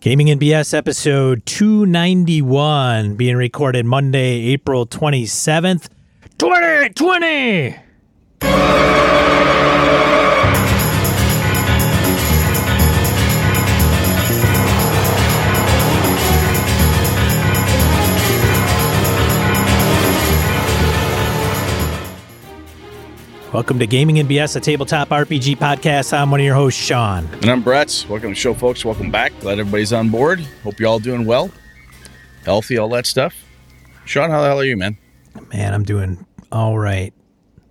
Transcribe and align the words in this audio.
Gaming 0.00 0.30
and 0.30 0.40
BS 0.40 0.74
episode 0.74 1.44
291 1.44 3.16
being 3.16 3.34
recorded 3.34 3.84
Monday, 3.84 4.42
April 4.52 4.86
27th, 4.86 5.88
2020. 6.38 7.76
Welcome 23.52 23.78
to 23.78 23.86
Gaming 23.86 24.18
and 24.18 24.28
BS, 24.28 24.56
a 24.56 24.60
tabletop 24.60 25.08
RPG 25.08 25.56
podcast. 25.56 26.12
I'm 26.12 26.30
one 26.30 26.38
of 26.38 26.44
your 26.44 26.54
hosts, 26.54 26.78
Sean. 26.82 27.24
And 27.36 27.46
I'm 27.46 27.62
Brett. 27.62 28.04
Welcome 28.06 28.28
to 28.30 28.34
the 28.34 28.34
show, 28.34 28.52
folks. 28.52 28.84
Welcome 28.84 29.10
back. 29.10 29.32
Glad 29.40 29.58
everybody's 29.58 29.90
on 29.90 30.10
board. 30.10 30.40
Hope 30.62 30.78
you're 30.78 30.88
all 30.90 30.98
doing 30.98 31.24
well, 31.24 31.50
healthy, 32.44 32.76
all 32.76 32.90
that 32.90 33.06
stuff. 33.06 33.34
Sean, 34.04 34.28
how 34.28 34.42
the 34.42 34.48
hell 34.48 34.60
are 34.60 34.64
you, 34.64 34.76
man? 34.76 34.98
Man, 35.50 35.72
I'm 35.72 35.82
doing 35.82 36.26
all 36.52 36.78
right. 36.78 37.14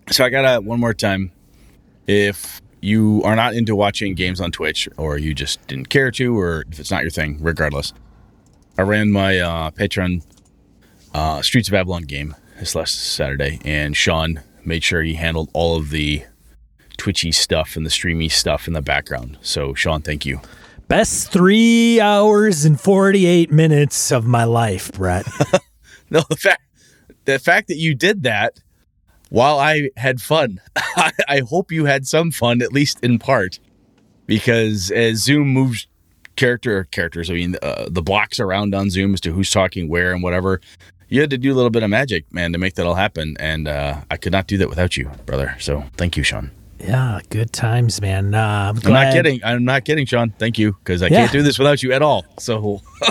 So 0.10 0.26
I 0.26 0.30
got 0.30 0.52
to 0.52 0.62
one 0.62 0.80
more 0.80 0.96
time. 0.96 1.32
If 2.08 2.60
you 2.82 3.22
are 3.24 3.36
not 3.36 3.54
into 3.54 3.76
watching 3.76 4.16
games 4.16 4.42
on 4.42 4.52
Twitch, 4.52 4.90
or 4.98 5.20
you 5.20 5.36
just 5.36 5.66
didn't 5.68 5.90
care 5.90 6.10
to, 6.10 6.40
or 6.40 6.66
if 6.72 6.80
it's 6.80 6.90
not 6.90 7.04
your 7.04 7.12
thing, 7.12 7.38
regardless, 7.40 7.94
I 8.80 8.82
ran 8.82 9.12
my 9.12 9.40
uh, 9.40 9.70
Patreon 9.72 10.24
uh, 11.14 11.44
Streets 11.44 11.68
of 11.68 11.76
Avalon 11.76 12.04
game 12.04 12.36
this 12.58 12.74
last 12.74 12.96
Saturday, 13.14 13.60
and 13.64 13.96
Sean 13.96 14.42
made 14.68 14.84
sure 14.84 15.02
he 15.02 15.16
handled 15.16 15.50
all 15.54 15.78
of 15.78 15.90
the 15.90 16.24
twitchy 16.98 17.32
stuff 17.32 17.76
and 17.76 17.86
the 17.86 17.90
streamy 17.90 18.30
stuff 18.30 18.68
in 18.68 18.74
the 18.74 18.82
background. 18.82 19.38
So, 19.42 19.74
Sean, 19.74 20.02
thank 20.02 20.26
you. 20.26 20.42
Best 20.88 21.32
three 21.32 22.00
hours 22.00 22.66
and 22.66 22.80
48 22.80 23.52
minutes 23.52 24.12
of 24.12 24.26
my 24.26 24.44
life, 24.44 24.92
Brett. 24.92 25.26
no, 26.10 26.22
the 26.30 26.36
fact, 26.36 26.62
the 27.26 27.40
fact 27.40 27.68
that 27.68 27.78
you 27.78 27.94
did 27.94 28.24
that 28.24 28.62
while 29.30 29.60
I 29.60 29.90
had 29.98 30.22
fun, 30.22 30.62
I, 30.76 31.12
I 31.28 31.40
hope 31.40 31.72
you 31.72 31.86
had 31.86 32.08
some 32.08 32.32
fun, 32.32 32.62
at 32.62 32.72
least 32.72 33.04
in 33.04 33.20
part, 33.20 33.60
because 34.26 34.92
as 34.92 35.24
Zoom 35.24 35.50
moves 35.50 35.88
character 36.38 36.86
characters, 36.86 37.30
I 37.30 37.34
mean, 37.34 37.58
uh, 37.62 37.88
the 37.90 38.02
blocks 38.02 38.40
around 38.40 38.74
on 38.74 38.90
Zoom 38.90 39.14
as 39.14 39.22
to 39.22 39.34
who's 39.34 39.52
talking 39.52 39.90
where 39.90 40.14
and 40.14 40.24
whatever, 40.24 40.62
you 41.10 41.22
had 41.22 41.30
to 41.30 41.38
do 41.38 41.54
a 41.54 41.56
little 41.56 41.70
bit 41.70 41.84
of 41.84 41.90
magic, 41.90 42.32
man, 42.34 42.54
to 42.54 42.60
make 42.60 42.76
that 42.76 42.86
all 42.86 42.96
happen. 42.96 43.36
And 43.40 43.68
uh, 43.68 44.02
I 44.12 44.18
could 44.18 44.32
not 44.32 44.48
do 44.48 44.58
that 44.58 44.70
without 44.70 44.98
you, 44.98 45.10
brother. 45.26 45.56
So 45.60 45.84
thank 45.96 46.18
you, 46.18 46.24
Sean. 46.24 46.52
Yeah, 46.80 47.20
good 47.30 47.52
times, 47.54 48.02
man. 48.02 48.36
Uh, 48.36 48.74
I'm, 48.76 48.86
I'm, 48.86 48.94
not 48.94 49.14
kidding. 49.14 49.40
I'm 49.44 49.66
not 49.66 49.84
kidding, 49.84 50.06
Sean. 50.06 50.32
Thank 50.38 50.60
you, 50.60 50.74
because 50.74 51.02
I 51.02 51.08
yeah. 51.08 51.22
can't 51.22 51.32
do 51.32 51.42
this 51.42 51.58
without 51.58 51.82
you 51.82 51.92
at 51.92 52.02
all. 52.02 52.26
So, 52.38 52.82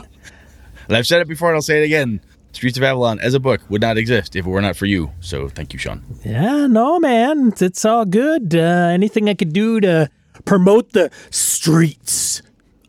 and 0.89 0.97
I've 0.97 1.07
said 1.07 1.21
it 1.21 1.29
before, 1.29 1.49
and 1.49 1.57
I'll 1.57 1.63
say 1.63 1.83
it 1.83 1.85
again. 1.85 2.21
Streets 2.53 2.79
of 2.79 2.85
Avalon 2.85 3.21
as 3.21 3.35
a 3.35 3.41
book 3.41 3.61
would 3.69 3.83
not 3.83 3.99
exist 3.99 4.35
if 4.35 4.47
it 4.47 4.49
were 4.49 4.63
not 4.63 4.77
for 4.77 4.87
you. 4.87 5.11
So, 5.21 5.49
thank 5.49 5.73
you, 5.73 5.79
Sean. 5.79 6.03
Yeah, 6.25 6.67
no, 6.69 6.99
man, 6.99 7.53
it's 7.61 7.85
all 7.85 8.05
good. 8.05 8.55
Uh, 8.55 8.91
anything 8.93 9.29
I 9.29 9.35
could 9.35 9.53
do 9.53 9.81
to 9.81 10.09
promote 10.45 10.93
the 10.93 11.11
streets 11.31 12.41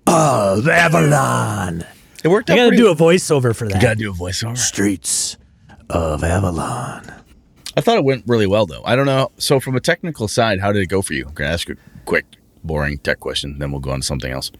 of 0.05 0.67
Avalon. 0.67 1.83
It 2.27 2.29
worked 2.29 2.49
I 2.49 2.57
gotta 2.57 2.75
do 2.75 2.91
a 2.91 2.95
voiceover 2.95 3.55
for 3.55 3.69
that. 3.69 3.75
You 3.75 3.81
gotta 3.81 3.95
do 3.95 4.11
a 4.11 4.13
voiceover. 4.13 4.57
Streets 4.57 5.37
of 5.89 6.25
Avalon. 6.25 7.09
I 7.77 7.79
thought 7.79 7.97
it 7.97 8.03
went 8.03 8.25
really 8.27 8.47
well, 8.47 8.65
though. 8.65 8.81
I 8.83 8.97
don't 8.97 9.05
know. 9.05 9.31
So, 9.37 9.61
from 9.61 9.77
a 9.77 9.79
technical 9.79 10.27
side, 10.27 10.59
how 10.59 10.73
did 10.73 10.81
it 10.81 10.87
go 10.87 11.01
for 11.01 11.13
you? 11.13 11.25
I'm 11.25 11.33
gonna 11.33 11.51
ask 11.51 11.69
you 11.69 11.75
a 11.75 11.99
quick, 12.03 12.25
boring 12.65 12.97
tech 12.97 13.21
question, 13.21 13.59
then 13.59 13.71
we'll 13.71 13.79
go 13.79 13.91
on 13.91 14.01
to 14.01 14.05
something 14.05 14.29
else. 14.29 14.51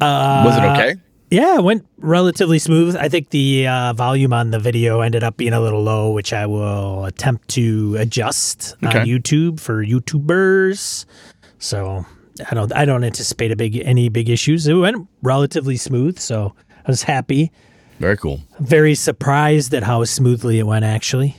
Uh, 0.00 0.42
Was 0.46 0.56
it 0.56 0.62
okay? 0.62 0.94
Yeah, 1.32 1.56
it 1.58 1.64
went 1.64 1.84
relatively 1.98 2.60
smooth. 2.60 2.94
I 2.94 3.08
think 3.08 3.30
the 3.30 3.66
uh, 3.66 3.92
volume 3.94 4.32
on 4.32 4.52
the 4.52 4.60
video 4.60 5.00
ended 5.00 5.24
up 5.24 5.36
being 5.36 5.52
a 5.52 5.60
little 5.60 5.82
low, 5.82 6.12
which 6.12 6.32
I 6.32 6.46
will 6.46 7.06
attempt 7.06 7.48
to 7.58 7.96
adjust 7.98 8.76
Okay. 8.84 9.00
on 9.00 9.06
YouTube 9.06 9.58
for 9.58 9.84
YouTubers. 9.84 11.06
So 11.58 12.06
I 12.48 12.54
don't 12.54 12.72
I 12.72 12.84
don't 12.84 13.02
anticipate 13.02 13.50
a 13.50 13.56
big 13.56 13.76
any 13.78 14.08
big 14.10 14.28
issues. 14.30 14.68
It 14.68 14.74
went 14.74 15.08
relatively 15.22 15.76
smooth, 15.76 16.20
so 16.20 16.54
I 16.86 16.90
was 16.90 17.02
happy. 17.04 17.50
Very 17.98 18.16
cool. 18.16 18.40
Very 18.60 18.94
surprised 18.94 19.72
at 19.74 19.82
how 19.84 20.04
smoothly 20.04 20.58
it 20.58 20.64
went. 20.66 20.84
Actually, 20.84 21.36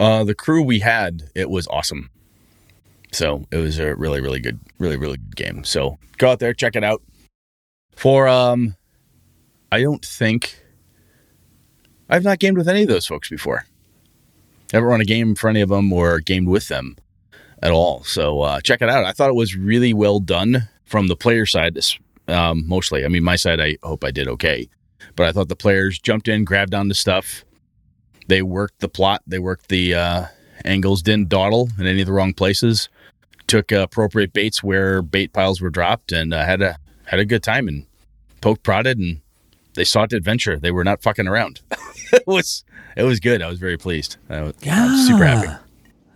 Uh, 0.00 0.24
the 0.24 0.34
crew 0.34 0.62
we 0.62 0.80
had, 0.80 1.24
it 1.34 1.50
was 1.50 1.66
awesome. 1.68 2.10
So 3.12 3.44
it 3.50 3.58
was 3.58 3.78
a 3.78 3.94
really, 3.94 4.20
really 4.20 4.40
good, 4.40 4.58
really, 4.78 4.96
really 4.96 5.18
good 5.18 5.36
game. 5.36 5.64
So 5.64 5.98
go 6.18 6.30
out 6.30 6.38
there, 6.38 6.54
check 6.54 6.74
it 6.76 6.82
out. 6.82 7.02
For 7.94 8.26
um, 8.26 8.74
I 9.70 9.82
don't 9.82 10.04
think 10.04 10.58
I've 12.08 12.24
not 12.24 12.38
gamed 12.38 12.56
with 12.56 12.68
any 12.68 12.82
of 12.82 12.88
those 12.88 13.06
folks 13.06 13.28
before. 13.28 13.66
Never 14.72 14.86
run 14.86 15.02
a 15.02 15.04
game 15.04 15.34
for 15.34 15.50
any 15.50 15.60
of 15.60 15.68
them 15.68 15.92
or 15.92 16.20
gamed 16.20 16.48
with 16.48 16.68
them 16.68 16.96
at 17.62 17.70
all. 17.70 18.02
So 18.04 18.40
uh, 18.40 18.60
check 18.62 18.80
it 18.80 18.88
out. 18.88 19.04
I 19.04 19.12
thought 19.12 19.28
it 19.28 19.34
was 19.36 19.54
really 19.54 19.92
well 19.92 20.18
done 20.18 20.68
from 20.86 21.08
the 21.08 21.16
player 21.16 21.44
side, 21.44 21.78
um, 22.28 22.66
mostly. 22.66 23.04
I 23.04 23.08
mean, 23.08 23.24
my 23.24 23.36
side, 23.36 23.60
I 23.60 23.76
hope 23.82 24.04
I 24.04 24.10
did 24.10 24.28
okay, 24.28 24.68
but 25.16 25.26
I 25.26 25.32
thought 25.32 25.48
the 25.48 25.56
players 25.56 25.98
jumped 25.98 26.28
in, 26.28 26.44
grabbed 26.44 26.74
onto 26.74 26.94
stuff, 26.94 27.44
they 28.28 28.42
worked 28.42 28.80
the 28.80 28.88
plot, 28.88 29.22
they 29.26 29.38
worked 29.38 29.68
the 29.68 29.94
uh, 29.94 30.26
angles, 30.64 31.02
didn't 31.02 31.28
dawdle 31.28 31.68
in 31.78 31.86
any 31.86 32.00
of 32.00 32.06
the 32.06 32.12
wrong 32.12 32.32
places, 32.32 32.88
took 33.46 33.72
uh, 33.72 33.80
appropriate 33.80 34.32
baits 34.32 34.62
where 34.62 35.02
bait 35.02 35.32
piles 35.32 35.60
were 35.60 35.70
dropped, 35.70 36.12
and 36.12 36.32
uh, 36.32 36.44
had 36.44 36.62
a 36.62 36.78
had 37.06 37.20
a 37.20 37.24
good 37.24 37.42
time 37.42 37.68
and 37.68 37.86
poked 38.40 38.62
prodded, 38.62 38.98
and 38.98 39.20
they 39.74 39.84
sought 39.84 40.12
adventure. 40.12 40.58
They 40.58 40.70
were 40.70 40.84
not 40.84 41.02
fucking 41.02 41.26
around. 41.26 41.60
it 42.12 42.26
was 42.26 42.64
it 42.96 43.02
was 43.02 43.20
good. 43.20 43.42
I 43.42 43.48
was 43.48 43.58
very 43.58 43.76
pleased. 43.76 44.16
I 44.30 44.42
was, 44.42 44.54
I 44.70 44.92
was 44.92 45.06
super 45.06 45.24
happy. 45.24 45.52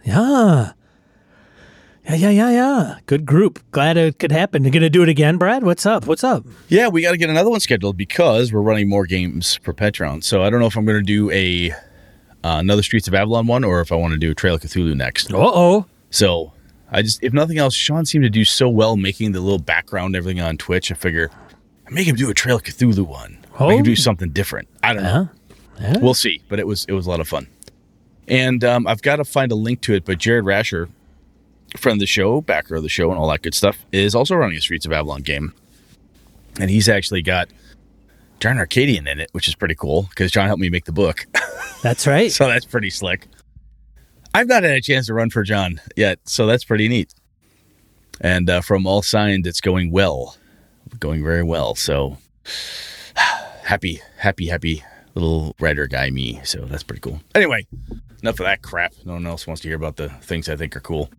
Yeah. 0.05 0.73
Yeah, 2.09 2.15
yeah, 2.15 2.31
yeah, 2.31 2.51
yeah. 2.51 2.99
Good 3.07 3.27
group. 3.27 3.59
Glad 3.73 3.97
it 3.97 4.21
could 4.21 4.31
happen. 4.31 4.63
You're 4.63 4.71
gonna 4.71 4.89
do 4.89 5.03
it 5.03 5.09
again, 5.09 5.39
Brad? 5.39 5.65
What's 5.65 5.85
up? 5.85 6.07
What's 6.07 6.23
up? 6.23 6.47
Yeah, 6.69 6.87
we 6.87 7.03
got 7.03 7.11
to 7.11 7.17
get 7.17 7.31
another 7.31 7.51
one 7.51 7.59
scheduled 7.59 7.97
because 7.97 8.53
we're 8.53 8.61
running 8.61 8.89
more 8.89 9.07
games 9.07 9.59
for 9.63 9.75
Patreon. 9.75 10.23
So 10.23 10.43
I 10.45 10.51
don't 10.51 10.61
know 10.61 10.67
if 10.67 10.77
I'm 10.77 10.85
going 10.85 10.99
to 10.99 11.05
do 11.05 11.31
a 11.33 11.73
uh, 11.73 12.59
another 12.61 12.83
Streets 12.83 13.09
of 13.09 13.15
Avalon 13.15 13.49
one 13.49 13.65
or 13.65 13.81
if 13.81 13.91
I 13.91 13.97
want 13.97 14.13
to 14.13 14.19
do 14.19 14.31
a 14.31 14.35
Trail 14.35 14.55
of 14.55 14.61
Cthulhu 14.61 14.95
next. 14.95 15.33
Uh 15.33 15.39
oh. 15.39 15.87
So 16.11 16.53
I 16.93 17.03
just, 17.03 17.23
if 17.25 17.33
nothing 17.33 17.59
else, 17.59 17.75
Sean 17.75 18.07
seemed 18.07 18.23
to 18.23 18.31
do 18.31 18.45
so 18.45 18.69
well 18.69 18.97
making 18.97 19.33
the 19.33 19.41
little 19.41 19.59
background 19.59 20.15
everything 20.15 20.41
on 20.41 20.57
Twitch. 20.57 20.93
I 20.93 20.95
figure 20.95 21.29
I 21.89 21.91
make 21.91 22.07
him 22.07 22.15
do 22.15 22.31
a 22.31 22.35
Trail 22.35 22.57
of 22.57 22.63
Cthulhu 22.63 23.05
one. 23.05 23.45
Oh. 23.59 23.69
Make 23.69 23.79
him 23.79 23.85
do 23.85 23.97
something 23.97 24.31
different. 24.31 24.69
I 24.85 24.93
don't 24.93 25.03
know. 25.03 25.29
Yeah. 25.81 25.93
Yeah. 25.93 25.99
We'll 25.99 26.15
see. 26.15 26.41
But 26.49 26.61
it 26.61 26.69
was 26.69 26.85
it 26.89 26.93
was 26.93 27.07
a 27.07 27.11
lot 27.11 27.19
of 27.19 27.27
fun. 27.27 27.49
And 28.29 28.63
um, 28.63 28.87
I've 28.87 29.03
got 29.03 29.17
to 29.17 29.25
find 29.25 29.51
a 29.51 29.57
link 29.57 29.81
to 29.83 29.95
it. 29.95 30.05
But 30.05 30.19
Jared 30.19 30.45
Rascher, 30.45 30.89
friend 31.77 31.97
of 31.97 32.01
the 32.01 32.07
show, 32.07 32.41
backer 32.41 32.77
of 32.77 32.83
the 32.83 32.89
show, 32.89 33.11
and 33.11 33.19
all 33.19 33.29
that 33.31 33.43
good 33.43 33.55
stuff, 33.55 33.85
is 33.93 34.15
also 34.15 34.35
running 34.35 34.57
a 34.57 34.61
Streets 34.61 34.87
of 34.87 34.93
Avalon 34.93 35.23
game. 35.23 35.53
And 36.59 36.71
he's 36.71 36.89
actually 36.89 37.23
got 37.23 37.49
John 38.41 38.59
Arcadian 38.59 39.07
in 39.07 39.21
it, 39.21 39.29
which 39.33 39.49
is 39.49 39.55
pretty 39.55 39.75
cool 39.75 40.07
because 40.11 40.31
John 40.31 40.47
helped 40.47 40.61
me 40.61 40.71
make 40.71 40.85
the 40.85 40.93
book. 40.93 41.27
That's 41.83 42.07
right. 42.07 42.33
so 42.33 42.49
that's 42.49 42.65
pretty 42.65 42.91
slick. 42.91 43.29
I've 44.35 44.49
not 44.49 44.63
had 44.65 44.73
a 44.73 44.81
chance 44.81 45.07
to 45.07 45.15
run 45.15 45.31
for 45.31 45.43
John 45.43 45.81
yet, 45.95 46.19
so 46.25 46.47
that's 46.47 46.65
pretty 46.65 46.89
neat. 46.89 47.15
And 48.21 48.51
uh, 48.51 48.61
from 48.61 48.87
all 48.87 49.03
signs, 49.03 49.47
it's 49.47 49.61
going 49.61 49.91
well, 49.91 50.37
going 50.99 51.23
very 51.23 51.43
well. 51.43 51.75
So 51.75 52.19
happy, 53.15 54.01
happy, 54.19 54.47
happy 54.49 54.83
little 55.15 55.55
writer 55.61 55.87
guy 55.87 56.11
me. 56.11 56.41
So 56.45 56.61
that's 56.61 56.83
pretty 56.83 57.01
cool. 57.01 57.21
Anyway, 57.35 57.67
enough 58.23 58.41
of 58.41 58.47
that 58.47 58.63
crap. 58.63 58.95
No 59.05 59.15
one 59.15 59.27
else 59.27 59.47
wants 59.47 59.63
to 59.63 59.69
hear 59.69 59.77
about 59.77 59.97
the 59.97 60.09
things 60.09 60.49
I 60.49 60.57
think 60.57 60.77
are 60.77 60.81
cool. 60.81 61.11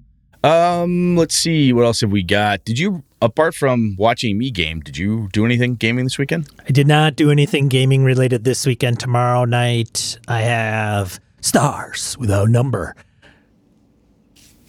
Um, 0.43 1.15
let's 1.15 1.35
see 1.35 1.73
what 1.73 1.85
else 1.85 2.01
have 2.01 2.11
we 2.11 2.23
got. 2.23 2.63
Did 2.63 2.79
you, 2.79 3.03
apart 3.21 3.55
from 3.55 3.95
watching 3.97 4.37
me 4.37 4.51
game, 4.51 4.79
did 4.81 4.97
you 4.97 5.29
do 5.33 5.45
anything 5.45 5.75
gaming 5.75 6.05
this 6.05 6.17
weekend? 6.17 6.47
I 6.67 6.71
did 6.71 6.87
not 6.87 7.15
do 7.15 7.31
anything 7.31 7.67
gaming 7.67 8.03
related 8.03 8.43
this 8.43 8.65
weekend. 8.65 8.99
Tomorrow 8.99 9.45
night, 9.45 10.17
I 10.27 10.41
have 10.41 11.19
Stars 11.41 12.17
Without 12.19 12.49
Number. 12.49 12.95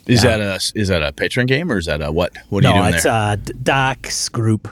Is 0.06 0.23
that 0.23 0.41
a 0.41 0.55
is 0.75 0.88
that 0.88 1.03
a 1.03 1.12
patron 1.12 1.47
game 1.47 1.71
or 1.71 1.76
is 1.76 1.85
that 1.85 2.00
a 2.00 2.11
what? 2.11 2.32
What 2.49 2.64
are 2.64 2.69
no, 2.71 2.75
you 2.76 2.81
doing 2.82 2.94
it's 2.94 3.05
there? 3.05 3.37
D- 3.37 3.53
Doc's 3.62 4.31
group. 4.31 4.67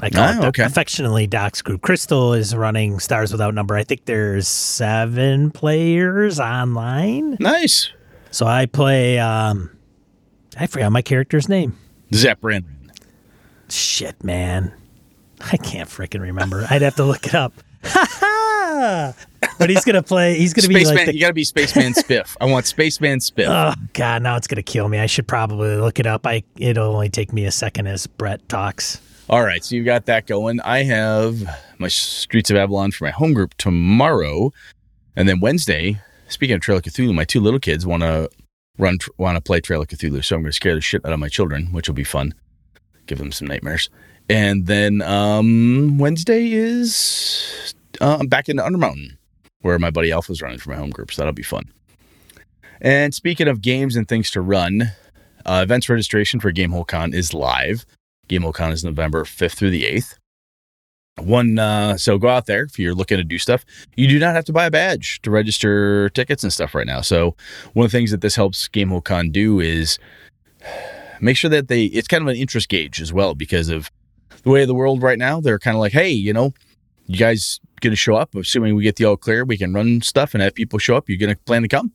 I 0.00 0.10
call 0.10 0.28
Oh, 0.28 0.42
it 0.42 0.44
okay. 0.48 0.64
affectionately 0.64 1.28
Doc's 1.28 1.62
group. 1.62 1.80
Crystal 1.82 2.34
is 2.34 2.56
running 2.56 2.98
Stars 2.98 3.30
Without 3.30 3.54
Number. 3.54 3.76
I 3.76 3.84
think 3.84 4.06
there's 4.06 4.48
seven 4.48 5.52
players 5.52 6.40
online. 6.40 7.36
nice. 7.38 7.88
So 8.32 8.46
I 8.46 8.66
play. 8.66 9.20
Um, 9.20 9.70
I 10.58 10.66
forgot 10.66 10.92
my 10.92 11.02
character's 11.02 11.48
name. 11.48 11.76
Zap 12.12 12.40
Shit, 13.68 14.22
man. 14.22 14.72
I 15.40 15.56
can't 15.56 15.88
freaking 15.88 16.20
remember. 16.20 16.66
I'd 16.70 16.82
have 16.82 16.96
to 16.96 17.04
look 17.04 17.26
it 17.26 17.34
up. 17.34 17.52
but 19.58 19.70
he's 19.70 19.84
gonna 19.84 20.02
play. 20.02 20.36
He's 20.36 20.54
gonna 20.54 20.68
be 20.68 20.84
like 20.84 21.06
the 21.06 21.14
you 21.14 21.20
got 21.20 21.28
to 21.28 21.34
be 21.34 21.44
Spaceman 21.44 21.92
Spiff. 21.94 22.36
I 22.40 22.46
want 22.46 22.66
Spaceman 22.66 23.18
Spiff. 23.18 23.48
Oh 23.48 23.74
God, 23.92 24.22
now 24.22 24.36
it's 24.36 24.46
gonna 24.46 24.62
kill 24.62 24.88
me. 24.88 24.98
I 24.98 25.06
should 25.06 25.26
probably 25.26 25.76
look 25.76 26.00
it 26.00 26.06
up. 26.06 26.26
I 26.26 26.42
it'll 26.56 26.92
only 26.94 27.08
take 27.08 27.32
me 27.32 27.44
a 27.44 27.50
second 27.50 27.86
as 27.86 28.06
Brett 28.06 28.48
talks. 28.48 29.00
All 29.28 29.42
right, 29.42 29.64
so 29.64 29.74
you've 29.74 29.86
got 29.86 30.06
that 30.06 30.26
going. 30.26 30.60
I 30.60 30.82
have 30.82 31.42
my 31.78 31.88
Streets 31.88 32.50
of 32.50 32.56
Avalon 32.56 32.90
for 32.90 33.04
my 33.04 33.10
home 33.10 33.32
group 33.32 33.54
tomorrow, 33.54 34.52
and 35.16 35.28
then 35.28 35.40
Wednesday. 35.40 36.00
Speaking 36.28 36.54
of 36.56 36.62
Trail 36.62 36.78
of 36.78 36.84
Cthulhu, 36.84 37.14
my 37.14 37.24
two 37.24 37.40
little 37.40 37.60
kids 37.60 37.86
want 37.86 38.02
to 38.02 38.30
run, 38.78 38.98
want 39.18 39.36
to 39.36 39.40
play 39.40 39.60
Trail 39.60 39.82
of 39.82 39.88
Cthulhu, 39.88 40.24
so 40.24 40.36
I'm 40.36 40.42
going 40.42 40.50
to 40.50 40.52
scare 40.52 40.74
the 40.74 40.80
shit 40.80 41.04
out 41.04 41.12
of 41.12 41.18
my 41.18 41.28
children, 41.28 41.66
which 41.72 41.88
will 41.88 41.94
be 41.94 42.04
fun. 42.04 42.34
Give 43.06 43.18
them 43.18 43.32
some 43.32 43.48
nightmares. 43.48 43.90
And 44.28 44.66
then 44.66 45.02
um, 45.02 45.98
Wednesday 45.98 46.52
is 46.52 47.74
uh, 48.00 48.18
I'm 48.20 48.26
back 48.26 48.48
into 48.48 48.62
Undermountain, 48.62 49.16
where 49.60 49.78
my 49.78 49.90
buddy 49.90 50.10
Alpha's 50.10 50.40
running 50.40 50.58
for 50.58 50.70
my 50.70 50.76
home 50.76 50.90
group, 50.90 51.12
so 51.12 51.22
that'll 51.22 51.34
be 51.34 51.42
fun. 51.42 51.70
And 52.80 53.14
speaking 53.14 53.48
of 53.48 53.60
games 53.62 53.96
and 53.96 54.08
things 54.08 54.30
to 54.32 54.40
run, 54.40 54.92
uh, 55.46 55.60
events 55.62 55.88
registration 55.88 56.40
for 56.40 56.52
Gamehole 56.52 56.86
Con 56.86 57.12
is 57.14 57.34
live. 57.34 57.84
Gamehole 58.28 58.54
Con 58.54 58.72
is 58.72 58.84
November 58.84 59.24
5th 59.24 59.52
through 59.52 59.70
the 59.70 59.84
8th. 59.84 60.18
One, 61.18 61.58
uh, 61.58 61.96
so 61.96 62.18
go 62.18 62.28
out 62.28 62.46
there 62.46 62.64
if 62.64 62.78
you're 62.78 62.94
looking 62.94 63.18
to 63.18 63.24
do 63.24 63.38
stuff. 63.38 63.64
You 63.96 64.08
do 64.08 64.18
not 64.18 64.34
have 64.34 64.44
to 64.46 64.52
buy 64.52 64.66
a 64.66 64.70
badge 64.70 65.22
to 65.22 65.30
register 65.30 66.08
tickets 66.10 66.42
and 66.42 66.52
stuff 66.52 66.74
right 66.74 66.86
now. 66.86 67.02
So, 67.02 67.36
one 67.72 67.86
of 67.86 67.92
the 67.92 67.96
things 67.96 68.10
that 68.10 68.20
this 68.20 68.34
helps 68.34 68.68
Gamehole 68.68 69.04
Con 69.04 69.30
do 69.30 69.60
is 69.60 69.98
make 71.20 71.36
sure 71.36 71.50
that 71.50 71.68
they, 71.68 71.84
it's 71.84 72.08
kind 72.08 72.22
of 72.22 72.28
an 72.28 72.36
interest 72.36 72.68
gauge 72.68 73.00
as 73.00 73.12
well 73.12 73.34
because 73.34 73.68
of 73.68 73.92
the 74.42 74.50
way 74.50 74.62
of 74.62 74.68
the 74.68 74.74
world 74.74 75.02
right 75.02 75.18
now. 75.18 75.40
They're 75.40 75.60
kind 75.60 75.76
of 75.76 75.80
like, 75.80 75.92
hey, 75.92 76.10
you 76.10 76.32
know, 76.32 76.52
you 77.06 77.16
guys 77.16 77.60
to 77.90 77.96
show 77.96 78.16
up? 78.16 78.34
Assuming 78.34 78.74
we 78.74 78.82
get 78.82 78.96
the 78.96 79.04
all 79.04 79.16
clear, 79.16 79.44
we 79.44 79.56
can 79.56 79.72
run 79.74 80.00
stuff 80.00 80.34
and 80.34 80.42
have 80.42 80.54
people 80.54 80.78
show 80.78 80.96
up. 80.96 81.08
You're 81.08 81.18
to 81.18 81.36
plan 81.44 81.62
to 81.62 81.68
come? 81.68 81.92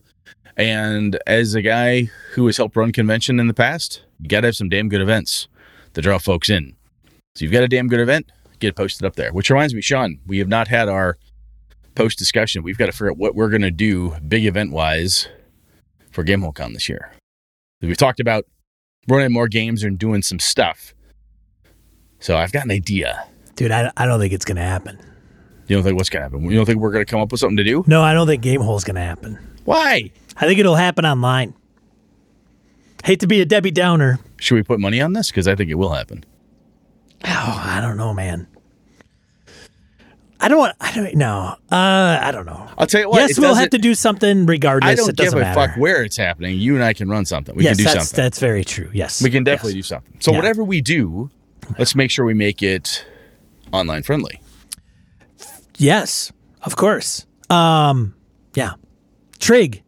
And 0.57 1.17
as 1.25 1.55
a 1.55 1.61
guy 1.61 2.09
who 2.33 2.45
has 2.47 2.57
helped 2.57 2.75
run 2.75 2.91
convention 2.91 3.39
in 3.39 3.47
the 3.47 3.53
past, 3.53 4.03
you 4.19 4.27
got 4.27 4.41
to 4.41 4.47
have 4.47 4.55
some 4.55 4.69
damn 4.69 4.89
good 4.89 5.01
events 5.01 5.47
to 5.93 6.01
draw 6.01 6.17
folks 6.17 6.49
in. 6.49 6.75
So 7.35 7.45
you've 7.45 7.51
got 7.51 7.63
a 7.63 7.67
damn 7.67 7.87
good 7.87 8.01
event, 8.01 8.31
get 8.59 8.75
posted 8.75 9.05
up 9.05 9.15
there. 9.15 9.31
Which 9.31 9.49
reminds 9.49 9.73
me, 9.73 9.81
Sean, 9.81 10.19
we 10.25 10.39
have 10.39 10.47
not 10.47 10.67
had 10.67 10.89
our 10.89 11.17
post 11.95 12.17
discussion. 12.17 12.63
We've 12.63 12.77
got 12.77 12.87
to 12.87 12.91
figure 12.91 13.11
out 13.11 13.17
what 13.17 13.35
we're 13.35 13.49
going 13.49 13.61
to 13.61 13.71
do 13.71 14.15
big 14.27 14.45
event 14.45 14.71
wise 14.71 15.27
for 16.11 16.23
Gamehole 16.23 16.55
Con 16.55 16.73
this 16.73 16.87
year. 16.87 17.11
We've 17.81 17.97
talked 17.97 18.19
about 18.19 18.45
running 19.07 19.31
more 19.31 19.47
games 19.47 19.83
and 19.83 19.97
doing 19.97 20.21
some 20.21 20.39
stuff. 20.39 20.93
So 22.19 22.37
I've 22.37 22.51
got 22.51 22.65
an 22.65 22.71
idea. 22.71 23.25
Dude, 23.55 23.71
I, 23.71 23.91
I 23.97 24.05
don't 24.05 24.19
think 24.19 24.33
it's 24.33 24.45
going 24.45 24.57
to 24.57 24.63
happen. 24.63 24.99
You 25.67 25.75
don't 25.75 25.83
think 25.83 25.97
what's 25.97 26.09
going 26.09 26.21
to 26.21 26.23
happen? 26.23 26.49
You 26.49 26.57
don't 26.57 26.65
think 26.65 26.79
we're 26.79 26.91
going 26.91 27.05
to 27.05 27.09
come 27.09 27.21
up 27.21 27.31
with 27.31 27.39
something 27.39 27.57
to 27.57 27.63
do? 27.63 27.83
No, 27.87 28.01
I 28.01 28.13
don't 28.13 28.27
think 28.27 28.43
Gamehole's 28.43 28.83
going 28.83 28.95
to 28.95 29.01
happen. 29.01 29.37
Why? 29.65 30.11
I 30.35 30.47
think 30.47 30.59
it'll 30.59 30.75
happen 30.75 31.05
online. 31.05 31.53
Hate 33.03 33.19
to 33.21 33.27
be 33.27 33.39
a 33.41 33.45
Debbie 33.45 33.71
Downer. 33.71 34.19
Should 34.37 34.55
we 34.55 34.63
put 34.63 34.79
money 34.79 34.99
on 34.99 35.13
this? 35.13 35.29
Because 35.29 35.47
I 35.47 35.55
think 35.55 35.69
it 35.69 35.75
will 35.75 35.93
happen. 35.93 36.25
Oh, 37.25 37.61
I 37.65 37.79
don't 37.81 37.97
know, 37.97 38.13
man. 38.13 38.47
I 40.41 40.47
don't 40.47 40.57
want. 40.57 40.75
I 40.79 40.93
don't 40.93 41.15
know. 41.15 41.55
Uh, 41.69 42.19
I 42.21 42.31
don't 42.31 42.45
know. 42.45 42.65
I'll 42.77 42.87
tell 42.87 43.01
you 43.01 43.09
what. 43.09 43.17
yes, 43.19 43.37
we'll 43.37 43.55
have 43.55 43.71
to 43.71 43.77
do 43.77 43.93
something 43.93 44.45
regardless. 44.45 44.89
I 44.91 44.95
don't 44.95 45.09
it 45.09 45.17
give 45.17 45.33
a 45.33 45.39
matter. 45.39 45.53
fuck 45.67 45.77
where 45.77 46.01
it's 46.03 46.15
happening. 46.15 46.57
You 46.57 46.75
and 46.75 46.83
I 46.83 46.93
can 46.93 47.09
run 47.09 47.25
something. 47.25 47.55
We 47.55 47.65
yes, 47.65 47.71
can 47.75 47.77
do 47.77 47.83
that's 47.91 48.07
something. 48.07 48.23
that's 48.23 48.39
very 48.39 48.63
true. 48.63 48.89
Yes, 48.93 49.21
We 49.21 49.29
can 49.31 49.43
definitely 49.43 49.73
Yes. 49.73 49.87
do 49.87 49.95
something. 49.95 50.15
So 50.21 50.31
Yeah. 50.31 50.37
whatever 50.37 50.63
we 50.63 50.79
do, 50.79 51.29
let's 51.77 51.93
make 51.93 52.09
sure 52.09 52.23
we 52.25 52.33
make 52.33 52.63
it 52.63 53.05
online 53.73 54.03
friendly. 54.03 54.39
Yes, 55.77 56.31
of 56.63 56.77
course. 56.77 57.25
Um, 57.49 58.15
yeah. 58.55 58.73
Trig, 59.39 59.83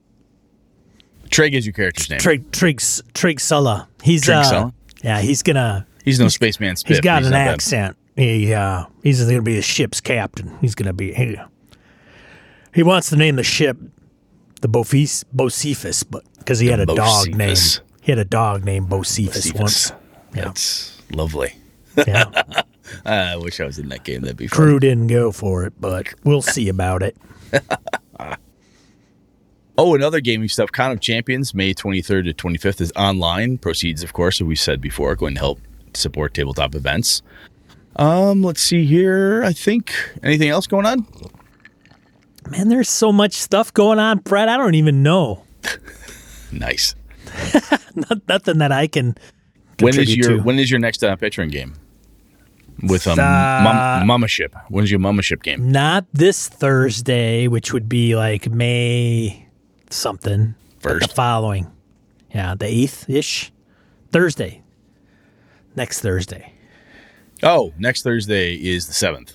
Trig 1.30 1.54
is 1.56 1.66
your 1.66 1.74
character's 1.74 2.10
name. 2.10 2.20
Trig, 2.20 2.52
Trig, 2.52 2.82
Trig 3.14 3.40
Sulla. 3.40 3.88
He's 4.04 4.24
Trig 4.24 4.36
uh, 4.36 4.44
Sulla? 4.44 4.74
yeah, 5.02 5.22
he's 5.22 5.44
gonna. 5.44 5.86
He's 6.04 6.20
no 6.20 6.28
spaceman. 6.28 6.76
Spiff. 6.76 6.88
He's 6.88 7.02
got 7.02 7.24
an 7.24 7.30
not 7.32 7.36
bad. 7.38 7.54
accent. 7.54 7.98
He 8.16 8.54
uh, 8.54 8.86
he's 9.04 9.24
gonna 9.24 9.42
be 9.42 9.56
the 9.56 9.62
ship's 9.62 10.02
captain. 10.02 10.58
He's 10.62 10.76
gonna 10.76 10.94
be. 10.94 11.14
He, 11.14 11.38
he 12.74 12.84
wants 12.84 13.10
to 13.10 13.16
name 13.16 13.36
the 13.36 13.44
ship 13.44 13.78
the 14.62 14.70
Bophis, 14.70 15.24
Bocephus, 15.36 16.04
but 16.10 16.24
because 16.38 16.60
he 16.60 16.68
had 16.68 16.80
a 16.80 16.86
dog 16.86 16.98
Bocephus. 17.28 17.36
named 17.36 17.80
he 18.02 18.12
had 18.12 18.20
a 18.20 18.26
dog 18.26 18.64
named 18.64 18.90
Bocephus 18.90 19.44
Cephas. 19.44 19.60
once. 19.60 19.92
Yeah. 20.36 20.46
That's 20.46 21.02
lovely. 21.12 21.56
Yeah. 22.08 22.26
I 23.06 23.38
wish 23.38 23.60
I 23.60 23.66
was 23.66 23.80
in 23.80 23.90
that 23.90 24.04
game. 24.04 24.22
That'd 24.22 24.38
be 24.38 24.48
fun. 24.48 24.56
Crew 24.56 24.80
didn't 24.80 25.08
go 25.08 25.32
for 25.32 25.66
it, 25.66 25.74
but 25.80 26.08
we'll 26.24 26.42
see 26.42 26.70
about 26.70 27.04
it. 27.04 27.18
Oh, 29.78 29.96
another 29.96 30.20
gaming 30.20 30.50
stuff. 30.50 30.72
Con 30.72 30.92
of 30.92 31.00
Champions, 31.00 31.56
May 31.56 31.74
23rd 31.74 32.26
to 32.26 32.34
25th 32.34 32.82
is 32.82 32.92
online. 32.96 33.58
Proceeds, 33.58 34.04
of 34.04 34.14
course, 34.14 34.40
as 34.40 34.46
we 34.46 34.56
said 34.56 34.80
before, 34.80 35.16
going 35.16 35.34
to 35.36 35.40
help 35.40 35.60
support 35.94 36.34
tabletop 36.34 36.76
events. 36.76 37.22
Um, 37.96 38.42
let's 38.42 38.62
see 38.62 38.86
here. 38.86 39.44
I 39.44 39.54
think 39.54 39.94
anything 40.24 40.50
else 40.50 40.68
going 40.68 40.86
on? 40.86 41.06
Man, 42.50 42.70
there's 42.70 42.90
so 42.90 43.12
much 43.12 43.34
stuff 43.34 43.74
going 43.74 44.00
on, 44.00 44.20
Brett. 44.20 44.50
I 44.50 44.58
don't 44.58 44.76
even 44.76 45.04
know. 45.04 45.44
Nice. 46.52 46.96
Not, 47.96 48.28
nothing 48.28 48.58
that 48.58 48.72
I 48.72 48.88
can. 48.88 49.16
When 49.80 49.98
is 49.98 50.16
your 50.16 50.38
to. 50.38 50.44
when 50.44 50.60
is 50.60 50.70
your 50.70 50.80
next 50.80 51.04
uh, 51.04 51.16
game? 51.16 51.76
With 52.84 53.08
um, 53.08 53.20
Uh, 53.20 53.62
mom, 53.64 54.08
Mama 54.08 54.28
Ship. 54.28 54.54
When's 54.70 54.92
your 54.92 55.00
Mama 55.00 55.22
Ship 55.22 55.42
game? 55.42 55.72
Not 55.72 56.06
this 56.14 56.48
Thursday, 56.50 57.48
which 57.48 57.74
would 57.74 57.88
be 57.88 58.16
like 58.16 58.50
May 58.50 59.48
something. 59.90 60.56
First. 60.80 61.10
The 61.10 61.16
following. 61.16 61.72
Yeah, 62.34 62.56
the 62.56 62.66
8th 62.66 63.10
ish. 63.10 63.52
Thursday. 64.12 64.61
Next 65.76 66.02
Thursday. 66.02 66.54
Oh, 67.44 67.74
next 67.78 68.04
Thursday 68.04 68.56
is 68.56 68.88
the 68.88 68.94
seventh. 68.94 69.34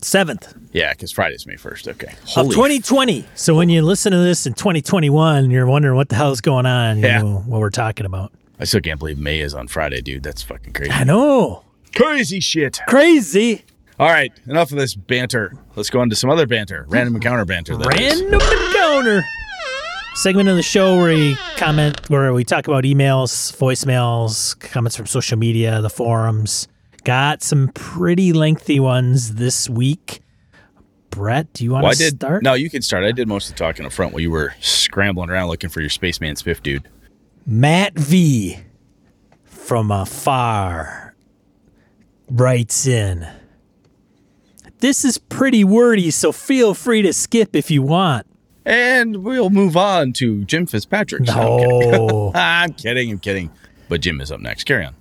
7th 0.00 0.54
Yeah, 0.72 0.92
because 0.92 1.12
Friday's 1.12 1.46
May 1.46 1.56
first. 1.56 1.88
Okay. 1.88 2.12
of 2.36 2.50
2020. 2.50 3.24
So 3.34 3.54
when 3.54 3.68
you 3.70 3.80
listen 3.80 4.12
to 4.12 4.18
this 4.18 4.46
in 4.46 4.52
2021, 4.52 5.50
you're 5.50 5.66
wondering 5.66 5.96
what 5.96 6.10
the 6.10 6.16
hell's 6.16 6.40
going 6.42 6.66
on, 6.66 6.98
you 6.98 7.06
Yeah. 7.06 7.22
know, 7.22 7.36
what 7.46 7.60
we're 7.60 7.70
talking 7.70 8.04
about. 8.04 8.32
I 8.60 8.64
still 8.64 8.80
can't 8.82 8.98
believe 8.98 9.18
May 9.18 9.40
is 9.40 9.54
on 9.54 9.66
Friday, 9.68 10.00
dude. 10.02 10.22
That's 10.22 10.42
fucking 10.42 10.74
crazy. 10.74 10.90
I 10.92 11.04
know. 11.04 11.64
Crazy 11.94 12.40
shit. 12.40 12.80
Crazy. 12.86 13.64
All 13.98 14.08
right, 14.08 14.32
enough 14.46 14.72
of 14.72 14.78
this 14.78 14.94
banter. 14.94 15.54
Let's 15.76 15.88
go 15.88 16.00
on 16.00 16.10
to 16.10 16.16
some 16.16 16.28
other 16.28 16.46
banter. 16.46 16.84
Random 16.88 17.14
encounter 17.14 17.44
banter. 17.44 17.76
that 17.76 18.00
is. 18.00 18.20
Random 18.20 18.40
encounter. 18.40 19.24
Segment 20.14 20.48
of 20.48 20.54
the 20.56 20.62
show 20.62 20.96
where 20.96 21.12
we 21.12 21.34
comment, 21.56 22.08
where 22.08 22.32
we 22.32 22.44
talk 22.44 22.68
about 22.68 22.84
emails, 22.84 23.52
voicemails, 23.56 24.58
comments 24.60 24.96
from 24.96 25.06
social 25.06 25.36
media, 25.36 25.80
the 25.80 25.90
forums. 25.90 26.68
Got 27.02 27.42
some 27.42 27.68
pretty 27.74 28.32
lengthy 28.32 28.78
ones 28.78 29.34
this 29.34 29.68
week. 29.68 30.20
Brett, 31.10 31.52
do 31.52 31.64
you 31.64 31.72
want 31.72 31.82
Well, 31.84 31.92
to 31.92 31.98
did. 31.98 32.14
start? 32.14 32.42
No, 32.44 32.54
you 32.54 32.70
can 32.70 32.80
start. 32.80 33.04
I 33.04 33.10
did 33.12 33.26
most 33.28 33.50
of 33.50 33.56
the 33.56 33.58
talking 33.58 33.84
up 33.84 33.92
front 33.92 34.12
while 34.12 34.20
you 34.20 34.30
were 34.30 34.54
scrambling 34.60 35.30
around 35.30 35.48
looking 35.48 35.68
for 35.68 35.80
your 35.80 35.90
spaceman 35.90 36.36
spiff, 36.36 36.62
dude. 36.62 36.88
Matt 37.44 37.98
V 37.98 38.58
from 39.44 39.90
afar 39.90 41.14
writes 42.30 42.86
in. 42.86 43.26
This 44.78 45.04
is 45.04 45.18
pretty 45.18 45.64
wordy, 45.64 46.10
so 46.10 46.30
feel 46.30 46.72
free 46.74 47.02
to 47.02 47.12
skip 47.12 47.54
if 47.56 47.70
you 47.70 47.82
want. 47.82 48.26
And 48.64 49.24
we'll 49.24 49.50
move 49.50 49.76
on 49.76 50.12
to 50.14 50.44
Jim 50.44 50.66
Fitzpatrick. 50.66 51.22
No, 51.22 52.32
I'm 52.34 52.72
kidding. 52.72 53.10
I'm 53.10 53.18
kidding. 53.18 53.50
But 53.88 54.00
Jim 54.00 54.20
is 54.20 54.32
up 54.32 54.40
next. 54.40 54.64
Carry 54.64 54.86
on. 54.86 54.94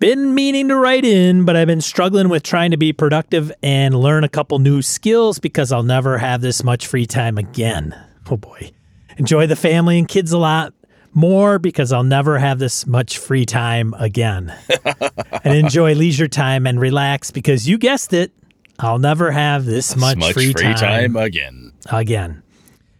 Been 0.00 0.34
meaning 0.34 0.68
to 0.68 0.76
write 0.76 1.04
in, 1.04 1.44
but 1.44 1.56
I've 1.56 1.68
been 1.68 1.80
struggling 1.80 2.28
with 2.28 2.42
trying 2.42 2.72
to 2.72 2.76
be 2.76 2.92
productive 2.92 3.52
and 3.62 3.94
learn 3.94 4.24
a 4.24 4.28
couple 4.28 4.58
new 4.58 4.82
skills 4.82 5.38
because 5.38 5.72
I'll 5.72 5.84
never 5.84 6.18
have 6.18 6.40
this 6.40 6.64
much 6.64 6.86
free 6.88 7.06
time 7.06 7.38
again. 7.38 7.94
Oh 8.28 8.36
boy. 8.36 8.72
Enjoy 9.16 9.46
the 9.46 9.56
family 9.56 9.98
and 9.98 10.08
kids 10.08 10.32
a 10.32 10.38
lot 10.38 10.74
more 11.14 11.58
because 11.58 11.92
I'll 11.92 12.02
never 12.02 12.38
have 12.38 12.58
this 12.58 12.86
much 12.86 13.18
free 13.18 13.46
time 13.46 13.94
again. 13.96 14.52
and 15.44 15.54
enjoy 15.56 15.94
leisure 15.94 16.28
time 16.28 16.66
and 16.66 16.80
relax 16.80 17.30
because 17.30 17.68
you 17.68 17.78
guessed 17.78 18.12
it, 18.12 18.32
I'll 18.80 18.98
never 18.98 19.30
have 19.30 19.64
this 19.64 19.96
much, 19.96 20.18
Much 20.18 20.32
free, 20.32 20.52
free 20.52 20.74
time 20.74 20.76
time 20.76 21.16
again. 21.16 21.63
Again. 21.90 22.42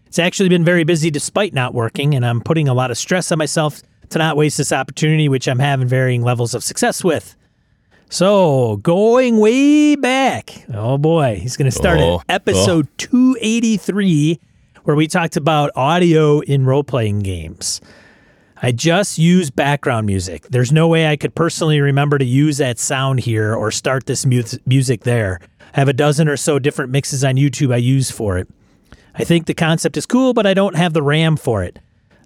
It's 0.06 0.18
actually 0.18 0.48
been 0.48 0.64
very 0.64 0.84
busy 0.84 1.10
despite 1.10 1.52
not 1.54 1.74
working, 1.74 2.14
and 2.14 2.24
I'm 2.24 2.40
putting 2.40 2.68
a 2.68 2.74
lot 2.74 2.90
of 2.90 2.98
stress 2.98 3.32
on 3.32 3.38
myself 3.38 3.82
to 4.10 4.18
not 4.18 4.36
waste 4.36 4.58
this 4.58 4.72
opportunity, 4.72 5.28
which 5.28 5.48
I'm 5.48 5.58
having 5.58 5.88
varying 5.88 6.22
levels 6.22 6.54
of 6.54 6.62
success 6.62 7.02
with. 7.02 7.34
So, 8.10 8.76
going 8.76 9.38
way 9.38 9.96
back, 9.96 10.66
oh 10.72 10.98
boy, 10.98 11.38
he's 11.40 11.56
going 11.56 11.70
to 11.70 11.76
start 11.76 11.98
Oh, 11.98 12.20
at 12.28 12.34
episode 12.42 12.86
283, 12.98 14.38
where 14.84 14.94
we 14.94 15.06
talked 15.08 15.36
about 15.36 15.70
audio 15.74 16.40
in 16.40 16.64
role 16.64 16.84
playing 16.84 17.20
games. 17.20 17.80
I 18.62 18.70
just 18.72 19.18
use 19.18 19.50
background 19.50 20.06
music. 20.06 20.42
There's 20.48 20.70
no 20.72 20.86
way 20.86 21.08
I 21.08 21.16
could 21.16 21.34
personally 21.34 21.80
remember 21.80 22.18
to 22.18 22.24
use 22.24 22.58
that 22.58 22.78
sound 22.78 23.20
here 23.20 23.54
or 23.54 23.70
start 23.70 24.06
this 24.06 24.24
mu- 24.24 24.42
music 24.64 25.02
there. 25.02 25.40
I 25.74 25.80
have 25.80 25.88
a 25.88 25.92
dozen 25.92 26.28
or 26.28 26.36
so 26.36 26.58
different 26.58 26.92
mixes 26.92 27.24
on 27.24 27.34
YouTube 27.34 27.74
I 27.74 27.78
use 27.78 28.10
for 28.10 28.38
it. 28.38 28.48
I 29.16 29.24
think 29.24 29.46
the 29.46 29.54
concept 29.54 29.96
is 29.96 30.06
cool, 30.06 30.34
but 30.34 30.46
I 30.46 30.54
don't 30.54 30.76
have 30.76 30.92
the 30.92 31.02
RAM 31.02 31.36
for 31.36 31.62
it. 31.62 31.78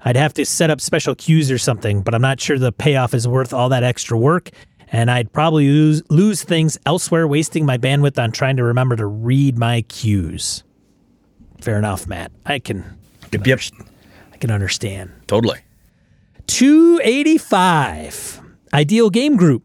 I'd 0.02 0.16
have 0.16 0.32
to 0.34 0.44
set 0.46 0.70
up 0.70 0.80
special 0.80 1.14
cues 1.14 1.50
or 1.50 1.58
something, 1.58 2.02
but 2.02 2.14
I'm 2.14 2.22
not 2.22 2.40
sure 2.40 2.58
the 2.58 2.72
payoff 2.72 3.14
is 3.14 3.26
worth 3.28 3.52
all 3.52 3.68
that 3.70 3.82
extra 3.84 4.16
work, 4.16 4.50
and 4.90 5.10
I'd 5.10 5.32
probably 5.32 5.66
lose, 5.68 6.02
lose 6.08 6.42
things 6.42 6.78
elsewhere, 6.86 7.26
wasting 7.28 7.66
my 7.66 7.76
bandwidth 7.78 8.22
on 8.22 8.32
trying 8.32 8.56
to 8.56 8.64
remember 8.64 8.96
to 8.96 9.06
read 9.06 9.58
my 9.58 9.82
cues. 9.82 10.62
Fair 11.60 11.78
enough, 11.78 12.06
Matt. 12.06 12.32
I 12.46 12.58
can, 12.60 12.84
Yep, 13.32 13.46
yep. 13.46 13.60
I 14.32 14.36
can 14.36 14.50
understand. 14.50 15.10
Totally. 15.26 15.58
285. 16.46 18.40
Ideal 18.72 19.10
game 19.10 19.36
group. 19.36 19.64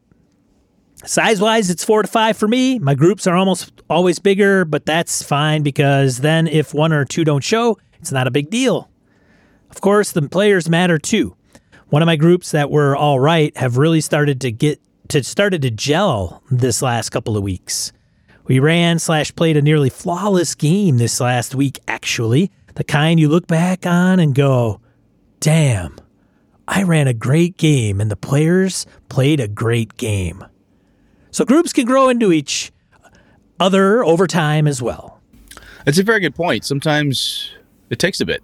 Size 1.06 1.42
wise, 1.42 1.70
it's 1.70 1.84
four 1.84 2.02
to 2.02 2.08
five 2.08 2.38
for 2.38 2.48
me. 2.48 2.80
My 2.80 2.96
groups 2.96 3.28
are 3.28 3.36
almost 3.36 3.82
always 3.90 4.20
bigger, 4.20 4.64
but 4.64 4.86
that's 4.86 5.22
fine 5.22 5.62
because 5.62 6.20
then 6.20 6.48
if 6.48 6.74
one 6.74 6.94
or 6.94 7.04
two 7.04 7.26
don't 7.26 7.44
show, 7.44 7.78
it's 8.00 8.12
not 8.12 8.26
a 8.26 8.32
big 8.32 8.50
deal. 8.50 8.90
Of 9.70 9.82
course, 9.82 10.14
the 10.14 10.22
players 10.22 10.70
matter 10.70 10.98
too. 10.98 11.36
One 11.90 12.02
of 12.02 12.06
my 12.06 12.16
groups 12.16 12.52
that 12.52 12.72
were 12.72 12.96
all 12.96 13.20
right 13.20 13.56
have 13.58 13.78
really 13.78 14.00
started 14.00 14.40
to 14.42 14.52
get 14.52 14.80
to 15.10 15.24
started 15.24 15.62
to 15.64 15.72
gel 15.72 16.42
this 16.50 16.82
last 16.82 17.10
couple 17.10 17.36
of 17.36 17.44
weeks. 17.44 17.92
We 18.46 18.60
ran 18.60 18.98
slash 18.98 19.36
played 19.36 19.58
a 19.58 19.62
nearly 19.62 19.90
flawless 19.90 20.56
game 20.56 20.98
this 20.98 21.20
last 21.20 21.54
week, 21.54 21.80
actually. 21.88 22.50
The 22.76 22.84
kind 22.84 23.20
you 23.20 23.28
look 23.28 23.48
back 23.48 23.86
on 23.86 24.20
and 24.20 24.34
go, 24.34 24.80
damn, 25.40 25.98
I 26.68 26.84
ran 26.84 27.08
a 27.08 27.14
great 27.14 27.58
game 27.58 28.00
and 28.00 28.10
the 28.10 28.16
players 28.16 28.86
played 29.10 29.40
a 29.40 29.48
great 29.48 29.98
game. 29.98 30.46
So 31.34 31.44
groups 31.46 31.74
can 31.74 31.86
grow 31.86 32.10
into 32.10 32.32
each 32.32 32.72
other 33.60 34.04
over 34.04 34.28
time 34.28 34.68
as 34.68 34.84
well. 34.84 35.20
That's 35.84 35.98
a 35.98 36.04
very 36.04 36.20
good 36.20 36.36
point. 36.36 36.64
Sometimes 36.64 37.52
it 37.90 37.98
takes 37.98 38.22
a 38.22 38.26
bit. 38.26 38.44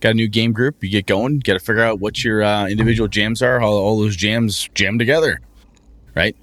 Got 0.00 0.10
a 0.10 0.14
new 0.14 0.28
game 0.28 0.52
group, 0.52 0.84
you 0.84 0.90
get 0.90 1.06
going, 1.06 1.38
got 1.38 1.54
to 1.54 1.58
figure 1.58 1.82
out 1.82 2.00
what 2.00 2.22
your 2.22 2.42
uh, 2.42 2.66
individual 2.68 3.08
jams 3.08 3.40
are, 3.40 3.58
how 3.58 3.68
all 3.68 3.98
those 3.98 4.16
jams 4.16 4.68
jam 4.74 4.98
together, 4.98 5.40
right? 6.14 6.36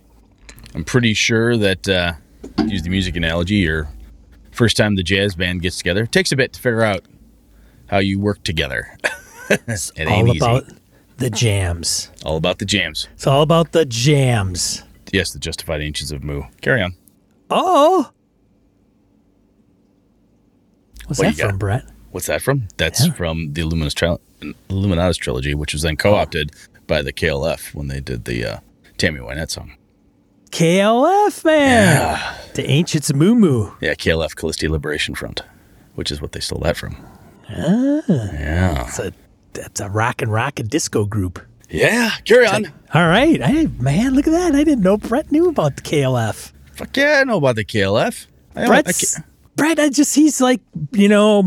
I'm 0.73 0.83
pretty 0.83 1.13
sure 1.13 1.55
that, 1.57 1.87
uh, 1.87 2.13
use 2.65 2.81
the 2.81 2.89
music 2.89 3.15
analogy, 3.15 3.57
your 3.57 3.87
first 4.49 4.77
time 4.77 4.95
the 4.95 5.03
jazz 5.03 5.35
band 5.35 5.61
gets 5.61 5.77
together, 5.77 6.03
it 6.03 6.11
takes 6.11 6.31
a 6.31 6.35
bit 6.35 6.53
to 6.53 6.59
figure 6.59 6.81
out 6.81 7.05
how 7.85 7.99
you 7.99 8.19
work 8.19 8.43
together. 8.43 8.97
It's 9.67 9.91
all 9.99 10.29
easy. 10.29 10.37
about 10.37 10.63
the 11.17 11.29
jams. 11.29 12.09
All 12.23 12.37
about 12.37 12.59
the 12.59 12.65
jams. 12.65 13.09
It's 13.15 13.27
all 13.27 13.41
about 13.41 13.73
the 13.73 13.83
jams. 13.83 14.81
Yes, 15.11 15.31
the 15.31 15.39
justified 15.39 15.81
ancients 15.81 16.11
of 16.11 16.23
Mu. 16.23 16.43
Carry 16.61 16.81
on. 16.81 16.95
Oh. 17.49 18.11
What's 21.07 21.19
What 21.19 21.25
that 21.25 21.31
you 21.37 21.43
got? 21.43 21.49
from, 21.49 21.57
Brett? 21.59 21.83
What's 22.11 22.27
that 22.27 22.41
from? 22.41 22.67
That's 22.77 23.05
Yeah. 23.05 23.13
from 23.13 23.53
the 23.53 23.61
Illuminatus, 23.61 23.93
tri- 23.95 24.17
Illuminatus 24.69 25.17
trilogy, 25.17 25.53
which 25.53 25.73
was 25.73 25.81
then 25.81 25.97
co-opted 25.97 26.51
by 26.87 27.01
the 27.01 27.11
KLF 27.13 27.73
when 27.73 27.87
they 27.87 27.99
did 27.99 28.25
the 28.25 28.45
uh, 28.45 28.57
Tammy 28.97 29.19
Wynette 29.19 29.51
song. 29.51 29.73
KLF, 30.51 31.45
man. 31.45 32.19
The 32.55 32.69
Ancients 32.69 33.09
of 33.09 33.15
Mu 33.15 33.35
Mu. 33.35 33.71
Yeah, 33.81 33.93
KLF 33.93 34.33
Callisti 34.35 34.69
Liberation 34.69 35.15
Front, 35.15 35.41
which 35.95 36.11
is 36.11 36.21
what 36.21 36.33
they 36.33 36.41
stole 36.41 36.59
that 36.59 36.75
from. 36.77 36.95
Yeah. 37.49 38.85
It's 38.87 38.99
a, 38.99 39.13
that's 39.53 39.79
a 39.79 39.89
rock 39.89 40.21
and 40.21 40.31
rock 40.31 40.59
and 40.59 40.69
disco 40.69 41.05
group. 41.05 41.39
Yeah, 41.71 42.11
carry 42.25 42.45
on. 42.47 42.65
All 42.93 43.07
right. 43.07 43.41
I, 43.41 43.67
man, 43.79 44.13
look 44.13 44.27
at 44.27 44.31
that. 44.31 44.53
I 44.53 44.63
didn't 44.63 44.83
know 44.83 44.97
Brett 44.97 45.31
knew 45.31 45.47
about 45.49 45.77
the 45.77 45.81
KLF. 45.81 46.51
Fuck 46.73 46.95
yeah, 46.97 47.19
I 47.21 47.23
know 47.23 47.37
about 47.37 47.55
the 47.55 47.63
KLF. 47.65 48.27
I, 48.55 48.63
I 48.63 48.67
Brett's, 48.67 49.15
ca- 49.17 49.23
Brett, 49.55 49.79
I 49.79 49.89
just, 49.89 50.13
he's 50.13 50.41
like, 50.41 50.59
you 50.91 51.07
know, 51.07 51.41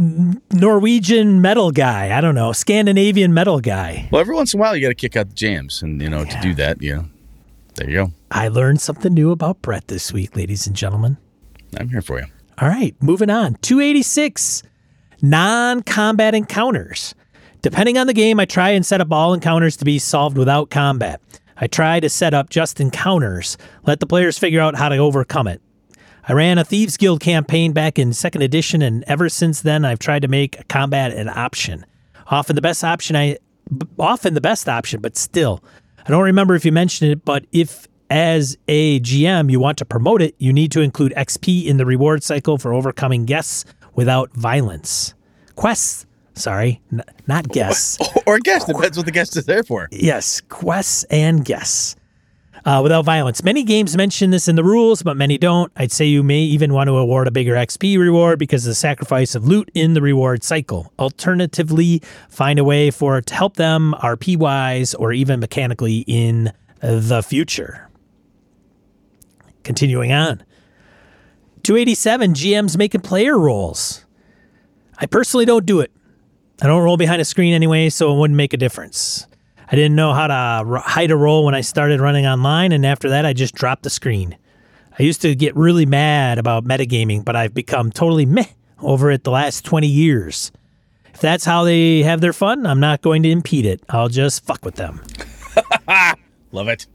Norwegian 0.53 1.43
metal 1.43 1.71
guy. 1.71 2.17
I 2.17 2.21
don't 2.21 2.35
know, 2.35 2.53
Scandinavian 2.53 3.35
metal 3.35 3.61
guy. 3.61 4.09
well, 4.11 4.21
every 4.21 4.35
once 4.35 4.55
in 4.55 4.61
a 4.61 4.63
while, 4.63 4.75
you 4.75 4.83
got 4.83 4.89
to 4.89 4.95
kick 4.95 5.17
out 5.17 5.29
the 5.29 5.35
jams. 5.35 5.83
And, 5.83 6.01
you 6.01 6.09
know, 6.09 6.25
to 6.25 6.41
do 6.41 6.55
that, 6.55 6.81
you 6.81 6.95
know, 6.97 7.05
there 7.75 7.91
you 7.91 7.97
go. 7.97 8.13
I 8.31 8.49
learned 8.49 8.81
something 8.81 9.13
new 9.13 9.31
about 9.31 9.61
Brett 9.63 9.89
this 9.89 10.13
week, 10.13 10.37
ladies 10.37 10.67
and 10.67 10.75
gentlemen. 10.75 11.19
I'm 11.79 11.89
here 11.89 12.03
for 12.03 12.19
you. 12.21 12.27
All 12.59 12.69
right, 12.69 12.95
moving 13.03 13.31
on. 13.31 13.55
286 13.63 14.63
non 15.21 15.83
combat 15.83 16.35
encounters. 16.35 17.15
Depending 17.65 17.97
on 17.97 18.07
the 18.07 18.13
game, 18.13 18.39
I 18.39 18.45
try 18.45 18.73
and 18.73 18.85
set 18.85 19.01
up 19.01 19.11
all 19.11 19.33
encounters 19.33 19.75
to 19.79 19.87
be 19.87 19.99
solved 19.99 20.37
without 20.37 20.69
combat. 20.69 21.19
I 21.57 21.67
try 21.67 21.99
to 21.99 22.11
set 22.11 22.35
up 22.35 22.51
just 22.51 22.79
encounters, 22.79 23.57
let 23.87 24.01
the 24.01 24.07
players 24.07 24.39
figure 24.39 24.61
out 24.61 24.75
how 24.75 24.91
to 24.91 24.99
overcome 24.99 25.49
it. 25.49 25.63
I 26.29 26.35
ran 26.35 26.59
a 26.59 26.65
Thieves 26.67 26.99
Guild 26.99 27.21
campaign 27.21 27.73
back 27.73 27.99
in 27.99 28.13
second 28.13 28.43
edition, 28.43 28.83
and 28.83 29.03
ever 29.07 29.31
since 29.31 29.63
then, 29.63 29.87
I've 29.87 29.99
tried 29.99 30.21
to 30.21 30.29
make 30.29 30.69
combat 30.69 31.15
an 31.15 31.31
option. 31.31 31.87
Often 32.27 32.57
the 32.57 32.61
best 32.61 32.85
option, 32.85 33.17
I 33.17 33.39
often 33.99 34.35
the 34.35 34.43
best 34.43 34.69
option, 34.69 35.01
but 35.01 35.17
still, 35.17 35.65
I 36.07 36.11
don't 36.11 36.25
remember 36.25 36.55
if 36.55 36.67
you 36.67 36.73
mentioned 36.73 37.13
it, 37.13 37.25
but 37.25 37.47
if 37.51 37.89
as 38.11 38.59
a 38.69 39.01
GM 39.01 39.51
you 39.51 39.59
want 39.59 39.79
to 39.79 39.87
promote 39.87 40.21
it, 40.21 40.35
you 40.37 40.53
need 40.53 40.71
to 40.73 40.83
include 40.83 41.15
XP 41.17 41.65
in 41.65 41.79
the 41.79 41.87
reward 41.87 42.23
cycle 42.23 42.59
for 42.59 42.75
overcoming 42.75 43.25
guests 43.25 43.65
without 43.95 44.35
violence. 44.35 45.15
Quests, 45.55 46.05
sorry, 46.35 46.81
n- 46.93 47.03
not 47.27 47.49
guests. 47.49 47.99
Or 48.27 48.39
guest, 48.39 48.67
depends 48.69 48.97
what 48.97 49.07
the 49.07 49.13
guest 49.13 49.37
is 49.37 49.47
there 49.47 49.63
for. 49.63 49.89
Yes, 49.91 50.41
quests 50.41 51.05
and 51.05 51.45
guests. 51.45 51.97
Uh, 52.67 52.81
without 52.83 53.05
violence. 53.05 53.45
Many 53.45 53.63
games 53.63 53.95
mention 53.95 54.31
this 54.31 54.49
in 54.49 54.57
the 54.57 54.65
rules, 54.65 55.03
but 55.03 55.19
many 55.19 55.37
don't. 55.37 55.71
I'd 55.77 55.93
say 55.93 56.07
you 56.07 56.23
may 56.23 56.41
even 56.41 56.73
want 56.73 56.89
to 56.89 56.97
award 56.97 57.29
a 57.29 57.31
bigger 57.31 57.53
XP 57.55 57.99
reward 57.99 58.39
because 58.39 58.65
of 58.65 58.71
the 58.71 58.75
sacrifice 58.75 59.35
of 59.35 59.47
loot 59.47 59.71
in 59.75 59.93
the 59.93 60.01
reward 60.01 60.43
cycle. 60.43 60.91
Alternatively, 60.99 62.01
find 62.31 62.59
a 62.59 62.65
way 62.65 62.91
for 62.91 63.19
it 63.19 63.27
to 63.27 63.35
help 63.35 63.57
them 63.57 63.95
RP 63.99 64.39
wise 64.39 64.95
or 64.95 65.13
even 65.13 65.41
mechanically 65.41 66.05
in 66.07 66.55
the 66.81 67.23
future. 67.23 67.91
Continuing 69.63 70.13
on. 70.13 70.43
287 71.65 72.33
GMs 72.33 72.79
making 72.79 73.03
player 73.03 73.39
roles. 73.39 74.07
I 74.97 75.05
personally 75.05 75.45
don't 75.45 75.67
do 75.67 75.81
it. 75.81 75.91
I 76.65 76.67
don't 76.67 76.83
roll 76.83 76.97
behind 76.97 77.21
a 77.21 77.27
screen 77.27 77.53
anyway, 77.53 77.91
so 77.91 78.15
it 78.15 78.19
wouldn't 78.19 78.39
make 78.39 78.55
a 78.55 78.57
difference. 78.57 79.27
I 79.71 79.77
didn't 79.77 79.97
know 79.97 80.15
how 80.15 80.29
to 80.29 80.81
hide 80.81 81.11
a 81.11 81.17
roll 81.17 81.45
when 81.45 81.55
I 81.55 81.61
started 81.61 82.01
running 82.01 82.27
online, 82.27 82.73
and 82.73 82.87
after 82.87 83.11
that, 83.11 83.27
I 83.27 83.35
just 83.35 83.55
dropped 83.55 83.83
the 83.83 83.91
screen. 83.91 84.39
I 84.99 85.03
used 85.03 85.21
to 85.23 85.35
get 85.35 85.55
really 85.57 85.85
mad 85.85 86.39
about 86.39 86.65
metagaming, 86.65 87.23
but 87.23 87.37
I've 87.37 87.53
become 87.53 87.93
totally 87.93 88.25
meh 88.25 88.47
over 88.81 89.11
it 89.11 89.25
the 89.25 89.31
last 89.31 89.67
20 89.67 89.87
years. 89.87 90.53
If 91.13 91.21
that's 91.21 91.45
how 91.45 91.65
they 91.65 92.03
have 92.03 92.23
their 92.23 92.33
fun, 92.33 92.65
I'm 92.65 92.81
not 92.81 93.03
going 93.03 93.23
to 93.25 93.31
impede 93.31 93.67
it. 93.67 93.83
I'll 93.91 94.09
just 94.09 94.43
fuck 94.47 94.65
with 94.65 94.77
them. 94.77 95.03
Love 96.53 96.69
it. 96.69 96.87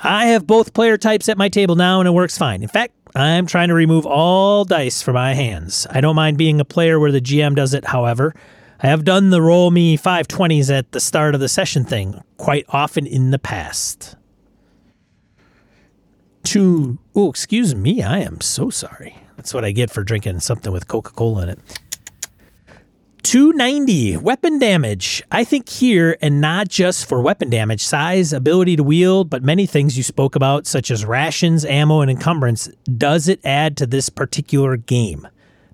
I 0.00 0.26
have 0.26 0.46
both 0.46 0.74
player 0.74 0.96
types 0.96 1.28
at 1.28 1.36
my 1.36 1.48
table 1.48 1.74
now, 1.74 1.98
and 1.98 2.06
it 2.06 2.12
works 2.12 2.38
fine. 2.38 2.62
In 2.62 2.68
fact, 2.68 2.94
I'm 3.16 3.46
trying 3.46 3.68
to 3.68 3.74
remove 3.74 4.06
all 4.06 4.64
dice 4.64 5.02
from 5.02 5.14
my 5.14 5.34
hands. 5.34 5.88
I 5.90 6.00
don't 6.00 6.14
mind 6.14 6.38
being 6.38 6.60
a 6.60 6.64
player 6.64 7.00
where 7.00 7.10
the 7.10 7.20
GM 7.20 7.56
does 7.56 7.74
it, 7.74 7.84
however. 7.84 8.32
I 8.80 8.86
have 8.86 9.02
done 9.02 9.30
the 9.30 9.42
roll 9.42 9.72
me 9.72 9.98
520s 9.98 10.76
at 10.76 10.92
the 10.92 11.00
start 11.00 11.34
of 11.34 11.40
the 11.40 11.48
session 11.48 11.84
thing 11.84 12.22
quite 12.36 12.64
often 12.68 13.06
in 13.06 13.32
the 13.32 13.38
past. 13.38 14.14
To, 16.44 16.98
oh, 17.14 17.28
excuse 17.28 17.74
me, 17.74 18.02
I 18.02 18.20
am 18.20 18.40
so 18.40 18.70
sorry. 18.70 19.16
That's 19.36 19.52
what 19.52 19.64
I 19.64 19.72
get 19.72 19.90
for 19.90 20.04
drinking 20.04 20.40
something 20.40 20.72
with 20.72 20.86
Coca 20.86 21.10
Cola 21.10 21.42
in 21.42 21.48
it. 21.50 21.58
290 23.24 24.16
weapon 24.18 24.60
damage. 24.60 25.24
I 25.32 25.42
think 25.42 25.68
here, 25.68 26.16
and 26.22 26.40
not 26.40 26.68
just 26.68 27.06
for 27.06 27.20
weapon 27.20 27.50
damage, 27.50 27.84
size, 27.84 28.32
ability 28.32 28.76
to 28.76 28.84
wield, 28.84 29.28
but 29.28 29.42
many 29.42 29.66
things 29.66 29.96
you 29.96 30.04
spoke 30.04 30.36
about, 30.36 30.66
such 30.68 30.90
as 30.90 31.04
rations, 31.04 31.64
ammo, 31.64 32.00
and 32.00 32.10
encumbrance, 32.10 32.70
does 32.96 33.28
it 33.28 33.40
add 33.44 33.76
to 33.78 33.86
this 33.86 34.08
particular 34.08 34.76
game? 34.76 35.26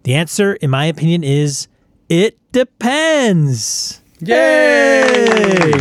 The 0.04 0.14
answer, 0.14 0.54
in 0.54 0.70
my 0.70 0.87
opinion, 0.87 1.23
is 1.23 1.68
it 2.08 2.38
depends. 2.52 4.00
Yay! 4.20 5.73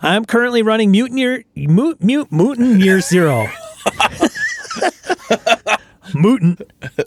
I'm 0.00 0.24
currently 0.24 0.62
running 0.62 0.90
Mutineer, 0.90 1.44
Mut, 1.54 2.02
Mut, 2.02 2.32
Mutineer 2.32 3.00
Zero. 3.00 3.46
Mutant. 6.14 6.60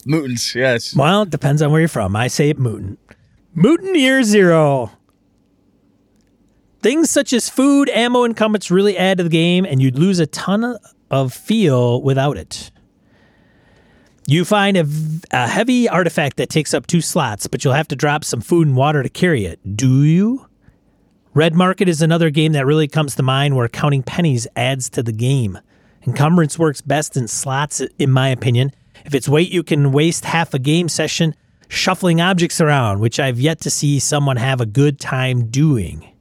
Mutants, 0.06 0.56
yes. 0.56 0.96
Well, 0.96 1.24
it 1.24 1.30
depends 1.30 1.62
on 1.62 1.72
where 1.72 1.82
you're 1.82 1.88
from. 1.88 2.16
I 2.16 2.28
say 2.28 2.50
it 2.50 2.58
Mutant. 2.58 3.00
Mutineer 3.54 4.24
Zero. 4.24 4.92
Things 6.82 7.10
such 7.10 7.34
as 7.34 7.50
food, 7.50 7.90
ammo, 7.90 8.24
and 8.24 8.38
comets 8.38 8.72
really 8.72 8.98
add 8.98 9.18
to 9.18 9.24
the 9.24 9.30
game, 9.30 9.66
and 9.66 9.82
you'd 9.82 9.98
lose 9.98 10.20
a 10.20 10.28
ton 10.28 10.78
of 11.12 11.34
feel 11.34 12.02
without 12.02 12.38
it. 12.38 12.72
You 14.28 14.44
find 14.44 14.76
a, 14.76 14.88
a, 15.32 15.48
heavy 15.48 15.88
artifact 15.88 16.38
that 16.38 16.50
takes 16.50 16.74
up 16.74 16.88
two 16.88 17.02
slots, 17.02 17.46
but 17.46 17.64
you'll 17.64 17.74
have 17.74 17.88
to 17.90 17.96
drop 17.96 18.24
some 18.24 18.42
food 18.42 18.68
and 18.68 18.76
water 18.76 19.04
to 19.04 19.10
carry 19.10 19.46
it. 19.46 19.60
Do 19.76 20.04
you? 20.04 20.48
Red 21.36 21.54
Market 21.54 21.88
is 21.88 22.02
another 22.02 22.32
game 22.32 22.54
that 22.54 22.66
really 22.66 22.88
comes 22.88 23.16
to 23.16 23.24
mind 23.24 23.56
where 23.56 23.68
counting 23.68 24.02
pennies 24.02 24.48
adds 24.56 24.90
to 24.92 25.04
the 25.04 25.12
game. 25.12 25.60
Encumbrance 26.08 26.58
works 26.58 26.82
best 26.82 27.16
in 27.16 27.28
slots, 27.28 27.82
in 28.00 28.10
my 28.10 28.30
opinion. 28.30 28.72
If 29.06 29.14
it's 29.14 29.30
weight, 29.30 29.52
you 29.52 29.62
can 29.62 29.92
waste 29.92 30.26
half 30.26 30.54
a 30.54 30.60
game 30.60 30.90
session 30.90 31.36
shuffling 31.68 32.22
objects 32.22 32.62
around, 32.62 33.00
which 33.00 33.20
I've 33.20 33.40
yet 33.40 33.60
to 33.62 33.70
see 33.70 34.00
someone 34.00 34.38
have 34.38 34.62
a 34.62 34.66
good 34.66 35.00
time 35.00 35.48
doing. 35.48 36.12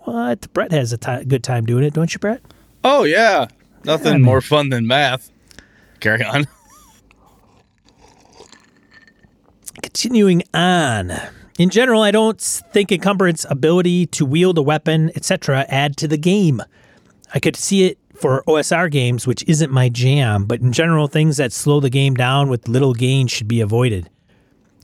What? 0.00 0.52
Brett 0.52 0.72
has 0.72 0.92
a 0.92 1.24
good 1.26 1.42
time 1.42 1.66
doing 1.66 1.84
it, 1.84 1.94
don't 1.94 2.12
you, 2.12 2.18
Brett? 2.18 2.42
Oh 2.82 3.04
yeah, 3.04 3.48
nothing 3.84 4.12
man. 4.12 4.22
more 4.22 4.40
fun 4.40 4.68
than 4.68 4.86
math. 4.86 5.30
Carry 6.00 6.22
on. 6.22 6.46
Continuing 9.94 10.42
on. 10.52 11.12
In 11.56 11.70
general, 11.70 12.02
I 12.02 12.10
don't 12.10 12.40
think 12.40 12.90
encumbrance, 12.90 13.46
ability 13.48 14.06
to 14.06 14.26
wield 14.26 14.58
a 14.58 14.62
weapon, 14.62 15.12
etc., 15.14 15.64
add 15.68 15.96
to 15.98 16.08
the 16.08 16.16
game. 16.16 16.60
I 17.32 17.38
could 17.38 17.54
see 17.54 17.84
it 17.84 17.98
for 18.12 18.42
OSR 18.48 18.90
games, 18.90 19.24
which 19.24 19.44
isn't 19.46 19.70
my 19.70 19.88
jam, 19.88 20.46
but 20.46 20.60
in 20.60 20.72
general, 20.72 21.06
things 21.06 21.36
that 21.36 21.52
slow 21.52 21.78
the 21.78 21.90
game 21.90 22.14
down 22.14 22.48
with 22.48 22.66
little 22.66 22.92
gain 22.92 23.28
should 23.28 23.46
be 23.46 23.60
avoided. 23.60 24.10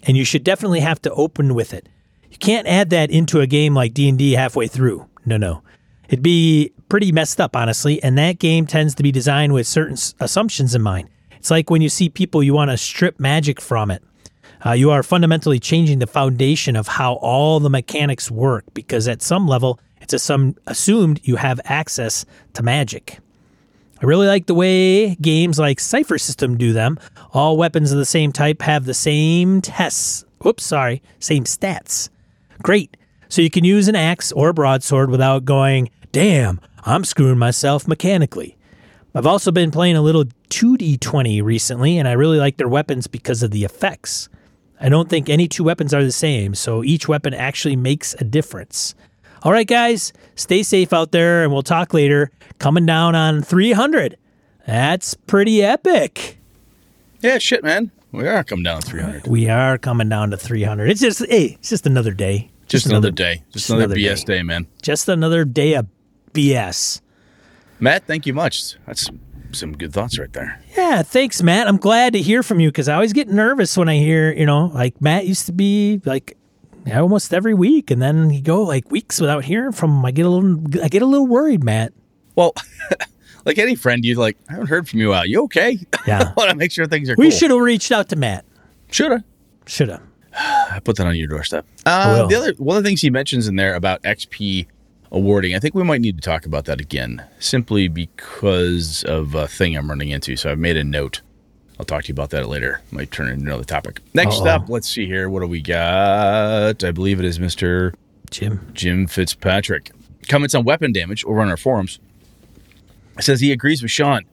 And 0.04 0.16
you 0.16 0.24
should 0.24 0.44
definitely 0.44 0.78
have 0.78 1.02
to 1.02 1.12
open 1.14 1.56
with 1.56 1.74
it. 1.74 1.88
You 2.30 2.38
can't 2.38 2.68
add 2.68 2.90
that 2.90 3.10
into 3.10 3.40
a 3.40 3.48
game 3.48 3.74
like 3.74 3.94
D&D 3.94 4.32
halfway 4.34 4.68
through. 4.68 5.08
No, 5.26 5.36
no. 5.36 5.62
It'd 6.08 6.22
be 6.22 6.72
pretty 6.88 7.10
messed 7.10 7.40
up, 7.40 7.56
honestly, 7.56 8.00
and 8.00 8.16
that 8.16 8.38
game 8.38 8.64
tends 8.64 8.94
to 8.94 9.02
be 9.02 9.10
designed 9.10 9.54
with 9.54 9.66
certain 9.66 9.96
assumptions 10.20 10.72
in 10.72 10.82
mind. 10.82 11.08
It's 11.32 11.50
like 11.50 11.68
when 11.68 11.82
you 11.82 11.88
see 11.88 12.08
people, 12.08 12.44
you 12.44 12.54
want 12.54 12.70
to 12.70 12.76
strip 12.76 13.18
magic 13.18 13.60
from 13.60 13.90
it. 13.90 14.04
Uh, 14.64 14.72
you 14.72 14.90
are 14.90 15.02
fundamentally 15.02 15.58
changing 15.58 15.98
the 15.98 16.06
foundation 16.06 16.76
of 16.76 16.86
how 16.86 17.14
all 17.14 17.60
the 17.60 17.70
mechanics 17.70 18.30
work 18.30 18.64
because 18.74 19.08
at 19.08 19.22
some 19.22 19.46
level, 19.46 19.80
it's 20.00 20.14
assum- 20.14 20.56
assumed 20.66 21.20
you 21.24 21.36
have 21.36 21.60
access 21.64 22.26
to 22.54 22.62
magic. 22.62 23.18
I 24.02 24.06
really 24.06 24.26
like 24.26 24.46
the 24.46 24.54
way 24.54 25.14
games 25.16 25.58
like 25.58 25.78
Cypher 25.78 26.18
System 26.18 26.56
do 26.56 26.72
them. 26.72 26.98
All 27.32 27.56
weapons 27.56 27.92
of 27.92 27.98
the 27.98 28.04
same 28.06 28.32
type 28.32 28.62
have 28.62 28.84
the 28.84 28.94
same 28.94 29.60
tests. 29.60 30.24
Whoops, 30.40 30.64
sorry, 30.64 31.02
same 31.18 31.44
stats. 31.44 32.08
Great. 32.62 32.96
So 33.28 33.42
you 33.42 33.50
can 33.50 33.64
use 33.64 33.88
an 33.88 33.94
axe 33.94 34.32
or 34.32 34.48
a 34.48 34.54
broadsword 34.54 35.10
without 35.10 35.44
going, 35.44 35.90
damn, 36.12 36.60
I'm 36.84 37.04
screwing 37.04 37.38
myself 37.38 37.86
mechanically. 37.86 38.56
I've 39.14 39.26
also 39.26 39.52
been 39.52 39.70
playing 39.70 39.96
a 39.96 40.02
little 40.02 40.24
2D20 40.50 41.42
recently, 41.42 41.98
and 41.98 42.08
I 42.08 42.12
really 42.12 42.38
like 42.38 42.56
their 42.56 42.68
weapons 42.68 43.06
because 43.06 43.42
of 43.42 43.50
the 43.50 43.64
effects. 43.64 44.28
I 44.80 44.88
don't 44.88 45.08
think 45.08 45.28
any 45.28 45.46
two 45.46 45.64
weapons 45.64 45.92
are 45.92 46.02
the 46.02 46.12
same, 46.12 46.54
so 46.54 46.82
each 46.82 47.06
weapon 47.06 47.34
actually 47.34 47.76
makes 47.76 48.14
a 48.14 48.24
difference. 48.24 48.94
All 49.42 49.52
right, 49.52 49.66
guys, 49.66 50.12
stay 50.36 50.62
safe 50.62 50.92
out 50.92 51.12
there, 51.12 51.42
and 51.42 51.52
we'll 51.52 51.62
talk 51.62 51.92
later. 51.94 52.30
Coming 52.58 52.86
down 52.86 53.14
on 53.14 53.42
300. 53.42 54.16
That's 54.66 55.14
pretty 55.14 55.62
epic. 55.62 56.38
Yeah, 57.20 57.38
shit, 57.38 57.62
man. 57.62 57.90
We 58.12 58.26
are 58.26 58.42
coming 58.42 58.64
down 58.64 58.80
300. 58.80 59.26
We 59.26 59.48
are 59.48 59.78
coming 59.78 60.08
down 60.08 60.30
to 60.30 60.36
300. 60.36 60.90
It's 60.90 61.00
just, 61.00 61.24
hey, 61.26 61.56
it's 61.58 61.70
just 61.70 61.86
another 61.86 62.12
day. 62.12 62.50
Just, 62.66 62.86
another, 62.86 63.10
day. 63.10 63.36
Just, 63.50 63.52
just 63.52 63.70
another, 63.70 63.94
another 63.94 64.00
BS 64.00 64.24
day. 64.24 64.38
day. 64.38 64.42
man. 64.42 64.66
Just 64.82 65.08
another 65.08 65.44
day 65.44 65.74
of 65.74 65.86
BS. 66.32 67.00
Matt, 67.78 68.06
thank 68.06 68.26
you 68.26 68.34
much. 68.34 68.76
That's 68.86 69.10
some 69.54 69.76
good 69.76 69.92
thoughts 69.92 70.18
right 70.18 70.32
there. 70.32 70.60
Yeah, 70.76 71.02
thanks, 71.02 71.42
Matt. 71.42 71.68
I'm 71.68 71.76
glad 71.76 72.12
to 72.14 72.20
hear 72.20 72.42
from 72.42 72.60
you 72.60 72.68
because 72.68 72.88
I 72.88 72.94
always 72.94 73.12
get 73.12 73.28
nervous 73.28 73.76
when 73.76 73.88
I 73.88 73.96
hear, 73.98 74.32
you 74.32 74.46
know, 74.46 74.66
like 74.74 75.00
Matt 75.00 75.26
used 75.26 75.46
to 75.46 75.52
be 75.52 76.00
like 76.04 76.36
almost 76.92 77.32
every 77.34 77.54
week, 77.54 77.90
and 77.90 78.00
then 78.00 78.30
you 78.30 78.40
go 78.42 78.62
like 78.62 78.90
weeks 78.90 79.20
without 79.20 79.44
hearing 79.44 79.72
from 79.72 79.98
him. 79.98 80.04
I 80.04 80.10
get 80.10 80.26
a 80.26 80.28
little, 80.30 80.60
I 80.82 80.88
get 80.88 81.02
a 81.02 81.06
little 81.06 81.26
worried, 81.26 81.62
Matt. 81.64 81.92
Well, 82.36 82.54
like 83.44 83.58
any 83.58 83.74
friend, 83.74 84.04
you're 84.04 84.18
like, 84.18 84.36
I 84.48 84.52
haven't 84.52 84.68
heard 84.68 84.88
from 84.88 85.00
you 85.00 85.08
while. 85.10 85.26
You 85.26 85.42
okay? 85.44 85.78
Yeah. 86.06 86.20
I 86.30 86.32
want 86.36 86.50
to 86.50 86.56
make 86.56 86.72
sure 86.72 86.86
things 86.86 87.10
are 87.10 87.14
We 87.18 87.28
cool. 87.30 87.38
should 87.38 87.50
have 87.50 87.60
reached 87.60 87.92
out 87.92 88.08
to 88.08 88.16
Matt. 88.16 88.44
Shoulda. 88.90 89.22
Should 89.66 89.90
have. 89.90 90.02
I 90.34 90.80
put 90.82 90.96
that 90.96 91.06
on 91.06 91.14
your 91.16 91.26
doorstep. 91.28 91.66
Uh, 91.84 92.26
the 92.26 92.34
other 92.36 92.54
one 92.54 92.76
of 92.78 92.82
the 92.82 92.88
things 92.88 93.00
he 93.02 93.10
mentions 93.10 93.46
in 93.48 93.56
there 93.56 93.74
about 93.74 94.02
XP 94.02 94.66
awarding, 95.12 95.54
I 95.54 95.58
think 95.58 95.74
we 95.74 95.82
might 95.82 96.00
need 96.00 96.16
to 96.16 96.22
talk 96.22 96.46
about 96.46 96.64
that 96.66 96.80
again, 96.80 97.24
simply 97.38 97.88
because 97.88 99.02
of 99.04 99.34
a 99.34 99.48
thing 99.48 99.76
I'm 99.76 99.88
running 99.88 100.10
into. 100.10 100.36
So 100.36 100.50
I've 100.50 100.58
made 100.58 100.76
a 100.76 100.84
note. 100.84 101.20
I'll 101.78 101.86
talk 101.86 102.02
to 102.04 102.08
you 102.08 102.12
about 102.14 102.30
that 102.30 102.46
later. 102.48 102.82
Might 102.90 103.10
turn 103.10 103.28
into 103.28 103.46
another 103.46 103.64
topic. 103.64 104.00
Next 104.12 104.40
Uh-oh. 104.40 104.48
up, 104.48 104.68
let's 104.68 104.88
see 104.88 105.06
here. 105.06 105.30
What 105.30 105.40
do 105.40 105.46
we 105.46 105.62
got? 105.62 106.84
I 106.84 106.90
believe 106.90 107.18
it 107.18 107.24
is 107.24 107.38
Mr. 107.38 107.94
Jim. 108.30 108.70
Jim 108.74 109.06
Fitzpatrick. 109.06 109.90
Comments 110.28 110.54
on 110.54 110.64
weapon 110.64 110.92
damage 110.92 111.24
over 111.24 111.40
on 111.40 111.48
our 111.48 111.56
forums. 111.56 111.98
Says 113.18 113.40
he 113.40 113.50
agrees 113.50 113.82
with 113.82 113.90
Sean. 113.90 114.24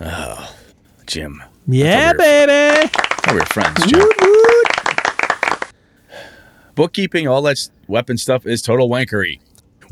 Oh, 0.00 0.54
Jim. 1.06 1.42
Yeah, 1.68 2.10
we 2.12 2.12
were- 2.12 2.18
baby. 2.18 2.90
We 3.32 3.38
are 3.40 3.46
friends, 3.46 3.86
Jim. 3.86 4.08
Bookkeeping, 6.74 7.28
all 7.28 7.42
that 7.42 7.68
weapon 7.86 8.16
stuff 8.16 8.46
is 8.46 8.62
total 8.62 8.88
wankery. 8.88 9.38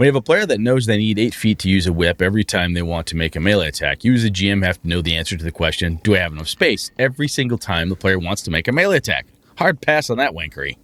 When 0.00 0.06
you 0.06 0.12
have 0.12 0.16
a 0.16 0.22
player 0.22 0.46
that 0.46 0.60
knows 0.60 0.86
they 0.86 0.96
need 0.96 1.18
eight 1.18 1.34
feet 1.34 1.58
to 1.58 1.68
use 1.68 1.86
a 1.86 1.92
whip 1.92 2.22
every 2.22 2.42
time 2.42 2.72
they 2.72 2.80
want 2.80 3.06
to 3.08 3.16
make 3.16 3.36
a 3.36 3.38
melee 3.38 3.68
attack, 3.68 4.02
you 4.02 4.14
as 4.14 4.24
a 4.24 4.30
GM 4.30 4.64
have 4.64 4.80
to 4.80 4.88
know 4.88 5.02
the 5.02 5.14
answer 5.14 5.36
to 5.36 5.44
the 5.44 5.52
question 5.52 6.00
Do 6.02 6.16
I 6.16 6.20
have 6.20 6.32
enough 6.32 6.48
space? 6.48 6.90
every 6.98 7.28
single 7.28 7.58
time 7.58 7.90
the 7.90 7.96
player 7.96 8.18
wants 8.18 8.40
to 8.44 8.50
make 8.50 8.66
a 8.66 8.72
melee 8.72 8.96
attack. 8.96 9.26
Hard 9.58 9.82
pass 9.82 10.08
on 10.08 10.16
that 10.16 10.32
wankery. 10.32 10.78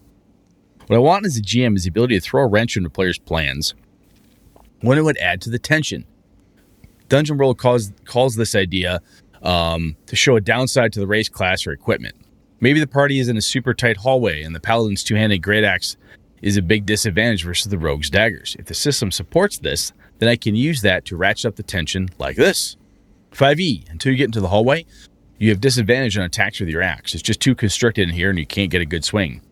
What 0.89 0.97
I 0.97 0.99
want 0.99 1.25
as 1.25 1.39
a 1.39 1.41
GM 1.41 1.77
is 1.77 1.85
the 1.85 1.89
ability 1.89 2.17
to 2.17 2.21
throw 2.21 2.43
a 2.43 2.47
wrench 2.47 2.77
into 2.77 2.91
players' 2.91 3.19
plans 3.19 3.75
when 4.83 4.99
it 4.99 5.03
would 5.03 5.17
add 5.17 5.41
to 5.41 5.51
the 5.51 5.59
tension. 5.59 6.05
Dungeon 7.09 7.39
World 7.39 7.57
calls, 7.57 7.93
calls 8.05 8.37
this 8.37 8.55
idea 8.55 9.01
um, 9.41 9.97
to 10.09 10.15
show 10.15 10.37
a 10.37 10.43
downside 10.43 10.93
to 10.93 11.01
the 11.01 11.07
race 11.07 11.31
class 11.31 11.67
or 11.67 11.73
equipment. 11.73 12.17
Maybe 12.61 12.81
the 12.81 12.87
party 12.87 13.19
is 13.19 13.31
in 13.31 13.39
a 13.39 13.43
super 13.43 13.73
tight 13.73 13.97
hallway 13.97 14.43
and 14.43 14.55
the 14.55 14.61
paladin's 14.61 15.03
two 15.03 15.15
handed 15.15 15.39
great 15.39 15.65
axe 15.65 15.97
is 16.43 16.57
a 16.57 16.63
big 16.63 16.87
disadvantage 16.87 17.45
versus 17.45 17.71
the 17.71 17.79
rogue's 17.79 18.11
daggers. 18.11 18.57
If 18.59 18.67
the 18.67 18.75
system 18.75 19.11
supports 19.11 19.59
this, 19.59 19.93
then 20.19 20.29
I 20.29 20.37
can 20.37 20.55
use 20.55 20.83
that 20.83 21.05
to 21.07 21.17
ratchet 21.17 21.47
up 21.47 21.57
the 21.57 21.63
tension 21.63 22.09
like 22.19 22.37
this. 22.37 22.77
5e, 23.33 23.91
until 23.91 24.13
you 24.13 24.19
get 24.19 24.27
into 24.27 24.41
the 24.41 24.49
hallway, 24.49 24.87
you 25.39 25.51
have 25.51 25.61
disadvantage 25.61 26.17
on 26.17 26.25
attacks 26.25 26.61
with 26.61 26.69
your 26.69 26.83
axe. 26.83 27.15
It's 27.15 27.23
just 27.23 27.41
too 27.41 27.55
constricted 27.55 28.09
in 28.09 28.15
here 28.15 28.31
and 28.31 28.39
you 28.39 28.47
can't 28.47 28.71
get 28.71 28.81
a 28.81 28.87
good 28.87 29.05
swing. 29.05 29.43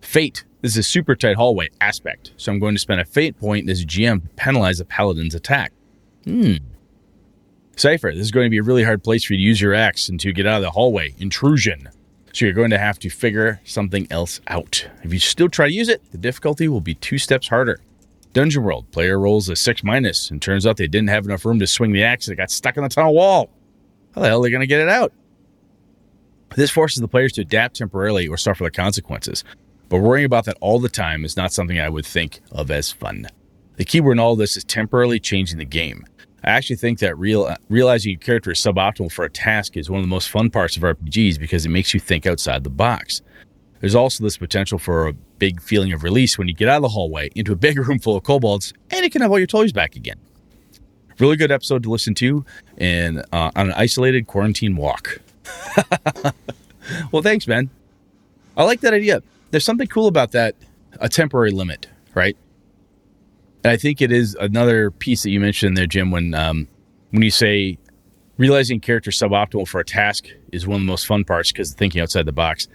Fate, 0.00 0.44
this 0.60 0.72
is 0.72 0.78
a 0.78 0.82
super 0.82 1.14
tight 1.14 1.36
hallway 1.36 1.68
aspect, 1.80 2.32
so 2.36 2.50
I'm 2.50 2.58
going 2.58 2.74
to 2.74 2.80
spend 2.80 3.00
a 3.00 3.04
fate 3.04 3.38
point 3.38 3.68
as 3.70 3.84
GM 3.84 4.22
to 4.22 4.28
penalize 4.30 4.78
the 4.78 4.84
paladin's 4.84 5.34
attack. 5.34 5.72
Hmm. 6.24 6.54
Cypher, 7.76 8.12
this 8.12 8.22
is 8.22 8.32
going 8.32 8.46
to 8.46 8.50
be 8.50 8.58
a 8.58 8.62
really 8.62 8.82
hard 8.82 9.04
place 9.04 9.24
for 9.24 9.34
you 9.34 9.38
to 9.38 9.42
use 9.42 9.60
your 9.60 9.74
axe 9.74 10.08
and 10.08 10.18
to 10.18 10.32
get 10.32 10.46
out 10.46 10.56
of 10.56 10.62
the 10.62 10.70
hallway. 10.72 11.14
Intrusion. 11.18 11.88
So 12.38 12.44
you're 12.44 12.54
going 12.54 12.70
to 12.70 12.78
have 12.78 13.00
to 13.00 13.10
figure 13.10 13.60
something 13.64 14.06
else 14.12 14.40
out. 14.46 14.86
If 15.02 15.12
you 15.12 15.18
still 15.18 15.48
try 15.48 15.66
to 15.66 15.72
use 15.72 15.88
it, 15.88 16.08
the 16.12 16.18
difficulty 16.18 16.68
will 16.68 16.80
be 16.80 16.94
two 16.94 17.18
steps 17.18 17.48
harder. 17.48 17.80
Dungeon 18.32 18.62
World, 18.62 18.88
player 18.92 19.18
rolls 19.18 19.48
a 19.48 19.56
six 19.56 19.82
minus, 19.82 20.30
and 20.30 20.40
turns 20.40 20.64
out 20.64 20.76
they 20.76 20.86
didn't 20.86 21.08
have 21.08 21.24
enough 21.24 21.44
room 21.44 21.58
to 21.58 21.66
swing 21.66 21.90
the 21.90 22.04
axe. 22.04 22.28
It 22.28 22.36
got 22.36 22.52
stuck 22.52 22.76
in 22.76 22.84
the 22.84 22.88
tunnel 22.88 23.12
wall. 23.12 23.50
How 24.14 24.20
the 24.20 24.28
hell 24.28 24.38
are 24.38 24.42
they 24.44 24.52
going 24.52 24.60
to 24.60 24.68
get 24.68 24.80
it 24.80 24.88
out? 24.88 25.12
This 26.54 26.70
forces 26.70 27.00
the 27.00 27.08
players 27.08 27.32
to 27.32 27.40
adapt 27.40 27.74
temporarily 27.74 28.28
or 28.28 28.36
suffer 28.36 28.62
the 28.62 28.70
consequences. 28.70 29.42
But 29.88 29.98
worrying 29.98 30.26
about 30.26 30.44
that 30.44 30.58
all 30.60 30.78
the 30.78 30.88
time 30.88 31.24
is 31.24 31.36
not 31.36 31.52
something 31.52 31.80
I 31.80 31.88
would 31.88 32.06
think 32.06 32.38
of 32.52 32.70
as 32.70 32.92
fun. 32.92 33.26
The 33.78 33.84
keyword 33.84 34.12
in 34.12 34.20
all 34.20 34.36
this 34.36 34.56
is 34.56 34.62
temporarily 34.62 35.18
changing 35.18 35.58
the 35.58 35.64
game. 35.64 36.04
I 36.44 36.50
actually 36.50 36.76
think 36.76 37.00
that 37.00 37.18
real, 37.18 37.54
realizing 37.68 38.12
your 38.12 38.20
character 38.20 38.52
is 38.52 38.58
suboptimal 38.58 39.10
for 39.10 39.24
a 39.24 39.30
task 39.30 39.76
is 39.76 39.90
one 39.90 39.98
of 39.98 40.04
the 40.04 40.10
most 40.10 40.30
fun 40.30 40.50
parts 40.50 40.76
of 40.76 40.82
RPGs 40.82 41.38
because 41.38 41.66
it 41.66 41.70
makes 41.70 41.92
you 41.92 42.00
think 42.00 42.26
outside 42.26 42.64
the 42.64 42.70
box. 42.70 43.22
There's 43.80 43.94
also 43.94 44.24
this 44.24 44.36
potential 44.36 44.78
for 44.78 45.08
a 45.08 45.12
big 45.12 45.60
feeling 45.60 45.92
of 45.92 46.02
release 46.02 46.38
when 46.38 46.48
you 46.48 46.54
get 46.54 46.68
out 46.68 46.76
of 46.76 46.82
the 46.82 46.88
hallway 46.88 47.30
into 47.34 47.52
a 47.52 47.56
big 47.66 47.78
room 47.78 47.98
full 47.98 48.16
of 48.16 48.24
kobolds 48.24 48.72
and 48.90 49.04
you 49.04 49.10
can 49.10 49.22
have 49.22 49.30
all 49.30 49.38
your 49.38 49.46
toys 49.46 49.72
back 49.72 49.96
again. 49.96 50.18
Really 51.18 51.36
good 51.36 51.50
episode 51.50 51.82
to 51.82 51.90
listen 51.90 52.14
to 52.16 52.44
and 52.76 53.24
uh, 53.32 53.50
on 53.56 53.68
an 53.68 53.72
isolated 53.72 54.28
quarantine 54.28 54.76
walk. 54.76 55.20
well, 57.12 57.22
thanks, 57.22 57.48
man. 57.48 57.70
I 58.56 58.62
like 58.64 58.80
that 58.80 58.94
idea. 58.94 59.22
There's 59.50 59.64
something 59.64 59.88
cool 59.88 60.06
about 60.06 60.32
that 60.32 60.54
a 61.00 61.08
temporary 61.08 61.50
limit, 61.50 61.88
right? 62.14 62.36
And 63.64 63.72
I 63.72 63.76
think 63.76 64.00
it 64.00 64.12
is 64.12 64.36
another 64.40 64.90
piece 64.90 65.22
that 65.22 65.30
you 65.30 65.40
mentioned 65.40 65.76
there, 65.76 65.86
Jim, 65.86 66.10
when 66.10 66.34
um, 66.34 66.68
when 67.10 67.22
you 67.22 67.30
say 67.30 67.78
realizing 68.36 68.80
character 68.80 69.10
suboptimal 69.10 69.66
for 69.68 69.80
a 69.80 69.84
task 69.84 70.26
is 70.52 70.66
one 70.66 70.76
of 70.76 70.82
the 70.82 70.86
most 70.86 71.06
fun 71.06 71.24
parts 71.24 71.52
because 71.52 71.74
thinking 71.74 72.00
outside 72.00 72.24
the 72.24 72.32
box. 72.32 72.68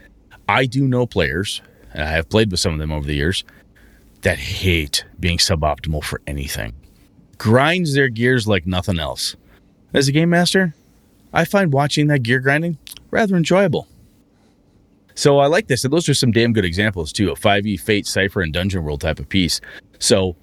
I 0.47 0.65
do 0.65 0.87
know 0.87 1.07
players, 1.07 1.61
and 1.93 2.03
I 2.03 2.11
have 2.11 2.29
played 2.29 2.51
with 2.51 2.59
some 2.59 2.73
of 2.73 2.79
them 2.79 2.91
over 2.91 3.07
the 3.07 3.15
years, 3.15 3.45
that 4.21 4.37
hate 4.37 5.05
being 5.19 5.37
suboptimal 5.37 6.03
for 6.03 6.21
anything. 6.27 6.73
Grinds 7.37 7.93
their 7.93 8.09
gears 8.09 8.47
like 8.47 8.65
nothing 8.65 8.99
else. 8.99 9.35
As 9.93 10.07
a 10.07 10.11
game 10.11 10.29
master, 10.29 10.75
I 11.31 11.45
find 11.45 11.71
watching 11.71 12.07
that 12.07 12.23
gear 12.23 12.39
grinding 12.39 12.77
rather 13.09 13.35
enjoyable. 13.35 13.87
So 15.15 15.39
I 15.39 15.47
like 15.47 15.67
this, 15.67 15.83
and 15.83 15.93
those 15.93 16.09
are 16.09 16.13
some 16.13 16.31
damn 16.31 16.53
good 16.53 16.65
examples 16.65 17.13
too. 17.13 17.29
A 17.31 17.35
5e 17.35 17.79
Fate, 17.79 18.07
Cypher, 18.07 18.41
and 18.41 18.51
Dungeon 18.51 18.83
World 18.83 19.01
type 19.01 19.19
of 19.19 19.29
piece. 19.29 19.61
So 19.99 20.35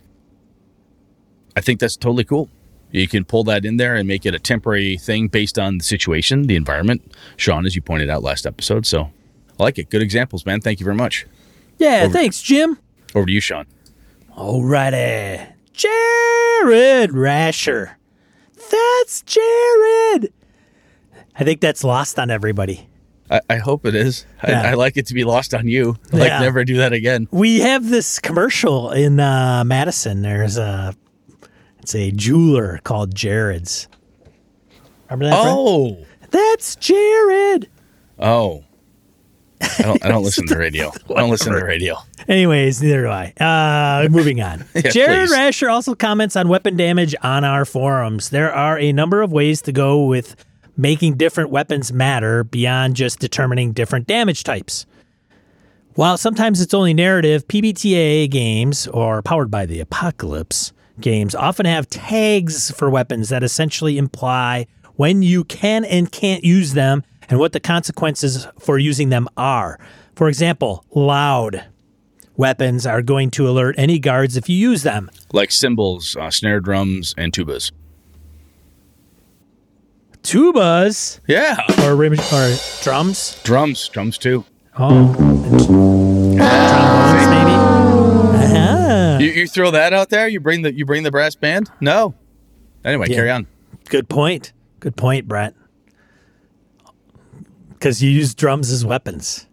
I 1.60 1.62
think 1.62 1.78
that's 1.78 1.94
totally 1.94 2.24
cool. 2.24 2.48
You 2.90 3.06
can 3.06 3.26
pull 3.26 3.44
that 3.44 3.66
in 3.66 3.76
there 3.76 3.94
and 3.96 4.08
make 4.08 4.24
it 4.24 4.34
a 4.34 4.38
temporary 4.38 4.96
thing 4.96 5.28
based 5.28 5.58
on 5.58 5.76
the 5.76 5.84
situation, 5.84 6.44
the 6.46 6.56
environment. 6.56 7.14
Sean, 7.36 7.66
as 7.66 7.76
you 7.76 7.82
pointed 7.82 8.08
out 8.08 8.22
last 8.22 8.46
episode. 8.46 8.86
So 8.86 9.02
I 9.58 9.62
like 9.62 9.78
it. 9.78 9.90
Good 9.90 10.00
examples, 10.00 10.46
man. 10.46 10.62
Thank 10.62 10.80
you 10.80 10.84
very 10.84 10.96
much. 10.96 11.26
Yeah, 11.76 12.04
Over- 12.04 12.14
thanks, 12.14 12.40
Jim. 12.40 12.78
Over 13.14 13.26
to 13.26 13.32
you, 13.32 13.42
Sean. 13.42 13.66
Alrighty. 14.34 15.52
Jared 15.74 17.10
Rascher. 17.10 17.90
That's 18.70 19.20
Jared. 19.22 20.32
I 21.36 21.44
think 21.44 21.60
that's 21.60 21.84
lost 21.84 22.18
on 22.18 22.30
everybody. 22.30 22.88
I, 23.30 23.40
I 23.50 23.56
hope 23.58 23.84
it 23.84 23.94
is. 23.94 24.24
Yeah. 24.48 24.62
I, 24.62 24.70
I 24.70 24.74
like 24.74 24.96
it 24.96 25.06
to 25.08 25.14
be 25.14 25.24
lost 25.24 25.52
on 25.54 25.68
you. 25.68 25.96
Like 26.10 26.28
Yeah. 26.28 26.40
never 26.40 26.64
do 26.64 26.78
that 26.78 26.94
again. 26.94 27.28
We 27.30 27.60
have 27.60 27.88
this 27.90 28.18
commercial 28.18 28.90
in 28.90 29.20
uh, 29.20 29.62
Madison. 29.64 30.22
There's 30.22 30.56
a 30.56 30.94
it's 31.90 31.96
a 31.96 32.12
jeweler 32.12 32.78
called 32.84 33.16
Jared's. 33.16 33.88
Remember 35.10 35.24
that? 35.24 35.34
Oh, 35.44 35.98
That's 36.30 36.76
Jared. 36.76 37.68
oh. 38.20 38.62
I 39.60 39.82
don't. 39.82 40.04
I 40.04 40.08
don't 40.08 40.22
listen 40.24 40.46
to 40.46 40.56
radio. 40.56 40.90
I 41.10 41.20
don't 41.20 41.30
listen 41.30 41.52
to 41.52 41.62
radio. 41.64 41.96
Anyways, 42.28 42.80
neither 42.80 43.02
do 43.02 43.08
I. 43.08 43.32
Uh, 43.40 44.08
moving 44.08 44.40
on. 44.40 44.64
Yeah, 44.74 44.82
Jared 44.90 45.28
please. 45.28 45.36
Rascher 45.36 45.70
also 45.70 45.94
comments 45.96 46.36
on 46.36 46.48
weapon 46.48 46.76
damage 46.76 47.14
on 47.22 47.42
our 47.44 47.64
forums. 47.64 48.30
There 48.30 48.52
are 48.54 48.78
a 48.78 48.92
number 48.92 49.20
of 49.20 49.32
ways 49.32 49.60
to 49.62 49.72
go 49.72 50.04
with 50.06 50.36
making 50.76 51.16
different 51.16 51.50
weapons 51.50 51.92
matter 51.92 52.44
beyond 52.44 52.94
just 52.94 53.18
determining 53.18 53.72
different 53.72 54.06
damage 54.06 54.44
types. 54.44 54.86
While 55.94 56.16
sometimes 56.16 56.60
it's 56.60 56.72
only 56.72 56.94
narrative, 56.94 57.48
PBTA 57.48 58.30
games, 58.30 58.86
or 58.86 59.22
powered 59.22 59.50
by 59.50 59.66
the 59.66 59.80
apocalypse 59.80 60.72
games, 60.98 61.34
often 61.34 61.66
have 61.66 61.88
tags 61.90 62.70
for 62.70 62.88
weapons 62.90 63.28
that 63.28 63.42
essentially 63.42 63.98
imply 63.98 64.66
when 64.96 65.22
you 65.22 65.44
can 65.44 65.84
and 65.84 66.10
can't 66.10 66.44
use 66.44 66.72
them 66.74 67.02
and 67.28 67.38
what 67.38 67.52
the 67.52 67.60
consequences 67.60 68.46
for 68.58 68.78
using 68.78 69.08
them 69.10 69.28
are. 69.36 69.78
For 70.14 70.28
example, 70.28 70.84
loud 70.94 71.64
weapons 72.36 72.86
are 72.86 73.02
going 73.02 73.30
to 73.32 73.48
alert 73.48 73.74
any 73.78 73.98
guards 73.98 74.36
if 74.36 74.48
you 74.48 74.56
use 74.56 74.82
them. 74.82 75.10
Like 75.32 75.50
cymbals, 75.50 76.16
uh, 76.16 76.30
snare 76.30 76.60
drums, 76.60 77.14
and 77.16 77.32
tubas. 77.32 77.70
Tubas 80.22 81.20
Yeah, 81.26 81.56
or, 81.82 81.96
rim- 81.96 82.12
or 82.32 82.54
drums. 82.82 83.40
drums, 83.42 83.88
drums 83.88 84.18
too. 84.18 84.44
Oh, 84.78 85.14
trombones 85.14 85.68
maybe. 87.28 87.69
Ah, 89.20 89.24
You, 89.24 89.30
you 89.32 89.46
throw 89.46 89.70
that 89.70 89.92
out 89.92 90.08
there. 90.10 90.28
You 90.28 90.40
bring 90.40 90.62
the 90.62 90.72
you 90.74 90.84
bring 90.86 91.02
the 91.02 91.10
brass 91.10 91.34
band. 91.34 91.70
No. 91.80 92.14
Anyway, 92.84 93.06
Yeah. 93.08 93.16
carry 93.16 93.30
on. 93.30 93.46
good 93.88 94.08
point. 94.08 94.52
Good 94.80 94.96
point, 94.96 95.28
Brett. 95.28 95.54
Because 97.70 98.02
you 98.02 98.10
use 98.10 98.34
drums 98.34 98.70
as 98.70 98.84
weapons. 98.84 99.46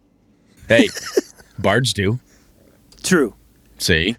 Hey, 0.68 0.90
bards 1.60 1.94
do. 1.94 2.20
True. 3.04 3.34
See, 3.78 4.16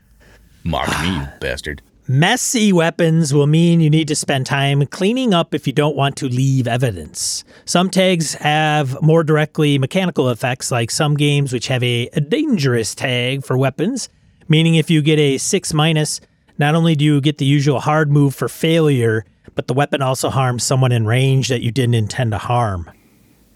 mock 0.65 0.89
me, 1.03 1.15
you 1.17 1.27
bastard. 1.41 1.83
Messy 2.11 2.73
weapons 2.73 3.35
will 3.35 3.47
mean 3.47 3.81
you 3.83 3.91
need 3.91 4.09
to 4.09 4.17
spend 4.17 4.47
time 4.47 4.87
cleaning 4.87 5.35
up 5.35 5.53
if 5.53 5.67
you 5.67 5.75
don't 5.75 5.95
want 5.95 6.17
to 6.17 6.27
leave 6.27 6.67
evidence. 6.67 7.45
Some 7.67 7.91
tags 7.91 8.33
have 8.35 9.01
more 9.03 9.23
directly 9.23 9.77
mechanical 9.79 10.31
effects, 10.31 10.71
like 10.71 10.91
some 10.91 11.17
games 11.19 11.53
which 11.53 11.69
have 11.69 11.83
a, 11.83 12.09
a 12.15 12.21
dangerous 12.23 12.95
tag 12.95 13.45
for 13.45 13.59
weapons, 13.59 14.09
meaning 14.49 14.75
if 14.75 14.91
you 14.91 15.03
get 15.03 15.19
a 15.19 15.39
6 15.39 15.75
minus, 15.75 16.21
not 16.59 16.75
only 16.75 16.95
do 16.95 17.05
you 17.05 17.21
get 17.21 17.39
the 17.39 17.45
usual 17.45 17.81
hard 17.81 18.11
move 18.11 18.35
for 18.35 18.49
failure, 18.49 19.25
but 19.55 19.67
the 19.67 19.75
weapon 19.75 20.03
also 20.03 20.31
harms 20.31 20.65
someone 20.65 20.93
in 20.93 21.07
range 21.07 21.49
that 21.49 21.63
you 21.63 21.71
didn't 21.71 21.95
intend 21.95 22.33
to 22.33 22.39
harm. 22.39 22.91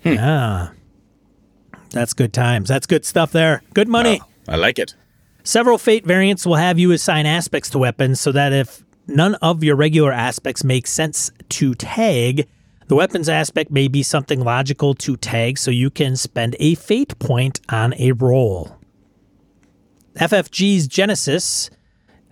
Yeah. 0.04 0.70
That's 1.90 2.12
good 2.14 2.32
times. 2.32 2.68
That's 2.68 2.86
good 2.86 3.04
stuff 3.04 3.32
there. 3.32 3.62
Good 3.74 3.88
money. 3.88 4.20
Oh, 4.22 4.52
I 4.52 4.56
like 4.56 4.78
it. 4.78 4.94
Several 5.44 5.78
fate 5.78 6.06
variants 6.06 6.46
will 6.46 6.56
have 6.56 6.78
you 6.78 6.92
assign 6.92 7.26
aspects 7.26 7.70
to 7.70 7.78
weapons 7.78 8.20
so 8.20 8.32
that 8.32 8.52
if 8.52 8.84
none 9.06 9.34
of 9.36 9.64
your 9.64 9.76
regular 9.76 10.12
aspects 10.12 10.64
make 10.64 10.86
sense 10.86 11.30
to 11.50 11.74
tag, 11.74 12.48
the 12.86 12.94
weapons 12.94 13.28
aspect 13.28 13.70
may 13.70 13.88
be 13.88 14.02
something 14.02 14.40
logical 14.40 14.94
to 14.94 15.16
tag 15.16 15.58
so 15.58 15.70
you 15.70 15.90
can 15.90 16.16
spend 16.16 16.56
a 16.60 16.74
fate 16.76 17.18
point 17.18 17.60
on 17.68 17.94
a 17.94 18.12
roll. 18.12 18.76
FFG's 20.14 20.88
Genesys, 20.88 21.70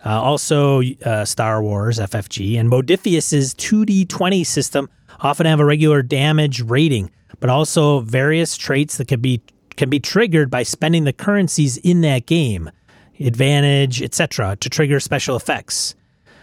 uh, 0.04 0.20
also 0.20 0.82
uh, 1.04 1.24
Star 1.24 1.62
Wars 1.62 1.98
FFG, 1.98 2.58
and 2.58 2.70
Modiphius's 2.70 3.54
2D20 3.54 4.46
system 4.46 4.88
often 5.20 5.46
have 5.46 5.60
a 5.60 5.64
regular 5.64 6.02
damage 6.02 6.62
rating, 6.62 7.10
but 7.38 7.50
also 7.50 8.00
various 8.00 8.56
traits 8.56 8.96
that 8.96 9.08
can 9.08 9.20
be 9.20 9.42
can 9.76 9.88
be 9.88 10.00
triggered 10.00 10.50
by 10.50 10.62
spending 10.62 11.04
the 11.04 11.12
currencies 11.12 11.78
in 11.78 12.02
that 12.02 12.26
game, 12.26 12.70
advantage, 13.18 14.02
etc., 14.02 14.56
to 14.56 14.68
trigger 14.68 15.00
special 15.00 15.36
effects. 15.36 15.94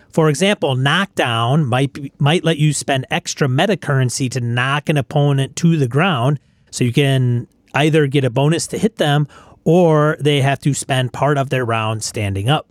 For 0.10 0.30
example, 0.30 0.76
knockdown 0.76 1.66
might 1.66 1.94
be, 1.94 2.12
might 2.18 2.44
let 2.44 2.58
you 2.58 2.74
spend 2.74 3.06
extra 3.12 3.48
meta 3.48 3.78
currency 3.78 4.30
to 4.30 4.42
knock 4.42 4.90
an 4.90 4.98
opponent 4.98 5.56
to 5.58 5.78
the 5.78 5.88
ground, 5.88 6.40
so 6.72 6.84
you 6.84 6.94
can 6.94 7.48
either 7.76 8.08
get 8.08 8.24
a 8.24 8.30
bonus 8.30 8.66
to 8.68 8.78
hit 8.78 8.96
them 8.96 9.28
or 9.68 10.16
they 10.22 10.40
have 10.40 10.60
to 10.60 10.74
spend 10.74 11.12
part 11.12 11.38
of 11.38 11.50
their 11.50 11.66
round 11.66 12.02
standing 12.02 12.48
up. 12.48 12.70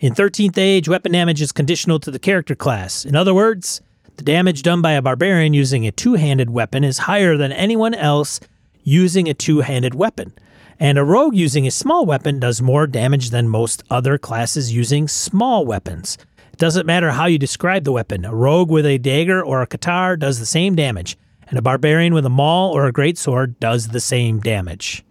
In 0.00 0.12
13th 0.12 0.58
Age, 0.58 0.88
weapon 0.88 1.12
damage 1.12 1.40
is 1.40 1.52
conditional 1.52 2.00
to 2.00 2.10
the 2.10 2.18
character 2.18 2.56
class. 2.56 3.04
In 3.04 3.14
other 3.14 3.32
words, 3.32 3.80
the 4.16 4.24
damage 4.24 4.62
done 4.62 4.82
by 4.82 4.94
a 4.94 5.02
barbarian 5.02 5.54
using 5.54 5.86
a 5.86 5.92
two 5.92 6.14
handed 6.14 6.50
weapon 6.50 6.82
is 6.82 6.98
higher 6.98 7.36
than 7.36 7.52
anyone 7.52 7.94
else 7.94 8.40
using 8.82 9.28
a 9.28 9.34
two 9.34 9.60
handed 9.60 9.94
weapon. 9.94 10.32
And 10.80 10.98
a 10.98 11.04
rogue 11.04 11.36
using 11.36 11.64
a 11.64 11.70
small 11.70 12.04
weapon 12.04 12.40
does 12.40 12.60
more 12.60 12.88
damage 12.88 13.30
than 13.30 13.48
most 13.48 13.84
other 13.88 14.18
classes 14.18 14.74
using 14.74 15.06
small 15.06 15.64
weapons. 15.64 16.18
It 16.52 16.58
doesn't 16.58 16.86
matter 16.86 17.12
how 17.12 17.26
you 17.26 17.38
describe 17.38 17.84
the 17.84 17.92
weapon. 17.92 18.24
A 18.24 18.34
rogue 18.34 18.68
with 18.68 18.84
a 18.84 18.98
dagger 18.98 19.40
or 19.40 19.62
a 19.62 19.68
katar 19.68 20.18
does 20.18 20.40
the 20.40 20.46
same 20.46 20.74
damage, 20.74 21.16
and 21.46 21.56
a 21.56 21.62
barbarian 21.62 22.14
with 22.14 22.26
a 22.26 22.30
maul 22.30 22.72
or 22.72 22.84
a 22.84 22.92
greatsword 22.92 23.60
does 23.60 23.88
the 23.88 24.00
same 24.00 24.40
damage. 24.40 25.04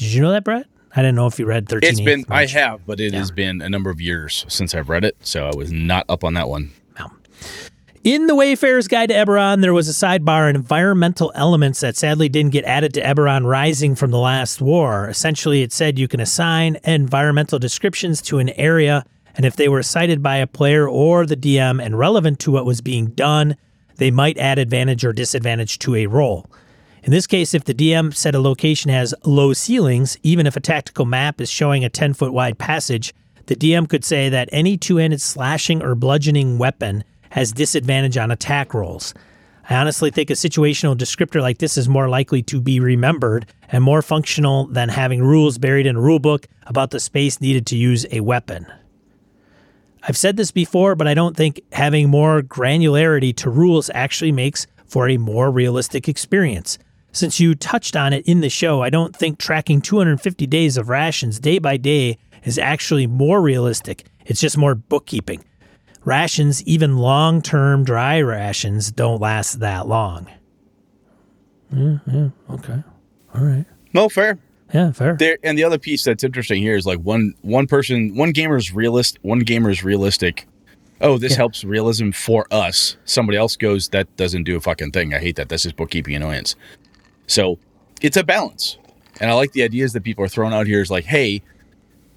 Did 0.00 0.14
you 0.14 0.22
know 0.22 0.32
that, 0.32 0.44
Brett? 0.44 0.66
I 0.96 1.02
didn't 1.02 1.16
know 1.16 1.26
if 1.26 1.38
you 1.38 1.44
read 1.44 1.68
13. 1.68 1.90
It's 1.90 2.00
been 2.00 2.24
I 2.30 2.46
have, 2.46 2.86
but 2.86 3.00
it 3.00 3.12
has 3.12 3.30
been 3.30 3.60
a 3.60 3.68
number 3.68 3.90
of 3.90 4.00
years 4.00 4.46
since 4.48 4.74
I've 4.74 4.88
read 4.88 5.04
it, 5.04 5.14
so 5.20 5.46
I 5.46 5.54
was 5.54 5.70
not 5.70 6.06
up 6.08 6.24
on 6.24 6.32
that 6.34 6.48
one. 6.48 6.70
In 8.02 8.26
the 8.26 8.34
Wayfarer's 8.34 8.88
Guide 8.88 9.10
to 9.10 9.14
Eberron, 9.14 9.60
there 9.60 9.74
was 9.74 9.86
a 9.86 9.92
sidebar 9.92 10.48
on 10.48 10.56
environmental 10.56 11.30
elements 11.34 11.80
that 11.80 11.98
sadly 11.98 12.30
didn't 12.30 12.52
get 12.52 12.64
added 12.64 12.94
to 12.94 13.02
Eberron 13.02 13.44
Rising 13.44 13.94
from 13.94 14.10
the 14.10 14.18
last 14.18 14.62
war. 14.62 15.06
Essentially, 15.06 15.60
it 15.60 15.70
said 15.70 15.98
you 15.98 16.08
can 16.08 16.18
assign 16.18 16.78
environmental 16.84 17.58
descriptions 17.58 18.22
to 18.22 18.38
an 18.38 18.48
area, 18.58 19.04
and 19.34 19.44
if 19.44 19.54
they 19.56 19.68
were 19.68 19.82
cited 19.82 20.22
by 20.22 20.36
a 20.36 20.46
player 20.46 20.88
or 20.88 21.26
the 21.26 21.36
DM 21.36 21.84
and 21.84 21.98
relevant 21.98 22.38
to 22.38 22.50
what 22.50 22.64
was 22.64 22.80
being 22.80 23.08
done, 23.08 23.54
they 23.96 24.10
might 24.10 24.38
add 24.38 24.58
advantage 24.58 25.04
or 25.04 25.12
disadvantage 25.12 25.78
to 25.80 25.94
a 25.94 26.06
roll. 26.06 26.46
In 27.02 27.12
this 27.12 27.26
case, 27.26 27.54
if 27.54 27.64
the 27.64 27.74
DM 27.74 28.14
said 28.14 28.34
a 28.34 28.40
location 28.40 28.90
has 28.90 29.14
low 29.24 29.52
ceilings, 29.52 30.18
even 30.22 30.46
if 30.46 30.56
a 30.56 30.60
tactical 30.60 31.06
map 31.06 31.40
is 31.40 31.50
showing 31.50 31.84
a 31.84 31.88
10 31.88 32.12
foot 32.14 32.32
wide 32.32 32.58
passage, 32.58 33.14
the 33.46 33.56
DM 33.56 33.88
could 33.88 34.04
say 34.04 34.28
that 34.28 34.48
any 34.52 34.76
two 34.76 34.96
handed 34.96 35.20
slashing 35.20 35.82
or 35.82 35.94
bludgeoning 35.94 36.58
weapon 36.58 37.02
has 37.30 37.52
disadvantage 37.52 38.16
on 38.16 38.30
attack 38.30 38.74
rolls. 38.74 39.14
I 39.68 39.76
honestly 39.76 40.10
think 40.10 40.30
a 40.30 40.34
situational 40.34 40.96
descriptor 40.96 41.40
like 41.40 41.58
this 41.58 41.78
is 41.78 41.88
more 41.88 42.08
likely 42.08 42.42
to 42.44 42.60
be 42.60 42.80
remembered 42.80 43.46
and 43.70 43.82
more 43.82 44.02
functional 44.02 44.66
than 44.66 44.88
having 44.88 45.22
rules 45.22 45.58
buried 45.58 45.86
in 45.86 45.96
a 45.96 46.00
rulebook 46.00 46.46
about 46.66 46.90
the 46.90 47.00
space 47.00 47.40
needed 47.40 47.66
to 47.68 47.76
use 47.76 48.04
a 48.10 48.20
weapon. 48.20 48.66
I've 50.02 50.16
said 50.16 50.36
this 50.36 50.50
before, 50.50 50.94
but 50.94 51.06
I 51.06 51.14
don't 51.14 51.36
think 51.36 51.60
having 51.72 52.10
more 52.10 52.42
granularity 52.42 53.34
to 53.36 53.50
rules 53.50 53.90
actually 53.94 54.32
makes 54.32 54.66
for 54.86 55.08
a 55.08 55.18
more 55.18 55.50
realistic 55.50 56.08
experience. 56.08 56.78
Since 57.12 57.40
you 57.40 57.54
touched 57.54 57.96
on 57.96 58.12
it 58.12 58.24
in 58.26 58.40
the 58.40 58.48
show, 58.48 58.82
I 58.82 58.90
don't 58.90 59.14
think 59.14 59.38
tracking 59.38 59.80
250 59.80 60.46
days 60.46 60.76
of 60.76 60.88
rations 60.88 61.40
day 61.40 61.58
by 61.58 61.76
day 61.76 62.18
is 62.44 62.58
actually 62.58 63.06
more 63.06 63.40
realistic. 63.40 64.06
It's 64.26 64.40
just 64.40 64.56
more 64.56 64.74
bookkeeping. 64.74 65.44
Rations, 66.04 66.62
even 66.64 66.96
long 66.98 67.42
term 67.42 67.84
dry 67.84 68.20
rations, 68.20 68.90
don't 68.90 69.20
last 69.20 69.60
that 69.60 69.86
long. 69.88 70.28
Yeah, 71.74 71.98
yeah, 72.10 72.28
okay. 72.50 72.82
All 73.34 73.44
right. 73.44 73.64
No, 73.92 74.08
fair. 74.08 74.38
Yeah, 74.72 74.92
fair. 74.92 75.16
There 75.18 75.38
and 75.42 75.58
the 75.58 75.64
other 75.64 75.78
piece 75.78 76.04
that's 76.04 76.24
interesting 76.24 76.62
here 76.62 76.76
is 76.76 76.86
like 76.86 76.98
one 77.00 77.34
one 77.42 77.66
person, 77.66 78.14
one 78.16 78.30
gamer's 78.32 78.72
realist, 78.72 79.18
one 79.22 79.40
gamer's 79.40 79.82
realistic. 79.84 80.46
Oh, 81.00 81.16
this 81.18 81.32
Yeah. 81.32 81.38
helps 81.38 81.64
realism 81.64 82.10
for 82.10 82.46
us. 82.50 82.96
Somebody 83.04 83.36
else 83.38 83.56
goes, 83.56 83.88
that 83.88 84.14
doesn't 84.16 84.44
do 84.44 84.56
a 84.56 84.60
fucking 84.60 84.92
thing. 84.92 85.14
I 85.14 85.18
hate 85.18 85.36
that. 85.36 85.48
That's 85.48 85.62
just 85.62 85.76
bookkeeping 85.76 86.14
annoyance. 86.14 86.56
So 87.30 87.58
it's 88.02 88.16
a 88.16 88.24
balance, 88.24 88.76
and 89.20 89.30
I 89.30 89.34
like 89.34 89.52
the 89.52 89.62
ideas 89.62 89.92
that 89.92 90.02
people 90.02 90.24
are 90.24 90.28
throwing 90.28 90.52
out 90.52 90.66
here. 90.66 90.80
Is 90.80 90.90
like, 90.90 91.04
hey, 91.04 91.42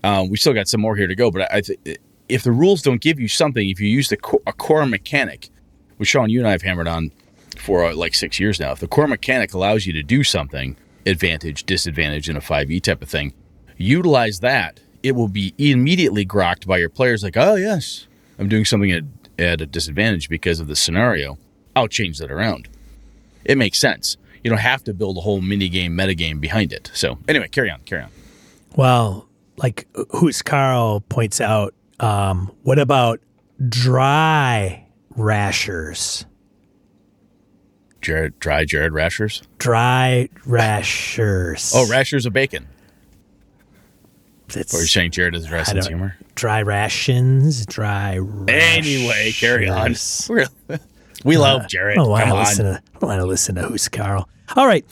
um, 0.04 0.30
we 0.30 0.38
still 0.38 0.54
got 0.54 0.68
some 0.68 0.82
more 0.82 0.96
here 0.96 1.08
to 1.08 1.16
go, 1.16 1.30
but 1.30 1.54
I, 1.54 1.62
th- 1.62 2.00
if 2.28 2.44
the 2.44 2.52
rules 2.52 2.82
don't 2.82 3.00
give 3.00 3.20
you 3.20 3.28
something, 3.28 3.70
if 3.70 3.80
you 3.80 3.88
use 3.88 4.10
the 4.10 4.18
co- 4.18 4.42
a 4.48 4.54
core 4.54 4.86
mechanic, 4.88 5.50
which 5.98 6.10
Sean, 6.10 6.30
you 6.30 6.40
and 6.40 6.48
I 6.48 6.52
have 6.52 6.64
hammered 6.64 6.88
on 6.88 7.12
for 7.58 7.86
uh, 7.86 7.96
like 7.96 8.16
six 8.16 8.40
years 8.40 8.60
now, 8.60 8.72
if 8.72 8.80
the 8.80 8.88
core 8.88 9.08
mechanic 9.08 9.54
allows 9.54 9.86
you 9.86 9.94
to 9.94 10.02
do 10.02 10.24
something, 10.24 10.76
advantage, 11.06 11.64
disadvantage 11.66 12.28
in 12.28 12.36
a 12.36 12.42
5e 12.42 12.82
type 12.82 13.04
of 13.04 13.10
thing, 13.10 13.34
utilize 13.78 14.40
that 14.40 14.80
it 15.04 15.12
will 15.12 15.28
be 15.28 15.54
immediately 15.60 16.26
grokked 16.26 16.66
by 16.66 16.78
your 16.78 16.90
players 16.90 17.22
like, 17.24 17.38
oh, 17.38 17.56
yes, 17.56 18.08
I'm 18.40 18.50
doing 18.50 18.66
something 18.66 18.92
at, 18.92 19.04
at 19.38 19.62
a 19.62 19.68
disadvantage 19.68 20.28
because 20.28 20.60
of 20.60 20.68
the 20.68 20.76
scenario. 20.76 21.38
I'll 21.76 21.88
change 21.88 22.18
that 22.20 22.32
around. 22.32 22.68
It 23.46 23.58
makes 23.58 23.80
sense. 23.80 24.18
You 24.44 24.50
don't 24.50 24.60
have 24.60 24.84
to 24.86 24.94
build 24.94 25.18
a 25.18 25.22
whole 25.22 25.42
mini 25.42 25.70
game, 25.70 25.96
meta 25.96 26.14
game 26.14 26.40
behind 26.40 26.74
it. 26.74 26.92
So, 26.94 27.18
anyway, 27.28 27.48
carry 27.48 27.70
on, 27.72 27.80
carry 27.82 28.04
on. 28.04 28.10
Well, 28.76 29.28
like 29.58 29.88
who's 30.12 30.42
Carl 30.42 31.02
points 31.02 31.40
out, 31.40 31.74
um, 32.00 32.52
what 32.64 32.80
about 32.80 33.20
dry 33.70 34.86
rashers? 35.16 36.26
Jared, 38.02 38.38
dry 38.40 38.66
Jared 38.66 38.92
rashers? 38.92 39.44
Dry 39.60 40.28
rashers. 40.46 41.72
Oh, 41.74 41.90
rashers 41.90 42.26
of 42.26 42.34
bacon. 42.34 42.68
It's, 44.50 44.74
Or 44.74 44.78
you're 44.80 44.88
saying 44.88 45.12
Jared 45.12 45.36
is 45.36 45.46
dressing 45.48 45.82
humor? 45.82 46.18
dry 46.36 46.62
rations, 46.62 47.66
dry 47.66 48.20
Anyway, 48.48 49.32
carry 49.34 49.70
on. 49.70 49.96
rashers. 51.24 51.26
We're- 51.26 51.38
love 51.38 51.68
Jared. 51.68 51.98
I 51.98 52.02
don't 52.02 52.10
want 52.10 52.24
Come 52.24 52.30
to 52.32 52.36
on. 52.38 52.44
listen 52.46 52.66
to. 52.66 52.72
I 52.72 53.00
don't 53.00 53.10
want 53.10 53.20
to 53.22 53.26
listen 53.26 53.56
to 53.56 53.62
who's 53.64 53.88
Carl. 53.90 54.30
All 54.56 54.68
right, 54.68 54.86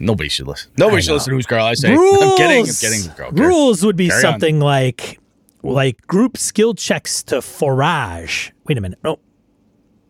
Nobody 0.00 0.28
should 0.28 0.46
listen. 0.46 0.70
Nobody 0.78 0.98
I 0.98 1.00
should 1.00 1.08
know. 1.08 1.14
listen 1.14 1.30
to 1.30 1.36
who's 1.36 1.46
Carl. 1.46 1.64
I 1.66 1.74
say, 1.74 1.92
rules. 1.92 2.22
I'm 2.22 2.36
kidding. 2.36 2.66
I'm 2.68 2.74
kidding. 2.74 3.10
Carl. 3.16 3.32
Carry- 3.32 3.48
Rules 3.48 3.84
would 3.84 3.96
be 3.96 4.08
Carry 4.08 4.16
on. 4.24 4.32
something 4.32 4.60
like 4.60 5.18
like 5.64 6.00
group 6.06 6.36
skill 6.36 6.74
checks 6.74 7.22
to 7.24 7.42
forage. 7.42 8.52
Wait 8.66 8.78
a 8.78 8.80
minute. 8.80 8.98
Oh, 9.04 9.18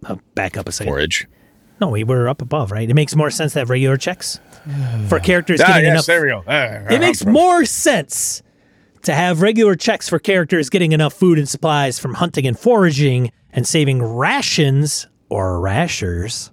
I'll 0.04 0.20
back 0.34 0.56
up 0.56 0.68
a 0.68 0.72
second. 0.72 0.92
Forage. 0.92 1.26
No, 1.80 1.88
we 1.88 2.02
were 2.04 2.28
up 2.28 2.42
above, 2.42 2.70
right? 2.72 2.88
It 2.90 2.94
makes 2.94 3.14
more 3.16 3.30
sense 3.30 3.52
to 3.54 3.60
have 3.60 3.70
regular 3.70 3.96
checks 3.96 4.40
for 5.08 5.20
characters 5.20 5.60
Ah, 5.62 5.66
getting 5.68 5.84
yes, 5.84 5.92
enough. 5.92 6.06
there 6.06 6.22
we 6.22 6.28
go. 6.28 6.42
Ah, 6.46 6.92
It 6.92 7.00
makes 7.00 7.24
more 7.24 7.64
sense 7.64 8.42
to 9.02 9.14
have 9.14 9.40
regular 9.42 9.74
checks 9.76 10.08
for 10.08 10.18
characters 10.18 10.68
getting 10.68 10.90
enough 10.92 11.14
food 11.14 11.38
and 11.38 11.48
supplies 11.48 11.98
from 11.98 12.14
hunting 12.14 12.46
and 12.46 12.58
foraging 12.58 13.30
and 13.52 13.66
saving 13.66 14.02
rations 14.02 15.06
or 15.28 15.60
rashers 15.60 16.50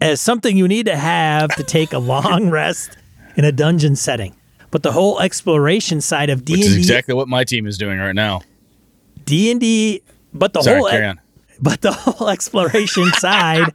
as 0.00 0.20
something 0.20 0.56
you 0.56 0.68
need 0.68 0.86
to 0.86 0.96
have 0.96 1.54
to 1.56 1.62
take 1.62 1.92
a 1.92 1.98
long 1.98 2.50
rest 2.62 2.96
in 3.36 3.44
a 3.44 3.52
dungeon 3.52 3.96
setting. 3.96 4.34
But 4.70 4.82
the 4.82 4.92
whole 4.92 5.20
exploration 5.20 6.00
side 6.00 6.28
of 6.28 6.40
Which 6.40 6.60
is 6.60 6.66
D&D 6.68 6.78
exactly 6.78 7.14
what 7.14 7.28
my 7.28 7.44
team 7.44 7.66
is 7.66 7.78
doing 7.78 7.98
right 7.98 8.14
now. 8.14 8.42
D&D 9.24 10.02
but 10.34 10.52
the 10.52 10.62
Sorry, 10.62 11.02
whole 11.02 11.14
but 11.60 11.80
the 11.80 11.92
whole 11.92 12.28
exploration 12.28 13.10
side 13.12 13.72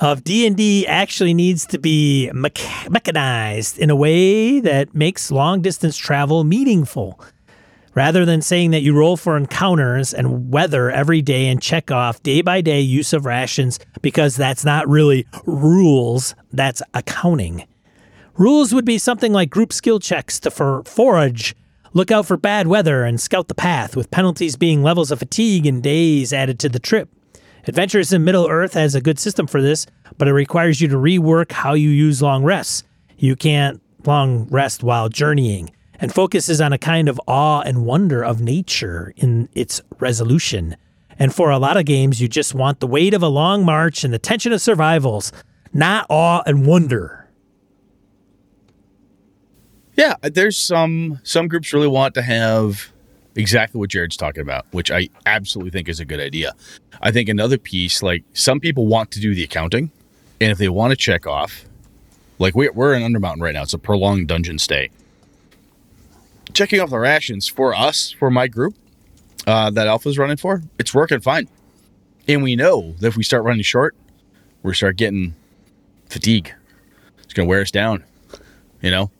of 0.00 0.24
D&D 0.24 0.86
actually 0.86 1.32
needs 1.32 1.64
to 1.66 1.78
be 1.78 2.30
mech- 2.32 2.90
mechanized 2.90 3.78
in 3.78 3.88
a 3.88 3.96
way 3.96 4.60
that 4.60 4.94
makes 4.94 5.30
long 5.30 5.62
distance 5.62 5.96
travel 5.96 6.44
meaningful 6.44 7.18
rather 7.94 8.24
than 8.24 8.42
saying 8.42 8.70
that 8.70 8.82
you 8.82 8.94
roll 8.96 9.16
for 9.16 9.36
encounters 9.36 10.14
and 10.14 10.50
weather 10.50 10.90
every 10.90 11.22
day 11.22 11.48
and 11.48 11.60
check 11.60 11.90
off 11.90 12.22
day 12.22 12.42
by 12.42 12.60
day 12.60 12.80
use 12.80 13.12
of 13.12 13.26
rations 13.26 13.78
because 14.00 14.36
that's 14.36 14.64
not 14.64 14.88
really 14.88 15.26
rules 15.44 16.34
that's 16.52 16.82
accounting. 16.94 17.66
Rules 18.36 18.72
would 18.72 18.84
be 18.86 18.98
something 18.98 19.32
like 19.32 19.50
group 19.50 19.72
skill 19.72 19.98
checks 20.00 20.40
to 20.40 20.50
for 20.50 20.82
forage 20.84 21.54
look 21.92 22.10
out 22.10 22.26
for 22.26 22.36
bad 22.36 22.66
weather 22.66 23.04
and 23.04 23.20
scout 23.20 23.48
the 23.48 23.54
path 23.54 23.96
with 23.96 24.10
penalties 24.10 24.56
being 24.56 24.82
levels 24.82 25.10
of 25.10 25.18
fatigue 25.18 25.66
and 25.66 25.82
days 25.82 26.32
added 26.32 26.58
to 26.58 26.68
the 26.68 26.78
trip. 26.78 27.08
Adventures 27.66 28.12
in 28.12 28.24
Middle 28.24 28.48
Earth 28.48 28.74
has 28.74 28.94
a 28.94 29.00
good 29.00 29.18
system 29.18 29.46
for 29.46 29.62
this, 29.62 29.86
but 30.18 30.26
it 30.26 30.32
requires 30.32 30.80
you 30.80 30.88
to 30.88 30.96
rework 30.96 31.52
how 31.52 31.74
you 31.74 31.90
use 31.90 32.22
long 32.22 32.42
rests. 32.42 32.82
You 33.18 33.36
can't 33.36 33.80
long 34.04 34.48
rest 34.48 34.82
while 34.82 35.08
journeying, 35.08 35.70
and 36.02 36.12
focuses 36.12 36.60
on 36.60 36.72
a 36.72 36.78
kind 36.78 37.08
of 37.08 37.18
awe 37.28 37.60
and 37.60 37.86
wonder 37.86 38.24
of 38.24 38.40
nature 38.40 39.14
in 39.16 39.48
its 39.54 39.80
resolution. 40.00 40.76
And 41.16 41.32
for 41.32 41.50
a 41.50 41.58
lot 41.58 41.76
of 41.76 41.84
games, 41.84 42.20
you 42.20 42.26
just 42.26 42.54
want 42.54 42.80
the 42.80 42.88
weight 42.88 43.14
of 43.14 43.22
a 43.22 43.28
long 43.28 43.64
march 43.64 44.02
and 44.02 44.12
the 44.12 44.18
tension 44.18 44.52
of 44.52 44.60
survivals, 44.60 45.32
not 45.72 46.04
awe 46.10 46.42
and 46.44 46.66
wonder. 46.66 47.28
Yeah, 49.96 50.14
there's 50.22 50.58
some 50.58 51.20
some 51.22 51.46
groups 51.46 51.72
really 51.72 51.86
want 51.86 52.14
to 52.14 52.22
have 52.22 52.90
exactly 53.36 53.78
what 53.78 53.90
Jared's 53.90 54.16
talking 54.16 54.42
about, 54.42 54.66
which 54.72 54.90
I 54.90 55.08
absolutely 55.26 55.70
think 55.70 55.88
is 55.88 56.00
a 56.00 56.04
good 56.04 56.20
idea. 56.20 56.52
I 57.00 57.12
think 57.12 57.28
another 57.28 57.58
piece, 57.58 58.02
like 58.02 58.24
some 58.32 58.58
people 58.58 58.86
want 58.86 59.12
to 59.12 59.20
do 59.20 59.34
the 59.34 59.44
accounting, 59.44 59.92
and 60.40 60.50
if 60.50 60.58
they 60.58 60.68
want 60.68 60.90
to 60.90 60.96
check 60.96 61.26
off, 61.26 61.64
like 62.40 62.56
we, 62.56 62.68
we're 62.70 62.94
in 62.94 63.02
Undermountain 63.02 63.40
right 63.40 63.54
now, 63.54 63.62
it's 63.62 63.74
a 63.74 63.78
prolonged 63.78 64.26
dungeon 64.28 64.58
stay. 64.58 64.90
Checking 66.54 66.80
off 66.80 66.90
the 66.90 66.98
rations 66.98 67.48
for 67.48 67.74
us, 67.74 68.10
for 68.10 68.30
my 68.30 68.46
group 68.46 68.74
uh, 69.46 69.70
that 69.70 69.86
Alpha's 69.86 70.18
running 70.18 70.36
for, 70.36 70.62
it's 70.78 70.94
working 70.94 71.20
fine. 71.20 71.48
And 72.28 72.42
we 72.42 72.56
know 72.56 72.92
that 73.00 73.08
if 73.08 73.16
we 73.16 73.24
start 73.24 73.44
running 73.44 73.62
short, 73.62 73.96
we 74.62 74.74
start 74.74 74.96
getting 74.96 75.34
fatigue. 76.08 76.52
It's 77.22 77.32
going 77.32 77.46
to 77.46 77.50
wear 77.50 77.62
us 77.62 77.70
down. 77.70 78.04
You 78.80 78.90
know, 78.90 79.10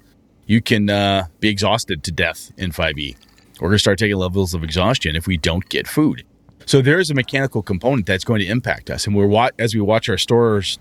you 0.47 0.61
can 0.61 0.91
uh, 0.91 1.27
be 1.41 1.49
exhausted 1.49 2.05
to 2.05 2.13
death 2.13 2.53
in 2.57 2.71
5e. 2.71 3.17
We're 3.61 3.69
going 3.69 3.77
to 3.77 3.79
start 3.79 3.99
taking 3.99 4.17
levels 4.17 4.55
of 4.55 4.63
exhaustion 4.63 5.17
if 5.17 5.27
we 5.27 5.37
don't 5.37 5.69
get 5.69 5.87
food. 5.87 6.25
So 6.67 6.83
there 6.83 7.01
is 7.01 7.11
a 7.11 7.15
mechanical 7.15 7.63
component 7.63 8.07
that's 8.07 8.25
going 8.25 8.41
to 8.41 8.47
impact 8.47 8.91
us, 8.91 9.07
and 9.07 9.17
we're 9.17 9.51
as 9.59 9.75
we 9.75 9.81
watch 9.81 10.09
our 10.09 10.19
stores 10.19 10.79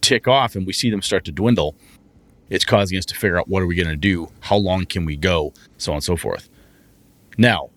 tick 0.00 0.28
off 0.28 0.54
and 0.54 0.66
we 0.66 0.72
see 0.72 0.90
them 0.90 1.02
start 1.02 1.24
to 1.24 1.32
dwindle. 1.32 1.74
It's 2.50 2.64
causing 2.64 2.98
us 2.98 3.04
to 3.06 3.14
figure 3.14 3.38
out 3.38 3.48
what 3.48 3.62
are 3.62 3.66
we 3.66 3.74
going 3.74 3.88
to 3.88 3.96
do, 3.96 4.30
how 4.40 4.56
long 4.56 4.86
can 4.86 5.04
we 5.04 5.16
go, 5.16 5.52
so 5.76 5.92
on 5.92 5.96
and 5.96 6.04
so 6.04 6.16
forth. 6.16 6.48
Now, 7.36 7.70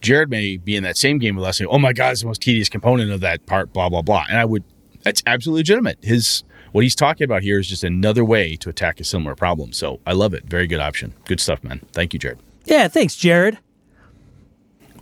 Jared 0.00 0.30
may 0.30 0.56
be 0.56 0.76
in 0.76 0.82
that 0.82 0.96
same 0.96 1.18
game 1.18 1.36
with 1.36 1.44
us 1.44 1.58
saying, 1.58 1.68
"Oh 1.70 1.78
my 1.78 1.92
God, 1.92 2.12
it's 2.12 2.20
the 2.20 2.26
most 2.26 2.42
tedious 2.42 2.68
component 2.68 3.10
of 3.10 3.20
that 3.20 3.46
part." 3.46 3.72
Blah 3.72 3.88
blah 3.88 4.02
blah, 4.02 4.26
and 4.28 4.38
I 4.38 4.44
would. 4.44 4.64
That's 5.02 5.22
absolutely 5.26 5.60
legitimate. 5.60 5.98
His 6.02 6.44
what 6.72 6.82
he's 6.82 6.96
talking 6.96 7.24
about 7.24 7.42
here 7.42 7.58
is 7.58 7.68
just 7.68 7.84
another 7.84 8.24
way 8.24 8.56
to 8.56 8.68
attack 8.68 8.98
a 9.00 9.04
similar 9.04 9.34
problem. 9.34 9.72
So 9.72 10.00
I 10.06 10.12
love 10.12 10.34
it. 10.34 10.44
Very 10.44 10.66
good 10.66 10.80
option. 10.80 11.14
Good 11.24 11.40
stuff, 11.40 11.62
man. 11.62 11.80
Thank 11.92 12.12
you, 12.12 12.18
Jared. 12.18 12.40
Yeah, 12.64 12.88
thanks, 12.88 13.14
Jared. 13.14 13.58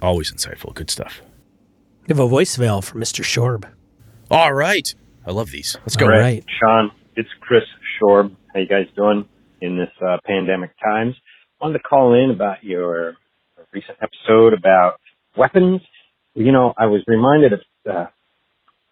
Always 0.02 0.31
insightful. 0.31 0.74
Good 0.74 0.90
stuff. 0.90 1.22
We 2.02 2.09
have 2.09 2.18
a 2.18 2.28
voicemail 2.28 2.85
from 2.85 3.00
Mr. 3.00 3.24
Shorb. 3.24 3.64
All 4.31 4.52
right. 4.52 4.94
I 5.26 5.31
love 5.31 5.50
these. 5.50 5.78
Let's 5.83 5.96
go. 5.96 6.07
All 6.07 6.11
right. 6.12 6.44
Sean, 6.61 6.90
it's 7.16 7.31
Chris 7.40 7.62
Shorb. 8.00 8.35
How 8.52 8.60
you 8.60 8.66
guys 8.66 8.84
doing 8.94 9.24
in 9.62 9.78
this 9.78 9.88
uh, 10.06 10.18
pandemic 10.26 10.72
times? 10.82 11.14
Wanted 11.60 11.78
to 11.78 11.84
call 11.84 12.12
in 12.12 12.30
about 12.30 12.62
your 12.62 13.14
recent 13.72 13.96
episode 14.02 14.52
about 14.52 14.96
weapons. 15.36 15.80
You 16.34 16.52
know, 16.52 16.74
I 16.76 16.86
was 16.86 17.02
reminded 17.06 17.54
of. 17.54 17.60
Uh, 17.88 18.06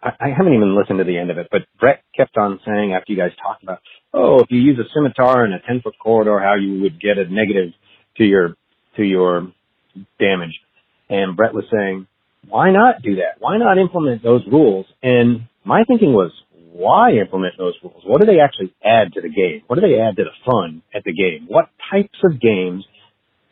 I, 0.01 0.09
I 0.19 0.29
haven't 0.35 0.53
even 0.53 0.75
listened 0.75 0.97
to 0.97 1.03
the 1.03 1.17
end 1.17 1.29
of 1.29 1.37
it, 1.37 1.47
but 1.51 1.61
Brett 1.79 2.01
kept 2.17 2.37
on 2.37 2.59
saying 2.65 2.93
after 2.93 3.13
you 3.13 3.19
guys 3.19 3.31
talked 3.39 3.61
about, 3.61 3.79
oh, 4.13 4.39
if 4.39 4.47
you 4.49 4.59
use 4.59 4.79
a 4.79 4.89
scimitar 4.95 5.45
in 5.45 5.53
a 5.53 5.59
ten 5.59 5.81
foot 5.81 5.93
corridor, 6.01 6.39
how 6.39 6.55
you 6.55 6.81
would 6.81 6.99
get 6.99 7.19
a 7.19 7.25
negative 7.31 7.73
to 8.17 8.23
your 8.23 8.55
to 8.97 9.03
your 9.03 9.51
damage. 10.19 10.59
And 11.07 11.37
Brett 11.37 11.53
was 11.53 11.65
saying, 11.71 12.07
why 12.49 12.71
not 12.71 13.03
do 13.03 13.17
that? 13.17 13.37
Why 13.39 13.57
not 13.57 13.77
implement 13.77 14.23
those 14.23 14.41
rules? 14.51 14.87
And 15.03 15.41
my 15.63 15.83
thinking 15.83 16.13
was, 16.13 16.31
why 16.71 17.11
implement 17.13 17.55
those 17.57 17.75
rules? 17.83 18.03
What 18.05 18.21
do 18.21 18.27
they 18.27 18.39
actually 18.39 18.73
add 18.83 19.13
to 19.13 19.21
the 19.21 19.29
game? 19.29 19.63
What 19.67 19.75
do 19.75 19.81
they 19.81 19.99
add 19.99 20.15
to 20.17 20.23
the 20.23 20.35
fun 20.45 20.81
at 20.95 21.03
the 21.03 21.13
game? 21.13 21.45
What 21.47 21.69
types 21.91 22.17
of 22.23 22.39
games 22.39 22.85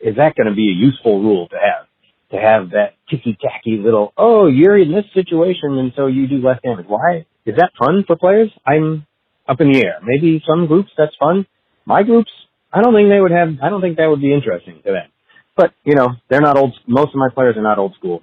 is 0.00 0.16
that 0.16 0.34
going 0.36 0.48
to 0.48 0.54
be 0.54 0.70
a 0.70 0.74
useful 0.74 1.20
rule 1.20 1.48
to 1.48 1.56
have? 1.56 1.86
To 2.32 2.36
have 2.36 2.70
that 2.70 2.94
ticky-tacky 3.10 3.82
little, 3.82 4.12
oh, 4.16 4.46
you're 4.46 4.78
in 4.78 4.92
this 4.92 5.04
situation 5.12 5.76
and 5.78 5.92
so 5.96 6.06
you 6.06 6.28
do 6.28 6.40
less 6.40 6.60
damage. 6.62 6.86
Why? 6.86 7.26
Is 7.44 7.56
that 7.56 7.72
fun 7.78 8.04
for 8.06 8.16
players? 8.16 8.50
I'm 8.64 9.06
up 9.48 9.60
in 9.60 9.72
the 9.72 9.84
air. 9.84 9.98
Maybe 10.02 10.42
some 10.48 10.66
groups 10.66 10.90
that's 10.96 11.14
fun. 11.18 11.46
My 11.84 12.04
groups, 12.04 12.30
I 12.72 12.82
don't 12.82 12.94
think 12.94 13.08
they 13.08 13.20
would 13.20 13.32
have, 13.32 13.48
I 13.60 13.68
don't 13.68 13.80
think 13.80 13.96
that 13.96 14.06
would 14.06 14.20
be 14.20 14.32
interesting 14.32 14.80
to 14.86 14.92
them. 14.92 15.08
But, 15.56 15.72
you 15.84 15.96
know, 15.96 16.08
they're 16.28 16.40
not 16.40 16.56
old, 16.56 16.74
most 16.86 17.08
of 17.08 17.16
my 17.16 17.28
players 17.34 17.56
are 17.56 17.62
not 17.62 17.78
old 17.78 17.94
school, 17.98 18.22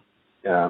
uh, 0.49 0.69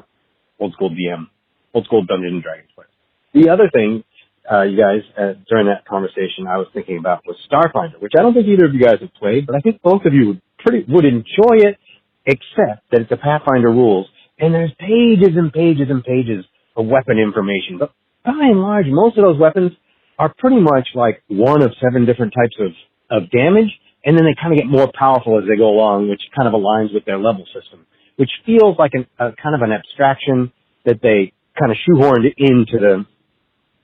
old 0.60 0.74
school 0.74 0.90
DM, 0.90 1.28
old 1.74 1.86
school 1.86 2.04
Dungeons 2.04 2.34
and 2.34 2.44
Dragons 2.44 2.70
players. 2.74 2.90
The 3.34 3.50
other 3.52 3.70
thing, 3.72 4.04
uh, 4.52 4.64
you 4.64 4.78
guys, 4.78 5.02
uh, 5.18 5.34
during 5.50 5.68
that 5.68 5.86
conversation 5.86 6.48
I 6.48 6.58
was 6.58 6.68
thinking 6.74 6.98
about 6.98 7.24
was 7.26 7.36
Starfinder, 7.52 8.02
which 8.02 8.14
I 8.18 8.22
don't 8.22 8.34
think 8.34 8.48
either 8.48 8.66
of 8.66 8.74
you 8.74 8.82
guys 8.82 9.00
have 9.02 9.14
played, 9.16 9.46
but 9.46 9.56
I 9.56 9.60
think 9.60 9.82
both 9.82 10.06
of 10.06 10.14
you 10.14 10.28
would 10.28 10.42
pretty, 10.60 10.86
would 10.88 11.06
enjoy 11.06 11.68
it, 11.68 11.78
except 12.26 12.88
that 12.92 13.02
it's 13.02 13.12
a 13.12 13.18
Pathfinder 13.18 13.70
rules, 13.70 14.08
and 14.40 14.54
there's 14.54 14.72
pages 14.80 15.36
and 15.36 15.52
pages 15.52 15.88
and 15.90 16.04
pages 16.04 16.46
of 16.76 16.86
weapon 16.86 17.18
information. 17.18 17.78
But 17.80 17.92
by 18.24 18.40
and 18.40 18.62
large, 18.62 18.86
most 18.88 19.18
of 19.18 19.24
those 19.24 19.40
weapons 19.40 19.72
are 20.20 20.34
pretty 20.38 20.60
much 20.60 20.90
like 20.96 21.24
one 21.28 21.62
of 21.62 21.72
seven 21.82 22.06
different 22.06 22.34
types 22.34 22.56
of, 22.60 22.72
of 23.10 23.32
damage, 23.32 23.72
and 24.04 24.18
then 24.18 24.26
they 24.26 24.36
kind 24.40 24.54
of 24.54 24.60
get 24.60 24.68
more 24.68 24.92
powerful 24.98 25.38
as 25.38 25.46
they 25.48 25.58
go 25.58 25.70
along, 25.70 26.10
which 26.10 26.22
kind 26.36 26.48
of 26.48 26.54
aligns 26.54 26.94
with 26.94 27.06
their 27.06 27.18
level 27.18 27.46
system, 27.54 27.86
which 28.16 28.32
feels 28.46 28.76
like 28.80 28.92
an, 28.94 29.06
a 29.20 29.32
kind 29.42 29.56
of 29.56 29.62
an 29.62 29.72
abstraction 29.72 30.52
that 30.86 31.00
they 31.02 31.34
kind 31.60 31.72
of 31.72 31.78
shoehorned 31.84 32.26
into 32.38 32.78
the, 32.80 33.06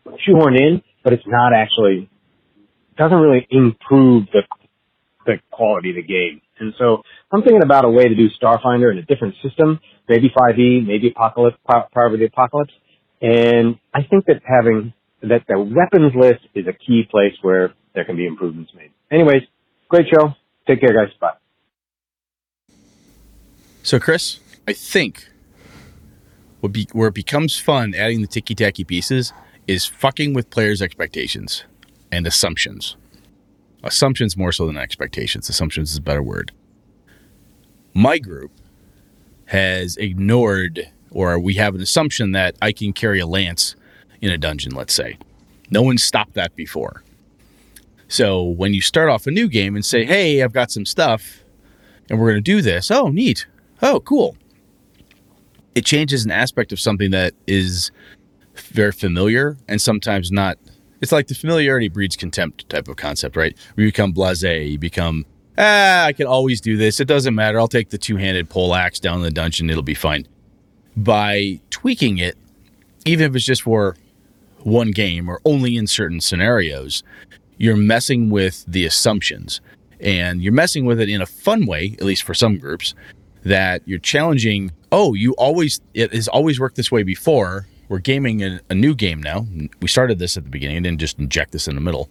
shoehorned 0.07 0.59
in, 0.59 0.83
but 1.03 1.13
it's 1.13 1.23
not 1.27 1.53
actually, 1.53 2.09
doesn't 2.97 3.17
really 3.17 3.47
improve 3.49 4.27
the, 4.33 4.41
the 5.25 5.35
quality 5.51 5.91
of 5.91 5.95
the 5.97 6.03
game. 6.03 6.41
And 6.59 6.73
so 6.77 7.01
I'm 7.31 7.41
thinking 7.41 7.63
about 7.63 7.85
a 7.85 7.89
way 7.89 8.07
to 8.07 8.15
do 8.15 8.27
Starfinder 8.41 8.91
in 8.91 8.97
a 8.97 9.03
different 9.03 9.35
system, 9.43 9.79
maybe 10.07 10.29
5e, 10.29 10.85
maybe 10.85 11.09
Apocalypse, 11.09 11.57
Power 11.67 11.87
of 11.95 12.19
the 12.19 12.25
Apocalypse. 12.25 12.73
And 13.21 13.79
I 13.93 14.03
think 14.03 14.25
that 14.25 14.41
having 14.45 14.93
that 15.21 15.43
the 15.47 15.57
weapons 15.57 16.13
list 16.15 16.41
is 16.53 16.65
a 16.67 16.73
key 16.73 17.03
place 17.09 17.33
where 17.41 17.73
there 17.95 18.03
can 18.03 18.17
be 18.17 18.27
improvements 18.27 18.71
made. 18.75 18.91
Anyways, 19.11 19.43
great 19.87 20.07
show. 20.13 20.33
Take 20.67 20.81
care, 20.81 20.93
guys. 20.93 21.13
Bye. 21.19 21.31
So, 23.83 23.99
Chris, 23.99 24.39
I 24.67 24.73
think 24.73 25.29
be, 26.71 26.87
where 26.93 27.09
it 27.09 27.13
becomes 27.13 27.59
fun 27.59 27.93
adding 27.93 28.21
the 28.21 28.27
ticky 28.27 28.55
tacky 28.55 28.83
pieces 28.83 29.33
is 29.67 29.85
fucking 29.85 30.33
with 30.33 30.49
players' 30.49 30.81
expectations 30.81 31.63
and 32.11 32.27
assumptions. 32.27 32.95
Assumptions 33.83 34.37
more 34.37 34.51
so 34.51 34.65
than 34.65 34.77
expectations. 34.77 35.49
Assumptions 35.49 35.91
is 35.91 35.97
a 35.97 36.01
better 36.01 36.23
word. 36.23 36.51
My 37.93 38.17
group 38.17 38.51
has 39.45 39.97
ignored, 39.97 40.89
or 41.11 41.37
we 41.37 41.55
have 41.55 41.75
an 41.75 41.81
assumption 41.81 42.31
that 42.31 42.55
I 42.61 42.71
can 42.71 42.93
carry 42.93 43.19
a 43.19 43.27
lance 43.27 43.75
in 44.21 44.31
a 44.31 44.37
dungeon, 44.37 44.73
let's 44.73 44.93
say. 44.93 45.17
No 45.69 45.81
one 45.81 45.97
stopped 45.97 46.33
that 46.33 46.55
before. 46.55 47.03
So 48.07 48.43
when 48.43 48.73
you 48.73 48.81
start 48.81 49.09
off 49.09 49.27
a 49.27 49.31
new 49.31 49.47
game 49.47 49.75
and 49.75 49.83
say, 49.83 50.05
hey, 50.05 50.43
I've 50.43 50.53
got 50.53 50.71
some 50.71 50.85
stuff 50.85 51.43
and 52.09 52.19
we're 52.19 52.31
going 52.31 52.43
to 52.43 52.51
do 52.51 52.61
this, 52.61 52.91
oh, 52.91 53.09
neat. 53.09 53.47
Oh, 53.81 53.99
cool. 54.01 54.37
It 55.75 55.85
changes 55.85 56.23
an 56.23 56.31
aspect 56.31 56.71
of 56.71 56.79
something 56.79 57.11
that 57.11 57.33
is 57.47 57.91
very 58.55 58.91
familiar 58.91 59.57
and 59.67 59.81
sometimes 59.81 60.31
not. 60.31 60.57
It's 61.01 61.11
like 61.11 61.27
the 61.27 61.35
familiarity 61.35 61.89
breeds 61.89 62.15
contempt 62.15 62.69
type 62.69 62.87
of 62.87 62.95
concept, 62.95 63.35
right? 63.35 63.57
We 63.75 63.85
become 63.85 64.13
blase, 64.13 64.43
you 64.43 64.77
become, 64.79 65.25
ah, 65.57 66.05
I 66.05 66.13
can 66.13 66.27
always 66.27 66.61
do 66.61 66.77
this. 66.77 66.99
It 66.99 67.07
doesn't 67.07 67.35
matter. 67.35 67.59
I'll 67.59 67.67
take 67.67 67.89
the 67.89 67.97
two 67.97 68.15
handed 68.17 68.49
pole 68.49 68.73
axe 68.73 68.99
down 68.99 69.21
the 69.21 69.31
dungeon. 69.31 69.69
It'll 69.69 69.83
be 69.83 69.93
fine. 69.93 70.27
By 70.95 71.59
tweaking 71.71 72.19
it, 72.19 72.37
even 73.05 73.29
if 73.29 73.35
it's 73.35 73.45
just 73.45 73.63
for 73.63 73.97
one 74.59 74.91
game 74.91 75.27
or 75.29 75.41
only 75.43 75.75
in 75.75 75.87
certain 75.87 76.21
scenarios, 76.21 77.03
you're 77.57 77.75
messing 77.75 78.29
with 78.29 78.63
the 78.67 78.85
assumptions 78.85 79.59
and 79.99 80.41
you're 80.41 80.53
messing 80.53 80.85
with 80.85 80.99
it 80.99 81.09
in 81.09 81.21
a 81.21 81.25
fun 81.25 81.65
way, 81.65 81.95
at 81.99 82.03
least 82.03 82.23
for 82.23 82.33
some 82.33 82.57
groups, 82.57 82.93
that 83.43 83.81
you're 83.85 83.99
challenging. 83.99 84.71
Oh, 84.91 85.13
you 85.13 85.33
always, 85.33 85.81
it 85.93 86.13
has 86.13 86.27
always 86.27 86.59
worked 86.59 86.75
this 86.75 86.91
way 86.91 87.03
before. 87.03 87.67
We're 87.93 87.99
gaming 87.99 88.41
a, 88.41 88.59
a 88.71 88.73
new 88.73 88.95
game 88.95 89.21
now. 89.21 89.45
We 89.79 89.87
started 89.87 90.17
this 90.17 90.35
at 90.35 90.45
the 90.45 90.49
beginning 90.49 90.77
and 90.77 90.83
didn't 90.83 90.99
just 90.99 91.19
inject 91.19 91.51
this 91.51 91.67
in 91.67 91.75
the 91.75 91.81
middle. 91.81 92.09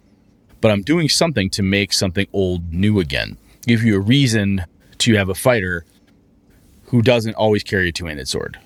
But 0.61 0.71
I'm 0.71 0.81
doing 0.81 1.09
something 1.09 1.49
to 1.49 1.61
make 1.61 1.91
something 1.91 2.25
old 2.31 2.71
new 2.71 3.01
again. 3.01 3.35
Give 3.67 3.83
you 3.83 3.97
a 3.97 3.99
reason 3.99 4.63
to 4.99 5.15
have 5.15 5.27
a 5.27 5.35
fighter 5.35 5.83
who 6.85 7.01
doesn't 7.01 7.35
always 7.35 7.63
carry 7.65 7.89
a 7.89 7.91
two 7.91 8.05
handed 8.05 8.29
sword. 8.29 8.57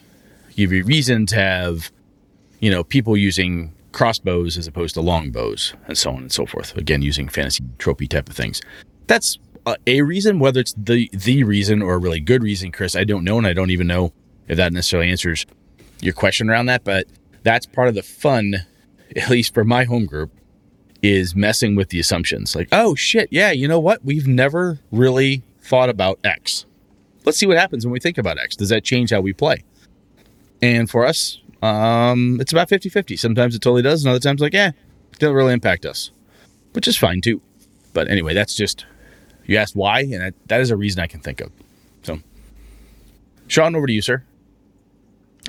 Give 0.56 0.72
you 0.72 0.84
a 0.84 0.86
reason 0.86 1.26
to 1.26 1.38
have, 1.38 1.92
you 2.60 2.70
know, 2.70 2.84
people 2.84 3.18
using 3.18 3.74
crossbows 3.94 4.56
as 4.56 4.68
opposed 4.68 4.94
to 4.94 5.02
longbows, 5.02 5.74
and 5.88 5.98
so 5.98 6.12
on 6.12 6.18
and 6.18 6.32
so 6.32 6.46
forth. 6.46 6.78
Again, 6.78 7.02
using 7.02 7.30
fantasy 7.30 7.64
tropey 7.80 8.08
type 8.08 8.30
of 8.30 8.36
things. 8.36 8.62
That's 9.08 9.40
a 9.88 10.04
reason, 10.04 10.38
whether 10.38 10.60
it's 10.60 10.76
the 10.78 11.10
the 11.14 11.44
reason 11.44 11.82
or 11.82 11.96
a 11.96 11.98
really 11.98 12.20
good 12.20 12.44
reason, 12.44 12.72
Chris. 12.72 12.96
I 12.96 13.06
don't 13.06 13.24
know, 13.24 13.40
and 13.40 13.48
I 13.48 13.54
don't 13.54 13.72
even 13.72 13.88
know 13.88 14.14
if 14.48 14.58
that 14.58 14.72
necessarily 14.72 15.10
answers 15.10 15.48
your 16.02 16.14
question 16.14 16.50
around 16.50 16.68
that. 16.68 16.84
But 16.84 17.08
that's 17.44 17.66
part 17.66 17.88
of 17.88 17.96
the 17.96 18.04
fun, 18.04 18.56
at 19.16 19.30
least 19.30 19.54
for 19.54 19.64
my 19.64 19.84
home 19.84 20.06
group, 20.06 20.32
is 21.02 21.36
messing 21.36 21.76
with 21.76 21.90
the 21.90 22.00
assumptions. 22.00 22.56
Like, 22.56 22.70
oh 22.72 22.96
shit, 22.96 23.30
yeah, 23.32 23.52
you 23.52 23.68
know 23.68 23.80
what? 23.80 24.04
We've 24.04 24.28
never 24.28 24.80
really 24.92 25.44
thought 25.62 25.90
about 25.90 26.20
X. 26.24 26.66
Let's 27.26 27.38
see 27.38 27.46
what 27.46 27.58
happens 27.58 27.86
when 27.86 27.92
we 27.92 28.00
think 28.00 28.18
about 28.18 28.40
X. 28.40 28.56
Does 28.56 28.70
that 28.70 28.84
change 28.84 29.12
how 29.12 29.22
we 29.22 29.34
play? 29.34 29.64
And 30.62 30.90
for 30.90 31.06
us, 31.06 31.42
um, 31.62 32.40
it's 32.40 32.52
about 32.52 32.70
50 32.70 32.90
50. 32.90 33.18
Sometimes 33.18 33.56
it 33.56 33.60
totally 33.60 33.82
does, 33.82 34.04
and 34.04 34.10
other 34.10 34.20
times, 34.20 34.42
like, 34.42 34.54
yeah, 34.54 34.70
it 34.70 35.20
doesn't 35.20 35.36
really 35.36 35.54
impact 35.54 35.86
us, 35.86 36.12
which 36.74 36.88
is 36.88 36.98
fine 36.98 37.22
too. 37.22 37.42
But 37.94 38.10
anyway, 38.10 38.34
that's 38.34 38.56
just, 38.56 38.86
you 39.46 39.58
asked 39.58 39.76
why, 39.76 40.02
and 40.02 40.22
that, 40.22 40.34
that 40.48 40.62
is 40.62 40.72
a 40.72 40.78
reason 40.78 41.02
I 41.02 41.08
can 41.08 41.20
think 41.20 41.42
of. 41.42 41.52
So, 42.04 42.20
Sean, 43.48 43.76
over 43.76 43.88
to 43.88 43.94
you, 43.94 44.02
sir. 44.02 44.24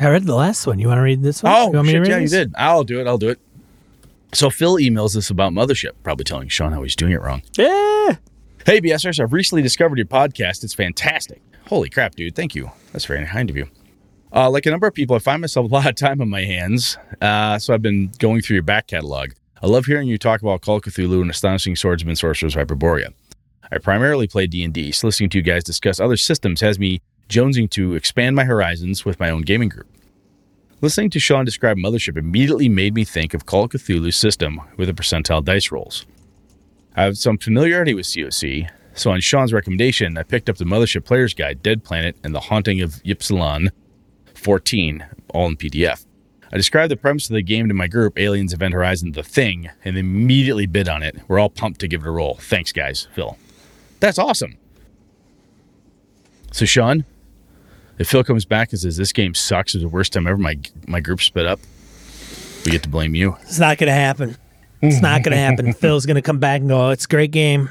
I 0.00 0.08
read 0.08 0.24
the 0.24 0.34
last 0.34 0.66
one. 0.66 0.78
You 0.78 0.88
want 0.88 0.98
to 0.98 1.02
read 1.02 1.22
this 1.22 1.42
one? 1.42 1.52
Oh, 1.54 1.72
you 1.82 1.84
shit, 1.90 2.06
yeah, 2.06 2.18
this? 2.20 2.32
you 2.32 2.38
did. 2.38 2.54
I'll 2.56 2.84
do 2.84 3.00
it. 3.00 3.06
I'll 3.06 3.18
do 3.18 3.30
it. 3.30 3.40
So, 4.32 4.50
Phil 4.50 4.76
emails 4.76 5.16
us 5.16 5.30
about 5.30 5.52
Mothership, 5.52 5.92
probably 6.02 6.24
telling 6.24 6.48
Sean 6.48 6.72
how 6.72 6.82
he's 6.82 6.94
doing 6.94 7.12
it 7.12 7.20
wrong. 7.20 7.42
Yeah. 7.56 8.16
Hey, 8.66 8.80
BSers, 8.80 9.18
I've 9.20 9.32
recently 9.32 9.62
discovered 9.62 9.96
your 9.96 10.06
podcast. 10.06 10.62
It's 10.62 10.74
fantastic. 10.74 11.40
Holy 11.66 11.88
crap, 11.88 12.14
dude. 12.14 12.36
Thank 12.36 12.54
you. 12.54 12.70
That's 12.92 13.06
very 13.06 13.24
kind 13.26 13.48
of 13.48 13.56
you. 13.56 13.68
Uh, 14.32 14.50
like 14.50 14.66
a 14.66 14.70
number 14.70 14.86
of 14.86 14.94
people, 14.94 15.16
I 15.16 15.20
find 15.20 15.40
myself 15.40 15.70
a 15.70 15.74
lot 15.74 15.86
of 15.86 15.94
time 15.94 16.20
on 16.20 16.28
my 16.28 16.44
hands, 16.44 16.98
uh, 17.20 17.58
so 17.58 17.72
I've 17.72 17.82
been 17.82 18.10
going 18.18 18.42
through 18.42 18.54
your 18.54 18.62
back 18.62 18.88
catalog. 18.88 19.30
I 19.62 19.66
love 19.66 19.86
hearing 19.86 20.06
you 20.06 20.18
talk 20.18 20.42
about 20.42 20.60
Call 20.60 20.76
of 20.76 20.82
Cthulhu 20.82 21.20
and 21.22 21.30
Astonishing 21.30 21.74
Swordsmen 21.74 22.14
Sorcerers 22.14 22.54
Hyperborea. 22.54 23.12
I 23.72 23.78
primarily 23.78 24.26
play 24.28 24.46
D&D, 24.46 24.92
so 24.92 25.06
listening 25.06 25.30
to 25.30 25.38
you 25.38 25.42
guys 25.42 25.64
discuss 25.64 25.98
other 25.98 26.16
systems 26.16 26.60
has 26.60 26.78
me 26.78 27.00
jonesing 27.28 27.70
to 27.70 27.94
expand 27.94 28.36
my 28.36 28.44
horizons 28.44 29.04
with 29.04 29.20
my 29.20 29.30
own 29.30 29.42
gaming 29.42 29.68
group. 29.68 29.88
Listening 30.80 31.10
to 31.10 31.20
Sean 31.20 31.44
describe 31.44 31.76
Mothership 31.76 32.16
immediately 32.16 32.68
made 32.68 32.94
me 32.94 33.04
think 33.04 33.34
of 33.34 33.46
Call 33.46 33.64
of 33.64 33.70
Cthulhu's 33.70 34.16
system 34.16 34.60
with 34.76 34.88
the 34.88 34.94
percentile 34.94 35.44
dice 35.44 35.72
rolls. 35.72 36.06
I 36.94 37.02
have 37.02 37.18
some 37.18 37.38
familiarity 37.38 37.94
with 37.94 38.06
COC, 38.06 38.70
so 38.94 39.10
on 39.10 39.20
Sean's 39.20 39.52
recommendation, 39.52 40.16
I 40.18 40.22
picked 40.22 40.48
up 40.48 40.56
the 40.56 40.64
Mothership 40.64 41.04
Player's 41.04 41.34
Guide, 41.34 41.62
Dead 41.62 41.84
Planet, 41.84 42.16
and 42.24 42.34
The 42.34 42.40
Haunting 42.40 42.80
of 42.80 43.02
Ypsilon 43.04 43.70
14, 44.34 45.04
all 45.30 45.46
in 45.46 45.56
PDF. 45.56 46.04
I 46.52 46.56
described 46.56 46.90
the 46.90 46.96
premise 46.96 47.28
of 47.28 47.34
the 47.34 47.42
game 47.42 47.68
to 47.68 47.74
my 47.74 47.88
group, 47.88 48.18
Aliens 48.18 48.52
Event 48.52 48.72
Horizon 48.72 49.12
The 49.12 49.22
Thing, 49.22 49.68
and 49.84 49.96
they 49.96 50.00
immediately 50.00 50.66
bid 50.66 50.88
on 50.88 51.02
it. 51.02 51.20
We're 51.28 51.38
all 51.38 51.50
pumped 51.50 51.80
to 51.80 51.88
give 51.88 52.02
it 52.02 52.08
a 52.08 52.10
roll. 52.10 52.38
Thanks, 52.40 52.72
guys. 52.72 53.06
Phil. 53.14 53.36
That's 54.00 54.18
awesome. 54.18 54.56
So, 56.52 56.64
Sean, 56.64 57.04
if 57.98 58.08
Phil 58.08 58.24
comes 58.24 58.44
back 58.44 58.70
and 58.72 58.80
says 58.80 58.96
this 58.96 59.12
game 59.12 59.34
sucks, 59.34 59.74
it's 59.74 59.82
the 59.82 59.88
worst 59.88 60.12
time 60.12 60.26
ever, 60.26 60.38
my 60.38 60.58
my 60.86 61.00
group 61.00 61.20
split 61.20 61.46
up, 61.46 61.60
we 62.64 62.72
get 62.72 62.82
to 62.84 62.88
blame 62.88 63.14
you. 63.14 63.36
It's 63.42 63.58
not 63.58 63.78
going 63.78 63.88
to 63.88 63.94
happen. 63.94 64.36
It's 64.80 65.02
not 65.02 65.22
going 65.24 65.32
to 65.32 65.38
happen. 65.38 65.72
Phil's 65.74 66.06
going 66.06 66.14
to 66.16 66.22
come 66.22 66.38
back 66.38 66.60
and 66.60 66.68
go, 66.68 66.88
oh, 66.88 66.90
"It's 66.90 67.04
a 67.04 67.08
great 67.08 67.30
game," 67.30 67.68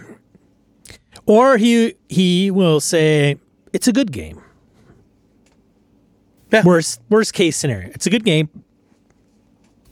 or 1.25 1.57
he 1.57 1.95
he 2.09 2.51
will 2.51 2.79
say, 2.79 3.37
"It's 3.73 3.87
a 3.87 3.93
good 3.93 4.11
game." 4.11 4.41
Yeah. 6.51 6.63
Worst 6.63 7.01
worst 7.09 7.33
case 7.33 7.57
scenario. 7.57 7.89
It's 7.93 8.05
a 8.05 8.09
good 8.09 8.23
game. 8.23 8.49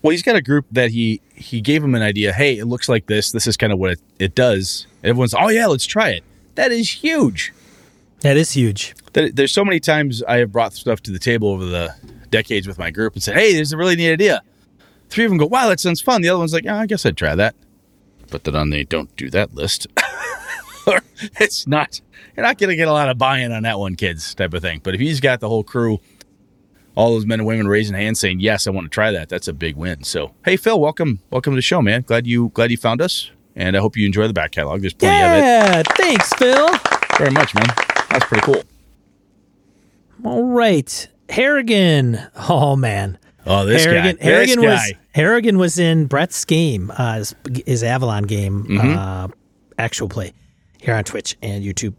Well, 0.01 0.11
he's 0.11 0.23
got 0.23 0.35
a 0.35 0.41
group 0.41 0.65
that 0.71 0.91
he 0.91 1.21
he 1.33 1.61
gave 1.61 1.83
him 1.83 1.95
an 1.95 2.01
idea. 2.01 2.31
Hey, 2.31 2.57
it 2.57 2.65
looks 2.65 2.87
like 2.87 3.07
this. 3.07 3.31
This 3.31 3.47
is 3.47 3.57
kind 3.57 3.73
of 3.73 3.79
what 3.79 3.91
it, 3.91 3.99
it 4.19 4.35
does. 4.35 4.87
everyone's, 5.03 5.33
oh 5.33 5.49
yeah, 5.49 5.65
let's 5.67 5.85
try 5.85 6.09
it. 6.09 6.23
That 6.55 6.71
is 6.71 6.89
huge. 6.89 7.53
That 8.21 8.37
is 8.37 8.51
huge. 8.51 8.95
There's 9.13 9.53
so 9.53 9.63
many 9.63 9.79
times 9.79 10.23
I 10.23 10.37
have 10.37 10.51
brought 10.51 10.73
stuff 10.73 11.01
to 11.03 11.11
the 11.11 11.19
table 11.19 11.49
over 11.49 11.65
the 11.65 11.95
decades 12.29 12.67
with 12.67 12.77
my 12.77 12.91
group 12.91 13.13
and 13.13 13.23
said, 13.23 13.35
hey, 13.35 13.53
there's 13.53 13.71
a 13.71 13.77
really 13.77 13.95
neat 13.95 14.11
idea. 14.11 14.41
Three 15.09 15.25
of 15.25 15.31
them 15.31 15.37
go, 15.37 15.45
wow, 15.45 15.69
that 15.69 15.79
sounds 15.79 16.01
fun. 16.01 16.21
The 16.21 16.29
other 16.29 16.39
one's 16.39 16.53
like, 16.53 16.65
yeah, 16.65 16.79
I 16.79 16.85
guess 16.85 17.05
I'd 17.05 17.17
try 17.17 17.35
that. 17.35 17.55
Put 18.29 18.43
that 18.45 18.55
on 18.55 18.71
the 18.71 18.83
don't 18.85 19.15
do 19.15 19.29
that 19.29 19.53
list. 19.53 19.87
it's 21.39 21.67
not, 21.67 22.01
you're 22.35 22.45
not 22.45 22.57
going 22.57 22.71
to 22.71 22.75
get 22.75 22.87
a 22.87 22.93
lot 22.93 23.09
of 23.09 23.17
buy 23.17 23.39
in 23.39 23.51
on 23.51 23.63
that 23.63 23.79
one, 23.79 23.95
kids, 23.95 24.33
type 24.33 24.53
of 24.53 24.61
thing. 24.61 24.81
But 24.83 24.95
if 24.95 24.99
he's 24.99 25.19
got 25.19 25.39
the 25.39 25.47
whole 25.47 25.63
crew 25.63 25.99
all 26.95 27.11
those 27.11 27.25
men 27.25 27.41
and 27.41 27.47
women 27.47 27.67
raising 27.67 27.95
hands 27.95 28.19
saying 28.19 28.39
yes 28.39 28.67
i 28.67 28.71
want 28.71 28.85
to 28.85 28.89
try 28.89 29.11
that 29.11 29.27
that's 29.27 29.47
a 29.47 29.53
big 29.53 29.75
win 29.75 30.01
so 30.03 30.33
hey 30.45 30.55
phil 30.55 30.79
welcome 30.79 31.19
welcome 31.29 31.51
to 31.51 31.57
the 31.57 31.61
show 31.61 31.81
man 31.81 32.01
glad 32.01 32.25
you 32.25 32.49
glad 32.53 32.71
you 32.71 32.77
found 32.77 33.01
us 33.01 33.31
and 33.55 33.75
i 33.75 33.79
hope 33.79 33.97
you 33.97 34.05
enjoy 34.05 34.27
the 34.27 34.33
back 34.33 34.51
catalog 34.51 34.79
there's 34.79 34.93
plenty 34.93 35.17
yeah, 35.17 35.33
of 35.33 35.79
it 35.79 35.87
yeah 35.87 35.93
thanks 35.97 36.33
phil 36.35 36.94
very 37.17 37.31
much 37.31 37.53
man 37.55 37.67
that's 38.09 38.25
pretty 38.25 38.41
cool 38.43 38.61
all 40.23 40.43
right 40.45 41.07
harrigan 41.29 42.19
oh 42.49 42.75
man 42.75 43.17
oh 43.45 43.65
this 43.65 43.83
harrigan 43.85 44.15
guy 44.17 44.23
harrigan 44.23 44.59
this 44.61 44.65
was 44.69 44.79
guy. 44.79 44.99
harrigan 45.13 45.57
was 45.57 45.77
in 45.79 46.05
brett's 46.07 46.43
game 46.45 46.91
uh 46.97 47.15
his, 47.15 47.35
his 47.65 47.83
avalon 47.83 48.23
game 48.23 48.63
Mm-hmm. 48.65 48.97
uh 48.97 49.27
actual 49.77 50.07
play 50.09 50.33
here 50.79 50.95
on 50.95 51.03
twitch 51.03 51.35
and 51.41 51.63
youtube 51.63 51.97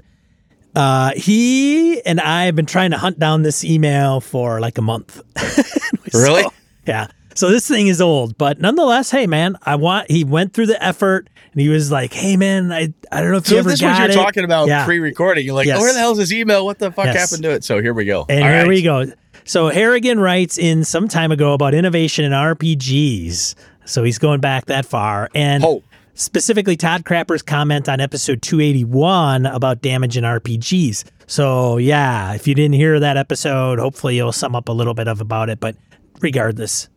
uh, 0.74 1.12
he 1.16 2.02
and 2.04 2.20
I 2.20 2.44
have 2.44 2.54
been 2.54 2.66
trying 2.66 2.90
to 2.90 2.98
hunt 2.98 3.18
down 3.18 3.40
this 3.40 3.64
email 3.64 4.20
for 4.20 4.60
like 4.60 4.76
a 4.76 4.82
month. 4.82 5.22
Really? 6.12 6.42
So, 6.42 6.52
yeah. 6.86 7.06
So 7.36 7.50
this 7.50 7.68
thing 7.68 7.86
is 7.88 8.00
old, 8.00 8.36
but 8.38 8.60
nonetheless, 8.60 9.10
hey 9.10 9.26
man, 9.26 9.56
I 9.62 9.76
want. 9.76 10.10
He 10.10 10.24
went 10.24 10.52
through 10.54 10.66
the 10.66 10.82
effort, 10.82 11.28
and 11.52 11.60
he 11.60 11.68
was 11.68 11.92
like, 11.92 12.12
"Hey 12.12 12.36
man, 12.36 12.72
I 12.72 12.92
I 13.12 13.20
don't 13.20 13.30
know 13.30 13.36
if 13.38 13.46
so 13.46 13.54
you 13.54 13.58
ever 13.60 13.70
this 13.70 13.80
got 13.80 13.90
was 13.90 14.14
you're 14.14 14.20
it." 14.22 14.24
talking 14.24 14.44
about 14.44 14.68
Yeah. 14.68 14.84
pre-recording 14.84 15.44
you're 15.46 15.54
like 15.54 15.66
Yes. 15.66 15.78
oh, 15.78 15.82
where 15.82 15.92
the 15.92 15.98
hell's 15.98 16.18
this 16.18 16.32
email 16.32 16.64
what 16.64 16.78
the 16.78 16.90
fuck 16.90 17.04
Yes. 17.06 17.16
happened 17.30 17.42
to 17.44 17.50
it 17.50 17.62
so 17.62 17.80
here 17.80 17.94
we 17.94 18.04
go 18.04 18.24
And 18.28 18.42
All 18.42 18.48
here 18.50 18.58
right. 18.60 18.68
we 18.68 18.82
go. 18.82 19.04
So 19.44 19.68
Harrigan 19.68 20.18
writes 20.18 20.58
in 20.58 20.82
some 20.82 21.06
time 21.08 21.30
ago 21.30 21.52
about 21.52 21.72
innovation 21.74 22.24
in 22.24 22.32
RPGs. 22.32 23.54
So 23.84 24.02
he's 24.02 24.18
going 24.18 24.40
back 24.40 24.64
that 24.66 24.84
far. 24.86 25.28
And 25.34 25.64
oh 25.64 25.82
specifically 26.14 26.76
Todd 26.78 27.04
Crapper's 27.04 27.42
comment 27.42 27.88
on 27.88 28.00
episode 28.00 28.40
281 28.40 29.44
about 29.46 29.82
damage 29.82 30.16
in 30.16 30.24
RPGs. 30.24 31.04
So, 31.26 31.76
yeah, 31.76 32.32
if 32.32 32.46
you 32.48 32.54
didn't 32.54 32.74
hear 32.74 32.98
that 33.00 33.18
episode, 33.18 33.78
hopefully 33.78 34.16
you'll 34.16 34.32
sum 34.32 34.56
up 34.56 34.68
a 34.70 34.72
little 34.72 34.94
bit 34.94 35.08
of 35.08 35.20
about 35.20 35.50
it. 35.50 35.60
But 35.60 35.76
regardless, 36.20 36.88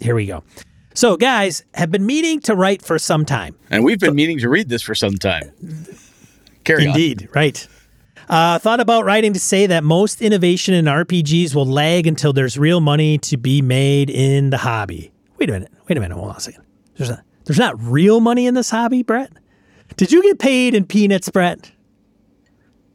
here 0.00 0.14
we 0.14 0.26
go. 0.26 0.42
So, 0.94 1.16
guys, 1.16 1.64
have 1.74 1.90
been 1.90 2.04
meaning 2.04 2.40
to 2.40 2.54
write 2.54 2.82
for 2.82 2.98
some 2.98 3.24
time. 3.24 3.56
And 3.70 3.84
we've 3.84 3.98
been 3.98 4.14
meaning 4.14 4.38
to 4.40 4.48
read 4.48 4.68
this 4.68 4.82
for 4.82 4.94
some 4.94 5.16
time. 5.16 5.52
Carry 6.64 6.84
Indeed, 6.84 7.28
right. 7.34 7.66
Uh, 8.28 8.58
thought 8.58 8.80
about 8.80 9.04
writing 9.04 9.32
to 9.32 9.40
say 9.40 9.66
that 9.66 9.84
most 9.84 10.22
innovation 10.22 10.74
in 10.74 10.84
RPGs 10.84 11.54
will 11.54 11.66
lag 11.66 12.06
until 12.06 12.32
there's 12.32 12.58
real 12.58 12.80
money 12.80 13.18
to 13.18 13.36
be 13.36 13.62
made 13.62 14.10
in 14.10 14.50
the 14.50 14.58
hobby. 14.58 15.12
Wait 15.38 15.48
a 15.48 15.52
minute. 15.52 15.72
Wait 15.88 15.96
a 15.96 16.00
minute. 16.00 16.14
Hold 16.14 16.30
on 16.30 16.36
a 16.36 16.40
second. 16.40 16.64
There's 16.96 17.10
not, 17.10 17.22
there's 17.44 17.58
not 17.58 17.80
real 17.82 18.20
money 18.20 18.46
in 18.46 18.54
this 18.54 18.70
hobby, 18.70 19.02
Brett? 19.02 19.32
Did 19.96 20.12
you 20.12 20.22
get 20.22 20.38
paid 20.38 20.74
in 20.74 20.86
peanuts, 20.86 21.28
Brett? 21.30 21.72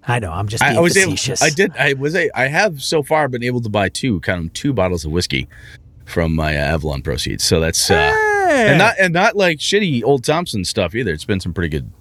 I 0.07 0.19
know. 0.19 0.31
I'm 0.31 0.47
just 0.47 0.63
being 0.63 0.77
I, 0.77 0.79
was 0.79 0.95
able, 0.95 1.11
facetious. 1.11 1.41
I 1.41 1.49
did. 1.49 1.75
I 1.75 1.93
was. 1.93 2.15
A, 2.15 2.29
I 2.33 2.47
have 2.47 2.81
so 2.81 3.03
far 3.03 3.27
been 3.27 3.43
able 3.43 3.59
to 3.61 3.69
buy 3.69 3.89
two, 3.89 4.21
kind 4.21 4.45
of 4.45 4.53
two 4.53 4.71
bottles 4.71 5.03
of 5.03 5.11
whiskey 5.11 5.49
from 6.07 6.33
my 6.33 6.55
uh, 6.57 6.61
Avalon 6.61 7.01
proceeds. 7.03 7.43
So 7.43 7.59
that's 7.59 7.91
uh, 7.91 7.95
Hey! 7.95 8.69
and 8.69 8.77
not 8.79 8.95
and 8.99 9.13
not 9.13 9.35
like 9.35 9.57
shitty 9.59 10.03
old 10.03 10.23
Thompson 10.23 10.63
stuff 10.65 10.95
either. 10.95 11.11
It's 11.11 11.25
been 11.25 11.39
some 11.39 11.53
pretty 11.53 11.69
good, 11.69 11.91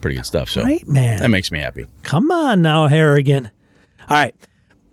pretty 0.00 0.16
good 0.16 0.26
stuff. 0.26 0.48
So 0.48 0.62
Right, 0.62 0.86
man. 0.88 1.18
that 1.18 1.28
makes 1.28 1.50
me 1.50 1.58
happy. 1.58 1.86
Come 2.04 2.30
on 2.30 2.62
now, 2.62 2.86
Harrigan. 2.86 3.50
All 4.08 4.16
right. 4.16 4.34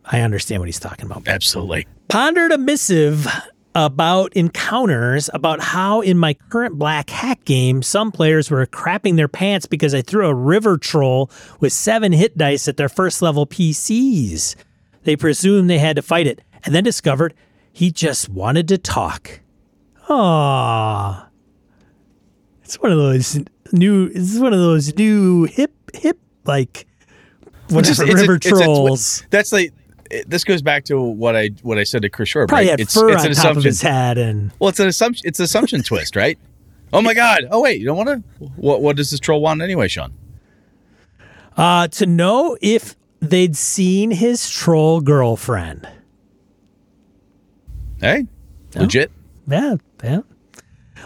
I 0.04 0.22
understand 0.22 0.62
what 0.62 0.68
he's 0.68 0.80
talking 0.80 1.06
about. 1.06 1.28
Absolutely. 1.28 1.88
pondered 2.10 2.52
a 2.52 2.58
missive 2.58 3.28
about 3.74 4.32
encounters 4.36 5.30
about 5.34 5.60
how 5.60 6.00
in 6.02 6.18
my 6.18 6.34
current 6.50 6.78
Black 6.80 7.10
Hack 7.10 7.44
game 7.46 7.82
some 7.82 8.12
players 8.12 8.50
were 8.50 8.66
crapping 8.68 9.16
their 9.16 9.28
pants 9.28 9.66
because 9.66 9.94
I 9.94 10.02
threw 10.02 10.28
a 10.28 10.34
river 10.34 10.78
troll 10.78 11.30
with 11.60 11.74
seven 11.74 12.14
hit 12.14 12.38
dice 12.38 12.68
at 12.68 12.78
their 12.78 12.88
first 12.90 13.22
level 13.22 13.46
PCs. 13.46 14.56
They 15.04 15.16
presumed 15.16 15.70
they 15.70 15.78
had 15.80 15.96
to 15.98 16.02
fight 16.02 16.26
it 16.28 16.42
and 16.64 16.74
then 16.74 16.84
discovered 16.84 17.34
he 17.76 17.92
just 17.92 18.30
wanted 18.30 18.70
to 18.70 18.78
talk. 18.78 19.42
Aww. 20.08 21.26
It's 22.64 22.76
one 22.82 22.92
of 22.94 22.98
those 22.98 23.38
new 23.74 24.10
it's 24.14 24.38
one 24.38 24.54
of 24.54 24.60
those 24.60 24.96
new 24.96 25.44
hip 25.44 25.72
hip 25.94 26.18
like 26.46 26.88
whatever 27.70 27.82
Just- 27.82 28.02
it's 28.02 28.10
a- 28.12 28.16
river 28.16 28.36
it's 28.36 28.46
a- 28.46 28.50
trolls. 28.50 29.24
That's 29.30 29.52
like 29.52 29.74
it- 30.10 30.30
this 30.30 30.44
goes 30.46 30.62
back 30.62 30.86
to 30.86 31.02
what 31.02 31.36
I 31.36 31.50
what 31.64 31.78
I 31.78 31.84
said 31.84 32.04
to 32.04 32.10
Chris 32.10 32.30
Shore. 32.30 32.48
Probably 32.48 32.70
right? 32.70 32.80
had 32.80 32.90
fur 32.90 33.12
on 33.18 33.32
top 33.34 33.58
of 33.58 33.64
his 33.64 33.82
head 33.82 34.18
and 34.18 34.52
Well, 34.60 34.70
it's 34.70 34.80
an 34.80 34.88
assumption. 34.88 35.28
It's 35.28 35.40
an 35.40 35.44
assumption 35.46 35.84
twist, 35.90 36.16
right? 36.16 36.40
Oh 36.94 37.02
my 37.02 37.14
God! 37.14 37.42
Oh 37.52 37.62
wait, 37.62 37.80
you 37.80 37.86
don't 37.86 37.98
want 37.98 38.10
to. 38.10 38.46
What 38.56 38.82
What 38.82 38.96
does 38.96 39.12
this 39.12 39.20
troll 39.20 39.42
want 39.42 39.62
anyway, 39.62 39.90
Sean? 39.90 40.14
uh, 41.58 41.88
to 41.90 42.06
know 42.06 42.58
if 42.62 42.96
they'd 43.20 43.56
seen 43.58 44.12
his 44.12 44.50
troll 44.50 45.02
girlfriend. 45.02 45.88
Hey, 48.06 48.28
legit. 48.76 49.12
Yeah, 49.48 49.76
yeah. 50.04 50.20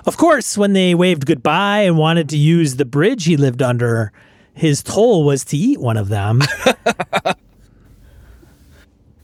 Of 0.05 0.17
course, 0.17 0.57
when 0.57 0.73
they 0.73 0.95
waved 0.95 1.25
goodbye 1.25 1.81
and 1.81 1.97
wanted 1.97 2.29
to 2.29 2.37
use 2.37 2.75
the 2.75 2.85
bridge 2.85 3.25
he 3.25 3.37
lived 3.37 3.61
under, 3.61 4.11
his 4.53 4.83
toll 4.83 5.23
was 5.25 5.43
to 5.45 5.57
eat 5.57 5.79
one 5.79 5.97
of 5.97 6.09
them. 6.09 6.41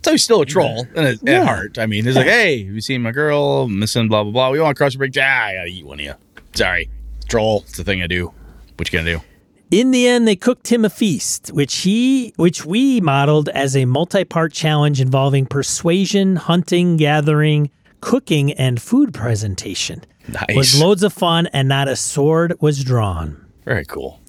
So 0.03 0.11
he's 0.11 0.23
still 0.23 0.41
a 0.41 0.45
troll 0.45 0.85
in 0.95 1.03
at 1.03 1.17
Yeah. 1.23 1.43
heart. 1.45 1.79
I 1.79 1.87
mean, 1.87 2.05
he's 2.05 2.15
like, 2.15 2.27
hey, 2.27 2.63
have 2.63 2.75
you 2.75 2.81
seen 2.81 3.01
my 3.01 3.11
girl 3.11 3.67
missing? 3.67 4.07
Blah 4.07 4.21
blah 4.21 4.31
blah. 4.31 4.49
We 4.51 4.59
want 4.59 4.75
to 4.75 4.79
cross 4.79 4.91
the 4.91 4.99
bridge. 4.99 5.17
Ah, 5.17 5.45
I 5.45 5.55
gotta 5.55 5.67
eat 5.67 5.83
one 5.83 5.99
of 5.99 6.05
you. 6.05 6.13
Sorry, 6.53 6.91
troll. 7.27 7.63
It's 7.67 7.77
the 7.77 7.83
thing 7.83 8.03
I 8.03 8.07
do. 8.07 8.31
What 8.77 8.91
you 8.93 8.99
gonna 8.99 9.17
do? 9.17 9.21
In 9.75 9.91
the 9.91 10.07
end, 10.07 10.25
they 10.25 10.37
cooked 10.37 10.71
him 10.71 10.85
a 10.85 10.89
feast, 10.89 11.49
which 11.49 11.75
he, 11.79 12.31
which 12.37 12.65
we 12.65 13.01
modeled 13.01 13.49
as 13.49 13.75
a 13.75 13.83
multi-part 13.83 14.53
challenge 14.53 15.01
involving 15.01 15.45
persuasion, 15.45 16.37
hunting, 16.37 16.95
gathering, 16.95 17.69
cooking, 17.99 18.53
and 18.53 18.81
food 18.81 19.13
presentation. 19.13 20.01
Nice. 20.29 20.55
Was 20.55 20.79
loads 20.79 21.03
of 21.03 21.11
fun, 21.11 21.47
and 21.47 21.67
not 21.67 21.89
a 21.89 21.97
sword 21.97 22.53
was 22.61 22.85
drawn. 22.85 23.45
Very 23.65 23.83
cool. 23.83 24.21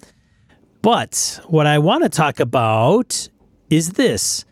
But 0.82 1.38
what 1.46 1.68
I 1.68 1.78
want 1.78 2.02
to 2.02 2.08
talk 2.08 2.40
about 2.40 3.28
is 3.70 3.90
this. 3.90 4.44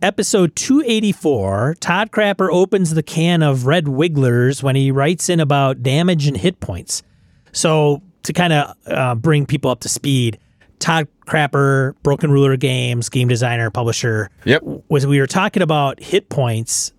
Episode 0.00 0.54
284, 0.54 1.74
Todd 1.80 2.12
Crapper 2.12 2.52
opens 2.52 2.94
the 2.94 3.02
can 3.02 3.42
of 3.42 3.66
Red 3.66 3.88
Wigglers 3.88 4.62
when 4.62 4.76
he 4.76 4.92
writes 4.92 5.28
in 5.28 5.40
about 5.40 5.82
damage 5.82 6.28
and 6.28 6.36
hit 6.36 6.60
points. 6.60 7.02
So, 7.50 8.00
to 8.26 8.32
kind 8.32 8.52
of 8.52 8.76
uh, 8.86 9.14
bring 9.14 9.46
people 9.46 9.70
up 9.70 9.80
to 9.80 9.88
speed, 9.88 10.38
Todd 10.78 11.08
Crapper, 11.26 11.94
Broken 12.02 12.30
Ruler 12.30 12.56
Games, 12.56 13.08
game 13.08 13.28
designer, 13.28 13.70
publisher, 13.70 14.30
Yep. 14.44 14.62
was 14.88 15.06
we 15.06 15.18
were 15.20 15.26
talking 15.26 15.62
about 15.62 16.00
hit 16.02 16.28
points, 16.28 16.92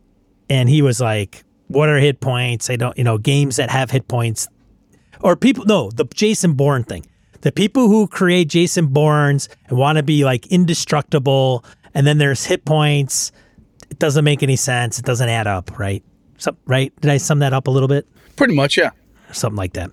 and 0.49 0.67
he 0.67 0.81
was 0.81 0.99
like, 0.99 1.43
"What 1.67 1.89
are 1.89 1.97
hit 1.97 2.19
points? 2.19 2.69
I 2.69 2.75
don't, 2.75 2.97
you 2.97 3.03
know, 3.03 3.17
games 3.17 3.57
that 3.57 3.69
have 3.69 3.91
hit 3.91 4.07
points, 4.07 4.47
or 5.21 5.35
people. 5.35 5.65
No, 5.65 5.91
the 5.91 6.05
Jason 6.05 6.53
Bourne 6.53 6.83
thing. 6.83 7.05
The 7.41 7.51
people 7.51 7.87
who 7.87 8.07
create 8.07 8.47
Jason 8.49 8.87
Bournes 8.87 9.47
and 9.69 9.77
want 9.77 9.97
to 9.97 10.03
be 10.03 10.25
like 10.25 10.47
indestructible, 10.47 11.63
and 11.93 12.07
then 12.07 12.17
there's 12.17 12.45
hit 12.45 12.65
points. 12.65 13.31
It 13.89 13.99
doesn't 13.99 14.25
make 14.25 14.41
any 14.43 14.55
sense. 14.55 14.97
It 14.99 15.05
doesn't 15.05 15.29
add 15.29 15.45
up, 15.47 15.77
right? 15.77 16.03
So, 16.37 16.55
right? 16.65 16.91
Did 17.01 17.11
I 17.11 17.17
sum 17.17 17.39
that 17.39 17.53
up 17.53 17.67
a 17.67 17.71
little 17.71 17.87
bit? 17.87 18.07
Pretty 18.35 18.55
much, 18.55 18.77
yeah. 18.77 18.89
something 19.31 19.55
like 19.57 19.73
that. 19.73 19.91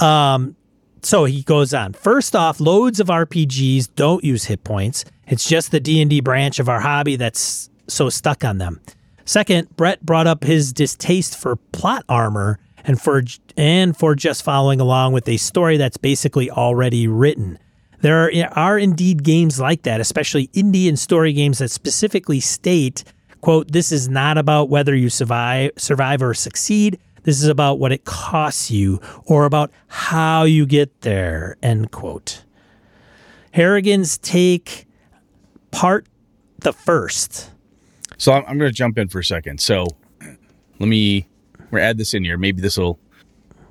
Um, 0.00 0.56
so 1.02 1.24
he 1.24 1.42
goes 1.42 1.74
on. 1.74 1.92
First 1.92 2.34
off, 2.34 2.60
loads 2.60 3.00
of 3.00 3.08
RPGs 3.08 3.88
don't 3.94 4.24
use 4.24 4.44
hit 4.44 4.64
points. 4.64 5.04
It's 5.26 5.48
just 5.48 5.70
the 5.70 5.80
D 5.80 6.00
and 6.00 6.10
D 6.10 6.20
branch 6.20 6.58
of 6.58 6.68
our 6.68 6.80
hobby 6.80 7.16
that's 7.16 7.70
so 7.88 8.08
stuck 8.08 8.44
on 8.44 8.58
them. 8.58 8.80
Second, 9.24 9.74
Brett 9.76 10.04
brought 10.04 10.26
up 10.26 10.44
his 10.44 10.72
distaste 10.72 11.36
for 11.36 11.56
plot 11.56 12.04
armor 12.08 12.58
and 12.84 13.00
for 13.00 13.22
and 13.56 13.96
for 13.96 14.14
just 14.14 14.42
following 14.42 14.80
along 14.80 15.12
with 15.12 15.28
a 15.28 15.36
story 15.36 15.76
that's 15.76 15.96
basically 15.96 16.50
already 16.50 17.08
written. 17.08 17.58
There 18.00 18.26
are, 18.26 18.30
are 18.52 18.78
indeed 18.78 19.22
games 19.22 19.58
like 19.58 19.82
that, 19.84 20.00
especially 20.00 20.48
indie 20.48 20.88
and 20.88 20.98
story 20.98 21.32
games 21.32 21.58
that 21.58 21.70
specifically 21.70 22.40
state, 22.40 23.02
quote, 23.40 23.72
this 23.72 23.92
is 23.92 24.10
not 24.10 24.36
about 24.36 24.68
whether 24.68 24.94
you 24.94 25.08
survive 25.08 25.70
survive 25.78 26.22
or 26.22 26.34
succeed. 26.34 26.98
This 27.24 27.42
is 27.42 27.48
about 27.48 27.78
what 27.78 27.90
it 27.92 28.04
costs 28.04 28.70
you 28.70 29.00
or 29.26 29.44
about 29.44 29.70
how 29.88 30.44
you 30.44 30.66
get 30.66 31.00
there, 31.00 31.56
end 31.62 31.90
quote. 31.90 32.44
Harrigan's 33.52 34.18
take 34.18 34.86
part 35.70 36.06
the 36.58 36.72
first. 36.72 37.50
So 38.18 38.32
I'm, 38.32 38.44
I'm 38.46 38.58
going 38.58 38.70
to 38.70 38.76
jump 38.76 38.98
in 38.98 39.08
for 39.08 39.18
a 39.18 39.24
second. 39.24 39.60
So 39.60 39.86
let 40.78 40.88
me 40.88 41.26
we're 41.70 41.78
add 41.78 41.98
this 41.98 42.14
in 42.14 42.24
here. 42.24 42.38
Maybe 42.38 42.60
this 42.60 42.76
will 42.76 42.98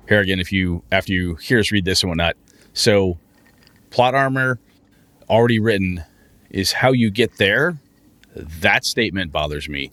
Harrigan 0.08 0.40
if 0.40 0.52
you 0.52 0.82
after 0.92 1.12
you 1.12 1.36
hear 1.36 1.58
us 1.58 1.72
read 1.72 1.84
this 1.84 2.02
and 2.02 2.10
whatnot. 2.10 2.36
So 2.74 3.18
plot 3.90 4.14
armor 4.14 4.58
already 5.28 5.58
written 5.58 6.04
is 6.50 6.72
how 6.72 6.92
you 6.92 7.10
get 7.10 7.36
there. 7.38 7.78
That 8.34 8.84
statement 8.84 9.32
bothers 9.32 9.68
me. 9.68 9.90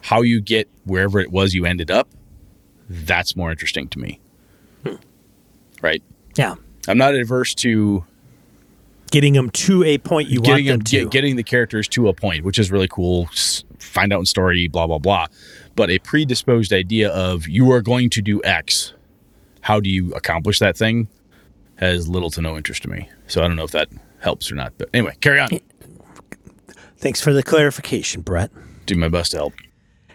How 0.00 0.22
you 0.22 0.40
get 0.40 0.68
wherever 0.84 1.20
it 1.20 1.30
was 1.30 1.54
you 1.54 1.64
ended 1.64 1.90
up, 1.90 2.08
that's 2.92 3.34
more 3.36 3.50
interesting 3.50 3.88
to 3.88 3.98
me. 3.98 4.20
Hmm. 4.86 4.94
Right? 5.80 6.02
Yeah. 6.36 6.54
I'm 6.88 6.98
not 6.98 7.14
adverse 7.14 7.54
to 7.56 8.04
Getting 9.10 9.34
them 9.34 9.50
to 9.50 9.84
a 9.84 9.98
point 9.98 10.28
you 10.30 10.40
getting 10.40 10.52
want 10.52 10.66
them 10.66 10.78
them, 10.78 10.84
to. 10.84 10.90
get- 11.02 11.10
getting 11.10 11.36
the 11.36 11.42
characters 11.42 11.86
to 11.88 12.08
a 12.08 12.14
point, 12.14 12.44
which 12.44 12.58
is 12.58 12.70
really 12.70 12.88
cool. 12.88 13.28
Find 13.78 14.10
out 14.12 14.20
in 14.20 14.26
story, 14.26 14.68
blah 14.68 14.86
blah 14.86 14.98
blah. 14.98 15.26
But 15.76 15.90
a 15.90 15.98
predisposed 15.98 16.72
idea 16.72 17.10
of 17.10 17.46
you 17.46 17.70
are 17.72 17.82
going 17.82 18.08
to 18.10 18.22
do 18.22 18.40
X, 18.42 18.94
how 19.60 19.80
do 19.80 19.90
you 19.90 20.12
accomplish 20.14 20.58
that 20.60 20.78
thing, 20.78 21.08
has 21.76 22.08
little 22.08 22.30
to 22.30 22.40
no 22.40 22.56
interest 22.56 22.82
to 22.84 22.88
me. 22.88 23.08
So 23.26 23.42
I 23.42 23.48
don't 23.48 23.56
know 23.56 23.64
if 23.64 23.70
that 23.72 23.88
helps 24.20 24.50
or 24.50 24.54
not. 24.54 24.72
But 24.78 24.88
anyway, 24.94 25.14
carry 25.20 25.40
on. 25.40 25.50
Thanks 26.96 27.20
for 27.20 27.32
the 27.34 27.42
clarification, 27.42 28.22
Brett. 28.22 28.50
Do 28.86 28.94
my 28.96 29.08
best 29.08 29.32
to 29.32 29.36
help. 29.38 29.52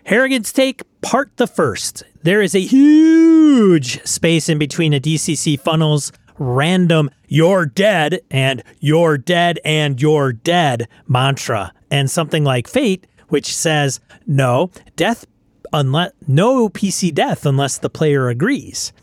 Harrigan's 0.07 0.53
take, 0.53 0.83
part 1.01 1.35
the 1.35 1.45
first. 1.45 2.01
There 2.23 2.41
is 2.41 2.55
a 2.55 2.61
huge 2.61 4.01
space 4.05 4.47
in 4.47 4.57
between 4.57 4.93
a 4.93 5.01
DCC 5.01 5.59
funnel's 5.59 6.13
random 6.37 7.09
you're 7.27 7.65
dead 7.65 8.21
and 8.31 8.63
you're 8.79 9.17
dead 9.17 9.59
and 9.65 10.01
you're 10.01 10.31
dead 10.31 10.87
mantra 11.07 11.73
and 11.91 12.09
something 12.09 12.45
like 12.45 12.69
fate 12.69 13.05
which 13.27 13.53
says 13.53 13.99
no 14.25 14.71
death 14.95 15.25
unless 15.73 16.13
no 16.25 16.69
PC 16.69 17.13
death 17.13 17.45
unless 17.45 17.77
the 17.77 17.89
player 17.89 18.29
agrees. 18.29 18.93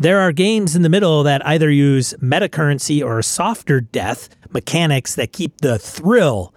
There 0.00 0.18
are 0.18 0.32
games 0.32 0.74
in 0.74 0.82
the 0.82 0.88
middle 0.88 1.22
that 1.22 1.46
either 1.46 1.70
use 1.70 2.12
metacurrency 2.14 3.04
or 3.04 3.22
softer 3.22 3.80
death 3.80 4.30
mechanics 4.50 5.14
that 5.14 5.32
keep 5.32 5.60
the 5.60 5.78
thrill 5.78 6.52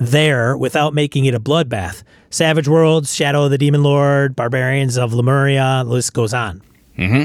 there 0.00 0.56
without 0.56 0.94
making 0.94 1.26
it 1.26 1.34
a 1.34 1.40
bloodbath. 1.40 2.02
Savage 2.34 2.66
Worlds, 2.66 3.14
Shadow 3.14 3.44
of 3.44 3.50
the 3.52 3.58
Demon 3.58 3.84
Lord, 3.84 4.34
Barbarians 4.34 4.98
of 4.98 5.14
Lemuria, 5.14 5.82
the 5.84 5.90
list 5.92 6.12
goes 6.14 6.34
on. 6.34 6.62
Mm-hmm. 6.98 7.24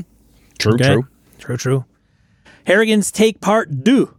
True, 0.60 0.74
Okay? 0.76 0.93
true. 0.93 1.07
True, 1.39 1.57
true. 1.57 1.86
Harrigan's 2.68 3.12
Take 3.12 3.41
Part 3.41 3.84
Do. 3.84 4.14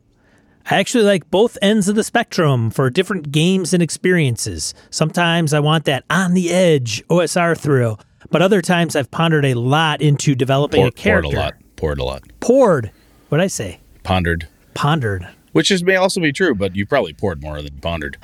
I 0.69 0.79
actually 0.79 1.05
like 1.05 1.31
both 1.31 1.57
ends 1.63 1.89
of 1.89 1.95
the 1.95 2.03
spectrum 2.03 2.71
for 2.71 2.91
different 2.91 3.31
games 3.31 3.73
and 3.73 3.83
experiences. 3.83 4.75
Sometimes 4.91 5.55
I 5.55 5.61
want 5.61 5.85
that 5.85 6.05
on 6.11 6.35
the 6.35 6.51
edge 6.51 7.05
OSR 7.09 7.57
thrill, 7.57 8.01
but 8.31 8.43
other 8.43 8.61
times 8.61 8.97
I've 8.97 9.11
pondered 9.13 9.45
a 9.45 9.55
lot 9.55 10.03
into 10.03 10.35
developing 10.35 10.81
a 10.81 10.91
Poured, 10.91 10.95
poured 10.97 11.03
character. 11.25 11.37
a 11.37 11.41
lot. 11.41 11.55
Poured 11.77 11.99
a 12.01 12.05
lot. 12.05 12.23
Poured. 12.41 12.91
What'd 13.29 13.45
I 13.45 13.49
say? 13.49 13.79
Pondered. 14.03 14.49
Pondered. 14.75 15.29
Which 15.53 15.71
is 15.71 15.85
may 15.85 15.95
also 15.97 16.21
be 16.21 16.33
true, 16.33 16.55
but 16.57 16.75
you 16.75 16.85
probably 16.85 17.13
poured 17.13 17.41
more 17.43 17.63
than 17.63 17.79
pondered. 17.81 18.17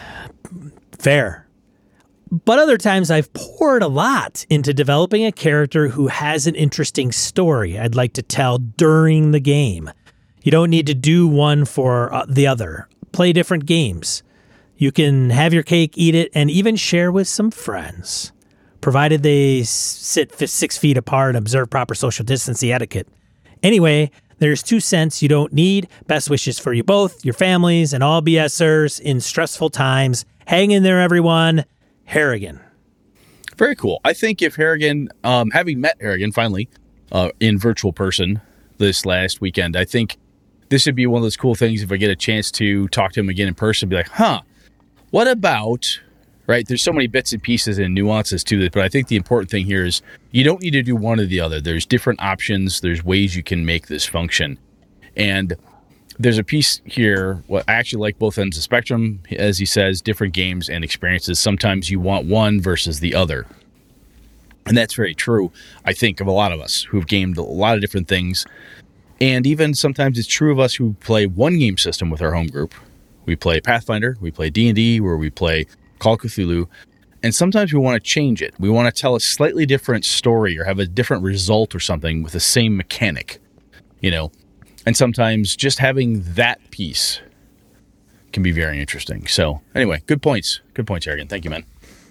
Fair. 0.99 1.46
But 2.31 2.59
other 2.59 2.77
times 2.77 3.11
I've 3.11 3.33
poured 3.35 3.83
a 3.83 3.89
lot 3.89 4.45
into 4.51 4.75
developing 4.75 5.25
a 5.25 5.33
character 5.33 5.89
who 5.89 6.09
has 6.09 6.47
an 6.47 6.57
interesting 6.57 7.13
story 7.13 7.79
I'd 7.79 7.95
like 7.95 8.15
to 8.15 8.23
tell 8.23 8.59
during 8.59 9.31
the 9.31 9.41
game. 9.41 9.91
You 10.43 10.51
don't 10.51 10.71
need 10.71 10.87
to 10.89 10.95
do 10.95 11.29
one 11.29 11.65
for 11.65 12.13
uh, 12.13 12.27
the 12.29 12.47
other. 12.47 12.89
Play 13.13 13.33
different 13.33 13.67
games. 13.67 14.23
You 14.77 14.93
can 14.93 15.31
have 15.31 15.55
your 15.55 15.63
cake, 15.63 15.93
eat 15.97 16.15
it, 16.15 16.31
and 16.35 16.51
even 16.51 16.77
share 16.77 17.11
with 17.11 17.29
some 17.29 17.51
friends, 17.51 18.33
provided 18.81 19.23
they 19.23 19.63
sit 19.63 20.37
six 20.49 20.77
feet 20.77 20.99
apart 20.99 21.31
and 21.31 21.39
observe 21.39 21.71
proper 21.71 21.95
social 21.95 22.25
distancing 22.25 22.73
etiquette. 22.73 23.09
Anyway, 23.63 24.11
there's 24.39 24.63
two 24.63 24.81
cents 24.81 25.23
you 25.23 25.29
don't 25.29 25.53
need. 25.53 25.89
Best 26.09 26.29
wishes 26.29 26.59
for 26.59 26.73
you 26.73 26.85
both, 26.85 27.25
your 27.25 27.35
families, 27.35 27.93
and 27.93 28.05
all 28.05 28.21
BSers 28.21 29.01
in 29.01 29.21
stressful 29.21 29.71
times. 29.71 30.27
Hang 30.47 30.73
in 30.73 30.83
there, 30.83 31.01
everyone. 31.01 31.65
Harrigan. 32.07 32.61
Very 33.57 33.77
cool. 33.77 34.01
I 34.05 34.13
think 34.13 34.43
if 34.43 34.57
Harrigan, 34.57 35.09
um, 35.25 35.51
having 35.51 35.81
met 35.81 35.97
Harrigan 36.01 36.33
finally 36.33 36.69
uh, 37.13 37.31
in 37.41 37.59
virtual 37.59 37.93
person 37.93 38.41
this 38.79 39.07
last 39.07 39.41
weekend, 39.41 39.77
I 39.77 39.85
think 39.85 40.19
this 40.69 40.87
would 40.87 40.95
be 40.95 41.07
one 41.07 41.19
of 41.19 41.23
those 41.23 41.37
cool 41.37 41.55
things 41.55 41.83
if 41.83 41.93
I 41.93 41.97
get 41.97 42.11
a 42.11 42.17
chance 42.17 42.51
to 42.53 42.89
talk 42.89 43.13
to 43.13 43.21
him 43.21 43.29
again 43.29 43.49
in 43.49 43.55
person, 43.55 43.89
be 43.89 43.97
like, 43.97 44.09
huh, 44.09 44.43
what 45.11 45.29
about, 45.29 46.01
right? 46.47 46.67
There's 46.67 46.83
so 46.83 46.93
many 46.93 47.07
bits 47.07 47.33
and 47.33 47.43
pieces 47.43 47.79
and 47.79 47.95
nuances 47.95 48.45
to 48.45 48.59
this, 48.59 48.71
but 48.73 48.83
I 48.83 48.89
think 48.89 49.09
the 49.09 49.17
important 49.17 49.51
thing 49.51 49.65
here 49.65 49.85
is 49.85 50.03
you 50.33 50.45
don't 50.45 50.61
need 50.61 50.73
to 50.73 50.83
do 50.83 50.97
one 50.97 51.21
or 51.21 51.27
the 51.27 51.41
other. 51.41 51.61
There's 51.61 51.87
different 51.87 52.21
options, 52.21 52.81
there's 52.81 53.05
ways 53.05 53.37
you 53.37 53.43
can 53.43 53.65
make 53.65 53.87
this 53.87 54.05
function. 54.05 54.59
And 55.17 55.57
there's 56.19 56.39
a 56.39 56.45
piece 56.45 56.81
here. 56.85 57.43
What 57.47 57.65
I 57.69 57.75
actually 57.75 58.01
like 58.01 58.19
both 58.19 58.39
ends 58.39 58.57
of 58.57 58.61
the 58.61 58.63
spectrum, 58.63 59.21
as 59.33 59.59
he 59.59 59.67
says, 59.67 60.01
different 60.01 60.35
games 60.35 60.69
and 60.69 60.85
experiences. 60.85 61.39
Sometimes 61.39 61.91
you 61.91 62.01
want 62.01 62.27
one 62.27 62.61
versus 62.61 63.01
the 63.01 63.15
other. 63.15 63.47
And 64.67 64.77
that's 64.77 64.95
very 64.95 65.15
true, 65.15 65.53
I 65.85 65.93
think, 65.93 66.21
of 66.21 66.27
a 66.27 66.33
lot 66.33 66.53
of 66.53 66.61
us 66.61 66.83
who've 66.83 67.07
gamed 67.07 67.37
a 67.37 67.43
lot 67.43 67.75
of 67.75 67.81
different 67.81 68.09
things. 68.09 68.47
And 69.21 69.47
even 69.47 69.75
sometimes 69.75 70.19
it's 70.19 70.29
true 70.29 70.53
of 70.53 70.59
us 70.59 70.75
who 70.75 70.95
play 70.95 71.27
one 71.27 71.59
game 71.59 71.79
system 71.79 72.11
with 72.11 72.21
our 72.21 72.35
home 72.35 72.49
group. 72.49 72.75
We 73.27 73.37
play 73.37 73.61
Pathfinder, 73.61 74.17
we 74.21 74.31
play 74.31 74.51
D&D, 74.51 75.01
where 75.01 75.17
we 75.17 75.31
play 75.31 75.67
Call 75.99 76.15
of 76.15 76.21
Cthulhu, 76.21 76.69
and 77.23 77.35
sometimes 77.35 77.73
we 77.73 77.81
want 77.81 77.97
to 77.97 78.09
change 78.09 78.43
it. 78.43 78.55
We 78.59 78.69
want 78.69 78.95
to 78.95 79.01
tell 79.01 79.17
a 79.17 79.21
slightly 79.21 79.67
different 79.67 80.05
story 80.05 80.59
or 80.59 80.65
have 80.65 80.79
a 80.79 80.87
different 80.87 81.23
result 81.23 81.75
or 81.75 81.81
something 81.81 82.23
with 82.23 82.33
the 82.33 82.41
same 82.41 82.77
mechanic, 82.77 83.41
you 84.01 84.11
know. 84.11 84.31
And 84.87 84.97
sometimes 84.97 85.57
just 85.57 85.79
having 85.81 86.23
that 86.35 86.61
piece 86.71 87.21
can 88.33 88.43
be 88.43 88.53
very 88.53 88.81
interesting. 88.81 89.27
So, 89.27 89.61
anyway, 89.75 90.03
good 90.07 90.23
points. 90.23 90.61
Good 90.75 90.87
points, 90.87 91.07
Harrigan. 91.07 91.27
Thank 91.29 91.45
you, 91.45 91.51
man. 91.51 91.65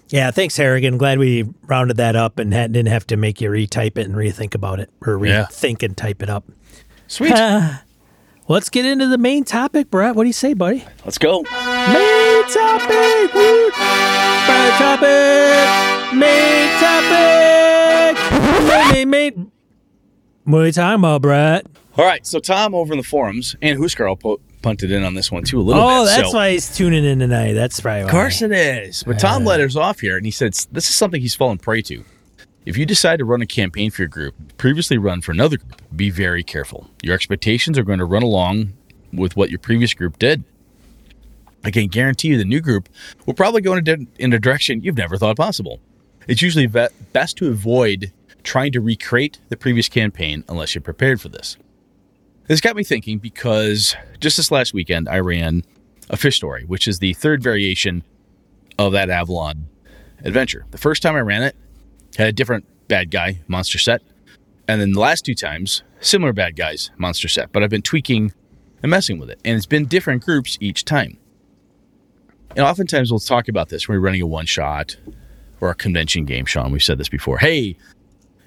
Yeah, 0.08 0.30
thanks, 0.30 0.56
Harrigan. 0.56 0.98
Glad 0.98 1.18
we 1.18 1.44
rounded 1.62 1.96
that 1.96 2.14
up 2.14 2.38
and 2.38 2.52
had, 2.52 2.72
didn't 2.72 2.92
have 2.92 3.06
to 3.08 3.16
make 3.16 3.40
you 3.40 3.50
retype 3.50 3.96
it 3.98 4.06
and 4.06 4.14
rethink 4.14 4.54
about 4.54 4.78
it 4.78 4.90
or 5.04 5.24
Yeah. 5.26 5.46
rethink 5.46 5.82
and 5.82 5.96
type 5.96 6.22
it 6.22 6.28
up. 6.28 6.44
Sweet. 7.08 7.32
Uh, 7.32 7.78
let's 8.46 8.68
get 8.68 8.84
into 8.86 9.08
the 9.08 9.18
main 9.18 9.42
topic, 9.44 9.90
Brett. 9.90 10.14
What 10.14 10.22
do 10.24 10.28
you 10.28 10.32
say, 10.32 10.52
buddy? 10.54 10.84
Let's 11.04 11.18
go. 11.18 11.42
Main 11.42 12.44
topic. 12.44 13.34
Woo. 13.34 13.70
Main 14.46 14.72
topic. 14.78 15.66
Main 16.14 16.78
topic. 16.78 18.16
Main, 18.68 19.10
main, 19.10 19.10
main. 19.10 19.52
What 20.44 20.58
are 20.62 20.66
you 20.66 20.72
talking 20.72 21.00
about, 21.00 21.22
Brett? 21.22 21.66
All 21.96 22.04
right. 22.04 22.26
So, 22.26 22.38
Tom 22.38 22.74
over 22.74 22.92
in 22.92 22.98
the 22.98 23.04
forums, 23.04 23.56
and 23.62 23.78
Husker, 23.80 24.08
I'll 24.08 24.16
po- 24.16 24.40
punted 24.62 24.90
in 24.90 25.02
on 25.02 25.14
this 25.14 25.30
one 25.30 25.44
too 25.44 25.60
a 25.60 25.62
little 25.62 25.82
bit. 25.82 25.88
Oh, 25.88 26.04
bit. 26.04 26.16
that's 26.16 26.30
so. 26.30 26.36
why 26.36 26.50
he's 26.52 26.74
tuning 26.74 27.04
in 27.04 27.20
tonight. 27.20 27.52
That's 27.52 27.80
probably 27.80 28.02
why. 28.02 28.08
Of 28.08 28.12
course 28.12 28.42
it 28.42 28.52
is. 28.52 29.02
But 29.02 29.18
Tom 29.18 29.44
let 29.44 29.60
us 29.60 29.76
off 29.76 30.00
here, 30.00 30.16
and 30.16 30.26
he 30.26 30.32
said 30.32 30.54
this 30.72 30.88
is 30.88 30.94
something 30.94 31.20
he's 31.20 31.34
fallen 31.34 31.58
prey 31.58 31.82
to. 31.82 32.04
If 32.64 32.76
you 32.76 32.84
decide 32.84 33.20
to 33.20 33.24
run 33.24 33.42
a 33.42 33.46
campaign 33.46 33.92
for 33.92 34.02
your 34.02 34.08
group, 34.08 34.34
previously 34.58 34.98
run 34.98 35.20
for 35.20 35.30
another 35.30 35.56
group, 35.56 35.80
be 35.94 36.10
very 36.10 36.42
careful. 36.42 36.90
Your 37.00 37.14
expectations 37.14 37.78
are 37.78 37.84
going 37.84 38.00
to 38.00 38.04
run 38.04 38.24
along 38.24 38.72
with 39.12 39.36
what 39.36 39.50
your 39.50 39.60
previous 39.60 39.94
group 39.94 40.18
did. 40.18 40.42
I 41.64 41.70
can 41.70 41.86
guarantee 41.86 42.28
you 42.28 42.38
the 42.38 42.44
new 42.44 42.60
group 42.60 42.88
will 43.24 43.34
probably 43.34 43.60
go 43.60 43.74
in 43.74 43.88
a, 43.88 44.22
in 44.22 44.32
a 44.32 44.38
direction 44.38 44.82
you've 44.82 44.96
never 44.96 45.16
thought 45.16 45.36
possible. 45.36 45.80
It's 46.26 46.42
usually 46.42 46.66
best 46.66 47.36
to 47.38 47.48
avoid 47.48 48.12
trying 48.42 48.72
to 48.72 48.80
recreate 48.80 49.38
the 49.48 49.56
previous 49.56 49.88
campaign 49.88 50.44
unless 50.48 50.74
you're 50.74 50.82
prepared 50.82 51.20
for 51.20 51.28
this. 51.28 51.56
This 52.48 52.60
got 52.60 52.76
me 52.76 52.84
thinking 52.84 53.18
because 53.18 53.96
just 54.20 54.36
this 54.36 54.52
last 54.52 54.72
weekend 54.72 55.08
I 55.08 55.18
ran 55.18 55.64
a 56.10 56.16
fish 56.16 56.36
story, 56.36 56.64
which 56.64 56.86
is 56.86 57.00
the 57.00 57.12
third 57.14 57.42
variation 57.42 58.04
of 58.78 58.92
that 58.92 59.10
Avalon 59.10 59.66
adventure. 60.22 60.64
The 60.70 60.78
first 60.78 61.02
time 61.02 61.16
I 61.16 61.20
ran 61.20 61.42
it, 61.42 61.56
had 62.16 62.28
a 62.28 62.32
different 62.32 62.64
bad 62.86 63.10
guy 63.10 63.40
monster 63.48 63.78
set, 63.78 64.00
and 64.68 64.80
then 64.80 64.92
the 64.92 65.00
last 65.00 65.24
two 65.24 65.34
times, 65.34 65.82
similar 66.00 66.32
bad 66.32 66.54
guys 66.54 66.90
monster 66.96 67.26
set. 67.26 67.50
But 67.52 67.64
I've 67.64 67.70
been 67.70 67.82
tweaking 67.82 68.32
and 68.82 68.90
messing 68.90 69.18
with 69.18 69.28
it, 69.28 69.40
and 69.44 69.56
it's 69.56 69.66
been 69.66 69.86
different 69.86 70.24
groups 70.24 70.56
each 70.60 70.84
time. 70.84 71.18
And 72.50 72.60
oftentimes 72.60 73.10
we'll 73.10 73.20
talk 73.20 73.48
about 73.48 73.70
this 73.70 73.88
when 73.88 73.98
we're 73.98 74.04
running 74.04 74.22
a 74.22 74.26
one 74.26 74.46
shot 74.46 74.96
or 75.60 75.70
a 75.70 75.74
convention 75.74 76.24
game. 76.24 76.46
Sean, 76.46 76.70
we've 76.70 76.82
said 76.82 76.98
this 76.98 77.08
before. 77.08 77.38
Hey, 77.38 77.76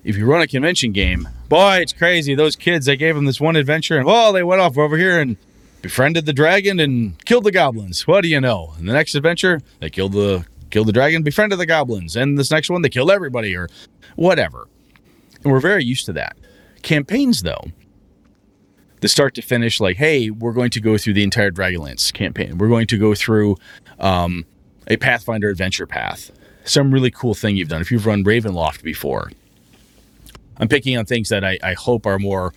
if 0.04 0.18
you 0.18 0.26
run 0.26 0.42
a 0.42 0.48
convention 0.48 0.92
game, 0.92 1.28
boy, 1.48 1.78
it's 1.78 1.94
crazy. 1.94 2.36
Those 2.36 2.56
kids, 2.56 2.86
they 2.86 2.98
gave 2.98 3.16
them 3.16 3.26
this 3.26 3.40
one 3.40 3.56
adventure, 3.56 3.98
and 3.98 4.08
oh, 4.08 4.32
they 4.32 4.44
went 4.44 4.62
off 4.62 4.78
over 4.78 4.98
here 4.98 5.20
and 5.20 5.38
befriended 5.82 6.26
the 6.26 6.34
dragon 6.34 6.80
and 6.80 7.24
killed 7.26 7.44
the 7.44 7.52
goblins. 7.52 8.08
What 8.08 8.22
do 8.22 8.28
you 8.28 8.42
know? 8.42 8.74
And 8.78 8.88
the 8.88 8.94
next 8.94 9.16
adventure, 9.16 9.62
they 9.80 9.90
killed 9.90 10.14
the 10.14 10.46
killed 10.70 10.88
the 10.88 10.94
dragon, 10.94 11.24
befriended 11.24 11.60
the 11.60 11.66
goblins, 11.66 12.16
and 12.16 12.38
this 12.38 12.52
next 12.52 12.70
one, 12.70 12.82
they 12.82 12.90
killed 12.90 13.10
everybody 13.10 13.56
or 13.56 13.68
whatever. 14.16 14.68
And 15.44 15.52
we're 15.52 15.60
very 15.60 15.84
used 15.84 16.06
to 16.06 16.14
that. 16.14 16.38
Campaigns, 16.82 17.42
though, 17.42 17.64
the 19.02 19.08
start 19.08 19.34
to 19.36 19.42
finish, 19.42 19.80
like, 19.80 19.98
hey, 19.98 20.30
we're 20.30 20.54
going 20.54 20.70
to 20.72 20.82
go 20.82 20.98
through 20.98 21.14
the 21.14 21.24
entire 21.24 21.52
Dragonlance 21.52 22.14
campaign. 22.14 22.58
We're 22.58 22.68
going 22.68 22.88
to 22.88 22.98
go 22.98 23.16
through 23.16 23.58
um, 24.00 24.46
a 24.88 24.98
Pathfinder 24.98 25.50
adventure 25.50 25.88
path. 25.88 26.32
Some 26.66 26.94
really 26.94 27.10
cool 27.10 27.34
thing 27.34 27.56
you've 27.56 27.70
done. 27.70 27.82
If 27.82 27.92
you've 27.92 28.06
run 28.06 28.24
Ravenloft 28.24 28.84
before, 28.84 29.32
I'm 30.60 30.68
picking 30.68 30.98
on 30.98 31.06
things 31.06 31.30
that 31.30 31.44
I, 31.44 31.58
I 31.64 31.74
hope 31.74 32.06
are 32.06 32.20
more 32.20 32.54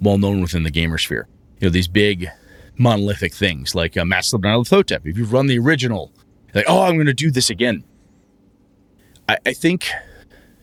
well 0.00 0.18
known 0.18 0.40
within 0.40 0.62
the 0.62 0.70
gamer 0.70 0.98
sphere. 0.98 1.28
You 1.60 1.68
know, 1.68 1.72
these 1.72 1.88
big 1.88 2.28
monolithic 2.78 3.34
things 3.34 3.74
like 3.74 3.96
uh, 3.96 4.04
Nyarlathotep. 4.04 5.00
If 5.04 5.16
you've 5.18 5.32
run 5.32 5.46
the 5.46 5.58
original, 5.58 6.12
like, 6.54 6.64
oh, 6.68 6.82
I'm 6.82 6.94
going 6.94 7.06
to 7.06 7.14
do 7.14 7.30
this 7.30 7.50
again. 7.50 7.84
I, 9.28 9.38
I 9.46 9.52
think, 9.52 9.90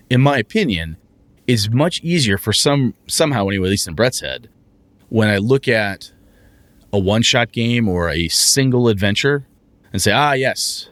in 0.10 0.22
my 0.22 0.38
opinion, 0.38 0.98
is 1.48 1.70
much 1.70 2.02
easier 2.02 2.38
for 2.38 2.54
some 2.54 2.94
somehow 3.08 3.48
anyway, 3.48 3.68
at 3.68 3.72
least 3.72 3.88
in 3.88 3.96
Brett's 3.96 4.20
head, 4.20 4.50
when 5.10 5.30
I 5.30 5.38
look 5.38 5.68
at 5.68 6.12
a 6.92 7.00
one-shot 7.00 7.52
game 7.52 7.88
or 7.88 8.10
a 8.10 8.28
single 8.28 8.88
adventure 8.88 9.48
and 9.94 10.02
say, 10.02 10.12
ah, 10.12 10.34
yes, 10.34 10.90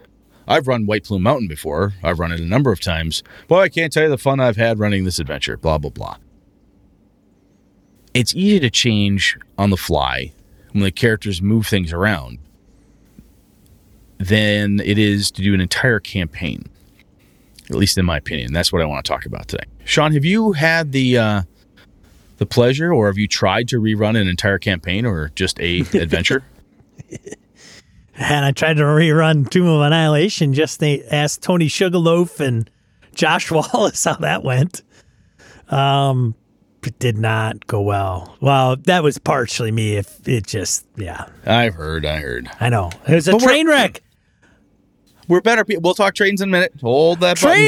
I've 0.47 0.67
run 0.67 0.85
White 0.85 1.03
Plume 1.03 1.23
Mountain 1.23 1.47
before. 1.47 1.93
I've 2.03 2.19
run 2.19 2.31
it 2.31 2.39
a 2.39 2.45
number 2.45 2.71
of 2.71 2.79
times. 2.79 3.23
Boy, 3.47 3.61
I 3.61 3.69
can't 3.69 3.91
tell 3.91 4.03
you 4.03 4.09
the 4.09 4.17
fun 4.17 4.39
I've 4.39 4.57
had 4.57 4.79
running 4.79 5.03
this 5.03 5.19
adventure. 5.19 5.57
Blah 5.57 5.77
blah 5.77 5.91
blah. 5.91 6.17
It's 8.13 8.33
easy 8.33 8.59
to 8.61 8.69
change 8.69 9.37
on 9.57 9.69
the 9.69 9.77
fly 9.77 10.33
when 10.71 10.83
the 10.83 10.91
characters 10.91 11.41
move 11.41 11.67
things 11.67 11.93
around 11.93 12.39
than 14.17 14.79
it 14.79 14.97
is 14.97 15.29
to 15.31 15.41
do 15.41 15.53
an 15.53 15.61
entire 15.61 15.99
campaign. 15.99 16.69
At 17.69 17.75
least 17.75 17.97
in 17.97 18.05
my 18.05 18.17
opinion, 18.17 18.53
that's 18.53 18.71
what 18.71 18.81
I 18.81 18.85
want 18.85 19.05
to 19.05 19.09
talk 19.09 19.25
about 19.25 19.47
today. 19.49 19.65
Sean, 19.83 20.13
have 20.13 20.23
you 20.25 20.53
had 20.53 20.93
the 20.93 21.17
uh, 21.17 21.41
the 22.37 22.45
pleasure, 22.45 22.93
or 22.93 23.07
have 23.07 23.17
you 23.17 23.27
tried 23.27 23.67
to 23.69 23.81
rerun 23.81 24.19
an 24.19 24.27
entire 24.27 24.57
campaign, 24.57 25.05
or 25.05 25.31
just 25.35 25.59
a 25.59 25.79
adventure? 25.93 26.43
And 28.17 28.43
I 28.45 28.51
tried 28.51 28.77
to 28.77 28.83
rerun 28.83 29.49
Tomb 29.49 29.67
of 29.67 29.81
Annihilation. 29.81 30.53
Just 30.53 30.79
they 30.79 31.03
asked 31.03 31.43
Tony 31.43 31.67
Sugarloaf 31.67 32.39
and 32.39 32.69
Josh 33.13 33.51
Wallace 33.73 34.03
how 34.03 34.15
that 34.15 34.43
went. 34.43 34.81
Um, 35.69 36.35
it 36.83 36.97
did 36.99 37.17
not 37.17 37.67
go 37.67 37.81
well. 37.81 38.37
Well, 38.41 38.77
that 38.77 39.03
was 39.03 39.17
partially 39.17 39.71
me. 39.71 39.97
If 39.97 40.27
it 40.27 40.47
just, 40.47 40.85
yeah, 40.95 41.25
I've 41.45 41.75
heard, 41.75 42.05
I 42.05 42.19
heard. 42.19 42.49
I 42.59 42.69
know 42.69 42.89
it 43.07 43.13
was 43.13 43.27
a 43.27 43.31
But 43.33 43.41
we're- 43.41 43.47
train 43.53 43.67
wreck. 43.67 44.01
We're 45.27 45.41
better 45.41 45.65
people. 45.65 45.81
We'll 45.81 45.93
talk 45.93 46.15
trains 46.15 46.39
in 46.39 46.47
a 46.47 46.51
minute. 46.51 46.71
Hold 46.79 47.19
that 47.19 47.41
button. 47.41 47.61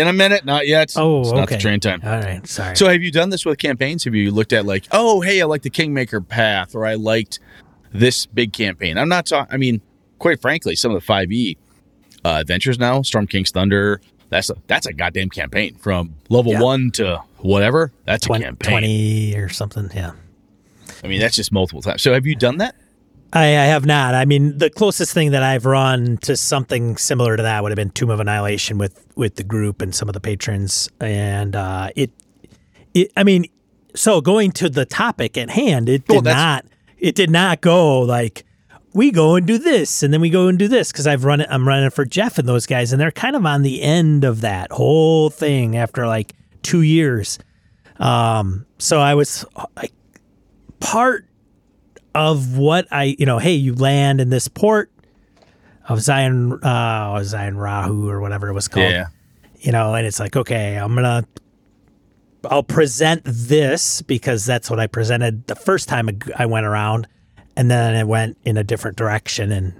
In 0.00 0.06
a 0.06 0.12
minute, 0.12 0.44
not 0.44 0.68
yet. 0.68 0.94
Oh, 0.96 1.20
it's 1.22 1.30
okay. 1.30 1.38
not 1.40 1.48
the 1.48 1.58
train 1.58 1.80
time. 1.80 2.00
All 2.04 2.20
right, 2.20 2.46
sorry. 2.46 2.76
So 2.76 2.88
have 2.88 3.02
you 3.02 3.10
done 3.10 3.30
this 3.30 3.44
with 3.44 3.58
campaigns? 3.58 4.04
Have 4.04 4.14
you 4.14 4.30
looked 4.30 4.52
at 4.52 4.64
like, 4.64 4.86
oh, 4.92 5.20
hey, 5.20 5.42
I 5.42 5.44
like 5.46 5.62
the 5.62 5.70
Kingmaker 5.70 6.20
path, 6.20 6.76
or 6.76 6.86
I 6.86 6.94
liked 6.94 7.40
this 7.92 8.26
big 8.26 8.52
campaign? 8.52 8.98
I'm 8.98 9.08
not 9.08 9.26
talking. 9.26 9.52
I 9.52 9.56
mean, 9.56 9.80
quite 10.18 10.40
frankly, 10.40 10.76
some 10.76 10.94
of 10.94 11.00
the 11.04 11.06
5e 11.12 11.56
uh, 12.24 12.38
adventures 12.40 12.78
now, 12.78 13.02
Storm 13.02 13.26
King's 13.26 13.50
Thunder, 13.50 14.00
that's 14.30 14.50
a 14.50 14.56
that's 14.66 14.86
a 14.86 14.92
goddamn 14.92 15.30
campaign 15.30 15.74
from 15.76 16.14
level 16.28 16.52
Yeah. 16.52 16.60
one 16.62 16.90
to 16.92 17.22
whatever. 17.38 17.92
That's 18.04 18.26
a 18.26 18.28
20, 18.28 18.44
campaign. 18.44 18.70
20 18.72 19.36
or 19.36 19.48
something. 19.48 19.88
Yeah. 19.94 20.12
I 21.02 21.06
mean, 21.06 21.20
that's 21.20 21.36
just 21.36 21.52
multiple 21.52 21.80
times. 21.82 22.02
So 22.02 22.12
have 22.12 22.26
you 22.26 22.34
done 22.34 22.58
that? 22.58 22.74
I, 23.32 23.44
I 23.44 23.64
have 23.66 23.84
not. 23.84 24.14
I 24.14 24.24
mean, 24.24 24.56
the 24.58 24.70
closest 24.70 25.12
thing 25.12 25.32
that 25.32 25.42
I've 25.42 25.66
run 25.66 26.16
to 26.22 26.34
something 26.36 26.96
similar 26.96 27.36
to 27.36 27.42
that 27.42 27.62
would 27.62 27.70
have 27.70 27.76
been 27.76 27.90
Tomb 27.90 28.10
of 28.10 28.20
Annihilation 28.20 28.78
with 28.78 29.04
with 29.16 29.36
the 29.36 29.44
group 29.44 29.80
and 29.82 29.94
some 29.94 30.08
of 30.08 30.14
the 30.14 30.20
patrons, 30.20 30.88
and 31.00 31.54
uh, 31.54 31.90
it, 31.94 32.10
it. 32.94 33.12
I 33.16 33.24
mean, 33.24 33.46
so 33.94 34.20
going 34.22 34.52
to 34.52 34.68
the 34.70 34.86
topic 34.86 35.36
at 35.36 35.50
hand, 35.50 35.88
it 35.90 36.06
did 36.06 36.10
Well, 36.14 36.22
that's- 36.22 36.64
not. 36.64 36.64
It 36.98 37.14
did 37.14 37.30
not 37.30 37.60
go 37.60 38.00
like 38.00 38.44
we 38.94 39.10
go 39.10 39.36
and 39.36 39.46
do 39.46 39.58
this, 39.58 40.02
and 40.02 40.12
then 40.12 40.20
we 40.20 40.30
go 40.30 40.48
and 40.48 40.58
do 40.58 40.66
this 40.68 40.90
because 40.90 41.06
I've 41.06 41.24
run 41.24 41.40
it. 41.40 41.48
I'm 41.50 41.66
running 41.68 41.90
for 41.90 42.04
Jeff 42.04 42.38
and 42.38 42.48
those 42.48 42.66
guys, 42.66 42.92
and 42.92 43.00
they're 43.00 43.10
kind 43.12 43.36
of 43.36 43.44
on 43.46 43.62
the 43.62 43.82
end 43.82 44.24
of 44.24 44.40
that 44.40 44.72
whole 44.72 45.30
thing 45.30 45.76
after 45.76 46.06
like 46.06 46.34
two 46.62 46.82
years. 46.82 47.38
Um, 47.98 48.66
so 48.78 49.00
I 49.00 49.14
was 49.14 49.44
like 49.76 49.92
part 50.80 51.26
of 52.14 52.56
what 52.56 52.86
I, 52.90 53.16
you 53.18 53.26
know, 53.26 53.38
hey, 53.38 53.52
you 53.54 53.74
land 53.74 54.20
in 54.20 54.30
this 54.30 54.48
port 54.48 54.90
of 55.88 56.00
Zion, 56.00 56.52
uh, 56.62 57.14
Nyanzaru 57.14 58.08
or 58.08 58.20
whatever 58.20 58.48
it 58.48 58.52
was 58.54 58.68
called, 58.68 58.90
Yeah. 58.90 59.06
you 59.60 59.72
know, 59.72 59.94
and 59.94 60.06
it's 60.06 60.18
like, 60.20 60.36
okay, 60.36 60.76
I'm 60.76 60.94
gonna, 60.94 61.24
I'll 62.48 62.62
present 62.62 63.22
this 63.24 64.02
because 64.02 64.46
that's 64.46 64.70
what 64.70 64.80
I 64.80 64.86
presented 64.86 65.46
the 65.46 65.54
first 65.54 65.88
time 65.88 66.08
I 66.36 66.46
went 66.46 66.66
around, 66.66 67.06
and 67.56 67.70
then 67.70 67.94
it 67.94 68.06
went 68.06 68.38
in 68.44 68.56
a 68.56 68.64
different 68.64 68.96
direction, 68.96 69.52
and 69.52 69.74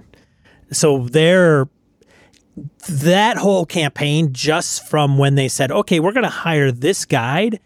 so 0.71 1.07
there, 1.07 1.67
that 2.87 3.37
whole 3.37 3.65
campaign, 3.65 4.33
just 4.33 4.87
from 4.87 5.17
when 5.17 5.35
they 5.35 5.47
said, 5.47 5.71
okay, 5.71 5.99
we're 5.99 6.11
gonna 6.11 6.29
hire 6.29 6.71
this 6.71 7.05
guide, 7.05 7.59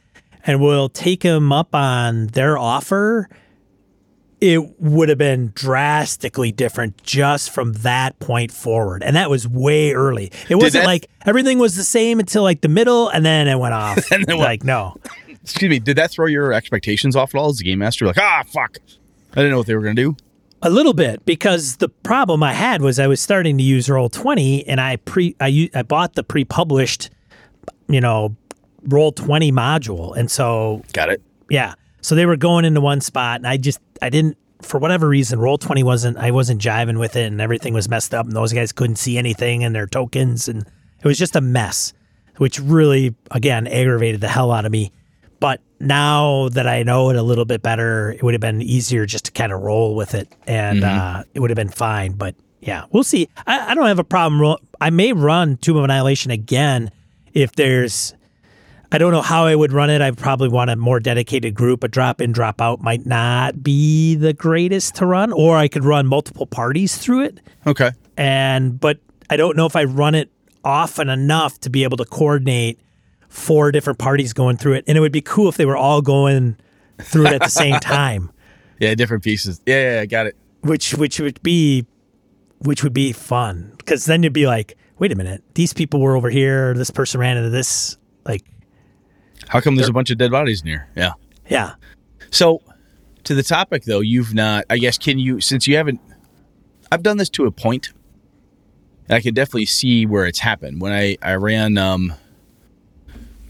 and 0.46 0.62
we'll 0.62 0.90
take 0.90 1.24
him 1.24 1.52
up 1.52 1.76
on 1.76 2.28
their 2.28 2.58
offer 2.58 3.30
it 4.44 4.82
would 4.82 5.08
have 5.08 5.18
been 5.18 5.54
drastically 5.56 6.52
different 6.52 7.02
just 7.02 7.50
from 7.50 7.72
that 7.76 8.20
point 8.20 8.52
forward. 8.52 9.02
And 9.02 9.16
that 9.16 9.30
was 9.30 9.48
way 9.48 9.94
early. 9.94 10.34
It 10.50 10.56
wasn't 10.56 10.84
that- 10.84 10.86
like 10.86 11.10
everything 11.26 11.60
was 11.60 11.78
the 11.78 11.84
same 11.84 12.20
until 12.20 12.44
like 12.44 12.60
the 12.60 12.68
middle 12.68 13.08
and 13.08 13.26
then 13.26 13.48
it 13.48 13.58
went 13.58 13.74
off. 13.74 14.00
And 14.12 14.26
then 14.26 14.38
like, 14.38 14.66
no. 14.66 14.98
Excuse 15.30 15.70
me. 15.70 15.80
Did 15.80 15.98
that 15.98 16.12
throw 16.12 16.26
your 16.26 16.52
expectations 16.52 17.16
off 17.16 17.34
at 17.34 17.38
all 17.40 17.50
as 17.52 17.62
a 17.62 17.64
game 17.64 17.80
master? 17.80 18.06
Like, 18.06 18.18
ah, 18.18 18.44
fuck. 18.46 18.80
I 19.32 19.36
didn't 19.38 19.52
know 19.52 19.60
what 19.60 19.68
they 19.68 19.76
were 19.76 19.82
gonna 19.82 19.94
do. 19.96 20.18
A 20.62 20.70
little 20.70 20.94
bit 20.94 21.24
because 21.26 21.78
the 21.78 21.88
problem 21.88 22.44
I 22.44 22.52
had 22.52 22.82
was 22.82 23.00
I 23.00 23.08
was 23.08 23.22
starting 23.22 23.58
to 23.58 23.64
use 23.64 23.90
Roll 23.90 24.10
20 24.10 24.68
and 24.68 24.82
I 24.82 24.98
pre 24.98 25.38
I, 25.40 25.70
I 25.74 25.84
bought 25.84 26.16
the 26.16 26.24
pre-published 26.24 27.10
you 27.88 28.02
know 28.02 28.36
Roll 28.84 29.14
20 29.14 29.54
module. 29.54 30.18
And 30.18 30.30
so 30.30 30.84
Got 30.92 31.10
it. 31.10 31.22
Yeah. 31.50 31.76
So 32.04 32.14
they 32.16 32.26
were 32.28 32.38
going 32.38 32.66
into 32.66 32.80
one 32.82 33.02
spot 33.02 33.38
and 33.38 33.48
I 33.48 33.58
just 33.58 33.80
I 34.02 34.10
didn't 34.10 34.38
for 34.62 34.78
whatever 34.80 35.08
reason 35.10 35.40
roll 35.40 35.58
20 35.58 35.84
wasn't 35.84 36.18
I 36.18 36.32
wasn't 36.32 36.62
jiving 36.62 37.00
with 37.00 37.16
it 37.16 37.26
and 37.26 37.42
everything 37.42 37.74
was 37.74 37.90
messed 37.90 38.14
up 38.14 38.26
and 38.28 38.36
those 38.36 38.54
guys 38.54 38.72
couldn't 38.72 38.96
see 38.98 39.18
anything 39.18 39.64
and 39.64 39.74
their 39.76 39.88
tokens 39.88 40.48
and 40.48 40.62
it 40.62 41.06
was 41.06 41.18
just 41.18 41.36
a 41.36 41.42
mess 41.42 41.92
which 42.38 42.60
really 42.60 43.16
again 43.32 43.68
aggravated 43.68 44.22
the 44.22 44.28
hell 44.28 44.52
out 44.52 44.66
of 44.66 44.72
me. 44.72 44.92
But 45.40 45.60
now 45.80 46.48
that 46.50 46.68
I 46.68 46.84
know 46.84 47.10
it 47.10 47.18
a 47.18 47.22
little 47.22 47.44
bit 47.44 47.62
better, 47.62 48.12
it 48.12 48.24
would 48.24 48.34
have 48.34 48.40
been 48.42 48.62
easier 48.62 49.06
just 49.06 49.26
to 49.26 49.32
kind 49.32 49.52
of 49.52 49.62
roll 49.62 49.96
with 49.96 50.14
it 50.14 50.30
and 50.48 50.84
uh, 50.86 51.24
it 51.34 51.40
would 51.42 51.50
have 51.50 51.58
been 51.58 51.70
fine. 51.70 52.14
But 52.14 52.36
yeah, 52.62 52.86
we'll 52.92 53.04
see. 53.04 53.28
I, 53.46 53.72
I 53.72 53.76
don't 53.76 53.88
have 53.88 54.00
a 54.00 54.06
problem. 54.06 54.40
Roll- 54.40 54.62
I 54.80 54.90
may 54.90 55.12
run 55.12 55.58
Tomb 55.58 55.76
of 55.76 55.84
Annihilation 55.84 56.32
again 56.32 56.92
if 57.34 57.52
there's 57.54 58.14
I 58.94 59.00
don't 59.00 59.12
know 59.12 59.22
how 59.24 59.46
I 59.46 59.56
would 59.56 59.74
run 59.74 59.90
it. 59.90 60.02
I 60.02 60.12
probably 60.12 60.50
want 60.50 60.70
a 60.70 60.76
more 60.76 61.00
dedicated 61.00 61.56
group. 61.56 61.84
A 61.84 61.88
drop 61.88 62.22
in, 62.22 62.32
drop 62.32 62.62
out 62.62 62.80
might 62.82 63.06
not 63.08 63.64
be 63.64 64.14
the 64.16 64.34
greatest 64.34 64.96
to 64.96 65.06
run, 65.08 65.34
or 65.34 65.58
I 65.58 65.68
could 65.68 65.84
run 65.84 66.06
multiple 66.06 66.46
parties 66.46 66.96
through 66.96 67.24
it. 67.24 67.40
Okay. 67.66 67.90
And 68.18 68.80
but 68.80 69.00
I 69.32 69.36
don't 69.36 69.58
know 69.58 69.66
if 69.66 69.76
I 69.76 69.86
run 69.86 70.14
it 70.14 70.30
often 70.64 71.10
enough 71.10 71.60
to 71.62 71.70
be 71.72 71.84
able 71.84 71.98
to 71.98 72.06
coordinate 72.06 72.80
four 73.30 73.72
different 73.72 73.98
parties 73.98 74.32
going 74.32 74.58
through 74.58 74.74
it. 74.74 74.84
And 74.88 74.96
it 74.96 75.02
would 75.02 75.12
be 75.12 75.22
cool 75.22 75.50
if 75.50 75.58
they 75.58 75.66
were 75.66 75.76
all 75.76 76.02
going 76.04 76.56
through 77.02 77.26
it 77.26 77.34
at 77.34 77.42
the 77.42 77.50
same 77.50 77.80
time, 77.80 78.32
Yeah, 78.80 78.94
different 78.94 79.24
pieces. 79.24 79.60
Yeah, 79.66 79.76
yeah, 79.76 79.94
yeah, 80.02 80.06
got 80.06 80.28
it. 80.28 80.38
which 80.62 80.94
which 80.94 81.20
would 81.20 81.42
be 81.42 81.88
which 82.60 82.84
would 82.84 82.94
be 82.94 83.12
fun 83.12 83.74
because 83.78 84.06
then 84.06 84.22
you'd 84.22 84.34
be 84.34 84.46
like, 84.46 84.78
wait 85.00 85.12
a 85.12 85.16
minute, 85.16 85.44
these 85.56 85.74
people 85.74 86.00
were 86.00 86.16
over 86.16 86.30
here. 86.30 86.76
This 86.76 86.92
person 86.92 87.20
ran 87.20 87.38
into 87.38 87.50
this. 87.50 87.98
Like, 88.26 88.44
How 89.50 89.60
come 89.62 89.76
there's 89.76 89.90
a 89.90 89.94
bunch 89.94 90.10
of 90.10 90.18
dead 90.18 90.32
bodies 90.32 90.62
in 90.62 90.68
here? 90.68 90.88
Yeah. 90.96 91.14
yeah, 91.50 91.76
So, 92.32 92.62
to 93.26 93.36
the 93.36 93.44
topic 93.44 93.84
though, 93.84 94.00
you've 94.00 94.34
not. 94.34 94.66
I 94.70 94.78
guess 94.78 94.98
can 94.98 95.20
you 95.20 95.40
since 95.42 95.68
you 95.68 95.78
haven't. 95.78 96.02
I've 96.92 97.04
done 97.04 97.18
this 97.18 97.30
to 97.32 97.46
a 97.46 97.52
point. 97.52 97.92
I 99.10 99.20
can 99.20 99.34
definitely 99.34 99.66
see 99.66 100.06
where 100.06 100.26
it's 100.26 100.40
happened 100.40 100.82
when 100.82 100.92
I 100.94 101.18
I 101.22 101.36
ran. 101.36 101.78
um 101.78 102.14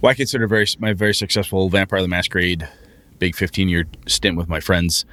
Well, 0.01 0.11
I 0.11 0.13
consider 0.13 0.47
very 0.47 0.67
my 0.79 0.93
very 0.93 1.13
successful 1.13 1.69
Vampire 1.69 2.01
the 2.01 2.07
Masquerade, 2.07 2.67
big 3.19 3.35
15 3.35 3.69
year 3.69 3.85
stint 4.07 4.37
with 4.37 4.49
my 4.49 4.59
friends, 4.59 5.05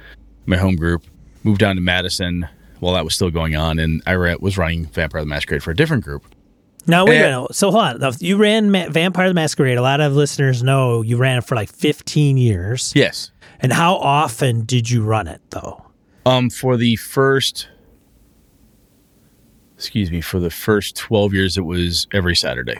my 0.45 0.57
home 0.57 0.75
group. 0.75 1.03
Moved 1.43 1.59
down 1.59 1.75
to 1.75 1.81
Madison 1.81 2.47
while 2.79 2.93
that 2.93 3.03
was 3.03 3.15
still 3.15 3.31
going 3.31 3.55
on, 3.55 3.79
and 3.79 4.01
I 4.05 4.15
was 4.37 4.57
running 4.57 4.85
Vampire 4.87 5.21
the 5.21 5.27
Masquerade 5.27 5.63
for 5.63 5.71
a 5.71 5.75
different 5.75 6.03
group. 6.03 6.25
Now 6.87 7.05
wait 7.05 7.19
a 7.19 7.23
minute. 7.23 7.55
So 7.55 7.69
hold 7.71 8.01
on. 8.03 8.13
You 8.19 8.37
ran 8.37 8.71
Ma- 8.71 8.89
Vampire 8.89 9.27
the 9.27 9.33
Masquerade. 9.33 9.77
A 9.77 9.81
lot 9.81 10.01
of 10.01 10.13
listeners 10.13 10.63
know 10.63 11.01
you 11.01 11.17
ran 11.17 11.37
it 11.37 11.43
for 11.43 11.55
like 11.55 11.69
15 11.71 12.37
years. 12.37 12.91
Yes. 12.95 13.31
And 13.59 13.71
how 13.71 13.95
often 13.97 14.65
did 14.65 14.89
you 14.89 15.03
run 15.03 15.27
it 15.27 15.41
though? 15.51 15.85
Um, 16.25 16.49
for 16.49 16.77
the 16.77 16.95
first, 16.95 17.67
excuse 19.75 20.11
me, 20.11 20.21
for 20.21 20.39
the 20.39 20.49
first 20.49 20.95
twelve 20.95 21.33
years, 21.33 21.57
it 21.57 21.61
was 21.65 22.07
every 22.13 22.35
Saturday, 22.35 22.77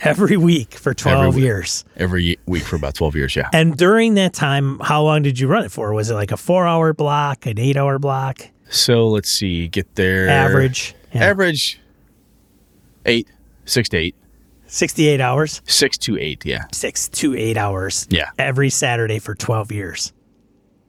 Every 0.00 0.36
week 0.36 0.74
for 0.74 0.94
12 0.94 1.34
week. 1.34 1.44
years. 1.44 1.84
every 1.96 2.38
week 2.46 2.62
for 2.62 2.76
about 2.76 2.94
twelve 2.94 3.14
years. 3.14 3.36
Yeah. 3.36 3.48
And 3.52 3.76
during 3.76 4.14
that 4.14 4.32
time, 4.32 4.78
how 4.80 5.02
long 5.02 5.22
did 5.22 5.38
you 5.38 5.46
run 5.48 5.64
it 5.64 5.70
for? 5.72 5.92
Was 5.92 6.10
it 6.10 6.14
like 6.14 6.32
a 6.32 6.36
four 6.36 6.66
hour 6.66 6.92
block, 6.92 7.46
an 7.46 7.58
eight 7.58 7.76
hour 7.76 7.98
block, 7.98 8.48
So 8.68 9.06
let's 9.08 9.30
see, 9.30 9.68
get 9.68 9.94
there. 9.96 10.28
average? 10.28 10.94
Yeah. 11.12 11.24
Average. 11.26 11.80
Eight, 13.06 13.28
six 13.70 13.88
to 13.90 13.96
eight, 13.96 14.14
68 14.66 15.20
hours? 15.20 15.62
six 15.66 15.96
to 15.98 16.18
eight. 16.18 16.44
Yeah, 16.44 16.64
Six 16.72 17.08
to 17.08 17.36
eight 17.36 17.56
hours. 17.56 18.06
Yeah. 18.10 18.30
Every 18.38 18.70
Saturday 18.70 19.18
for 19.18 19.34
12 19.34 19.72
years. 19.72 20.12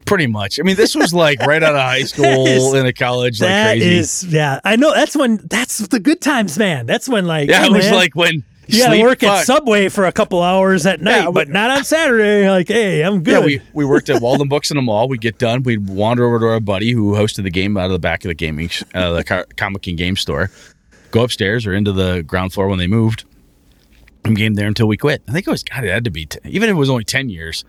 pretty 0.06 0.28
much. 0.28 0.60
I 0.60 0.64
mean, 0.64 0.76
this 0.76 0.96
was 0.96 1.14
like 1.14 1.40
right 1.46 1.62
out 1.64 1.76
of 1.76 1.82
high 1.82 2.04
school 2.04 2.46
is- 2.48 2.74
into 2.74 2.92
college, 2.94 3.40
like 3.40 3.48
That 3.50 3.72
crazy. 3.78 3.96
is, 3.98 4.24
yeah. 4.26 4.60
I 4.64 4.76
know 4.76 4.94
that's 4.94 5.16
when, 5.16 5.38
that's 5.50 5.78
the 5.88 6.00
good 6.00 6.22
times, 6.22 6.58
man. 6.58 6.86
That's 6.86 7.08
when, 7.08 7.26
like, 7.26 7.50
yeah, 7.50 7.62
hey, 7.62 7.68
it 7.68 7.72
was 7.72 7.86
man, 7.86 7.94
like 7.96 8.16
when 8.16 8.44
you 8.68 8.84
sleep, 8.84 9.04
work 9.04 9.22
at. 9.24 9.46
Subway 9.46 9.90
for 9.90 10.06
a 10.06 10.12
couple 10.12 10.42
hours 10.42 10.86
at 10.86 11.02
night, 11.02 11.18
Yeah, 11.22 11.28
we- 11.28 11.34
but 11.34 11.50
not 11.50 11.70
on 11.72 11.84
Saturday. 11.84 12.50
Like, 12.50 12.68
hey, 12.68 13.04
I'm 13.04 13.22
good. 13.24 13.32
Yeah, 13.40 13.46
we, 13.46 13.62
we 13.74 13.86
worked 13.86 14.10
at 14.10 14.22
Walden 14.24 14.48
Books 14.50 14.70
in 14.72 14.76
the 14.76 14.82
mall. 14.82 15.08
We'd 15.08 15.22
get 15.22 15.38
done. 15.38 15.64
We'd 15.64 15.88
wander 15.88 16.26
over 16.26 16.40
to 16.40 16.46
our 16.48 16.60
buddy 16.60 16.92
who 16.92 17.14
hosted 17.14 17.44
the 17.44 17.52
game 17.52 17.78
out 17.78 17.86
of 17.86 17.92
the 17.92 18.00
back 18.00 18.24
of 18.26 18.30
the 18.30 18.36
gaming, 18.36 18.70
uh, 18.94 19.12
the 19.14 19.24
car, 19.24 19.46
Comic 19.56 19.84
King 19.84 19.96
game 19.98 20.16
store. 20.16 20.50
Go 21.12 21.24
upstairs 21.24 21.66
or 21.66 21.74
into 21.74 21.92
the 21.92 22.24
ground 22.24 22.54
floor 22.54 22.68
when 22.68 22.80
they 22.80 22.88
moved. 22.88 23.26
And 24.24 24.36
game 24.36 24.54
there 24.54 24.68
until 24.68 24.88
we 24.88 24.98
quit. 24.98 25.24
I 25.28 25.32
think 25.32 25.48
it 25.48 25.50
was, 25.52 25.64
God, 25.64 25.84
it 25.84 25.90
had 25.90 26.04
to 26.04 26.12
be, 26.12 26.28
even 26.46 26.70
if 26.70 26.74
it 26.74 26.78
was 26.78 26.90
only 26.92 27.04
10 27.04 27.30
years 27.30 27.66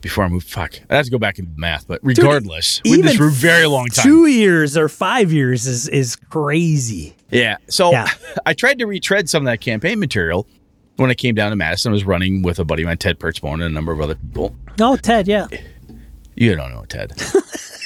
before 0.00 0.24
I 0.24 0.28
moved. 0.28 0.48
Fuck. 0.48 0.80
I 0.90 0.96
have 0.96 1.04
to 1.04 1.10
go 1.10 1.18
back 1.18 1.38
and 1.38 1.54
do 1.54 1.60
math, 1.60 1.86
but 1.86 2.00
regardless, 2.02 2.80
we 2.84 2.96
did 2.96 3.04
this 3.04 3.16
for 3.16 3.28
a 3.28 3.30
very 3.30 3.66
long 3.66 3.86
time. 3.86 4.02
Two 4.02 4.26
years 4.26 4.76
or 4.76 4.88
five 4.88 5.32
years 5.32 5.66
is 5.66 5.88
is 5.88 6.16
crazy. 6.16 7.14
Yeah. 7.30 7.56
So 7.68 7.90
Yeah. 7.92 8.08
I 8.46 8.54
tried 8.54 8.78
to 8.78 8.86
retread 8.86 9.28
some 9.28 9.46
of 9.46 9.50
that 9.50 9.60
campaign 9.60 10.00
material 10.00 10.46
when 10.96 11.10
I 11.10 11.14
came 11.14 11.34
down 11.34 11.50
to 11.50 11.56
Madison. 11.56 11.90
I 11.90 11.94
was 11.94 12.04
running 12.04 12.42
with 12.42 12.58
a 12.58 12.64
buddy 12.64 12.82
of 12.82 12.86
mine, 12.86 12.98
Ted 12.98 13.18
Perchbone, 13.18 13.54
and 13.54 13.62
a 13.62 13.68
number 13.68 13.92
of 13.92 14.00
other 14.00 14.14
people. 14.16 14.54
Oh, 14.80 14.96
Ted, 14.96 15.28
yeah. 15.28 15.46
You 16.34 16.56
don't 16.56 16.70
know 16.70 16.84
Ted. 16.88 17.12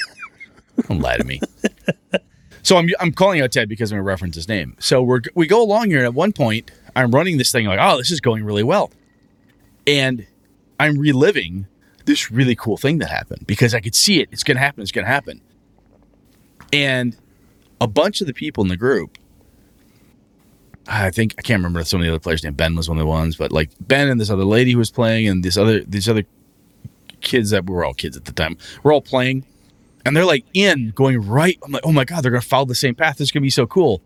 don't 0.87 0.99
lie 0.99 1.17
to 1.17 1.23
me. 1.23 1.41
So 2.67 2.75
I'm 2.75 2.89
I'm 2.99 3.13
calling 3.13 3.39
out 3.39 3.53
Ted 3.53 3.69
because 3.69 3.93
I'm 3.93 3.95
gonna 3.95 4.03
reference 4.03 4.35
his 4.35 4.49
name. 4.49 4.75
So 4.77 5.01
we're 5.01 5.21
we 5.35 5.47
go 5.47 5.63
along 5.63 5.89
here, 5.89 5.99
and 5.99 6.05
at 6.05 6.13
one 6.13 6.33
point 6.33 6.69
I'm 6.97 7.11
running 7.11 7.37
this 7.37 7.49
thing 7.49 7.65
like, 7.65 7.79
oh, 7.81 7.97
this 7.97 8.11
is 8.11 8.19
going 8.19 8.43
really 8.43 8.61
well, 8.61 8.91
and 9.87 10.27
I'm 10.77 10.97
reliving 10.97 11.67
this 12.03 12.29
really 12.29 12.57
cool 12.57 12.75
thing 12.75 12.97
that 12.97 13.09
happened 13.09 13.47
because 13.47 13.73
I 13.73 13.79
could 13.79 13.95
see 13.95 14.19
it. 14.19 14.27
It's 14.33 14.43
gonna 14.43 14.59
happen. 14.59 14.81
It's 14.81 14.91
gonna 14.91 15.07
happen. 15.07 15.39
And 16.73 17.15
a 17.79 17.87
bunch 17.87 18.19
of 18.19 18.27
the 18.27 18.33
people 18.33 18.65
in 18.65 18.67
the 18.67 18.75
group 18.75 19.17
I 20.89 21.09
think 21.09 21.35
I 21.37 21.43
can't 21.43 21.59
remember 21.59 21.85
some 21.85 22.01
of 22.01 22.05
the 22.05 22.11
other 22.11 22.19
players' 22.19 22.43
name. 22.43 22.53
Ben 22.53 22.75
was 22.75 22.89
one 22.89 22.97
of 22.97 23.01
the 23.01 23.07
ones, 23.07 23.37
but 23.37 23.53
like 23.53 23.69
Ben 23.79 24.09
and 24.09 24.19
this 24.19 24.29
other 24.29 24.43
lady 24.43 24.73
who 24.73 24.77
was 24.77 24.91
playing, 24.91 25.29
and 25.29 25.41
this 25.41 25.55
other 25.55 25.85
these 25.85 26.09
other 26.09 26.25
kids 27.21 27.51
that 27.51 27.65
we 27.65 27.73
were 27.73 27.85
all 27.85 27.93
kids 27.93 28.17
at 28.17 28.25
the 28.25 28.33
time. 28.33 28.57
We're 28.83 28.93
all 28.93 29.01
playing, 29.01 29.45
and 30.07 30.15
they're 30.15 30.25
like 30.25 30.45
in 30.53 30.91
going 30.95 31.19
right. 31.27 31.57
I'm 31.63 31.71
like, 31.71 31.85
oh 31.85 31.91
my 31.91 32.05
god, 32.05 32.23
they're 32.23 32.31
gonna 32.31 32.41
follow 32.41 32.65
the 32.65 32.75
same 32.75 32.95
path. 32.95 33.17
This 33.17 33.27
is 33.27 33.31
gonna 33.31 33.41
be 33.41 33.49
so 33.49 33.67
cool. 33.67 34.01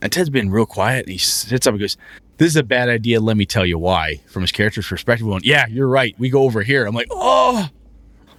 And 0.00 0.10
Ted's 0.10 0.30
been 0.30 0.50
real 0.50 0.66
quiet, 0.66 1.06
and 1.06 1.12
he 1.12 1.18
sits 1.18 1.66
up 1.66 1.72
and 1.72 1.80
goes, 1.80 1.96
"This 2.38 2.48
is 2.48 2.56
a 2.56 2.64
bad 2.64 2.88
idea. 2.88 3.20
Let 3.20 3.36
me 3.36 3.46
tell 3.46 3.64
you 3.64 3.78
why." 3.78 4.20
From 4.26 4.42
his 4.42 4.50
character's 4.50 4.88
perspective, 4.88 5.26
going, 5.26 5.42
"Yeah, 5.44 5.66
you're 5.68 5.88
right. 5.88 6.14
We 6.18 6.28
go 6.28 6.42
over 6.42 6.62
here." 6.62 6.84
I'm 6.86 6.94
like, 6.94 7.06
"Oh, 7.10 7.68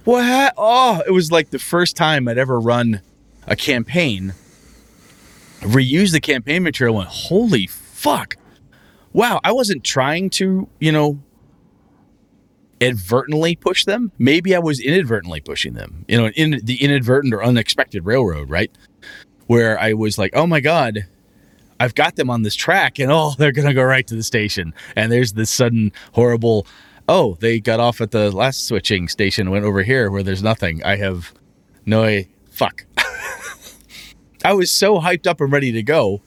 what? 0.04 0.52
Oh, 0.58 1.02
it 1.06 1.10
was 1.12 1.32
like 1.32 1.50
the 1.50 1.58
first 1.58 1.96
time 1.96 2.28
I'd 2.28 2.38
ever 2.38 2.60
run 2.60 3.00
a 3.46 3.56
campaign." 3.56 4.34
Reuse 5.60 6.12
the 6.12 6.20
campaign 6.20 6.62
material. 6.62 6.96
Went, 6.96 7.08
holy 7.08 7.66
fuck! 7.66 8.36
Wow, 9.14 9.40
I 9.42 9.52
wasn't 9.52 9.82
trying 9.84 10.28
to, 10.30 10.68
you 10.80 10.92
know, 10.92 11.18
advertently 12.86 13.56
push 13.56 13.84
them. 13.84 14.12
Maybe 14.18 14.54
I 14.54 14.58
was 14.58 14.80
inadvertently 14.80 15.40
pushing 15.40 15.74
them. 15.74 16.04
You 16.08 16.18
know, 16.18 16.28
in 16.28 16.60
the 16.62 16.82
inadvertent 16.82 17.34
or 17.34 17.42
unexpected 17.42 18.04
railroad, 18.04 18.50
right? 18.50 18.70
Where 19.46 19.78
I 19.78 19.92
was 19.92 20.18
like, 20.18 20.34
"Oh 20.34 20.46
my 20.46 20.60
god, 20.60 21.06
I've 21.78 21.94
got 21.94 22.16
them 22.16 22.30
on 22.30 22.42
this 22.42 22.54
track, 22.54 22.98
and 22.98 23.10
oh, 23.12 23.34
they're 23.38 23.52
gonna 23.52 23.74
go 23.74 23.82
right 23.82 24.06
to 24.06 24.14
the 24.14 24.22
station." 24.22 24.74
And 24.96 25.12
there's 25.12 25.32
this 25.34 25.50
sudden 25.50 25.92
horrible, 26.12 26.66
"Oh, 27.08 27.36
they 27.40 27.60
got 27.60 27.80
off 27.80 28.00
at 28.00 28.10
the 28.10 28.30
last 28.30 28.66
switching 28.66 29.08
station, 29.08 29.50
went 29.50 29.64
over 29.64 29.82
here 29.82 30.10
where 30.10 30.22
there's 30.22 30.42
nothing." 30.42 30.82
I 30.84 30.96
have 30.96 31.32
no 31.86 32.22
fuck. 32.50 32.86
I 34.44 34.52
was 34.52 34.70
so 34.70 35.00
hyped 35.00 35.26
up 35.26 35.40
and 35.40 35.52
ready 35.52 35.72
to 35.72 35.82
go, 35.82 36.20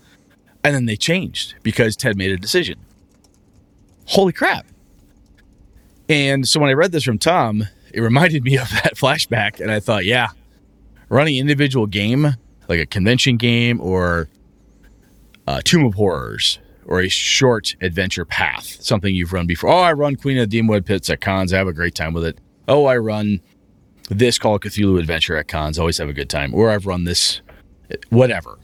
and 0.63 0.75
then 0.75 0.85
they 0.85 0.97
changed 0.97 1.55
because 1.63 1.95
Ted 1.95 2.17
made 2.17 2.31
a 2.31 2.37
decision. 2.37 2.79
Holy 4.05 4.33
crap! 4.33 4.65
And 6.09 6.47
so 6.47 6.59
when 6.59 6.69
I 6.69 6.73
read 6.73 6.91
this 6.91 7.03
from 7.03 7.17
Tom, 7.17 7.67
it 7.93 8.01
reminded 8.01 8.43
me 8.43 8.57
of 8.57 8.69
that 8.69 8.95
flashback, 8.95 9.59
and 9.59 9.71
I 9.71 9.79
thought, 9.79 10.05
yeah, 10.05 10.29
running 11.09 11.37
individual 11.37 11.85
game, 11.85 12.35
like 12.67 12.79
a 12.79 12.85
convention 12.85 13.37
game 13.37 13.81
or 13.81 14.29
uh, 15.47 15.61
Tomb 15.63 15.85
of 15.85 15.95
Horrors 15.95 16.59
or 16.85 17.01
a 17.01 17.09
short 17.09 17.75
adventure 17.81 18.25
path, 18.25 18.81
something 18.81 19.13
you've 19.13 19.33
run 19.33 19.45
before. 19.45 19.69
Oh, 19.69 19.79
I 19.79 19.93
run 19.93 20.15
Queen 20.15 20.37
of 20.37 20.49
the 20.49 20.61
Demonweb 20.61 20.85
Pits 20.85 21.09
at 21.09 21.21
cons. 21.21 21.53
I 21.53 21.57
have 21.57 21.67
a 21.67 21.73
great 21.73 21.95
time 21.95 22.13
with 22.13 22.25
it. 22.25 22.39
Oh, 22.67 22.85
I 22.85 22.97
run 22.97 23.41
this 24.09 24.37
Call 24.39 24.55
of 24.55 24.61
Cthulhu 24.61 24.99
adventure 24.99 25.35
at 25.35 25.47
cons. 25.47 25.77
Always 25.77 25.97
have 25.97 26.09
a 26.09 26.13
good 26.13 26.29
time. 26.29 26.53
Or 26.53 26.69
I've 26.69 26.85
run 26.85 27.03
this, 27.03 27.41
whatever, 28.09 28.57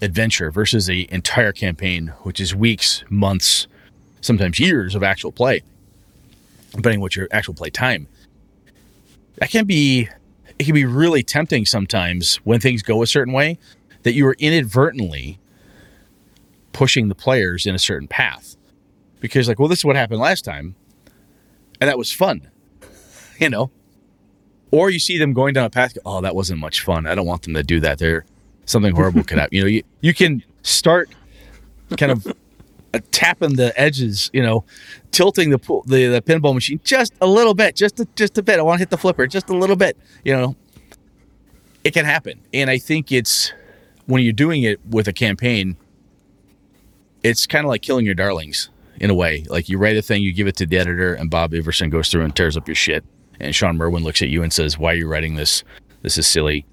adventure 0.00 0.50
versus 0.52 0.86
the 0.86 1.08
entire 1.12 1.52
campaign, 1.52 2.08
which 2.22 2.40
is 2.40 2.54
weeks, 2.54 3.04
months, 3.10 3.66
sometimes 4.20 4.60
years 4.60 4.94
of 4.94 5.02
actual 5.02 5.32
play, 5.32 5.62
depending 6.72 7.00
what 7.00 7.16
your 7.16 7.28
actual 7.30 7.54
play 7.54 7.70
time. 7.70 8.08
That 9.36 9.50
can 9.50 9.64
be, 9.64 10.08
it 10.58 10.64
can 10.64 10.74
be 10.74 10.84
really 10.84 11.22
tempting 11.22 11.66
sometimes 11.66 12.36
when 12.36 12.60
things 12.60 12.82
go 12.82 13.02
a 13.02 13.06
certain 13.06 13.32
way 13.32 13.58
that 14.02 14.14
you 14.14 14.26
are 14.26 14.36
inadvertently 14.38 15.38
pushing 16.72 17.08
the 17.08 17.14
players 17.14 17.66
in 17.66 17.74
a 17.74 17.78
certain 17.78 18.08
path. 18.08 18.56
Because 19.20 19.46
like 19.46 19.58
well 19.58 19.68
this 19.68 19.80
is 19.80 19.84
what 19.84 19.94
happened 19.94 20.20
last 20.20 20.44
time 20.44 20.74
and 21.80 21.88
that 21.88 21.96
was 21.96 22.10
fun 22.10 22.50
you 23.38 23.48
know? 23.48 23.70
Or 24.72 24.90
you 24.90 24.98
see 24.98 25.18
them 25.18 25.32
going 25.32 25.54
down 25.54 25.64
a 25.64 25.70
path 25.70 25.96
oh 26.04 26.20
that 26.22 26.34
wasn't 26.34 26.58
much 26.58 26.80
fun. 26.80 27.06
I 27.06 27.14
don't 27.14 27.26
want 27.26 27.42
them 27.42 27.54
to 27.54 27.62
do 27.62 27.78
that. 27.80 27.98
There 27.98 28.24
something 28.64 28.94
horrible 28.94 29.24
could 29.24 29.38
happen 29.38 29.56
you 29.56 29.60
know 29.60 29.66
you, 29.66 29.82
you 30.00 30.14
can 30.14 30.42
start 30.62 31.10
kind 31.98 32.12
of 32.12 32.26
Uh, 32.94 33.00
tapping 33.10 33.56
the 33.56 33.72
edges 33.80 34.30
you 34.34 34.42
know 34.42 34.64
tilting 35.12 35.48
the, 35.48 35.58
pool, 35.58 35.82
the 35.86 36.08
the 36.08 36.20
pinball 36.20 36.52
machine 36.52 36.78
just 36.84 37.14
a 37.22 37.26
little 37.26 37.54
bit 37.54 37.74
just 37.74 37.98
a, 38.00 38.06
just 38.16 38.36
a 38.36 38.42
bit 38.42 38.58
i 38.58 38.62
want 38.62 38.76
to 38.76 38.80
hit 38.80 38.90
the 38.90 38.98
flipper 38.98 39.26
just 39.26 39.48
a 39.48 39.56
little 39.56 39.76
bit 39.76 39.96
you 40.24 40.32
know 40.32 40.54
it 41.84 41.92
can 41.92 42.04
happen 42.04 42.38
and 42.52 42.68
i 42.68 42.76
think 42.76 43.10
it's 43.10 43.52
when 44.06 44.22
you're 44.22 44.32
doing 44.32 44.62
it 44.62 44.78
with 44.90 45.08
a 45.08 45.12
campaign 45.12 45.74
it's 47.22 47.46
kind 47.46 47.64
of 47.64 47.68
like 47.68 47.82
killing 47.82 48.04
your 48.04 48.14
darlings 48.14 48.68
in 49.00 49.10
a 49.10 49.14
way. 49.14 49.44
Like 49.48 49.68
you 49.68 49.78
write 49.78 49.96
a 49.96 50.02
thing, 50.02 50.22
you 50.22 50.32
give 50.32 50.46
it 50.46 50.56
to 50.56 50.66
the 50.66 50.78
editor, 50.78 51.14
and 51.14 51.30
Bob 51.30 51.54
Iverson 51.54 51.90
goes 51.90 52.08
through 52.08 52.22
and 52.22 52.34
tears 52.34 52.56
up 52.56 52.68
your 52.68 52.74
shit. 52.74 53.04
And 53.40 53.54
Sean 53.54 53.76
Merwin 53.76 54.04
looks 54.04 54.22
at 54.22 54.28
you 54.28 54.42
and 54.42 54.52
says, 54.52 54.78
"Why 54.78 54.92
are 54.92 54.96
you 54.96 55.08
writing 55.08 55.34
this? 55.34 55.64
This 56.02 56.18
is 56.18 56.26
silly. 56.26 56.64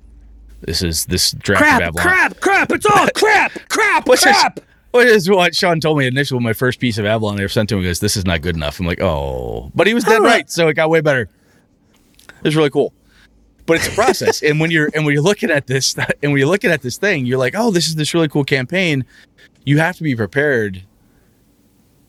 This 0.62 0.84
is 0.84 1.06
this 1.06 1.32
draft 1.32 1.64
crap, 1.64 1.82
of 1.82 1.88
Avalon." 1.88 2.04
crap, 2.04 2.40
crap! 2.40 2.72
It's 2.72 2.86
all 2.86 3.08
crap, 3.16 3.54
crap, 3.70 4.06
crap. 4.06 4.60
Which 4.92 5.08
is 5.08 5.30
what 5.30 5.56
Sean 5.56 5.80
told 5.80 6.00
me 6.00 6.08
initially 6.08 6.38
when 6.38 6.44
my 6.44 6.54
first 6.54 6.80
piece 6.80 6.98
of 6.98 7.06
Avalon 7.06 7.40
I 7.40 7.44
ever 7.44 7.50
sent 7.50 7.70
to 7.70 7.76
him. 7.76 7.82
He 7.82 7.88
goes, 7.88 8.00
"This 8.00 8.18
is 8.18 8.26
not 8.26 8.42
good 8.42 8.56
enough." 8.56 8.80
I'm 8.80 8.88
like, 8.88 9.02
"Oh," 9.02 9.72
but 9.76 9.86
he 9.86 9.94
was 9.94 10.04
dead 10.04 10.22
right, 10.22 10.50
so 10.50 10.68
it 10.68 10.74
got 10.74 10.90
way 10.90 11.02
better. 11.02 11.30
It 12.28 12.44
was 12.44 12.56
really 12.56 12.72
cool, 12.72 12.94
but 13.66 13.78
it's 13.78 13.88
a 13.88 13.92
process. 13.92 14.42
and 14.42 14.60
when 14.60 14.72
you're 14.72 14.90
and 14.96 15.06
when 15.06 15.14
you're 15.14 15.24
looking 15.24 15.52
at 15.52 15.68
this 15.68 15.96
and 16.24 16.32
when 16.32 16.38
you're 16.38 16.48
looking 16.48 16.72
at 16.72 16.82
this 16.82 16.98
thing, 16.98 17.26
you're 17.26 17.38
like, 17.38 17.54
"Oh, 17.56 17.70
this 17.70 17.88
is 17.88 17.96
this 17.96 18.14
really 18.14 18.28
cool 18.28 18.44
campaign." 18.44 19.06
You 19.64 19.78
have 19.78 19.98
to 19.98 20.04
be 20.04 20.16
prepared 20.16 20.84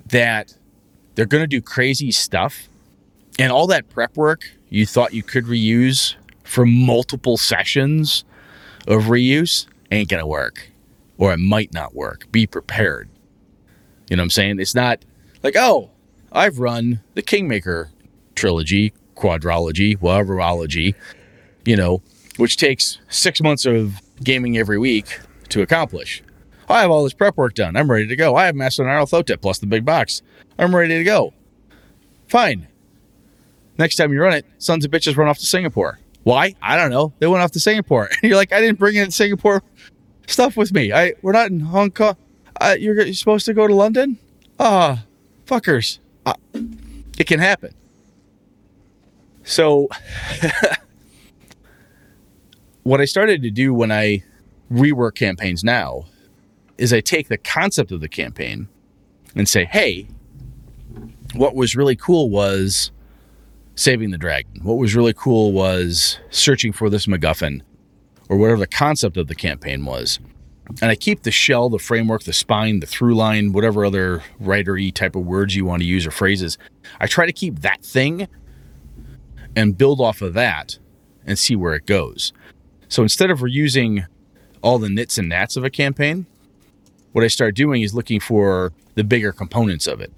that 0.06 0.54
they're 1.14 1.26
going 1.26 1.42
to 1.42 1.48
do 1.48 1.60
crazy 1.60 2.10
stuff, 2.12 2.68
and 3.38 3.52
all 3.52 3.66
that 3.66 3.90
prep 3.90 4.16
work 4.16 4.50
you 4.70 4.86
thought 4.86 5.12
you 5.12 5.22
could 5.22 5.44
reuse 5.44 6.14
for 6.44 6.64
multiple 6.64 7.36
sessions 7.36 8.24
of 8.88 9.04
reuse 9.04 9.66
ain't 9.90 10.08
going 10.08 10.20
to 10.22 10.26
work, 10.26 10.70
or 11.20 11.32
it 11.32 11.38
might 11.38 11.72
not 11.72 11.94
work. 11.94 12.26
Be 12.32 12.46
prepared. 12.46 13.08
You 14.08 14.16
know 14.16 14.22
what 14.22 14.24
I'm 14.24 14.30
saying? 14.30 14.58
It's 14.58 14.74
not 14.74 15.04
like, 15.44 15.54
oh, 15.56 15.90
I've 16.32 16.58
run 16.58 17.00
the 17.14 17.22
Kingmaker 17.22 17.90
trilogy, 18.34 18.92
quadrology, 19.14 19.96
whateverology, 19.98 20.94
you 21.64 21.76
know, 21.76 22.02
which 22.38 22.56
takes 22.56 22.98
six 23.08 23.40
months 23.40 23.66
of 23.66 24.00
gaming 24.24 24.56
every 24.56 24.78
week 24.78 25.20
to 25.50 25.62
accomplish. 25.62 26.22
I 26.68 26.80
have 26.80 26.90
all 26.90 27.04
this 27.04 27.12
prep 27.12 27.36
work 27.36 27.54
done. 27.54 27.76
I'm 27.76 27.90
ready 27.90 28.06
to 28.06 28.16
go. 28.16 28.34
I 28.36 28.46
have 28.46 28.54
Master 28.54 28.82
Nyarlathotep 28.82 29.42
plus 29.42 29.58
the 29.58 29.66
big 29.66 29.84
box. 29.84 30.22
I'm 30.58 30.74
ready 30.74 30.96
to 30.96 31.04
go. 31.04 31.34
Fine. 32.28 32.66
Next 33.76 33.96
time 33.96 34.12
you 34.12 34.22
run 34.22 34.32
it, 34.32 34.46
sons 34.58 34.84
of 34.84 34.90
bitches 34.90 35.16
run 35.16 35.28
off 35.28 35.38
to 35.38 35.46
Singapore. 35.46 35.98
Why? 36.22 36.54
I 36.62 36.76
don't 36.76 36.90
know. 36.90 37.12
They 37.18 37.26
went 37.26 37.42
off 37.42 37.50
to 37.52 37.60
Singapore. 37.60 38.08
And 38.10 38.22
you're 38.22 38.36
like, 38.36 38.52
I 38.52 38.60
didn't 38.60 38.78
bring 38.78 38.96
it 38.96 39.06
to 39.06 39.10
Singapore 39.10 39.62
stuff 40.30 40.56
with 40.56 40.72
me. 40.72 40.92
I 40.92 41.14
we're 41.22 41.32
not 41.32 41.50
in 41.50 41.60
Hong 41.60 41.90
Kong. 41.90 42.16
You're, 42.60 43.00
you're 43.00 43.14
supposed 43.14 43.46
to 43.46 43.54
go 43.54 43.66
to 43.66 43.74
London? 43.74 44.18
Ah, 44.58 45.04
fuckers. 45.46 45.98
Uh, 46.26 46.34
it 47.18 47.26
can 47.26 47.40
happen. 47.40 47.74
So, 49.44 49.88
what 52.82 53.00
I 53.00 53.06
started 53.06 53.42
to 53.42 53.50
do 53.50 53.72
when 53.72 53.90
I 53.90 54.22
rework 54.70 55.14
campaigns 55.14 55.64
now 55.64 56.04
is 56.76 56.92
I 56.92 57.00
take 57.00 57.28
the 57.28 57.38
concept 57.38 57.90
of 57.90 58.00
the 58.00 58.08
campaign 58.08 58.68
and 59.34 59.48
say, 59.48 59.64
hey, 59.64 60.06
what 61.34 61.54
was 61.54 61.74
really 61.74 61.96
cool 61.96 62.30
was 62.30 62.90
saving 63.74 64.10
the 64.10 64.18
dragon. 64.18 64.60
What 64.62 64.74
was 64.74 64.94
really 64.94 65.14
cool 65.14 65.52
was 65.52 66.18
searching 66.30 66.72
for 66.72 66.90
this 66.90 67.06
MacGuffin 67.06 67.62
or 68.30 68.36
whatever 68.36 68.60
the 68.60 68.66
concept 68.66 69.16
of 69.16 69.26
the 69.26 69.34
campaign 69.34 69.84
was. 69.84 70.20
And 70.80 70.90
I 70.90 70.94
keep 70.94 71.24
the 71.24 71.32
shell, 71.32 71.68
the 71.68 71.80
framework, 71.80 72.22
the 72.22 72.32
spine, 72.32 72.78
the 72.78 72.86
through 72.86 73.16
line, 73.16 73.52
whatever 73.52 73.84
other 73.84 74.22
writery 74.40 74.94
type 74.94 75.16
of 75.16 75.26
words 75.26 75.56
you 75.56 75.64
want 75.64 75.82
to 75.82 75.86
use 75.86 76.06
or 76.06 76.12
phrases. 76.12 76.56
I 77.00 77.08
try 77.08 77.26
to 77.26 77.32
keep 77.32 77.58
that 77.60 77.84
thing 77.84 78.28
and 79.56 79.76
build 79.76 80.00
off 80.00 80.22
of 80.22 80.32
that 80.34 80.78
and 81.26 81.36
see 81.36 81.56
where 81.56 81.74
it 81.74 81.86
goes. 81.86 82.32
So 82.88 83.02
instead 83.02 83.30
of 83.30 83.40
reusing 83.40 84.06
all 84.62 84.78
the 84.78 84.88
nits 84.88 85.18
and 85.18 85.28
gnats 85.28 85.56
of 85.56 85.64
a 85.64 85.70
campaign, 85.70 86.26
what 87.10 87.24
I 87.24 87.28
start 87.28 87.56
doing 87.56 87.82
is 87.82 87.94
looking 87.94 88.20
for 88.20 88.72
the 88.94 89.02
bigger 89.02 89.32
components 89.32 89.88
of 89.88 90.00
it. 90.00 90.12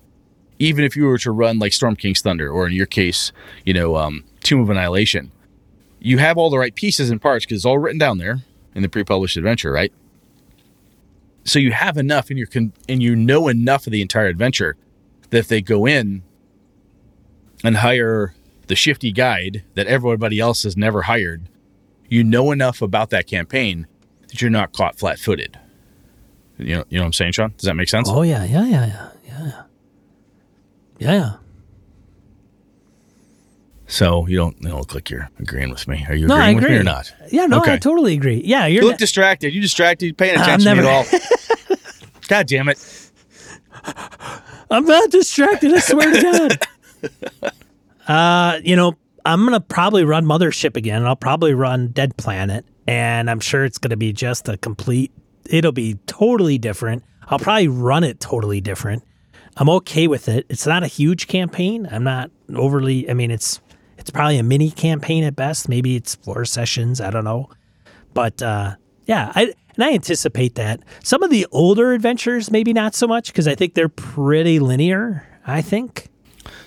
Even 0.59 0.85
if 0.85 0.97
you 0.97 1.07
were 1.07 1.19
to 1.19 1.31
run 1.31 1.59
like 1.59 1.73
Storm 1.73 1.97
King's 1.97 2.21
Thunder, 2.21 2.51
or 2.51 2.67
in 2.67 2.75
your 2.75 2.87
case, 2.87 3.33
you 3.65 3.73
know, 3.73 3.97
um, 3.97 4.25
Tomb 4.43 4.61
of 4.61 4.69
Annihilation, 4.69 5.33
you 6.05 6.19
have 6.19 6.37
all 6.37 6.51
the 6.51 6.59
right 6.59 6.75
pieces 6.75 7.11
and 7.11 7.21
parts 7.21 7.45
because 7.45 7.59
it's 7.59 7.65
all 7.65 7.79
written 7.79 7.99
down 7.99 8.19
there 8.19 8.41
in 8.75 8.83
the 8.83 8.89
pre-published 8.89 9.37
adventure, 9.37 9.71
right? 9.71 9.93
So 11.45 11.59
you 11.59 11.73
have 11.73 11.97
enough, 11.97 12.31
and 12.31 12.39
you 12.39 12.47
can, 12.47 12.73
and 12.89 13.03
you 13.03 13.17
know 13.17 13.49
enough 13.49 13.87
of 13.87 13.93
the 13.93 14.03
entire 14.03 14.27
adventure 14.27 14.77
that 15.31 15.39
if 15.39 15.49
they 15.49 15.61
go 15.61 15.87
in 15.87 16.23
and 17.65 17.79
hire 17.79 18.35
the 18.67 18.77
shifty 18.77 19.13
guide 19.13 19.63
that 19.75 19.87
everybody 19.87 20.39
else 20.41 20.63
has 20.65 20.77
never 20.77 21.03
hired, 21.03 21.43
you 22.09 22.23
know 22.25 22.51
enough 22.51 22.83
about 22.83 23.11
that 23.11 23.27
campaign 23.27 23.87
that 24.29 24.41
you're 24.41 24.51
not 24.51 24.73
caught 24.73 24.99
flat-footed. 24.99 25.59
You 26.59 26.77
know, 26.77 26.85
you 26.89 26.99
know 26.99 27.05
what 27.05 27.07
I'm 27.07 27.13
saying, 27.13 27.33
Sean? 27.33 27.55
Does 27.57 27.67
that 27.67 27.75
make 27.75 27.89
sense? 27.89 28.09
Oh 28.11 28.23
yeah, 28.23 28.45
yeah, 28.45 28.65
yeah, 28.67 28.87
yeah, 28.87 29.11
yeah, 29.27 29.63
yeah, 30.99 31.13
yeah. 31.13 31.37
So 33.93 34.27
you 34.27 34.39
don't, 34.39 34.57
you 34.63 34.69
don't 34.71 34.79
look 34.79 34.95
like 34.95 35.11
you're 35.11 35.29
agreeing 35.39 35.69
with 35.69 35.87
me. 35.87 36.03
Are 36.09 36.15
you 36.15 36.27
No, 36.27 36.37
agreeing 36.37 36.57
with 36.57 36.65
me 36.65 36.77
or 36.77 36.83
not? 36.83 37.13
Yeah, 37.31 37.45
no, 37.45 37.61
I 37.63 37.77
totally 37.77 38.15
agree. 38.15 38.41
Yeah, 38.43 38.65
you're 38.65 38.83
You 38.85 38.89
look 38.89 38.97
distracted. 38.97 39.53
You 39.53 39.61
distracted. 39.61 40.07
You 40.07 40.15
paying 40.15 40.37
I'm 40.39 40.43
attention 40.45 40.77
to 40.77 40.77
me 40.77 40.83
never- 40.83 40.89
at 40.89 41.71
all? 41.71 41.77
God 42.29 42.47
damn 42.47 42.71
it. 42.71 43.11
I'm 44.71 44.87
not 44.87 45.11
distracted. 45.11 45.75
I 45.75 45.79
swear 45.81 46.11
to 46.11 46.59
God. 47.03 47.53
uh, 48.09 48.61
you 48.65 48.77
know, 48.77 48.95
I'm 49.27 49.45
gonna 49.45 49.61
probably 49.61 50.05
run 50.05 50.25
Mothership 50.25 50.75
again. 50.75 51.05
I'll 51.05 51.15
probably 51.15 51.53
run 51.53 51.89
Dead 51.89 52.17
Planet, 52.17 52.65
and 52.87 53.29
I'm 53.29 53.41
sure 53.41 53.63
it's 53.67 53.77
gonna 53.77 53.99
be 53.99 54.15
just 54.15 54.49
a 54.49 54.57
complete. 54.57 55.13
It'll 55.51 55.71
be 55.73 55.99
totally 56.07 56.57
different. 56.57 57.05
I'll 57.29 57.39
probably 57.39 57.69
run 57.69 58.05
it 58.05 58.21
totally 58.21 58.63
different. 58.63 59.03
I'm 59.59 59.69
okay 59.69 60.07
with 60.09 60.29
it. 60.31 60.47
It's 60.49 60.67
not 60.67 60.83
a 60.83 60.87
huge 60.87 61.27
campaign. 61.27 61.87
I'm 61.91 62.05
not 62.05 62.31
overly. 62.55 63.11
I 63.11 63.13
mean, 63.15 63.31
it's 63.31 63.61
it's 64.03 64.11
probably 64.11 64.39
a 64.39 64.43
mini 64.43 64.71
campaign 64.71 65.25
at 65.25 65.35
best. 65.35 65.69
Maybe 65.69 65.97
it's 65.97 66.15
four 66.17 66.45
sessions. 66.45 67.01
I 67.01 67.11
don't 67.11 67.25
know, 67.25 67.49
but 68.13 68.43
uh, 68.43 68.75
yeah, 69.07 69.33
I 69.35 69.55
and 69.75 69.85
I 69.85 69.93
anticipate 69.95 70.57
that 70.57 70.81
some 71.03 71.23
of 71.23 71.31
the 71.31 71.47
older 71.51 71.93
adventures 71.95 72.51
maybe 72.51 72.73
not 72.75 72.95
so 72.95 73.07
much 73.07 73.29
because 73.29 73.49
I 73.49 73.55
think 73.55 73.75
they're 73.75 73.89
pretty 73.89 74.59
linear. 74.59 75.27
I 75.47 75.63
think 75.63 76.09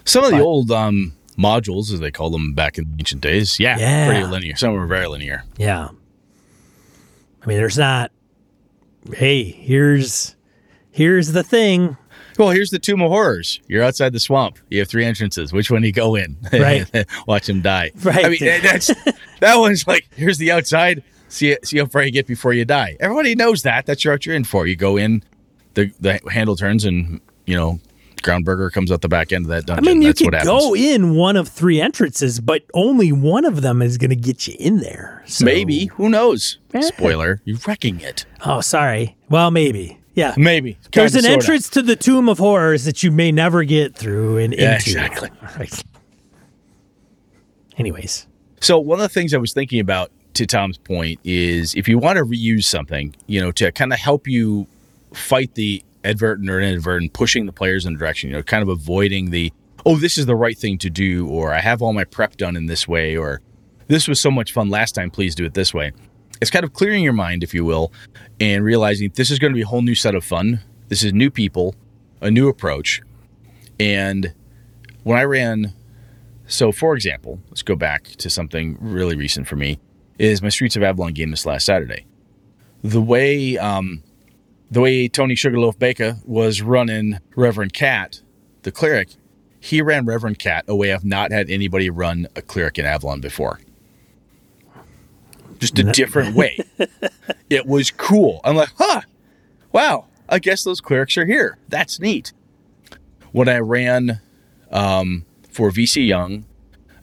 Some 0.06 0.24
of 0.24 0.32
the 0.32 0.40
old 0.40 0.72
um, 0.72 1.14
modules, 1.38 1.94
as 1.94 2.00
they 2.00 2.10
call 2.12 2.30
them 2.32 2.54
back 2.54 2.78
in 2.78 2.96
ancient 3.00 3.22
days, 3.22 3.60
yeah, 3.60 3.78
Yeah. 3.78 4.08
pretty 4.08 4.26
linear. 4.26 4.56
Some 4.56 4.74
were 4.74 4.88
very 4.88 5.08
linear. 5.08 5.44
Yeah. 5.58 5.90
I 7.44 7.46
mean, 7.48 7.58
there's 7.58 7.78
not. 7.78 8.12
Hey, 9.14 9.44
here's 9.44 10.36
here's 10.90 11.32
the 11.34 11.44
thing. 11.44 11.96
Well, 12.38 12.50
here's 12.50 12.70
the 12.70 12.80
Tomb 12.80 13.02
of 13.02 13.10
Horrors. 13.10 13.60
You're 13.68 13.84
outside 13.84 14.14
the 14.14 14.20
swamp. 14.20 14.58
You 14.70 14.80
have 14.80 14.88
three 14.90 15.06
entrances. 15.06 15.54
Which 15.54 15.72
one 15.72 15.82
do 15.82 15.88
you 15.88 15.94
go 15.94 16.16
in? 16.16 16.38
Right. 16.54 16.86
Watch 17.28 17.48
him 17.50 17.62
die. 17.62 17.92
Right. 18.04 18.26
I 18.26 18.30
mean, 18.30 18.40
that's 18.42 18.88
that 19.40 19.56
one's 19.58 19.88
like 19.88 20.08
here's 20.16 20.38
the 20.38 20.52
outside. 20.52 21.04
See 21.28 21.56
see 21.64 21.78
how 21.80 21.86
far 21.88 22.04
you 22.04 22.12
get 22.12 22.28
before 22.28 22.54
you 22.54 22.66
die. 22.66 22.98
Everybody 23.00 23.36
knows 23.36 23.64
that. 23.64 23.86
That's 23.86 24.06
what 24.06 24.26
you're 24.26 24.36
in 24.36 24.44
for. 24.44 24.68
You 24.68 24.76
go 24.76 24.98
in, 24.98 25.24
the 25.74 25.92
the 26.00 26.20
handle 26.32 26.56
turns, 26.56 26.86
and 26.86 27.20
you 27.46 27.56
know, 27.56 27.80
Groundburger 28.24 28.72
comes 28.72 28.92
out 28.92 29.02
the 29.02 29.10
back 29.10 29.32
end 29.34 29.46
of 29.46 29.50
that 29.50 29.66
dungeon. 29.66 29.86
I 29.88 29.92
mean, 29.94 30.02
you 30.02 30.10
that's 30.14 30.22
could 30.22 30.34
go 30.44 30.76
in 30.76 31.16
one 31.16 31.36
of 31.36 31.48
three 31.48 31.82
entrances, 31.82 32.40
but 32.40 32.64
only 32.74 33.12
one 33.12 33.44
of 33.46 33.62
them 33.62 33.82
is 33.82 33.98
going 33.98 34.10
to 34.12 34.16
get 34.16 34.48
you 34.48 34.56
in 34.60 34.80
there. 34.80 35.24
So- 35.26 35.46
Maybe. 35.46 35.86
Who 35.88 36.10
knows? 36.10 36.58
Yeah. 36.74 36.82
Spoiler. 36.82 37.42
You're 37.46 37.58
wrecking 37.68 38.00
it. 38.00 38.26
Oh, 38.46 38.62
sorry. 38.62 39.16
Well, 39.30 39.52
maybe. 39.52 40.00
Yeah. 40.16 40.34
Maybe. 40.38 40.78
There's 40.94 41.14
an 41.16 41.22
sorta. 41.22 41.34
entrance 41.36 41.70
to 41.72 41.82
the 41.82 41.96
Tomb 41.96 42.30
of 42.30 42.38
Horrors 42.40 42.86
that 42.86 43.04
you 43.04 43.12
may 43.12 43.32
never 43.32 43.64
get 43.64 43.96
through 43.96 44.38
and 44.38 44.54
Yeah, 44.54 44.76
into. 44.76 44.90
exactly. 44.90 45.30
Right. 45.60 45.84
Anyways, 47.78 48.26
So 48.62 48.80
one 48.80 49.00
of 49.00 49.04
the 49.04 49.10
things 49.10 49.34
I 49.34 49.38
was 49.38 49.52
thinking 49.54 49.80
about 49.80 50.12
to 50.36 50.46
Tom's 50.46 50.78
point 50.78 51.20
is 51.24 51.76
if 51.76 51.88
you 51.88 51.98
want 51.98 52.18
to 52.18 52.24
reuse 52.24 52.64
something, 52.64 53.14
you 53.28 53.42
know, 53.42 53.52
to 53.54 53.72
kind 53.72 53.92
of 53.94 54.00
help 54.00 54.28
you 54.28 54.68
fight 55.14 55.54
the 55.56 55.84
advertent 56.04 56.50
or 56.50 56.60
inadvertent 56.62 57.14
pushing 57.14 57.46
the 57.46 57.52
players 57.52 57.86
in 57.86 57.96
a 57.96 57.98
direction, 57.98 58.30
you 58.30 58.36
know, 58.38 58.44
kind 58.44 58.64
of 58.64 58.70
avoiding 58.70 59.32
the 59.32 59.52
oh, 59.88 59.98
this 59.98 60.18
is 60.18 60.26
the 60.26 60.36
right 60.36 60.58
thing 60.58 60.80
to 60.80 60.90
do, 60.90 61.28
or 61.28 61.54
I 61.54 61.60
have 61.62 61.80
all 61.82 61.94
my 61.94 62.06
prep 62.06 62.38
done 62.38 62.56
in 62.56 62.66
this 62.66 62.88
way, 62.88 63.16
or 63.16 63.40
this 63.88 64.08
was 64.08 64.20
so 64.20 64.32
much 64.32 64.52
fun 64.52 64.70
last 64.70 64.96
time, 64.96 65.12
please 65.12 65.36
do 65.36 65.46
it 65.46 65.54
this 65.54 65.76
way. 65.76 65.92
It's 66.42 66.52
kind 66.52 66.66
of 66.66 66.74
clearing 66.74 67.04
your 67.04 67.14
mind, 67.14 67.44
if 67.44 67.54
you 67.54 67.64
will, 67.66 67.92
and 68.40 68.64
realizing 68.64 69.12
this 69.16 69.32
is 69.32 69.40
going 69.40 69.54
to 69.54 69.56
be 69.56 69.62
a 69.62 69.68
whole 69.68 69.82
new 69.82 69.96
set 69.96 70.16
of 70.16 70.24
fun. 70.24 70.62
This 70.90 71.04
is 71.04 71.14
new 71.14 71.32
people, 71.32 71.76
a 72.22 72.30
new 72.30 72.50
approach. 72.50 73.02
And 73.80 74.34
when 75.04 75.18
I 75.18 75.24
ran 75.24 75.74
so, 76.48 76.72
for 76.72 76.96
example, 76.96 77.40
let's 77.50 77.64
go 77.64 77.76
back 77.76 78.04
to 78.04 78.30
something 78.30 78.78
really 78.80 79.16
recent 79.16 79.48
for 79.48 79.56
me. 79.56 79.80
Is 80.20 80.42
my 80.42 80.50
Streets 80.50 80.76
of 80.76 80.84
Avalon 80.84 81.14
game 81.14 81.32
this 81.32 81.46
last 81.46 81.66
Saturday? 81.66 82.06
The 82.84 83.02
way, 83.02 83.58
um, 83.58 84.04
the 84.70 84.82
way 84.82 85.08
Tony 85.08 85.36
Sugarloaf 85.36 85.80
Baker 85.80 86.18
was 86.24 86.62
running 86.62 87.20
Reverend 87.36 87.74
Cat, 87.74 88.22
the 88.62 88.72
cleric, 88.72 89.10
he 89.60 89.82
ran 89.82 90.06
Reverend 90.06 90.38
Cat 90.38 90.66
a 90.68 90.76
way 90.76 90.94
I've 90.94 91.04
not 91.04 91.32
had 91.32 91.50
anybody 91.50 91.90
run 91.90 92.28
a 92.36 92.42
cleric 92.42 92.78
in 92.78 92.86
Avalon 92.86 93.22
before. 93.22 93.60
Just 95.60 95.80
a 95.80 95.84
different 95.84 96.36
way. 96.36 96.58
it 97.50 97.66
was 97.66 97.92
cool. 97.92 98.42
I'm 98.44 98.56
like, 98.56 98.70
huh, 98.78 99.02
wow. 99.72 100.06
I 100.28 100.40
guess 100.40 100.64
those 100.64 100.82
clerics 100.82 101.18
are 101.18 101.26
here. 101.26 101.58
That's 101.70 102.00
neat. 102.00 102.34
When 103.32 103.48
I 103.48 103.60
ran 103.60 104.20
um, 104.72 105.26
for 105.50 105.70
VC 105.72 106.08
Young 106.08 106.46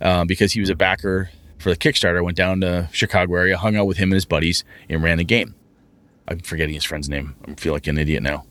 uh, 0.01 0.25
because 0.25 0.53
he 0.53 0.61
was 0.61 0.71
a 0.71 0.75
backer 0.75 1.31
for 1.59 1.71
the 1.71 1.77
Kickstarter. 1.77 2.19
I 2.19 2.21
went 2.21 2.37
down 2.37 2.61
to 2.63 2.89
Chicago 2.93 3.37
area, 3.37 3.57
hung 3.57 3.77
out 3.77 3.87
with 3.87 3.97
him 3.99 4.09
and 4.11 4.15
his 4.15 4.25
buddies, 4.25 4.65
and 4.89 5.03
ran 5.03 5.19
a 5.21 5.25
game. 5.25 5.55
I'm 6.29 6.41
forgetting 6.41 6.75
his 6.75 6.85
friend's 6.85 7.09
name. 7.09 7.37
I 7.47 7.55
feel 7.55 7.73
like 7.73 7.87
an 7.87 7.99
idiot 7.99 8.23
now. 8.23 8.45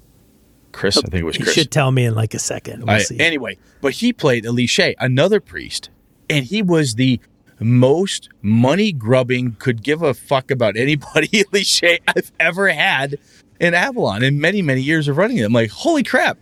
Chris, 0.71 0.97
I 0.97 1.01
think 1.01 1.15
it 1.15 1.23
was 1.23 1.37
you 1.37 1.43
Chris. 1.43 1.55
should 1.55 1.71
tell 1.71 1.91
me 1.91 2.05
in 2.05 2.15
like 2.15 2.33
a 2.33 2.39
second. 2.39 2.81
We'll 2.85 2.91
I- 2.91 2.99
see. 2.99 3.19
anyway, 3.19 3.57
but 3.81 3.93
he 3.93 4.13
played 4.13 4.45
Elisha, 4.45 4.93
another 5.03 5.41
priest, 5.41 5.89
and 6.29 6.45
he 6.45 6.61
was 6.61 6.95
the 6.95 7.19
most 7.61 8.29
money 8.41 8.91
grubbing, 8.91 9.55
could 9.59 9.83
give 9.83 10.01
a 10.01 10.13
fuck 10.13 10.51
about 10.51 10.75
anybody 10.77 11.45
Elisha 11.53 11.99
I've 12.07 12.31
ever 12.39 12.69
had 12.69 13.17
in 13.59 13.73
Avalon 13.73 14.23
in 14.23 14.41
many, 14.41 14.61
many 14.61 14.81
years 14.81 15.07
of 15.07 15.17
running 15.17 15.37
it. 15.37 15.43
I'm 15.43 15.53
like, 15.53 15.69
holy 15.71 16.03
crap. 16.03 16.37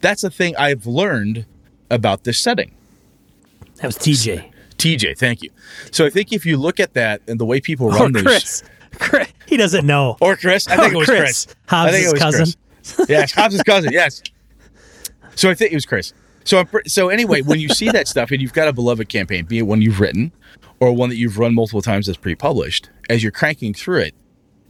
That's 0.00 0.24
a 0.24 0.30
thing 0.30 0.56
I've 0.56 0.86
learned 0.86 1.46
about 1.90 2.24
this 2.24 2.38
setting. 2.38 2.72
that 3.76 3.86
was 3.86 3.96
TJ. 3.98 4.50
TJ, 4.76 5.18
thank 5.18 5.42
you. 5.42 5.50
So 5.90 6.06
I 6.06 6.10
think 6.10 6.32
if 6.32 6.46
you 6.46 6.56
look 6.56 6.78
at 6.78 6.94
that 6.94 7.20
and 7.26 7.38
the 7.40 7.44
way 7.44 7.60
people 7.60 7.86
Or 7.88 7.92
run 7.98 8.12
those, 8.12 8.22
Chris. 8.22 8.62
Chris. 8.98 9.28
He 9.46 9.56
doesn't 9.56 9.86
know. 9.86 10.16
or 10.20 10.36
Chris, 10.36 10.68
I 10.68 10.76
think 10.76 10.92
Oh, 10.94 10.96
it 10.96 10.98
was 10.98 11.06
Chris. 11.08 11.20
Chris. 11.46 11.56
Hobbs' 11.66 11.92
think 11.92 12.06
it 12.06 12.12
was 12.12 12.20
cousin. 12.22 12.46
Chris. 12.84 13.08
Yes, 13.08 13.32
Hobbs' 13.32 13.62
cousin. 13.64 13.92
Yes. 13.92 14.22
So 15.34 15.50
I 15.50 15.54
think 15.54 15.72
it 15.72 15.74
was 15.76 15.86
Chris. 15.86 16.12
So 16.48 16.60
I'm 16.60 16.68
so 16.86 17.10
anyway, 17.10 17.42
when 17.42 17.60
you 17.60 17.68
see 17.68 17.90
that 17.90 18.08
stuff 18.14 18.30
and 18.30 18.40
you've 18.40 18.54
got 18.54 18.68
a 18.68 18.72
beloved 18.72 19.10
campaign, 19.10 19.44
be 19.44 19.58
it 19.58 19.64
one 19.64 19.82
you've 19.82 20.00
written 20.00 20.32
or 20.80 20.94
one 20.94 21.10
that 21.10 21.16
you've 21.16 21.36
run 21.36 21.54
multiple 21.54 21.82
times 21.82 22.06
that's 22.06 22.16
pre-published, 22.16 22.88
as 23.10 23.22
you're 23.22 23.30
cranking 23.30 23.74
through 23.74 23.98
it, 23.98 24.14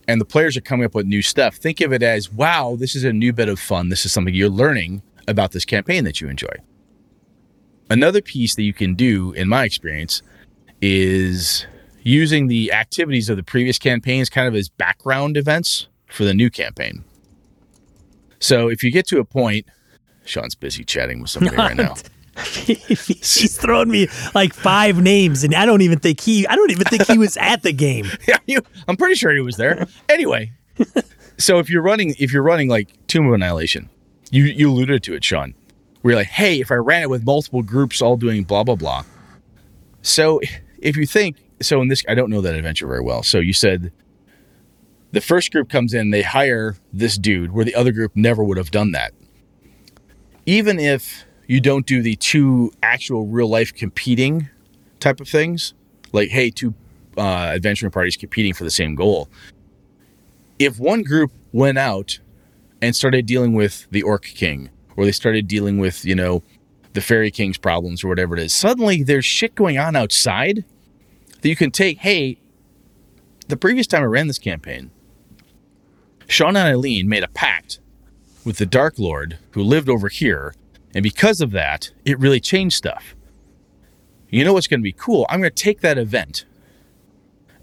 and 0.09 0.21
the 0.21 0.25
players 0.25 0.57
are 0.57 0.61
coming 0.61 0.87
up 0.87 0.95
with 0.97 1.07
new 1.07 1.23
stuff, 1.23 1.55
think 1.55 1.81
of 1.81 1.93
it 1.93 2.03
as, 2.03 2.33
wow, 2.33 2.75
this 2.77 2.97
is 2.97 3.05
a 3.05 3.13
new 3.13 3.33
bit 3.33 3.49
of 3.49 3.61
fun. 3.61 3.91
This 3.91 4.05
is 4.05 4.11
something 4.11 4.35
you're 4.35 4.49
learning 4.49 5.03
about 5.29 5.53
this 5.53 5.65
campaign 5.65 6.03
that 6.03 6.21
you 6.21 6.29
enjoy. 6.29 6.51
Another 7.89 8.23
piece 8.23 8.57
that 8.57 8.65
you 8.65 8.73
can 8.73 8.97
do, 8.97 9.31
in 9.35 9.47
my 9.47 9.63
experience, 9.63 10.21
is 10.81 11.65
using 12.03 12.49
the 12.49 12.73
activities 12.73 13.29
of 13.29 13.37
the 13.37 13.45
previous 13.45 13.79
campaigns 13.79 14.29
kind 14.29 14.49
of 14.49 14.57
as 14.57 14.69
background 14.69 15.37
events 15.37 15.87
for 16.07 16.25
the 16.25 16.35
new 16.35 16.51
campaign. 16.51 17.05
So 18.41 18.69
if 18.69 18.83
you 18.83 18.91
get 18.91 19.07
to 19.09 19.21
a 19.21 19.25
point, 19.25 19.67
Sean's 20.29 20.55
busy 20.55 20.85
chatting 20.85 21.21
with 21.21 21.31
somebody 21.31 21.57
right 21.57 21.77
now. 21.77 21.95
He's 22.45 23.57
thrown 23.57 23.91
me 23.91 24.09
like 24.35 24.55
five 24.55 25.03
names, 25.03 25.43
and 25.43 25.55
I 25.55 25.67
don't 25.67 25.83
even 25.83 25.99
think 25.99 26.21
he. 26.21 26.47
I 26.47 26.55
don't 26.55 26.71
even 26.71 26.85
think 26.85 27.07
he 27.07 27.19
was 27.19 27.37
at 27.37 27.63
the 27.63 27.73
game. 27.73 28.07
yeah, 28.29 28.39
you, 28.47 28.61
I'm 28.87 28.97
pretty 28.97 29.17
sure 29.17 29.35
he 29.35 29.41
was 29.41 29.57
there. 29.57 29.87
Anyway, 30.09 30.53
so 31.37 31.59
if 31.59 31.69
you're 31.69 31.83
running, 31.83 32.15
if 32.19 32.33
you're 32.33 32.43
running 32.45 32.69
like 32.69 32.91
Tomb 33.09 33.27
of 33.27 33.33
Annihilation, 33.33 33.89
you 34.31 34.45
you 34.45 34.71
alluded 34.71 35.03
to 35.05 35.15
it, 35.15 35.25
Sean. 35.25 35.55
Where 36.03 36.13
you're 36.13 36.21
like, 36.21 36.29
hey, 36.29 36.61
if 36.61 36.71
I 36.71 36.77
ran 36.77 37.03
it 37.03 37.11
with 37.11 37.25
multiple 37.25 37.63
groups 37.63 38.01
all 38.01 38.17
doing 38.17 38.45
blah 38.45 38.63
blah 38.63 38.77
blah. 38.77 39.05
So 40.03 40.41
if 40.79 40.97
you 40.97 41.07
think 41.07 41.39
so, 41.61 41.83
in 41.83 41.89
this, 41.89 42.05
I 42.09 42.15
don't 42.15 42.31
know 42.31 42.41
that 42.41 42.55
adventure 42.55 42.87
very 42.87 43.03
well. 43.03 43.25
So 43.25 43.39
you 43.39 43.53
said 43.53 43.91
the 45.11 45.21
first 45.21 45.51
group 45.51 45.69
comes 45.69 45.95
in, 45.95 46.11
they 46.11 46.23
hire 46.23 46.77
this 46.93 47.17
dude, 47.19 47.53
where 47.53 47.65
the 47.65 47.75
other 47.75 47.93
group 47.93 48.13
never 48.15 48.45
would 48.45 48.59
have 48.59 48.71
done 48.71 48.93
that. 48.93 49.13
Even 50.49 50.81
if 50.81 51.27
you 51.47 51.61
don't 51.61 51.85
do 51.85 52.01
the 52.01 52.17
two 52.17 52.73
actual 52.83 53.27
real 53.27 53.49
life 53.49 53.75
competing 53.75 54.49
type 54.99 55.21
of 55.21 55.29
things, 55.29 55.75
like 56.13 56.31
hey, 56.31 56.49
two 56.49 56.73
uh, 57.19 57.53
adventuring 57.53 57.93
parties 57.93 58.17
competing 58.17 58.55
for 58.55 58.65
the 58.65 58.71
same 58.71 58.95
goal. 58.95 59.29
If 60.59 60.81
one 60.81 61.03
group 61.03 61.33
went 61.53 61.77
out 61.77 62.21
and 62.81 62.97
started 62.97 63.27
dealing 63.27 63.53
with 63.53 63.87
the 63.91 64.01
Orc 64.01 64.25
King, 64.25 64.71
or 64.97 65.05
they 65.05 65.13
started 65.13 65.49
dealing 65.49 65.77
with, 65.77 66.07
you 66.07 66.15
know, 66.15 66.43
the 66.95 67.03
Fairy 67.03 67.31
King's 67.31 67.59
problems, 67.59 68.03
or 68.03 68.09
whatever 68.09 68.35
it 68.35 68.41
is, 68.41 68.55
suddenly 68.55 69.03
there's 69.03 69.27
shit 69.27 69.55
going 69.55 69.77
on 69.77 69.97
outside 69.97 70.65
that 71.43 71.49
you 71.51 71.57
can 71.57 71.71
take. 71.71 71.99
Hey, 71.99 72.41
the 73.49 73.59
previous 73.59 73.87
time 73.87 74.01
I 74.01 74.07
ran 74.07 74.29
this 74.29 74.39
campaign, 74.39 74.93
Sean 76.27 76.57
and 76.57 76.69
Eileen 76.69 77.07
made 77.07 77.23
a 77.23 77.29
pact 77.29 77.81
with 78.49 78.59
the 78.59 78.67
Dark 78.67 78.99
Lord 78.99 79.39
who 79.53 79.63
lived 79.63 79.89
over 79.89 80.09
here, 80.09 80.53
and 80.93 81.05
because 81.05 81.41
of 81.41 81.53
that, 81.53 81.93
it 82.05 82.19
really 82.19 82.41
changed 82.41 82.77
stuff. 82.77 83.15
You 84.29 84.45
know 84.45 84.53
what's 84.53 84.67
going 84.67 84.81
to 84.81 84.85
be 84.85 84.93
cool? 84.93 85.25
I'm 85.31 85.39
going 85.39 85.53
to 85.53 85.63
take 85.63 85.83
that 85.83 85.99
event 85.99 86.45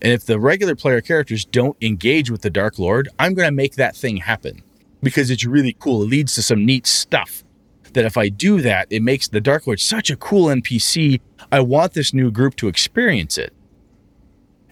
and 0.06 0.14
if 0.14 0.26
the 0.26 0.40
regular 0.40 0.76
player 0.76 1.02
characters 1.02 1.46
don't 1.46 1.76
engage 1.82 2.30
with 2.30 2.42
the 2.42 2.52
Dark 2.52 2.78
Lord, 2.78 3.10
I'm 3.18 3.34
going 3.34 3.48
to 3.48 3.52
make 3.52 3.74
that 3.76 3.96
thing 3.96 4.18
happen 4.18 4.62
because 5.02 5.32
it's 5.32 5.46
really 5.46 5.76
cool. 5.80 6.04
It 6.04 6.10
leads 6.10 6.36
to 6.36 6.44
some 6.44 6.64
neat 6.64 6.86
stuff. 6.86 7.44
That 7.94 8.06
if 8.06 8.16
I 8.18 8.30
do 8.30 8.62
that, 8.62 8.88
it 8.92 9.02
makes 9.02 9.28
the 9.28 9.42
Dark 9.42 9.66
Lord 9.66 9.80
such 9.80 10.12
a 10.12 10.16
cool 10.16 10.48
NPC. 10.48 11.22
I 11.52 11.62
want 11.62 11.94
this 11.94 12.14
new 12.14 12.30
group 12.30 12.56
to 12.58 12.68
experience 12.68 13.38
it. 13.38 13.54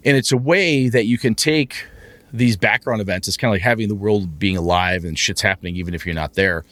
And 0.05 0.17
it's 0.17 0.31
a 0.31 0.37
way 0.37 0.89
that 0.89 1.05
you 1.05 1.17
can 1.17 1.33
take 1.33 1.85
these 2.33 2.57
background 2.57 2.99
events. 2.99 3.27
It's 3.27 3.37
kind 3.37 3.49
of 3.51 3.55
like 3.55 3.61
having 3.61 3.87
the 3.87 3.95
world 3.95 4.39
being 4.39 4.57
alive 4.57 5.05
and 5.05 5.17
shit's 5.17 5.41
happening 5.41 5.75
even 5.75 5.93
if 5.93 6.05
you're 6.05 6.15
not 6.15 6.33
there. 6.33 6.65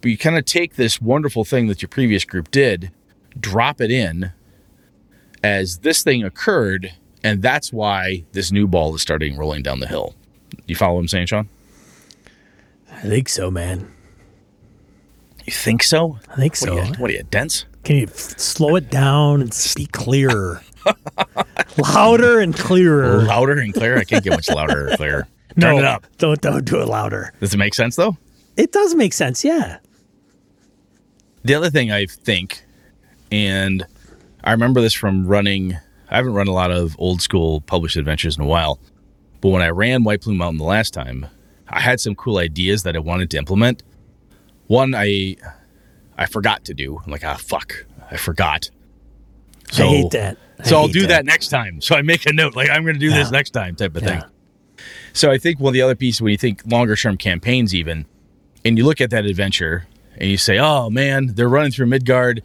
But 0.00 0.10
you 0.10 0.18
kind 0.18 0.36
of 0.36 0.44
take 0.44 0.74
this 0.74 1.00
wonderful 1.00 1.44
thing 1.44 1.68
that 1.68 1.80
your 1.80 1.88
previous 1.88 2.24
group 2.24 2.50
did, 2.50 2.90
drop 3.40 3.80
it 3.80 3.90
in 3.90 4.32
as 5.42 5.78
this 5.78 6.02
thing 6.02 6.22
occurred, 6.24 6.92
and 7.22 7.40
that's 7.40 7.72
why 7.72 8.24
this 8.32 8.50
new 8.52 8.66
ball 8.66 8.94
is 8.94 9.02
starting 9.02 9.36
rolling 9.36 9.62
down 9.62 9.80
the 9.80 9.86
hill. 9.86 10.14
You 10.66 10.74
follow 10.76 10.94
what 10.94 11.00
I'm 11.00 11.08
saying, 11.08 11.26
Sean? 11.26 11.48
I 12.92 13.00
think 13.00 13.28
so, 13.28 13.50
man. 13.50 13.90
You 15.46 15.52
think 15.52 15.82
so? 15.82 16.18
I 16.30 16.36
think 16.36 16.52
What 16.52 16.56
so. 16.58 16.78
are 16.78 16.84
you, 16.84 16.92
what 16.94 17.10
are 17.10 17.14
you 17.14 17.22
dense? 17.30 17.66
Can 17.82 17.96
you 17.96 18.04
f- 18.06 18.38
slow 18.38 18.76
it 18.76 18.90
down 18.90 19.42
and 19.42 19.52
speak 19.52 19.92
clearer? 19.92 20.62
louder 21.78 22.40
and 22.40 22.54
clearer. 22.54 23.22
Louder 23.22 23.58
and 23.58 23.72
clearer. 23.74 23.98
I 23.98 24.04
can't 24.04 24.24
get 24.24 24.30
much 24.30 24.48
louder 24.50 24.88
or 24.92 24.96
clearer. 24.96 25.28
no, 25.56 25.68
Turn 25.70 25.78
it 25.78 25.84
up. 25.84 26.06
Don't 26.18 26.40
don't 26.40 26.64
do 26.64 26.80
it 26.80 26.86
louder. 26.88 27.32
Does 27.40 27.54
it 27.54 27.58
make 27.58 27.74
sense 27.74 27.96
though? 27.96 28.16
It 28.56 28.72
does 28.72 28.94
make 28.94 29.12
sense, 29.12 29.44
yeah. 29.44 29.78
The 31.44 31.54
other 31.54 31.70
thing 31.70 31.90
I 31.90 32.06
think, 32.06 32.64
and 33.30 33.84
I 34.44 34.52
remember 34.52 34.80
this 34.80 34.94
from 34.94 35.26
running, 35.26 35.74
I 36.08 36.16
haven't 36.16 36.32
run 36.34 36.48
a 36.48 36.52
lot 36.52 36.70
of 36.70 36.94
old 36.98 37.20
school 37.20 37.60
published 37.62 37.96
adventures 37.96 38.36
in 38.36 38.42
a 38.42 38.46
while, 38.46 38.78
but 39.40 39.50
when 39.50 39.60
I 39.60 39.68
ran 39.68 40.04
White 40.04 40.22
Plume 40.22 40.38
Mountain 40.38 40.58
the 40.58 40.64
last 40.64 40.94
time, 40.94 41.26
I 41.68 41.80
had 41.80 42.00
some 42.00 42.14
cool 42.14 42.38
ideas 42.38 42.82
that 42.84 42.96
I 42.96 43.00
wanted 43.00 43.30
to 43.32 43.38
implement. 43.38 43.82
One 44.68 44.94
I 44.94 45.36
I 46.16 46.26
forgot 46.26 46.64
to 46.66 46.74
do. 46.74 47.00
I'm 47.04 47.10
like, 47.10 47.24
ah, 47.24 47.36
fuck, 47.36 47.84
I 48.10 48.16
forgot. 48.16 48.70
I 49.72 49.82
hate 49.86 50.10
that. 50.12 50.36
I 50.60 50.62
so 50.64 50.76
I'll 50.78 50.88
do 50.88 51.06
that. 51.06 51.24
next 51.24 51.48
time. 51.48 51.80
So 51.80 51.96
I 51.96 52.02
make 52.02 52.26
a 52.26 52.32
note, 52.32 52.54
like 52.54 52.70
I'm 52.70 52.82
going 52.84 52.94
to 52.94 53.00
do 53.00 53.10
this 53.10 53.30
next 53.30 53.50
time, 53.50 53.74
type 53.74 53.96
of 53.96 54.02
Yeah. 54.02 54.20
thing. 54.20 54.30
So 55.12 55.30
I 55.30 55.38
think 55.38 55.60
of 55.60 55.72
the 55.72 55.82
other 55.82 55.94
pieces 55.94 56.20
when 56.20 56.30
you 56.32 56.36
think 56.38 56.62
longer 56.66 56.96
term 56.96 57.16
campaigns, 57.16 57.74
even, 57.74 58.06
and 58.64 58.76
you 58.78 58.84
look 58.84 59.00
at 59.00 59.10
that 59.10 59.24
adventure 59.26 59.86
and 60.18 60.30
you 60.30 60.36
say, 60.36 60.58
"Oh 60.58 60.90
man, 60.90 61.32
they're 61.34 61.48
running 61.48 61.70
through 61.72 61.86
Midgard, 61.86 62.42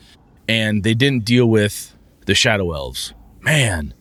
and 0.47 0.84
they 0.84 0.93
didn't 0.93 1.26
deal 1.26 1.45
with 1.47 1.95
the 2.26 2.36
Shadow 2.36 2.72
Elves." 2.74 3.13
Man, 3.41 3.93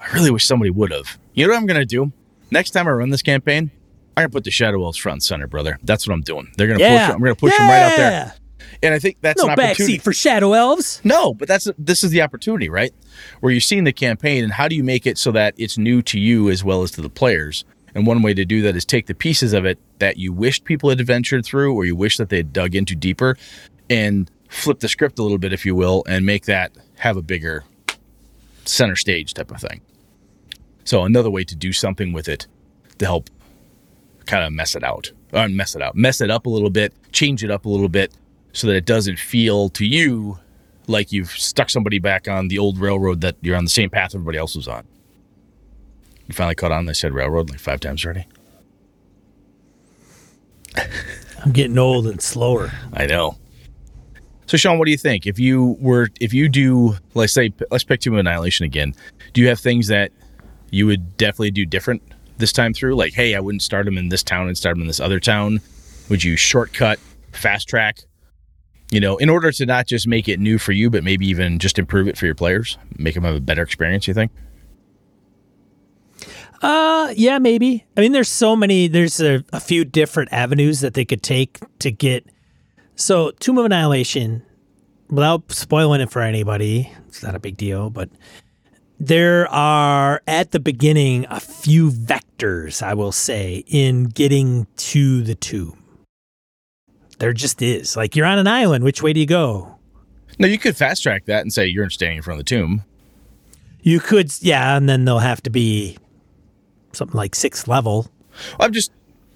I 0.00 0.12
really 0.14 0.30
wish 0.30 0.44
somebody 0.46 0.70
would 0.70 0.90
have. 0.92 1.18
You 1.34 1.46
know 1.46 1.52
what 1.52 1.58
I'm 1.58 1.66
going 1.66 1.80
to 1.80 1.86
do 1.86 2.12
next 2.50 2.70
time 2.70 2.86
I 2.88 2.90
run 2.92 3.10
this 3.10 3.22
campaign? 3.22 3.70
I'm 4.16 4.22
going 4.22 4.30
to 4.30 4.32
put 4.32 4.44
the 4.44 4.50
Shadow 4.50 4.82
Elves 4.82 4.96
front 4.98 5.16
and 5.16 5.22
center, 5.22 5.46
brother. 5.46 5.78
That's 5.82 6.06
what 6.08 6.14
I'm 6.14 6.22
doing. 6.22 6.50
They're 6.56 6.66
going 6.66 6.78
to 6.78 6.84
Yeah. 6.84 7.06
push. 7.06 7.14
I'm 7.14 7.20
going 7.20 7.34
to 7.34 7.38
push 7.40 7.56
them 7.56 7.68
right 7.68 7.82
out 7.82 7.96
there, 7.96 8.10
Yeah. 8.10 8.32
And 8.82 8.94
I 8.94 8.98
think 8.98 9.18
that's 9.20 9.42
No 9.42 9.48
an 9.48 9.58
opportunity. 9.58 9.98
backseat 9.98 10.02
for 10.02 10.12
shadow 10.12 10.52
elves. 10.52 11.00
No, 11.04 11.34
but 11.34 11.48
that's 11.48 11.68
this 11.78 12.02
is 12.04 12.10
the 12.10 12.22
opportunity, 12.22 12.68
right? 12.68 12.92
Where 13.40 13.52
you're 13.52 13.60
seeing 13.60 13.84
the 13.84 13.92
campaign 13.92 14.44
and 14.44 14.52
how 14.52 14.68
do 14.68 14.74
you 14.76 14.84
make 14.84 15.06
it 15.06 15.18
so 15.18 15.32
that 15.32 15.54
it's 15.56 15.78
new 15.78 16.02
to 16.02 16.18
you 16.18 16.50
as 16.50 16.62
well 16.64 16.82
as 16.82 16.90
to 16.92 17.02
the 17.02 17.10
players? 17.10 17.64
And 17.94 18.06
one 18.06 18.20
way 18.22 18.34
to 18.34 18.44
do 18.44 18.60
that 18.62 18.76
is 18.76 18.84
take 18.84 19.06
the 19.06 19.14
pieces 19.14 19.52
of 19.54 19.64
it 19.64 19.78
that 20.00 20.18
you 20.18 20.32
wished 20.32 20.64
people 20.64 20.90
had 20.90 21.00
adventured 21.00 21.44
through 21.46 21.74
or 21.74 21.86
you 21.86 21.96
wish 21.96 22.18
that 22.18 22.28
they 22.28 22.36
had 22.38 22.52
dug 22.52 22.74
into 22.74 22.94
deeper 22.94 23.38
and 23.88 24.30
flip 24.48 24.80
the 24.80 24.88
script 24.88 25.18
a 25.18 25.22
little 25.22 25.38
bit, 25.38 25.52
if 25.52 25.64
you 25.64 25.74
will, 25.74 26.04
and 26.06 26.26
make 26.26 26.44
that 26.44 26.72
have 26.98 27.16
a 27.16 27.22
bigger 27.22 27.64
center 28.66 28.96
stage 28.96 29.32
type 29.32 29.50
of 29.50 29.60
thing. 29.60 29.80
So 30.84 31.04
another 31.04 31.30
way 31.30 31.44
to 31.44 31.56
do 31.56 31.72
something 31.72 32.12
with 32.12 32.28
it 32.28 32.46
to 32.98 33.06
help 33.06 33.30
kind 34.26 34.44
of 34.44 34.52
mess 34.52 34.74
it 34.76 34.84
out. 34.84 35.10
Or 35.32 35.48
mess 35.48 35.74
it 35.74 35.82
out. 35.82 35.96
Mess 35.96 36.20
it 36.20 36.30
up 36.30 36.46
a 36.46 36.50
little 36.50 36.70
bit, 36.70 36.92
change 37.12 37.42
it 37.42 37.50
up 37.50 37.64
a 37.64 37.68
little 37.68 37.88
bit 37.88 38.12
so 38.56 38.66
that 38.66 38.74
it 38.74 38.86
doesn't 38.86 39.18
feel 39.18 39.68
to 39.68 39.84
you 39.84 40.38
like 40.86 41.12
you've 41.12 41.30
stuck 41.30 41.68
somebody 41.68 41.98
back 41.98 42.26
on 42.26 42.48
the 42.48 42.58
old 42.58 42.78
railroad 42.78 43.20
that 43.20 43.36
you're 43.42 43.54
on 43.54 43.64
the 43.64 43.70
same 43.70 43.90
path 43.90 44.14
everybody 44.14 44.38
else 44.38 44.56
was 44.56 44.66
on. 44.66 44.86
You 46.26 46.34
finally 46.34 46.54
caught 46.54 46.72
on. 46.72 46.88
I 46.88 46.92
said 46.92 47.12
railroad 47.12 47.50
like 47.50 47.60
five 47.60 47.80
times 47.80 48.02
already. 48.02 48.26
I'm 51.44 51.52
getting 51.52 51.76
old 51.76 52.06
and 52.06 52.22
slower. 52.22 52.72
I 52.94 53.04
know. 53.04 53.36
So 54.46 54.56
Sean, 54.56 54.78
what 54.78 54.86
do 54.86 54.90
you 54.90 54.96
think? 54.96 55.26
If 55.26 55.38
you 55.38 55.76
were, 55.78 56.08
if 56.18 56.32
you 56.32 56.48
do, 56.48 56.96
let's 57.12 57.34
say, 57.34 57.52
let's 57.70 57.84
pick 57.84 58.00
Tomb 58.00 58.14
of 58.14 58.20
Annihilation 58.20 58.64
again. 58.64 58.94
Do 59.34 59.42
you 59.42 59.48
have 59.48 59.60
things 59.60 59.88
that 59.88 60.12
you 60.70 60.86
would 60.86 61.18
definitely 61.18 61.50
do 61.50 61.66
different 61.66 62.02
this 62.38 62.54
time 62.54 62.72
through? 62.72 62.96
Like, 62.96 63.12
hey, 63.12 63.34
I 63.34 63.40
wouldn't 63.40 63.62
start 63.62 63.84
them 63.84 63.98
in 63.98 64.08
this 64.08 64.22
town 64.22 64.48
and 64.48 64.56
start 64.56 64.76
them 64.76 64.80
in 64.82 64.86
this 64.86 65.00
other 65.00 65.20
town. 65.20 65.60
Would 66.08 66.24
you 66.24 66.36
shortcut, 66.36 66.98
fast 67.32 67.68
track? 67.68 67.98
You 68.90 69.00
know, 69.00 69.16
in 69.16 69.28
order 69.28 69.50
to 69.50 69.66
not 69.66 69.86
just 69.86 70.06
make 70.06 70.28
it 70.28 70.38
new 70.38 70.58
for 70.58 70.72
you, 70.72 70.90
but 70.90 71.02
maybe 71.02 71.26
even 71.26 71.58
just 71.58 71.78
improve 71.78 72.06
it 72.06 72.16
for 72.16 72.26
your 72.26 72.36
players, 72.36 72.78
make 72.98 73.14
them 73.14 73.24
have 73.24 73.34
a 73.34 73.40
better 73.40 73.62
experience. 73.62 74.06
You 74.06 74.14
think? 74.14 74.30
Uh, 76.62 77.12
yeah, 77.16 77.38
maybe. 77.38 77.84
I 77.96 78.00
mean, 78.00 78.12
there's 78.12 78.28
so 78.28 78.56
many. 78.56 78.88
There's 78.88 79.20
a, 79.20 79.44
a 79.52 79.60
few 79.60 79.84
different 79.84 80.32
avenues 80.32 80.80
that 80.80 80.94
they 80.94 81.04
could 81.04 81.22
take 81.22 81.58
to 81.80 81.90
get. 81.90 82.26
So, 82.94 83.32
Tomb 83.32 83.58
of 83.58 83.66
Annihilation, 83.66 84.42
without 85.10 85.52
spoiling 85.52 86.00
it 86.00 86.10
for 86.10 86.22
anybody, 86.22 86.90
it's 87.08 87.22
not 87.22 87.34
a 87.34 87.40
big 87.40 87.56
deal, 87.56 87.90
but 87.90 88.08
there 88.98 89.48
are 89.48 90.22
at 90.26 90.52
the 90.52 90.60
beginning 90.60 91.26
a 91.28 91.40
few 91.40 91.90
vectors, 91.90 92.82
I 92.82 92.94
will 92.94 93.12
say, 93.12 93.64
in 93.66 94.04
getting 94.04 94.66
to 94.76 95.22
the 95.22 95.34
tomb. 95.34 95.82
There 97.18 97.32
just 97.32 97.62
is. 97.62 97.96
Like 97.96 98.14
you're 98.16 98.26
on 98.26 98.38
an 98.38 98.46
island. 98.46 98.84
Which 98.84 99.02
way 99.02 99.12
do 99.12 99.20
you 99.20 99.26
go? 99.26 99.76
No, 100.38 100.46
you 100.46 100.58
could 100.58 100.76
fast 100.76 101.02
track 101.02 101.24
that 101.26 101.40
and 101.42 101.52
say 101.52 101.66
you're 101.66 101.88
standing 101.90 102.18
in 102.18 102.22
front 102.22 102.38
of 102.40 102.44
the 102.46 102.48
tomb. 102.48 102.84
You 103.80 104.00
could, 104.00 104.30
yeah, 104.42 104.76
and 104.76 104.88
then 104.88 105.04
they'll 105.04 105.20
have 105.20 105.40
to 105.44 105.50
be 105.50 105.96
something 106.92 107.16
like 107.16 107.34
sixth 107.34 107.68
level. 107.68 108.10
I'm 108.60 108.72
just 108.72 108.90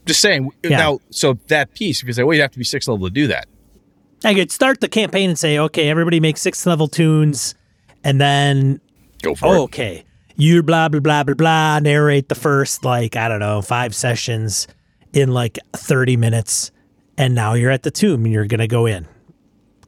just 0.06 0.20
saying 0.20 0.50
Yeah. 0.62 0.76
now. 0.76 0.98
So 1.10 1.38
that 1.48 1.72
piece, 1.74 2.00
because 2.00 2.18
I 2.18 2.24
well, 2.24 2.34
you 2.34 2.42
have 2.42 2.50
to 2.52 2.58
be 2.58 2.64
six 2.64 2.88
level 2.88 3.06
to 3.06 3.12
do 3.12 3.26
that. 3.28 3.46
I 4.24 4.34
could 4.34 4.50
start 4.52 4.80
the 4.80 4.88
campaign 4.88 5.30
and 5.30 5.38
say, 5.38 5.58
okay, 5.58 5.88
everybody 5.88 6.20
makes 6.20 6.42
sixth 6.42 6.66
level 6.66 6.88
tunes, 6.88 7.54
and 8.04 8.20
then 8.20 8.80
Go 9.22 9.34
for 9.34 9.46
oh, 9.46 9.52
it. 9.54 9.58
okay, 9.64 10.04
you 10.36 10.62
blah 10.62 10.88
blah 10.90 11.00
blah 11.00 11.22
blah 11.22 11.34
blah 11.34 11.78
narrate 11.78 12.28
the 12.28 12.34
first 12.34 12.84
like 12.84 13.16
I 13.16 13.28
don't 13.28 13.40
know 13.40 13.62
five 13.62 13.94
sessions 13.94 14.66
in 15.14 15.30
like 15.32 15.58
thirty 15.74 16.16
minutes, 16.18 16.72
and 17.20 17.34
now 17.34 17.54
you're 17.54 17.70
at 17.70 17.82
the 17.82 17.90
tomb 17.90 18.24
and 18.24 18.32
you're 18.32 18.46
gonna 18.46 18.66
go 18.66 18.86
in. 18.86 19.06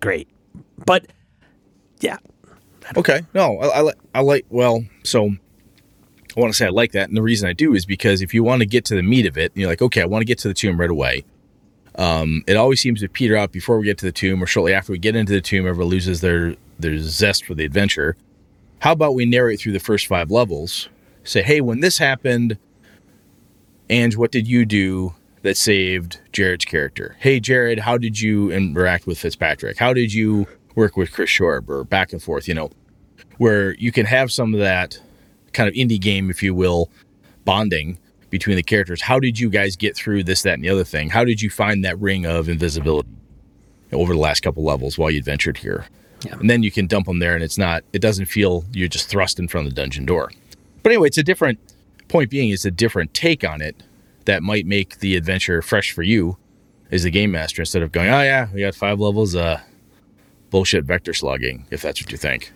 Great, 0.00 0.28
but 0.84 1.06
yeah, 2.00 2.18
Okay. 2.96 3.22
No, 3.34 3.58
I, 3.58 3.80
I, 3.80 3.92
I 4.14 4.20
like, 4.20 4.46
well, 4.48 4.84
so 5.04 5.26
I 6.36 6.40
want 6.40 6.52
to 6.52 6.56
say 6.56 6.66
I 6.66 6.70
like 6.70 6.92
that. 6.92 7.08
And 7.08 7.16
the 7.16 7.22
reason 7.22 7.48
I 7.48 7.52
do 7.52 7.74
is 7.74 7.86
because 7.86 8.22
if 8.22 8.34
you 8.34 8.42
want 8.42 8.60
to 8.60 8.66
get 8.66 8.84
to 8.86 8.94
the 8.94 9.02
meat 9.02 9.26
of 9.26 9.36
it, 9.38 9.52
you're 9.54 9.68
like, 9.68 9.82
okay, 9.82 10.02
I 10.02 10.06
want 10.06 10.22
to 10.22 10.26
get 10.26 10.38
to 10.40 10.48
the 10.48 10.54
tomb 10.54 10.78
right 10.78 10.90
away. 10.90 11.24
Um, 11.96 12.42
it 12.46 12.56
always 12.56 12.80
seems 12.80 13.00
to 13.00 13.08
peter 13.08 13.36
out 13.36 13.52
before 13.52 13.78
we 13.78 13.84
get 13.84 13.98
to 13.98 14.06
the 14.06 14.12
tomb 14.12 14.42
or 14.42 14.46
shortly 14.46 14.72
after 14.72 14.92
we 14.92 14.98
get 14.98 15.14
into 15.14 15.32
the 15.32 15.42
tomb, 15.42 15.66
everyone 15.66 15.90
loses 15.90 16.22
their, 16.22 16.56
their 16.78 16.98
zest 16.98 17.44
for 17.44 17.54
the 17.54 17.64
adventure. 17.64 18.16
How 18.78 18.92
about 18.92 19.14
we 19.14 19.26
narrate 19.26 19.60
through 19.60 19.72
the 19.72 19.80
first 19.80 20.06
five 20.06 20.30
levels? 20.30 20.88
Say, 21.24 21.42
hey, 21.42 21.60
when 21.60 21.80
this 21.80 21.98
happened, 21.98 22.58
Ange, 23.90 24.16
what 24.16 24.32
did 24.32 24.48
you 24.48 24.64
do 24.64 25.14
that 25.42 25.56
saved 25.56 26.20
Jared's 26.32 26.64
character? 26.64 27.16
Hey, 27.18 27.40
Jared, 27.40 27.80
how 27.80 27.98
did 27.98 28.20
you 28.20 28.50
interact 28.50 29.06
with 29.06 29.18
Fitzpatrick? 29.18 29.78
How 29.78 29.92
did 29.92 30.12
you 30.12 30.46
work 30.74 30.96
with 30.96 31.12
Chris 31.12 31.30
Shorb 31.30 31.68
or 31.68 31.84
back 31.84 32.12
and 32.12 32.22
forth? 32.22 32.48
You 32.48 32.54
know, 32.54 32.70
where 33.38 33.74
you 33.74 33.92
can 33.92 34.06
have 34.06 34.32
some 34.32 34.54
of 34.54 34.60
that 34.60 35.00
kind 35.52 35.68
of 35.68 35.74
indie 35.74 36.00
game, 36.00 36.30
if 36.30 36.42
you 36.42 36.54
will, 36.54 36.90
bonding 37.44 37.98
between 38.30 38.56
the 38.56 38.62
characters. 38.62 39.02
How 39.02 39.20
did 39.20 39.38
you 39.38 39.50
guys 39.50 39.76
get 39.76 39.94
through 39.94 40.24
this, 40.24 40.42
that, 40.42 40.54
and 40.54 40.64
the 40.64 40.70
other 40.70 40.84
thing? 40.84 41.10
How 41.10 41.24
did 41.24 41.42
you 41.42 41.50
find 41.50 41.84
that 41.84 41.98
ring 41.98 42.24
of 42.24 42.48
invisibility 42.48 43.08
over 43.92 44.14
the 44.14 44.18
last 44.18 44.40
couple 44.40 44.64
levels 44.64 44.96
while 44.96 45.10
you 45.10 45.18
adventured 45.18 45.58
here? 45.58 45.86
Yeah. 46.24 46.36
And 46.38 46.48
then 46.48 46.62
you 46.62 46.70
can 46.70 46.86
dump 46.86 47.06
them 47.06 47.18
there, 47.18 47.34
and 47.34 47.42
it's 47.42 47.58
not, 47.58 47.84
it 47.92 48.00
doesn't 48.00 48.26
feel 48.26 48.64
you're 48.72 48.88
just 48.88 49.08
thrust 49.08 49.38
in 49.38 49.48
front 49.48 49.66
of 49.66 49.74
the 49.74 49.80
dungeon 49.80 50.06
door. 50.06 50.30
But 50.82 50.92
anyway, 50.92 51.08
it's 51.08 51.18
a 51.18 51.22
different 51.22 51.58
point 52.08 52.30
being, 52.30 52.50
it's 52.50 52.64
a 52.64 52.70
different 52.70 53.12
take 53.12 53.44
on 53.44 53.60
it 53.60 53.82
that 54.26 54.42
might 54.42 54.66
make 54.66 54.98
the 55.00 55.16
adventure 55.16 55.62
fresh 55.62 55.92
for 55.92 56.02
you 56.02 56.36
is 56.90 57.02
the 57.04 57.10
game 57.10 57.30
master 57.32 57.62
instead 57.62 57.82
of 57.82 57.90
going, 57.92 58.08
oh, 58.08 58.22
yeah, 58.22 58.48
we 58.52 58.60
got 58.60 58.74
five 58.74 59.00
levels, 59.00 59.34
uh, 59.34 59.60
bullshit 60.50 60.84
vector 60.84 61.14
slugging, 61.14 61.66
if 61.70 61.80
that's 61.82 62.02
what 62.02 62.12
you 62.12 62.18
think. 62.18 62.52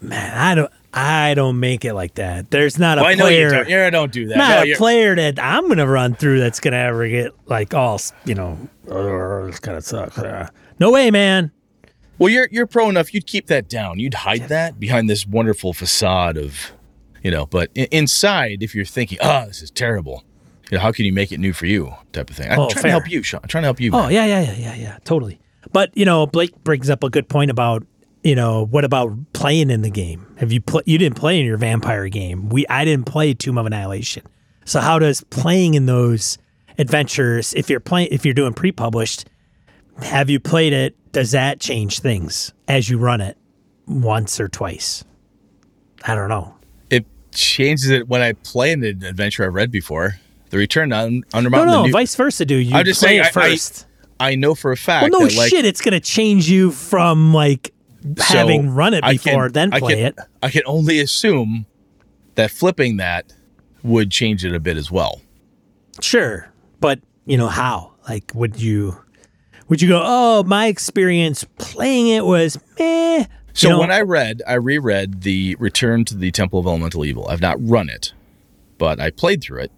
man, 0.00 0.32
I 0.36 0.54
don't, 0.54 0.70
I 0.92 1.34
don't 1.34 1.58
make 1.58 1.84
it 1.84 1.94
like 1.94 2.14
that. 2.14 2.50
There's 2.50 2.78
not 2.78 2.98
a 2.98 3.02
Well, 3.02 3.10
I 3.10 3.14
know 3.14 3.26
you 3.26 3.48
player. 3.48 3.64
don't. 3.64 3.92
Don't 3.92 4.12
do 4.12 4.26
that. 4.28 4.36
not 4.38 4.66
No, 4.66 4.72
a 4.72 4.76
player 4.76 5.16
that 5.16 5.38
I'm 5.42 5.66
gonna 5.68 5.86
run 5.88 6.14
through 6.14 6.38
that's 6.40 6.60
gonna 6.60 6.76
ever 6.76 7.08
get 7.08 7.32
like 7.46 7.74
all 7.74 8.00
you 8.24 8.34
know. 8.36 8.56
"Oh, 8.88 9.46
this 9.46 9.58
kind 9.58 9.76
of 9.76 9.82
sucks. 9.84 10.16
No 10.78 10.92
way, 10.92 11.10
man. 11.10 11.50
Well, 12.18 12.28
you're 12.28 12.48
you're 12.52 12.68
pro 12.68 12.88
enough. 12.88 13.12
You'd 13.12 13.26
keep 13.26 13.48
that 13.48 13.68
down. 13.68 13.98
You'd 13.98 14.14
hide 14.14 14.48
that 14.50 14.78
behind 14.78 15.10
this 15.10 15.26
wonderful 15.26 15.72
facade 15.72 16.36
of, 16.36 16.70
you 17.24 17.30
know. 17.32 17.46
But 17.46 17.70
inside, 17.74 18.62
if 18.62 18.74
you're 18.74 18.84
thinking, 18.84 19.18
"Oh, 19.20 19.46
this 19.46 19.60
is 19.62 19.70
terrible," 19.72 20.22
you 20.70 20.76
know, 20.78 20.82
how 20.82 20.92
can 20.92 21.04
you 21.04 21.12
make 21.12 21.32
it 21.32 21.40
new 21.40 21.52
for 21.52 21.66
you? 21.66 21.92
Type 22.12 22.30
of 22.30 22.36
thing. 22.36 22.50
I'm 22.50 22.60
Oh, 22.60 22.68
trying 22.68 22.82
fair. 22.82 22.82
to 22.82 22.90
help 23.00 23.10
you, 23.10 23.22
Sean. 23.24 23.40
I'm 23.42 23.48
trying 23.48 23.62
to 23.62 23.66
help 23.66 23.80
you. 23.80 23.90
Oh 23.92 24.02
man. 24.02 24.12
yeah, 24.12 24.24
yeah, 24.26 24.40
yeah, 24.42 24.54
yeah, 24.56 24.74
yeah, 24.76 24.98
totally. 25.04 25.40
But 25.72 25.90
you 25.96 26.04
know, 26.04 26.26
Blake 26.26 26.62
brings 26.62 26.88
up 26.88 27.02
a 27.02 27.10
good 27.10 27.28
point 27.28 27.50
about 27.50 27.84
you 28.22 28.34
know 28.36 28.64
what 28.66 28.84
about 28.84 29.12
playing 29.32 29.70
in 29.70 29.82
the 29.82 29.90
game? 29.90 30.26
Have 30.38 30.52
you 30.52 30.60
pl- 30.60 30.82
you 30.86 30.98
didn't 30.98 31.16
play 31.16 31.40
in 31.40 31.44
your 31.46 31.56
vampire 31.56 32.08
game? 32.08 32.48
We 32.50 32.66
I 32.68 32.84
didn't 32.84 33.06
play 33.06 33.34
Tomb 33.34 33.58
of 33.58 33.66
Annihilation. 33.66 34.22
So 34.66 34.80
how 34.80 34.98
does 34.98 35.22
playing 35.24 35.74
in 35.74 35.86
those 35.86 36.38
adventures, 36.78 37.52
if 37.54 37.68
you're 37.70 37.80
playing, 37.80 38.08
if 38.10 38.24
you're 38.24 38.34
doing 38.34 38.52
pre-published, 38.54 39.26
have 40.02 40.28
you 40.30 40.40
played 40.40 40.72
it? 40.72 40.96
Does 41.12 41.30
that 41.32 41.60
change 41.60 42.00
things 42.00 42.52
as 42.66 42.88
you 42.90 42.98
run 42.98 43.20
it 43.20 43.36
once 43.86 44.40
or 44.40 44.48
twice? 44.48 45.04
I 46.04 46.14
don't 46.14 46.28
know. 46.28 46.54
Changes 47.34 47.90
it 47.90 48.08
when 48.08 48.22
I 48.22 48.32
play 48.32 48.72
an 48.72 48.84
adventure 48.84 49.44
I've 49.44 49.54
read 49.54 49.70
before. 49.70 50.14
The 50.50 50.58
Return 50.58 50.92
on 50.92 51.22
Under 51.34 51.50
No, 51.50 51.56
Mountain. 51.58 51.74
no, 51.74 51.80
the 51.82 51.86
new- 51.88 51.92
vice 51.92 52.14
versa, 52.14 52.44
dude. 52.44 52.66
You 52.66 52.76
I'm 52.76 52.84
just 52.84 53.00
play 53.00 53.08
saying, 53.08 53.20
it 53.20 53.24
I- 53.24 53.28
I- 53.28 53.32
first. 53.50 53.86
I 54.20 54.34
know 54.36 54.54
for 54.54 54.70
a 54.70 54.76
fact 54.76 55.10
well, 55.10 55.20
no 55.22 55.26
that 55.26 55.36
like 55.36 55.50
shit, 55.50 55.64
it's 55.64 55.80
gonna 55.80 55.98
change 56.00 56.48
you 56.48 56.70
from 56.70 57.34
like 57.34 57.72
so 58.18 58.22
having 58.38 58.70
run 58.70 58.94
it 58.94 59.02
before, 59.04 59.44
can- 59.44 59.52
then 59.52 59.72
I 59.72 59.80
play 59.80 59.94
can, 59.96 60.04
it. 60.06 60.14
I 60.42 60.50
can 60.50 60.62
only 60.66 61.00
assume 61.00 61.66
that 62.36 62.52
flipping 62.52 62.98
that 62.98 63.32
would 63.82 64.10
change 64.12 64.44
it 64.44 64.54
a 64.54 64.60
bit 64.60 64.76
as 64.76 64.90
well. 64.92 65.20
Sure, 66.00 66.48
but 66.80 67.00
you 67.26 67.36
know 67.36 67.48
how? 67.48 67.92
Like, 68.08 68.30
would 68.34 68.60
you 68.60 68.96
would 69.68 69.82
you 69.82 69.88
go? 69.88 70.00
Oh, 70.04 70.44
my 70.44 70.66
experience 70.68 71.44
playing 71.58 72.06
it 72.08 72.24
was 72.24 72.56
meh. 72.78 73.24
So 73.54 73.68
You 73.68 73.74
know- 73.74 73.80
when 73.80 73.90
I 73.92 74.00
read, 74.00 74.42
I 74.46 74.54
reread 74.54 75.22
the 75.22 75.54
Return 75.58 76.04
to 76.06 76.16
the 76.16 76.30
Temple 76.30 76.58
of 76.58 76.66
Elemental 76.66 77.04
Evil. 77.04 77.26
I've 77.28 77.40
not 77.40 77.56
run 77.60 77.88
it, 77.88 78.12
but 78.78 79.00
I 79.00 79.10
played 79.10 79.42
through 79.42 79.62
it. 79.62 79.72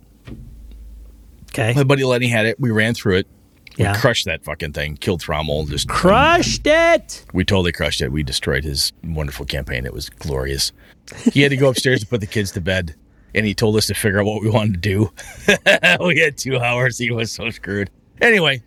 okay, 1.52 1.72
My 1.74 1.84
buddy 1.84 2.02
Lenny 2.04 2.28
had 2.28 2.46
it. 2.46 2.58
We 2.58 2.70
ran 2.70 2.94
through 2.94 3.16
it. 3.18 3.26
We 3.78 3.84
Yeah. 3.84 3.94
crushed 3.94 4.24
that 4.24 4.42
fucking 4.44 4.72
thing. 4.72 4.96
Killed 4.96 5.20
Thrommel. 5.22 5.68
Just 5.68 5.88
crushed 5.88 6.66
it. 6.66 7.24
we 7.34 7.44
totally 7.44 7.72
crushed 7.72 8.00
it. 8.00 8.10
We 8.10 8.22
destroyed 8.22 8.64
his 8.64 8.92
wonderful 9.04 9.44
campaign. 9.44 9.84
It 9.84 9.92
was 9.92 10.08
glorious. 10.08 10.72
He 11.32 11.42
had 11.42 11.50
to 11.50 11.56
go 11.58 11.68
upstairs 11.68 12.00
to 12.00 12.06
put 12.06 12.20
the 12.20 12.26
kids 12.26 12.50
to 12.52 12.60
bed, 12.62 12.94
and 13.34 13.44
he 13.44 13.54
told 13.54 13.76
us 13.76 13.86
to 13.88 13.94
figure 13.94 14.18
out 14.18 14.24
what 14.24 14.42
we 14.42 14.48
wanted 14.48 14.72
to 14.74 14.78
do. 14.80 15.12
we 16.04 16.18
had 16.18 16.38
two 16.38 16.58
hours. 16.58 16.96
He 16.96 17.10
was 17.10 17.30
so 17.30 17.50
screwed. 17.50 17.90
Anyway, 18.22 18.62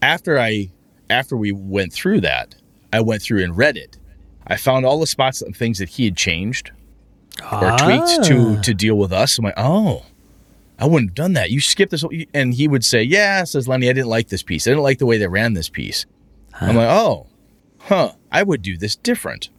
after 0.00 0.38
I 0.38 0.70
after 1.10 1.36
we 1.36 1.52
went 1.52 1.92
through 1.92 2.22
that, 2.22 2.54
I 2.96 3.00
went 3.00 3.22
through 3.22 3.42
and 3.44 3.56
read 3.56 3.76
it. 3.76 3.96
I 4.46 4.56
found 4.56 4.86
all 4.86 4.98
the 5.00 5.06
spots 5.06 5.42
and 5.42 5.54
things 5.56 5.78
that 5.78 5.88
he 5.90 6.04
had 6.06 6.16
changed 6.16 6.70
or 7.52 7.76
tweaked 7.78 8.24
to 8.24 8.56
Ah. 8.58 8.60
to 8.62 8.74
deal 8.74 8.96
with 8.96 9.12
us. 9.12 9.38
I'm 9.38 9.44
like, 9.44 9.54
oh, 9.56 10.04
I 10.78 10.86
wouldn't 10.86 11.10
have 11.10 11.14
done 11.14 11.32
that. 11.34 11.50
You 11.50 11.60
skipped 11.60 11.90
this, 11.90 12.04
and 12.34 12.54
he 12.54 12.68
would 12.68 12.84
say, 12.84 13.02
yeah, 13.02 13.44
says 13.44 13.66
Lenny, 13.68 13.88
I 13.88 13.92
didn't 13.92 14.08
like 14.08 14.28
this 14.28 14.42
piece. 14.42 14.66
I 14.66 14.70
didn't 14.70 14.82
like 14.82 14.98
the 14.98 15.06
way 15.06 15.18
they 15.18 15.26
ran 15.26 15.52
this 15.54 15.68
piece. 15.68 16.06
I'm 16.60 16.76
like, 16.76 16.88
oh, 16.88 17.26
huh, 17.80 18.12
I 18.32 18.42
would 18.42 18.62
do 18.62 18.76
this 18.78 18.96
different. 18.96 19.50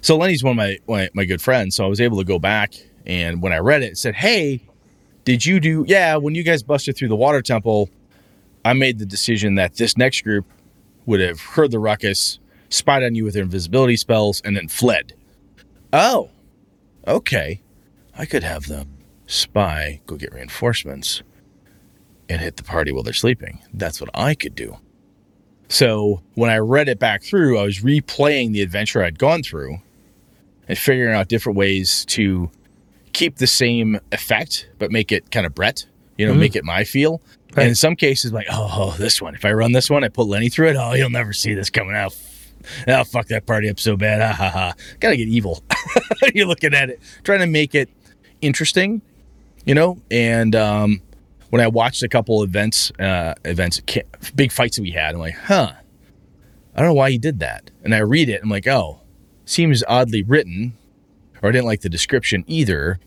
So 0.00 0.16
Lenny's 0.16 0.44
one 0.44 0.52
of 0.52 0.56
my, 0.56 0.78
my 0.86 1.08
my 1.14 1.24
good 1.24 1.42
friends, 1.42 1.74
so 1.76 1.84
I 1.84 1.88
was 1.88 2.00
able 2.00 2.18
to 2.18 2.24
go 2.24 2.38
back 2.38 2.74
and 3.06 3.42
when 3.42 3.52
I 3.52 3.58
read 3.58 3.82
it, 3.82 3.92
it 3.92 3.98
said, 3.98 4.14
"Hey, 4.14 4.60
did 5.24 5.44
you 5.44 5.58
do? 5.60 5.84
Yeah, 5.88 6.16
when 6.16 6.34
you 6.34 6.42
guys 6.42 6.62
busted 6.62 6.96
through 6.96 7.08
the 7.08 7.16
water 7.16 7.42
temple, 7.42 7.88
I 8.64 8.72
made 8.72 8.98
the 8.98 9.06
decision 9.06 9.56
that 9.56 9.74
this 9.76 9.96
next 9.96 10.22
group 10.22 10.44
would 11.06 11.20
have 11.20 11.40
heard 11.40 11.70
the 11.70 11.78
ruckus, 11.78 12.38
spied 12.68 13.02
on 13.02 13.14
you 13.14 13.24
with 13.24 13.34
their 13.34 13.44
invisibility 13.44 13.96
spells, 13.96 14.42
and 14.44 14.56
then 14.56 14.68
fled. 14.68 15.14
Oh, 15.92 16.30
okay, 17.06 17.62
I 18.18 18.26
could 18.26 18.42
have 18.42 18.66
them 18.66 18.88
spy, 19.26 20.00
go 20.06 20.16
get 20.16 20.32
reinforcements, 20.32 21.22
and 22.28 22.40
hit 22.40 22.56
the 22.56 22.62
party 22.64 22.92
while 22.92 23.02
they're 23.02 23.12
sleeping. 23.12 23.60
That's 23.72 24.00
what 24.00 24.10
I 24.12 24.34
could 24.34 24.54
do." 24.54 24.78
So 25.68 26.22
when 26.34 26.50
I 26.50 26.58
read 26.58 26.88
it 26.88 26.98
back 26.98 27.22
through, 27.22 27.58
I 27.58 27.62
was 27.62 27.80
replaying 27.80 28.52
the 28.52 28.62
adventure 28.62 29.02
I'd 29.02 29.18
gone 29.18 29.42
through 29.42 29.78
and 30.68 30.76
figuring 30.76 31.14
out 31.14 31.28
different 31.28 31.56
ways 31.56 32.04
to 32.06 32.50
keep 33.12 33.36
the 33.36 33.46
same 33.46 33.98
effect, 34.12 34.68
but 34.78 34.90
make 34.92 35.10
it 35.10 35.30
kind 35.30 35.46
of 35.46 35.54
Brett, 35.54 35.86
you 36.18 36.26
know, 36.26 36.34
Mhm. 36.34 36.38
make 36.38 36.56
it 36.56 36.64
my 36.64 36.84
feel. 36.84 37.20
Right. 37.56 37.68
In 37.68 37.74
some 37.74 37.96
cases, 37.96 38.32
like, 38.32 38.46
oh, 38.50 38.68
oh, 38.70 38.96
this 38.98 39.22
one, 39.22 39.34
if 39.34 39.44
I 39.44 39.52
run 39.52 39.72
this 39.72 39.88
one, 39.88 40.04
I 40.04 40.08
put 40.08 40.26
Lenny 40.26 40.50
through 40.50 40.68
it, 40.68 40.76
oh, 40.76 40.92
he'll 40.92 41.08
never 41.08 41.32
see 41.32 41.54
this 41.54 41.70
coming 41.70 41.96
out. 41.96 42.14
Oh, 42.86 43.04
fuck 43.04 43.28
that 43.28 43.46
party 43.46 43.70
up 43.70 43.80
so 43.80 43.96
bad. 43.96 44.20
Ha 44.20 44.32
ha 44.32 44.50
ha. 44.50 44.74
Gotta 45.00 45.16
get 45.16 45.28
evil. 45.28 45.62
You're 46.34 46.46
looking 46.46 46.74
at 46.74 46.90
it, 46.90 47.00
trying 47.22 47.38
to 47.40 47.46
make 47.46 47.74
it 47.74 47.88
interesting, 48.42 49.00
you 49.64 49.74
know? 49.74 50.02
And 50.10 50.54
um, 50.54 51.00
when 51.50 51.62
I 51.62 51.68
watched 51.68 52.02
a 52.02 52.08
couple 52.08 52.42
events, 52.42 52.90
uh, 52.98 53.34
events, 53.44 53.80
big 54.34 54.52
fights 54.52 54.76
that 54.76 54.82
we 54.82 54.90
had, 54.90 55.14
I'm 55.14 55.20
like, 55.20 55.36
huh, 55.36 55.72
I 56.74 56.78
don't 56.78 56.88
know 56.88 56.94
why 56.94 57.10
he 57.10 57.18
did 57.18 57.38
that. 57.38 57.70
And 57.84 57.94
I 57.94 57.98
read 57.98 58.28
it, 58.28 58.42
I'm 58.42 58.50
like, 58.50 58.66
oh, 58.66 59.00
seems 59.46 59.82
oddly 59.88 60.22
written, 60.22 60.76
or 61.42 61.48
I 61.48 61.52
didn't 61.52 61.66
like 61.66 61.80
the 61.80 61.88
description 61.88 62.44
either. 62.46 62.98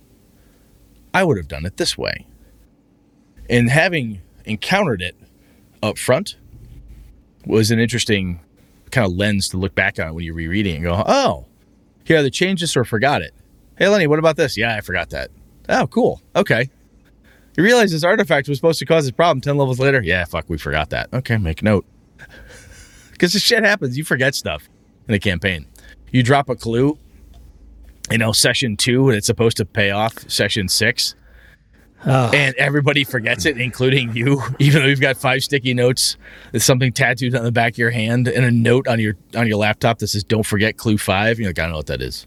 I 1.14 1.24
would 1.24 1.38
have 1.38 1.47
done 1.47 1.66
it 1.66 1.78
this 1.78 1.97
way. 1.97 2.26
And 3.47 3.70
having 3.70 4.22
encountered 4.46 5.02
it 5.02 5.16
up 5.82 5.98
front 5.98 6.36
was 7.46 7.72
an 7.72 7.80
interesting 7.80 8.40
kind 8.92 9.06
of 9.06 9.14
lens 9.16 9.50
to 9.50 9.58
look 9.58 9.76
back 9.76 10.00
on 10.00 10.14
when 10.14 10.26
you're 10.26 10.36
rereading 10.36 10.76
and 10.76 10.84
go, 10.84 11.04
oh, 11.06 11.46
he 12.04 12.16
either 12.16 12.30
changed 12.30 12.64
this 12.64 12.76
or 12.76 12.84
forgot 12.84 13.22
it. 13.22 13.34
Hey, 13.78 13.88
Lenny, 13.88 14.08
what 14.08 14.20
about 14.20 14.36
this? 14.36 14.58
Yeah, 14.58 14.76
I 14.76 14.82
forgot 14.82 15.12
that. 15.12 15.30
Oh, 15.70 15.88
cool. 15.88 16.22
Okay. 16.36 16.70
You 17.56 17.64
realize 17.64 17.92
this 17.92 18.04
artifact 18.04 18.48
was 18.50 18.58
supposed 18.58 18.80
to 18.80 18.86
cause 18.86 19.06
this 19.06 19.12
problem 19.12 19.42
10 19.42 19.58
levels 19.58 19.80
later? 19.80 20.02
Yeah, 20.02 20.26
fuck, 20.26 20.46
we 20.50 20.58
forgot 20.58 20.90
that. 20.90 21.14
Okay, 21.14 21.38
make 21.38 21.64
note. 21.64 21.86
Because 23.12 23.34
this 23.34 23.42
shit 23.42 23.66
happens. 23.66 23.98
You 23.98 24.06
forget 24.06 24.34
stuff 24.34 24.70
in 25.10 25.14
a 25.14 25.20
campaign. 25.20 25.66
You 26.10 26.24
drop 26.24 26.48
a 26.48 26.56
clue, 26.56 26.98
you 28.10 28.18
know, 28.18 28.32
session 28.32 28.78
two, 28.78 29.10
and 29.10 29.18
it's 29.18 29.28
supposed 29.28 29.58
to 29.58 29.66
pay 29.66 29.92
off 29.92 30.18
session 30.30 30.70
six, 30.70 31.16
Oh, 32.06 32.32
and 32.34 32.56
everybody 32.56 33.04
forgets 33.04 33.45
it, 33.45 33.60
including 33.60 34.16
you, 34.16 34.41
even 34.60 34.82
though 34.82 34.88
you've 34.88 35.02
got 35.02 35.18
five 35.18 35.43
sticky 35.43 35.74
notes. 35.74 36.16
There's 36.52 36.64
something 36.64 36.93
tattooed 36.93 37.36
on 37.36 37.43
the 37.43 37.52
back 37.52 37.74
of 37.74 37.78
your 37.78 37.91
hand 37.91 38.28
and 38.28 38.45
a 38.45 38.52
note 38.52 38.88
on 38.88 39.00
your 39.00 39.16
on 39.36 39.47
your 39.47 39.58
laptop 39.58 40.00
that 40.00 40.08
says 40.08 40.24
"Don't 40.24 40.45
forget 40.45 40.78
clue 40.78 40.97
5 40.97 41.39
You're 41.39 41.50
like, 41.50 41.60
I 41.60 41.64
don't 41.64 41.72
know 41.72 41.78
what 41.78 41.88
that 41.88 42.02
is. 42.02 42.26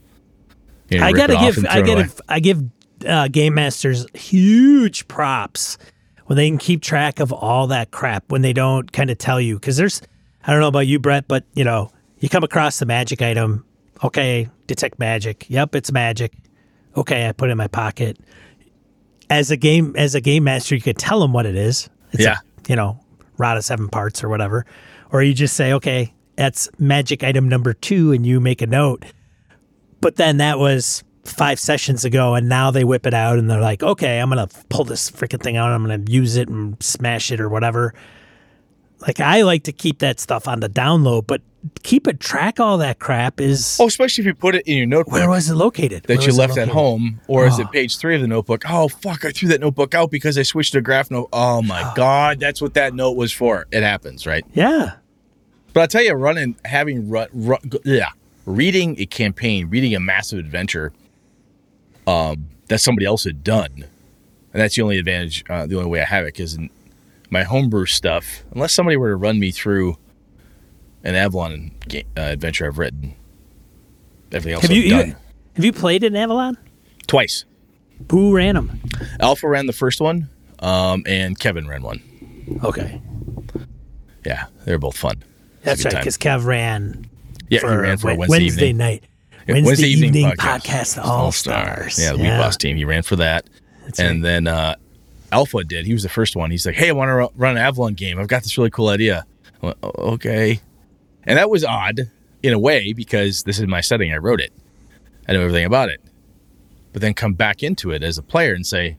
You 0.90 0.98
know, 0.98 1.06
I 1.06 1.12
gotta 1.12 1.34
give 1.34 1.64
I 1.64 1.80
throw 1.80 1.82
it 1.82 1.88
away. 1.88 2.02
gotta 2.02 2.22
I 2.28 2.40
give 2.40 2.62
uh, 3.06 3.28
game 3.28 3.54
masters 3.54 4.06
huge 4.14 5.08
props 5.08 5.78
when 6.26 6.36
they 6.36 6.48
can 6.48 6.58
keep 6.58 6.82
track 6.82 7.18
of 7.20 7.32
all 7.32 7.66
that 7.68 7.90
crap 7.90 8.30
when 8.30 8.42
they 8.42 8.52
don't 8.52 8.92
kind 8.92 9.10
of 9.10 9.18
tell 9.18 9.40
you 9.40 9.54
because 9.54 9.76
there's 9.76 10.02
I 10.44 10.52
don't 10.52 10.60
know 10.60 10.68
about 10.68 10.86
you 10.86 10.98
Brett 10.98 11.26
but 11.28 11.44
you 11.54 11.64
know 11.64 11.90
you 12.18 12.28
come 12.28 12.44
across 12.44 12.78
the 12.78 12.86
magic 12.86 13.22
item 13.22 13.64
okay 14.04 14.48
detect 14.66 14.98
magic 14.98 15.46
yep 15.48 15.74
it's 15.74 15.90
magic 15.90 16.32
okay 16.96 17.26
I 17.26 17.32
put 17.32 17.48
it 17.48 17.52
in 17.52 17.58
my 17.58 17.68
pocket 17.68 18.18
as 19.32 19.50
a 19.50 19.56
game 19.56 19.94
as 19.96 20.14
a 20.14 20.20
game 20.20 20.44
master 20.44 20.74
you 20.74 20.80
could 20.80 20.98
tell 20.98 21.20
them 21.20 21.32
what 21.32 21.46
it 21.46 21.56
is. 21.56 21.88
It's 22.12 22.22
Yeah. 22.22 22.36
a, 22.66 22.68
you 22.70 22.76
know 22.76 23.00
rod 23.38 23.56
of 23.56 23.64
seven 23.64 23.88
parts 23.88 24.22
or 24.22 24.28
whatever. 24.28 24.64
Or 25.10 25.22
you 25.22 25.34
just 25.34 25.54
say 25.56 25.72
okay 25.72 26.12
that's 26.36 26.68
magic 26.78 27.22
item 27.24 27.48
number 27.48 27.72
two 27.74 28.12
and 28.12 28.24
you 28.26 28.40
make 28.40 28.62
a 28.62 28.66
note. 28.66 29.04
But 30.00 30.16
then 30.16 30.36
that 30.38 30.58
was 30.58 31.02
five 31.24 31.58
sessions 31.60 32.04
ago 32.04 32.34
and 32.34 32.48
now 32.48 32.70
they 32.70 32.82
whip 32.84 33.06
it 33.06 33.14
out 33.14 33.38
and 33.38 33.48
they're 33.48 33.60
like 33.60 33.80
okay 33.82 34.18
i'm 34.18 34.28
gonna 34.28 34.48
pull 34.70 34.84
this 34.84 35.10
freaking 35.10 35.40
thing 35.42 35.56
out. 35.56 35.70
I'm 35.70 35.82
gonna 35.82 36.02
use 36.08 36.36
it 36.36 36.48
and 36.48 36.80
smash 36.82 37.30
it 37.32 37.40
or 37.40 37.48
whatever. 37.48 37.94
Like 39.00 39.18
i 39.20 39.42
like 39.42 39.64
to 39.64 39.72
keep 39.72 39.98
that 40.00 40.20
stuff 40.20 40.46
on 40.46 40.60
the 40.60 40.68
download 40.68 41.26
but 41.26 41.40
keeping 41.84 42.18
track 42.18 42.58
all 42.58 42.78
that 42.78 42.98
crap 42.98 43.40
is 43.40 43.76
Oh, 43.80 43.86
especially 43.86 44.22
if 44.22 44.26
you 44.26 44.34
put 44.34 44.54
it 44.56 44.66
in 44.66 44.76
your 44.78 44.86
notebook 44.86 45.12
where 45.12 45.28
was 45.28 45.48
it 45.48 45.54
located 45.54 46.02
that 46.04 46.18
Where 46.18 46.26
you 46.28 46.34
left 46.34 46.58
at 46.58 46.68
home, 46.68 47.20
or 47.28 47.46
is 47.46 47.58
Oh. 47.58 47.62
it 47.62 47.70
page 47.70 47.96
three 47.98 48.14
of 48.16 48.20
the 48.20 48.26
notebook? 48.26 48.64
Oh, 48.68 48.88
fuck, 48.88 49.24
I 49.24 49.30
threw 49.30 49.48
that 49.50 49.60
notebook 49.60 49.94
out 49.94 50.10
because 50.10 50.36
I 50.36 50.42
switched 50.42 50.72
to 50.72 50.78
a 50.78 50.80
graph 50.80 51.10
note. 51.10 51.28
Oh, 51.32 51.62
my 51.62 51.92
God, 51.96 52.40
that's 52.40 52.60
what 52.60 52.74
that 52.74 52.94
note 52.94 53.12
was 53.16 53.32
for. 53.32 53.66
It 53.70 53.82
happens, 53.82 54.26
right? 54.26 54.44
yeah 54.54 54.94
But 55.72 55.80
I'll 55.82 55.86
tell 55.88 56.02
you, 56.02 56.12
running, 56.14 56.56
having, 56.64 57.08
run, 57.08 57.28
run, 57.32 57.58
yeah, 57.84 58.08
reading 58.44 58.98
a 58.98 59.06
campaign, 59.06 59.68
reading 59.70 59.94
a 59.94 60.00
massive 60.00 60.38
adventure 60.40 60.92
um, 62.06 62.48
that 62.68 62.80
somebody 62.80 63.06
else 63.06 63.24
had 63.24 63.44
done, 63.44 63.70
and 64.52 64.60
that's 64.62 64.74
the 64.76 64.82
only 64.82 64.98
advantage, 64.98 65.44
uh, 65.48 65.66
the 65.66 65.76
only 65.76 65.88
way 65.88 66.00
I 66.00 66.04
have 66.06 66.24
it, 66.24 66.34
because 66.34 66.58
my 67.30 67.44
homebrew 67.44 67.86
stuff, 67.86 68.42
unless 68.52 68.72
somebody 68.74 68.96
were 68.96 69.10
to 69.10 69.16
run 69.16 69.38
me 69.38 69.50
through 69.52 69.96
an 71.04 71.14
Avalon 71.14 71.70
ga- 71.88 72.04
uh, 72.16 72.20
adventure 72.20 72.66
I've 72.66 72.78
written, 72.78 73.14
everything 74.30 74.52
else 74.54 74.62
have 74.62 74.70
I've 74.70 74.76
you, 74.76 74.82
you 74.84 74.90
done 74.90 75.16
have 75.56 75.64
you 75.64 75.72
played 75.72 76.02
in 76.04 76.16
avalon 76.16 76.56
twice. 77.06 77.44
who 78.10 78.34
ran 78.34 78.54
them 78.54 78.80
Alpha 79.20 79.48
ran 79.48 79.66
the 79.66 79.72
first 79.72 80.00
one, 80.00 80.28
um, 80.60 81.02
and 81.06 81.38
Kevin 81.38 81.66
ran 81.68 81.82
one. 81.82 82.00
okay 82.64 83.00
Yeah, 84.24 84.46
they 84.64 84.72
were 84.72 84.78
both 84.78 84.96
fun. 84.96 85.16
It 85.64 85.70
was 85.70 85.80
a 85.80 85.82
that's 85.82 85.84
right 85.84 86.00
because 86.00 86.18
kev 86.18 86.44
ran 86.46 87.08
Yeah, 87.48 87.60
for, 87.60 87.70
he 87.70 87.76
ran 87.76 87.98
for 87.98 88.10
a 88.10 88.14
Wed- 88.16 88.28
Wednesday, 88.30 88.68
evening. 88.68 88.76
night 88.78 89.04
Yeah, 89.46 89.54
Wednesday, 89.62 89.88
evening, 89.88 90.24
podcast, 90.36 91.02
All 91.04 91.32
Stars. 91.32 91.98
Yeah, 91.98 92.12
the 92.12 92.18
Week 92.18 92.28
Boss 92.28 92.56
team. 92.56 92.76
He 92.76 92.84
ran 92.84 93.02
for 93.02 93.16
that. 93.16 93.48
That's 93.84 93.98
and 93.98 94.22
right. 94.22 94.28
then 94.28 94.46
uh, 94.46 94.74
Alpha 95.32 95.64
did. 95.64 95.84
He 95.86 95.92
was 95.92 96.02
the 96.04 96.08
first 96.08 96.36
one. 96.36 96.50
He's 96.52 96.64
like, 96.64 96.76
hey, 96.76 96.88
I 96.90 96.92
want 96.92 97.08
to 97.08 97.28
run 97.36 97.56
an 97.56 97.62
Avalon 97.62 97.94
game. 97.94 98.18
I've 98.20 98.28
got 98.28 98.42
this 98.44 98.56
really 98.56 98.70
cool 98.70 98.88
idea. 98.88 99.26
I 99.62 99.66
went, 99.66 99.78
"O- 99.82 100.12
okay. 100.12 100.60
And 101.24 101.38
that 101.38 101.50
was 101.50 101.64
odd 101.64 102.10
in 102.42 102.52
a 102.52 102.58
way 102.58 102.92
because 102.92 103.44
this 103.44 103.58
is 103.58 103.66
my 103.66 103.80
setting. 103.80 104.12
I 104.12 104.16
wrote 104.16 104.40
it, 104.40 104.52
I 105.28 105.32
know 105.32 105.40
everything 105.40 105.64
about 105.64 105.88
it. 105.88 106.00
but 106.92 107.00
then 107.00 107.14
come 107.14 107.34
back 107.34 107.62
into 107.62 107.90
it 107.90 108.02
as 108.02 108.18
a 108.18 108.22
player 108.22 108.54
and 108.54 108.66
say, 108.66 108.96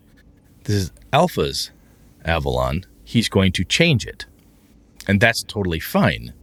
"This 0.63 0.75
is 0.75 0.91
Alpha's 1.11 1.71
Avalon. 2.25 2.85
He's 3.03 3.29
going 3.29 3.51
to 3.53 3.63
change 3.63 4.05
it," 4.05 4.25
and 5.07 5.19
that's 5.19 5.43
totally 5.43 5.79
fine. 5.79 6.33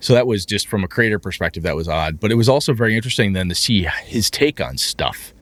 So 0.00 0.12
that 0.14 0.26
was 0.26 0.46
just 0.46 0.68
from 0.68 0.84
a 0.84 0.88
creator 0.88 1.18
perspective, 1.18 1.64
that 1.64 1.74
was 1.74 1.88
odd. 1.88 2.20
But 2.20 2.30
it 2.30 2.36
was 2.36 2.48
also 2.48 2.72
very 2.72 2.94
interesting 2.94 3.32
then 3.32 3.48
to 3.48 3.54
see 3.54 3.86
his 4.04 4.30
take 4.30 4.60
on 4.60 4.78
stuff, 4.78 5.34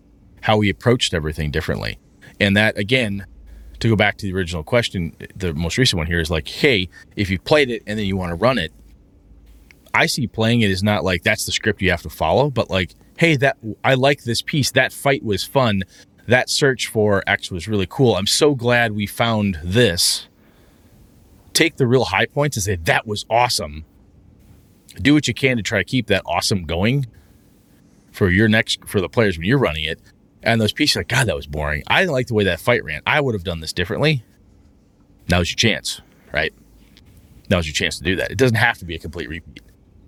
how 0.42 0.60
he 0.60 0.70
approached 0.70 1.12
everything 1.12 1.50
differently. 1.50 1.98
And 2.40 2.56
that, 2.56 2.78
again, 2.78 3.26
to 3.80 3.88
go 3.90 3.96
back 3.96 4.16
to 4.18 4.26
the 4.26 4.32
original 4.32 4.62
question, 4.64 5.14
the 5.34 5.52
most 5.52 5.76
recent 5.76 5.98
one 5.98 6.06
here 6.06 6.20
is 6.20 6.30
like, 6.30 6.48
hey, 6.48 6.88
if 7.16 7.28
you 7.28 7.38
played 7.38 7.70
it 7.70 7.82
and 7.86 7.98
then 7.98 8.06
you 8.06 8.16
want 8.16 8.30
to 8.30 8.34
run 8.34 8.56
it, 8.56 8.72
I 9.96 10.06
see 10.06 10.26
playing 10.26 10.60
it 10.60 10.70
is 10.70 10.82
not 10.82 11.04
like 11.04 11.22
that's 11.22 11.46
the 11.46 11.52
script 11.52 11.82
you 11.82 11.90
have 11.90 12.02
to 12.02 12.10
follow, 12.10 12.50
but 12.50 12.70
like, 12.70 12.94
hey, 13.18 13.36
that 13.36 13.56
I 13.82 13.94
like 13.94 14.24
this 14.24 14.42
piece. 14.42 14.70
That 14.72 14.92
fight 14.92 15.24
was 15.24 15.44
fun. 15.44 15.82
That 16.28 16.50
search 16.50 16.88
for 16.88 17.22
X 17.26 17.50
was 17.50 17.66
really 17.68 17.86
cool. 17.88 18.16
I'm 18.16 18.26
so 18.26 18.54
glad 18.54 18.92
we 18.92 19.06
found 19.06 19.58
this. 19.62 20.28
Take 21.52 21.76
the 21.76 21.86
real 21.86 22.04
high 22.06 22.26
points 22.26 22.56
and 22.56 22.64
say, 22.64 22.76
that 22.76 23.06
was 23.06 23.24
awesome 23.30 23.84
do 25.00 25.14
what 25.14 25.28
you 25.28 25.34
can 25.34 25.56
to 25.56 25.62
try 25.62 25.78
to 25.78 25.84
keep 25.84 26.06
that 26.08 26.22
awesome 26.26 26.64
going 26.64 27.06
for 28.10 28.30
your 28.30 28.48
next 28.48 28.84
for 28.86 29.00
the 29.00 29.08
players 29.08 29.36
when 29.36 29.46
you're 29.46 29.58
running 29.58 29.84
it. 29.84 30.00
And 30.42 30.60
those 30.60 30.72
pieces 30.72 30.96
like, 30.96 31.08
God, 31.08 31.26
that 31.26 31.36
was 31.36 31.46
boring. 31.46 31.82
I 31.88 32.00
didn't 32.00 32.12
like 32.12 32.28
the 32.28 32.34
way 32.34 32.44
that 32.44 32.60
fight 32.60 32.84
ran. 32.84 33.02
I 33.06 33.20
would 33.20 33.34
have 33.34 33.44
done 33.44 33.60
this 33.60 33.72
differently. 33.72 34.24
Now's 35.28 35.50
your 35.50 35.56
chance, 35.56 36.00
right? 36.32 36.54
Now's 37.50 37.66
your 37.66 37.74
chance 37.74 37.98
to 37.98 38.04
do 38.04 38.16
that. 38.16 38.30
It 38.30 38.38
doesn't 38.38 38.56
have 38.56 38.78
to 38.78 38.84
be 38.84 38.94
a 38.94 38.98
complete 38.98 39.28
repeat. 39.28 39.60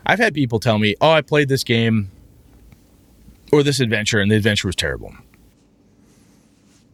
I've 0.07 0.19
had 0.19 0.35
people 0.35 0.61
tell 0.61 0.79
me, 0.79 0.95
Oh, 1.01 1.11
I 1.11 1.21
played 1.21 1.49
this 1.49 1.65
game 1.65 2.11
or 3.53 3.63
this 3.63 3.81
adventure, 3.81 4.21
and 4.21 4.31
the 4.31 4.37
adventure 4.37 4.69
was 4.69 4.77
terrible. 4.77 5.15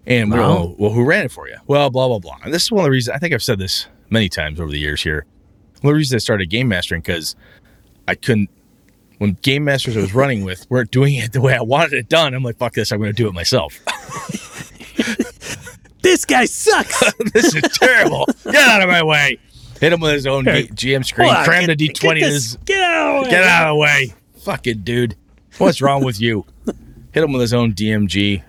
And 0.06 0.30
well, 0.30 0.74
well, 0.78 0.92
who 0.92 1.04
ran 1.04 1.24
it 1.24 1.32
for 1.32 1.48
you? 1.48 1.56
Well, 1.66 1.90
blah 1.90 2.08
blah 2.08 2.18
blah. 2.18 2.38
And 2.44 2.52
this 2.52 2.64
is 2.64 2.72
one 2.72 2.80
of 2.80 2.84
the 2.84 2.90
reasons 2.90 3.16
I 3.16 3.18
think 3.18 3.32
I've 3.32 3.42
said 3.42 3.58
this 3.58 3.86
many 4.10 4.28
times 4.28 4.60
over 4.60 4.70
the 4.70 4.78
years 4.78 5.02
here. 5.02 5.24
One 5.80 5.90
of 5.90 5.94
the 5.94 5.98
reasons 5.98 6.22
I 6.22 6.22
started 6.22 6.50
game 6.50 6.68
mastering 6.68 7.00
because 7.00 7.34
I 8.06 8.14
couldn't 8.14 8.50
when 9.18 9.36
game 9.42 9.64
masters 9.64 9.96
I 9.96 10.00
was 10.00 10.14
running 10.14 10.44
with 10.44 10.68
weren't 10.70 10.90
doing 10.90 11.14
it 11.14 11.32
the 11.32 11.40
way 11.40 11.54
I 11.54 11.62
wanted 11.62 11.94
it 11.94 12.08
done. 12.08 12.34
I'm 12.34 12.42
like, 12.42 12.58
fuck 12.58 12.74
this, 12.74 12.92
I'm 12.92 12.98
going 12.98 13.12
to 13.12 13.16
do 13.16 13.28
it 13.28 13.32
myself. 13.32 13.80
this 16.02 16.24
guy 16.24 16.44
sucks. 16.44 17.12
this 17.32 17.54
is 17.54 17.62
terrible. 17.78 18.26
Get 18.44 18.56
out 18.56 18.82
of 18.82 18.88
my 18.88 19.02
way. 19.02 19.38
Hit 19.84 19.92
him 19.92 20.00
with 20.00 20.14
his 20.14 20.26
own 20.26 20.46
GM 20.46 21.04
screen. 21.04 21.28
On, 21.28 21.44
cram 21.44 21.66
the 21.66 21.76
D20 21.76 22.18
get, 22.18 22.32
his, 22.32 22.56
get 22.64 22.80
out, 22.80 23.28
get 23.28 23.44
out 23.44 23.68
of 23.68 23.74
the 23.74 23.78
way. 23.78 24.14
Fucking 24.38 24.78
dude. 24.78 25.14
What's 25.58 25.82
wrong 25.82 26.02
with 26.02 26.22
you? 26.22 26.46
Hit 27.12 27.22
him 27.22 27.32
with 27.32 27.42
his 27.42 27.52
own 27.52 27.74
DMG. 27.74 28.42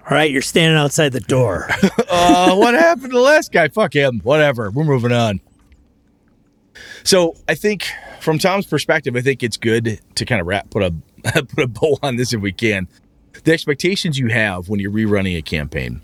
All 0.00 0.16
right, 0.16 0.28
you're 0.28 0.42
standing 0.42 0.76
outside 0.76 1.12
the 1.12 1.20
door. 1.20 1.68
uh, 2.10 2.56
what 2.56 2.74
happened 2.74 3.12
to 3.12 3.18
the 3.18 3.20
last 3.20 3.52
guy? 3.52 3.68
Fuck 3.68 3.94
him. 3.94 4.18
Whatever. 4.24 4.68
We're 4.72 4.82
moving 4.82 5.12
on. 5.12 5.40
So 7.04 7.36
I 7.48 7.54
think 7.54 7.86
from 8.18 8.40
Tom's 8.40 8.66
perspective, 8.66 9.14
I 9.14 9.20
think 9.20 9.44
it's 9.44 9.58
good 9.58 10.00
to 10.16 10.24
kind 10.24 10.40
of 10.40 10.48
wrap 10.48 10.70
put 10.70 10.82
a 10.82 10.92
put 11.22 11.60
a 11.60 11.68
bow 11.68 11.98
on 12.02 12.16
this 12.16 12.32
if 12.32 12.40
we 12.40 12.50
can. 12.50 12.88
The 13.44 13.52
expectations 13.52 14.18
you 14.18 14.26
have 14.26 14.68
when 14.68 14.80
you're 14.80 14.90
rerunning 14.90 15.38
a 15.38 15.42
campaign, 15.42 16.00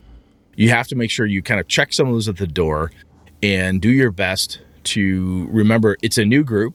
you 0.55 0.71
have 0.71 0.87
to 0.87 0.95
make 0.95 1.11
sure 1.11 1.27
you 1.27 1.43
kind 1.43 1.59
of 1.59 1.67
check 1.67 1.93
some 1.93 2.07
of 2.07 2.15
those 2.15 2.29
at 2.29 2.37
the 2.37 2.47
door 2.47 2.93
and 3.43 3.83
do 3.83 3.91
your 3.91 4.13
best 4.13 4.61
to 4.87 5.49
remember 5.51 5.97
it's 6.03 6.19
a 6.19 6.25
new 6.25 6.45
group. 6.45 6.75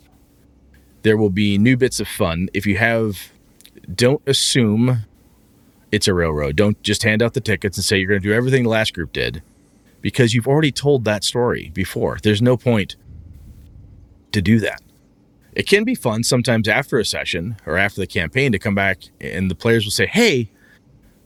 There 1.03 1.17
will 1.17 1.29
be 1.29 1.57
new 1.57 1.77
bits 1.77 1.99
of 1.99 2.07
fun. 2.07 2.49
If 2.53 2.65
you 2.65 2.77
have, 2.77 3.31
don't 3.93 4.21
assume 4.27 5.05
it's 5.91 6.07
a 6.07 6.13
railroad. 6.13 6.55
Don't 6.55 6.81
just 6.83 7.03
hand 7.03 7.21
out 7.21 7.33
the 7.33 7.41
tickets 7.41 7.77
and 7.77 7.83
say 7.83 7.97
you're 7.97 8.07
going 8.07 8.21
to 8.21 8.27
do 8.27 8.33
everything 8.33 8.63
the 8.63 8.69
last 8.69 8.93
group 8.93 9.11
did 9.11 9.41
because 10.01 10.33
you've 10.33 10.47
already 10.47 10.71
told 10.71 11.05
that 11.05 11.23
story 11.23 11.71
before. 11.73 12.17
There's 12.21 12.41
no 12.41 12.57
point 12.57 12.95
to 14.31 14.41
do 14.41 14.59
that. 14.59 14.81
It 15.53 15.67
can 15.67 15.83
be 15.83 15.95
fun 15.95 16.23
sometimes 16.23 16.67
after 16.67 16.97
a 16.97 17.05
session 17.05 17.57
or 17.65 17.77
after 17.77 17.99
the 17.99 18.07
campaign 18.07 18.51
to 18.53 18.59
come 18.59 18.75
back 18.75 18.99
and 19.19 19.51
the 19.51 19.55
players 19.55 19.85
will 19.85 19.91
say, 19.91 20.07
"Hey, 20.07 20.49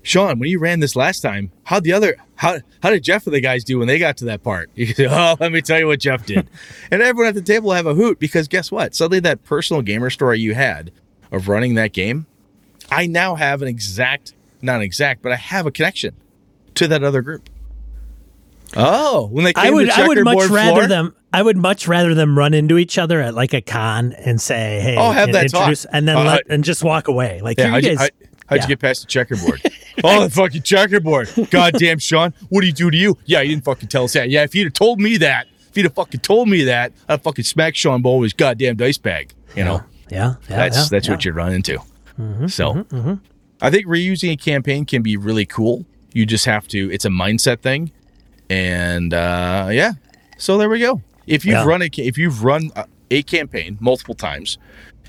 Sean, 0.06 0.38
when 0.38 0.50
you 0.50 0.60
ran 0.60 0.82
this 0.82 0.96
last 0.96 1.22
time, 1.22 1.52
how 1.64 1.80
the 1.80 1.92
other 1.92 2.16
how 2.36 2.60
how 2.84 2.92
did 2.92 3.04
Jeff 3.04 3.26
and 3.26 3.34
the 3.34 3.42
guys 3.42 3.64
do 3.64 3.80
when 3.80 3.88
they 3.88 3.98
got 3.98 4.18
to 4.18 4.26
that 4.26 4.44
part?" 4.44 4.70
You 4.76 4.86
say, 4.94 5.08
"Oh, 5.10 5.36
let 5.40 5.52
me 5.52 5.62
tell 5.62 5.80
you 5.80 5.88
what 5.88 6.00
Jeff 6.00 6.28
did," 6.28 6.48
and 6.92 7.02
everyone 7.02 7.30
at 7.30 7.34
the 7.34 7.42
table 7.42 7.72
have 7.72 7.88
a 7.88 7.96
hoot 7.96 8.20
because 8.20 8.48
guess 8.48 8.72
what? 8.72 8.94
Suddenly, 8.94 9.22
that 9.22 9.44
personal 9.44 9.82
gamer 9.82 10.12
story 10.12 10.40
you 10.40 10.54
had 10.54 10.92
of 11.32 11.48
running 11.48 11.74
that 11.74 11.92
game, 11.92 12.28
I 12.92 13.08
now 13.08 13.34
have 13.34 13.64
an 13.64 13.68
exact, 13.68 14.34
not 14.62 14.76
an 14.76 14.82
exact, 14.84 15.24
but 15.24 15.32
I 15.32 15.38
have 15.38 15.66
a 15.66 15.72
connection 15.72 16.16
to 16.76 16.88
that 16.88 17.04
other 17.04 17.24
group. 17.24 17.50
Oh, 18.78 19.28
when 19.32 19.44
they 19.44 19.54
came 19.54 19.66
I 19.66 19.70
would, 19.72 19.88
to 19.88 19.96
I 19.96 20.08
would 20.08 20.24
much 20.24 20.50
rather 20.50 20.72
floor? 20.82 20.88
them. 20.88 21.16
I 21.34 21.42
would 21.42 21.58
much 21.58 21.88
rather 21.88 22.14
them 22.14 22.38
run 22.38 22.54
into 22.54 22.78
each 22.78 23.00
other 23.00 23.22
at 23.22 23.34
like 23.34 23.54
a 23.54 23.62
con 23.62 24.14
and 24.14 24.40
say, 24.40 24.82
"Hey," 24.82 24.98
oh, 25.00 25.10
have 25.10 25.30
and 25.30 25.36
that 25.36 25.44
introduce, 25.46 25.84
talk. 25.84 25.92
and 25.94 26.08
then 26.08 26.18
uh, 26.18 26.24
let 26.26 26.44
and 26.48 26.64
just 26.64 26.84
walk 26.84 27.08
away. 27.08 27.42
Like, 27.42 27.58
yeah, 27.58 27.76
you 27.76 27.90
you, 27.90 27.96
guys. 27.96 28.00
how, 28.00 28.08
how'd 28.48 28.58
yeah. 28.58 28.64
you 28.64 28.68
get 28.70 28.80
past 28.80 29.02
the 29.02 29.08
checkerboard? 29.08 29.62
oh, 30.04 30.26
the 30.26 30.30
fucking 30.30 30.62
checkerboard! 30.64 31.30
Goddamn, 31.50 32.00
Sean, 32.00 32.34
what 32.50 32.62
do 32.62 32.68
you 32.68 32.74
do 32.74 32.92
to 32.92 32.98
you? 32.98 33.18
Yeah, 33.26 33.42
you 33.42 33.50
didn't 33.50 33.66
fucking 33.66 33.90
tell 33.90 34.06
us 34.06 34.14
that. 34.14 34.30
Yeah, 34.30 34.44
if 34.44 34.56
you'd 34.56 34.66
have 34.66 34.74
told 34.74 35.00
me 35.00 35.18
that, 35.18 35.48
if 35.70 35.78
you'd 35.78 35.84
have 35.84 35.96
fucking 35.96 36.22
told 36.22 36.50
me 36.50 36.64
that, 36.64 36.94
I'd 37.08 37.22
fucking 37.22 37.46
smack 37.46 37.76
Sean 37.76 38.02
Bowl 38.02 38.20
with 38.20 38.28
his 38.28 38.34
goddamn 38.34 38.78
dice 38.78 38.98
bag. 38.98 39.34
You 39.56 39.64
know, 39.64 39.84
yeah, 40.10 40.36
yeah 40.50 40.56
that's 40.56 40.78
yeah, 40.78 40.86
that's 40.92 41.08
yeah. 41.08 41.14
what 41.14 41.26
you 41.26 41.32
run 41.32 41.54
into. 41.54 41.80
Mm-hmm, 42.20 42.48
so, 42.48 42.74
mm-hmm, 42.74 42.96
mm-hmm. 42.96 43.14
I 43.62 43.70
think 43.70 43.88
reusing 43.88 44.32
a 44.32 44.38
campaign 44.38 44.86
can 44.86 45.02
be 45.02 45.18
really 45.18 45.46
cool. 45.46 45.86
You 46.14 46.26
just 46.26 46.46
have 46.46 46.68
to. 46.70 46.92
It's 46.92 47.06
a 47.06 47.10
mindset 47.10 47.60
thing, 47.60 47.92
and 48.50 49.14
uh, 49.14 49.70
yeah. 49.72 49.94
So 50.38 50.58
there 50.58 50.70
we 50.70 50.80
go. 50.80 51.02
If 51.28 51.46
you've 51.46 51.54
Yeah. 51.54 51.66
run 51.66 51.82
a, 51.82 51.90
if 51.98 52.18
you've 52.18 52.44
run 52.44 52.72
a, 52.76 52.86
a 53.12 53.24
campaign 53.24 53.78
multiple 53.80 54.16
times, 54.16 54.58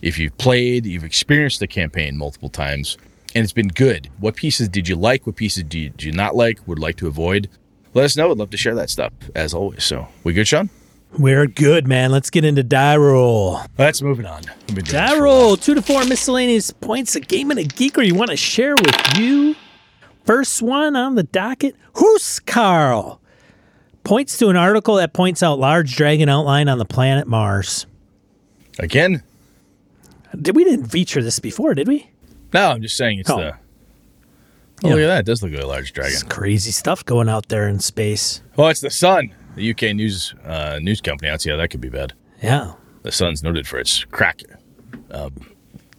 if 0.02 0.18
you've 0.18 0.36
played, 0.38 0.86
you've 0.86 1.04
experienced 1.04 1.60
the 1.60 1.66
campaign 1.66 2.16
multiple 2.16 2.48
times, 2.48 2.96
and 3.34 3.42
it's 3.44 3.52
been 3.52 3.68
good. 3.68 4.10
What 4.18 4.36
pieces 4.36 4.68
did 4.68 4.88
you 4.88 4.96
like? 4.96 5.26
What 5.26 5.36
pieces 5.36 5.62
did 5.64 5.74
you, 5.74 5.88
did 5.90 6.02
you 6.02 6.12
not 6.12 6.34
like? 6.36 6.66
Would 6.66 6.78
like 6.78 6.96
to 6.96 7.06
avoid? 7.06 7.48
Let 7.94 8.04
us 8.04 8.16
know. 8.16 8.30
I'd 8.30 8.38
love 8.38 8.50
to 8.50 8.56
share 8.56 8.74
that 8.74 8.90
stuff 8.90 9.12
as 9.34 9.54
always. 9.54 9.84
So 9.84 10.08
we 10.24 10.32
good, 10.32 10.48
Sean? 10.48 10.70
We're 11.18 11.46
good, 11.46 11.86
man. 11.88 12.10
Let's 12.10 12.28
get 12.30 12.44
into 12.44 12.62
die 12.62 12.96
roll. 12.96 13.60
Let's 13.78 14.02
moving 14.02 14.26
on. 14.26 14.42
We've 14.68 14.76
been 14.76 14.84
doing 14.84 14.84
this 14.84 14.92
Die 14.92 15.08
for 15.08 15.14
a 15.14 15.18
while. 15.18 15.24
roll 15.24 15.56
two 15.56 15.74
to 15.74 15.80
four 15.82 16.04
miscellaneous 16.04 16.70
points. 16.72 17.14
A 17.16 17.20
game 17.20 17.50
and 17.50 17.58
a 17.58 17.64
geek, 17.64 17.96
or 17.96 18.02
you 18.02 18.14
want 18.14 18.30
to 18.30 18.36
share 18.36 18.74
with 18.74 19.16
you. 19.18 19.54
First 20.24 20.60
one 20.60 20.96
on 20.96 21.14
the 21.14 21.22
docket. 21.22 21.74
Who's 21.94 22.40
Carl? 22.40 23.20
Points 24.04 24.36
to 24.38 24.48
an 24.48 24.56
article 24.56 24.96
that 24.96 25.12
points 25.14 25.42
out 25.42 25.58
large 25.58 25.96
dragon 25.96 26.28
outline 26.28 26.68
on 26.68 26.78
the 26.78 26.84
planet 26.84 27.26
Mars. 27.26 27.86
again. 28.78 29.22
Did 30.40 30.54
we 30.54 30.64
didn't 30.64 30.88
feature 30.88 31.22
this 31.22 31.38
before, 31.38 31.72
did 31.74 31.88
we? 31.88 32.10
No, 32.52 32.70
I'm 32.70 32.82
just 32.82 32.96
saying 32.96 33.20
it's 33.20 33.30
Oh. 33.30 33.36
the. 33.38 33.52
Oh, 34.84 34.88
Yeah. 34.88 34.94
look 34.94 35.02
at 35.02 35.06
that! 35.06 35.18
It 35.20 35.26
does 35.26 35.42
look 35.42 35.52
like 35.52 35.62
a 35.62 35.66
large 35.66 35.92
dragon. 35.92 36.12
It's 36.12 36.22
crazy 36.22 36.70
stuff 36.70 37.04
going 37.04 37.28
out 37.28 37.48
there 37.48 37.66
in 37.68 37.80
space. 37.80 38.42
Oh, 38.58 38.66
it's 38.66 38.80
the 38.80 38.90
Sun, 38.90 39.32
the 39.54 39.70
UK 39.70 39.94
news 39.94 40.34
uh, 40.44 40.78
news 40.82 41.00
company. 41.00 41.28
I 41.28 41.32
don't 41.32 41.40
see 41.40 41.50
how 41.50 41.56
that 41.56 41.68
could 41.70 41.80
be 41.80 41.88
bad. 41.88 42.12
Yeah. 42.42 42.72
The 43.02 43.12
Sun's 43.12 43.42
noted 43.42 43.66
for 43.66 43.78
its 43.78 44.04
crack 44.04 44.40
um, 45.10 45.32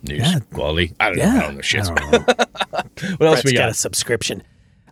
news 0.04 0.20
Yeah. 0.20 0.40
quality. 0.54 0.94
I 1.00 1.10
don't 1.10 1.18
know. 1.18 1.26
I 1.26 1.40
don't 1.42 1.56
know 1.56 1.62
shit. 1.62 1.84
Don't 1.86 2.12
know. 2.12 2.26
What 3.18 3.28
else 3.28 3.42
Brett's 3.42 3.46
we 3.46 3.54
got 3.54 3.60
got? 3.64 3.70
a 3.70 3.74
subscription. 3.74 4.44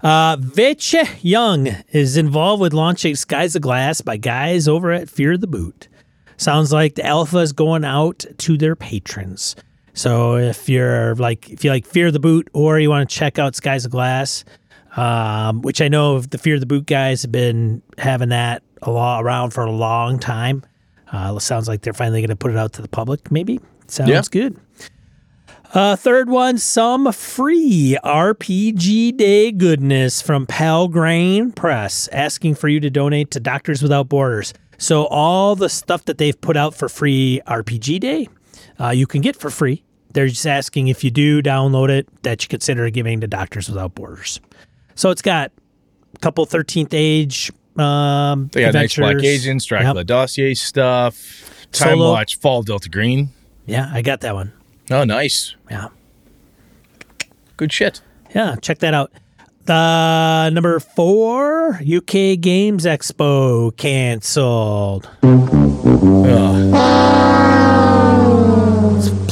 Uh, 0.02 0.38
VC 0.38 1.08
Young 1.22 1.68
is 1.92 2.18
involved 2.18 2.62
with 2.62 2.74
launching 2.74 3.16
Skies 3.16 3.56
of 3.56 3.62
Glass 3.62 4.02
by 4.02 4.18
guys 4.18 4.68
over 4.68 4.92
at 4.92 5.10
Fear 5.10 5.38
the 5.38 5.48
Boot. 5.48 5.88
Sounds 6.38 6.72
like 6.74 6.96
the 6.96 7.06
alpha 7.06 7.38
is 7.40 7.54
going 7.54 7.84
out 7.86 8.24
to 8.40 8.58
their 8.58 8.76
patrons. 8.76 9.56
So 9.96 10.36
if 10.36 10.70
you're 10.70 11.16
like 11.16 11.50
if 11.50 11.64
you 11.64 11.72
like 11.72 11.86
Fear 11.88 12.12
the 12.12 12.20
Boot 12.20 12.48
or 12.54 12.80
you 12.80 12.90
want 12.90 13.10
to 13.10 13.16
check 13.16 13.40
out 13.40 13.56
Skies 13.56 13.86
of 13.86 13.92
Glass, 13.92 14.46
um, 14.96 15.62
which 15.62 15.82
I 15.82 15.88
know 15.88 16.20
the 16.20 16.38
Fear 16.38 16.60
the 16.60 16.66
Boot 16.68 16.86
guys 16.86 17.24
have 17.24 17.32
been 17.32 17.82
having 17.98 18.30
that 18.30 18.62
a 18.84 18.92
lot 18.92 19.24
around 19.24 19.52
for 19.52 19.64
a 19.64 19.72
long 19.72 20.20
time. 20.20 20.64
Uh, 21.12 21.34
it 21.38 21.40
sounds 21.42 21.68
like 21.68 21.82
they're 21.82 21.94
finally 21.94 22.20
going 22.22 22.30
to 22.30 22.36
put 22.36 22.52
it 22.52 22.58
out 22.58 22.74
to 22.74 22.82
the 22.82 22.88
public. 22.88 23.32
Maybe 23.32 23.60
sounds 23.88 24.10
Yeah. 24.10 24.22
good. 24.30 24.58
Uh, 25.74 25.96
third 25.96 26.30
one, 26.30 26.58
some 26.58 27.12
free 27.12 27.98
RPG 28.04 29.18
Day 29.18 29.52
goodness 29.52 30.22
from 30.22 30.46
Pelgrane 30.46 31.52
Press, 31.52 32.08
asking 32.14 32.56
for 32.56 32.70
you 32.70 32.80
to 32.80 32.90
donate 32.90 33.32
to 33.32 33.40
Doctors 33.42 33.82
Without 33.82 34.08
Borders. 34.08 34.54
So 34.78 35.06
all 35.08 35.56
the 35.56 35.68
stuff 35.68 36.06
that 36.06 36.18
they've 36.18 36.40
put 36.40 36.56
out 36.56 36.76
for 36.76 36.88
free 36.88 37.42
RPG 37.48 38.00
Day, 38.00 38.30
uh, 38.80 38.90
you 38.90 39.08
can 39.08 39.22
get 39.22 39.36
for 39.36 39.50
free. 39.50 39.84
They're 40.12 40.28
just 40.28 40.48
asking 40.48 40.88
if 40.88 41.04
you 41.04 41.12
do 41.12 41.42
download 41.42 41.90
it 41.90 42.08
that 42.24 42.42
you 42.44 42.48
consider 42.50 42.90
giving 42.90 43.22
to 43.22 43.28
Doctors 43.28 43.68
Without 43.70 43.96
Borders. 43.96 44.40
So 44.96 45.10
it's 45.10 45.22
got 45.22 45.52
a 46.14 46.20
couple 46.20 46.46
13th 46.46 46.94
age 46.94 47.52
um, 47.78 48.50
They 48.54 48.62
got 48.62 48.74
Night's 48.74 48.96
Black. 48.96 49.22
Agents, 49.22 49.66
Dracula 49.66 50.00
Yep. 50.00 50.08
dossier 50.08 50.54
stuff, 50.54 51.68
Time 51.74 51.98
Solo. 51.98 52.12
Watch, 52.12 52.40
Fall 52.40 52.64
Delta 52.64 52.88
Green. 52.90 53.30
Yeah, 53.66 53.90
I 53.92 54.02
got 54.02 54.22
that 54.22 54.34
one. 54.34 54.54
Oh, 54.90 55.04
nice. 55.04 55.56
Yeah. 55.70 55.90
Good 57.58 57.74
shit. 57.74 58.02
Yeah, 58.34 58.56
check 58.62 58.80
that 58.80 58.94
out. 58.94 59.12
The 59.66 60.50
number 60.54 60.80
four 60.80 61.80
UK 61.84 62.40
Games 62.40 62.86
Expo 62.86 63.76
canceled. 63.76 65.10
It's 65.24 65.34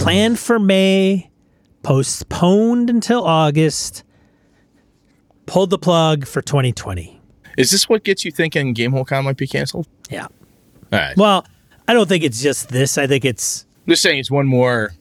planned 0.03 0.39
for 0.39 0.59
May, 0.59 1.30
postponed 1.81 2.89
until 2.89 3.23
August. 3.23 4.03
Pulled 5.45 5.69
the 5.69 5.77
plug 5.77 6.25
for 6.25 6.41
2020. 6.41 7.19
Is 7.57 7.71
this 7.71 7.88
what 7.89 8.03
gets 8.03 8.23
you 8.25 8.31
thinking 8.31 8.73
GameholeCon 8.73 9.23
might 9.23 9.38
be 9.38 9.47
canceled? 9.47 9.88
Yeah. 10.09 10.23
All 10.23 10.30
right. 10.91 11.15
Well, 11.17 11.45
I 11.88 11.93
don't 11.93 12.07
think 12.07 12.23
it's 12.23 12.41
just 12.41 12.69
this. 12.69 12.97
I 12.97 13.07
think 13.07 13.25
it's 13.25 13.65
just 13.88 14.01
saying 14.01 14.19
it's 14.19 14.31
one 14.31 14.47
more 14.47 14.91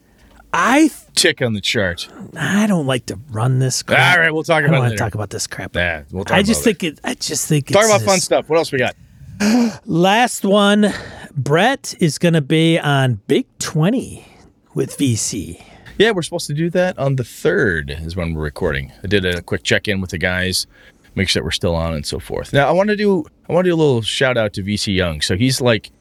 I 0.53 0.91
tick 1.15 1.41
on 1.41 1.53
the 1.53 1.61
chart. 1.61 2.07
I 2.37 2.67
don't 2.67 2.85
like 2.85 3.07
to 3.07 3.19
run 3.31 3.59
this. 3.59 3.81
Crap. 3.81 4.15
All 4.15 4.21
right, 4.21 4.31
we'll 4.33 4.43
talk 4.43 4.57
I 4.57 4.61
don't 4.61 4.69
about 4.69 4.77
it 4.77 4.83
to 4.83 4.89
later. 4.91 4.97
talk 4.97 5.15
about 5.15 5.29
this 5.31 5.47
crap. 5.47 5.75
Yeah, 5.75 6.03
we'll 6.11 6.25
talk 6.25 6.37
I 6.37 6.43
just 6.43 6.63
think 6.63 6.83
it. 6.83 6.99
I 7.03 7.15
just 7.15 7.47
think 7.47 7.67
Talk 7.67 7.85
about 7.85 8.01
fun 8.01 8.19
stuff. 8.19 8.49
What 8.49 8.57
else 8.57 8.71
we 8.71 8.79
got? 8.79 8.95
Last 9.85 10.45
one, 10.45 10.93
Brett 11.35 11.95
is 11.99 12.19
going 12.19 12.35
to 12.35 12.41
be 12.41 12.77
on 12.77 13.15
Big 13.27 13.47
20 13.59 14.25
with 14.73 14.97
VC. 14.97 15.63
Yeah, 15.97 16.11
we're 16.11 16.23
supposed 16.23 16.47
to 16.47 16.53
do 16.53 16.69
that 16.71 16.97
on 16.97 17.15
the 17.15 17.23
third 17.23 17.91
is 17.91 18.15
when 18.15 18.33
we're 18.33 18.43
recording. 18.43 18.91
I 19.03 19.07
did 19.07 19.25
a 19.25 19.41
quick 19.41 19.63
check 19.63 19.87
in 19.87 20.01
with 20.01 20.09
the 20.09 20.17
guys, 20.17 20.65
make 21.15 21.29
sure 21.29 21.41
that 21.41 21.45
we're 21.45 21.51
still 21.51 21.75
on 21.75 21.93
and 21.93 22.05
so 22.05 22.19
forth. 22.19 22.53
Now 22.53 22.67
I 22.67 22.71
want 22.71 22.89
to 22.89 22.95
do 22.95 23.25
I 23.47 23.53
want 23.53 23.65
to 23.65 23.69
do 23.69 23.75
a 23.75 23.77
little 23.77 24.01
shout 24.01 24.37
out 24.37 24.53
to 24.53 24.63
VC 24.63 24.95
Young. 24.95 25.21
So 25.21 25.35
he's 25.35 25.61
like 25.61 25.91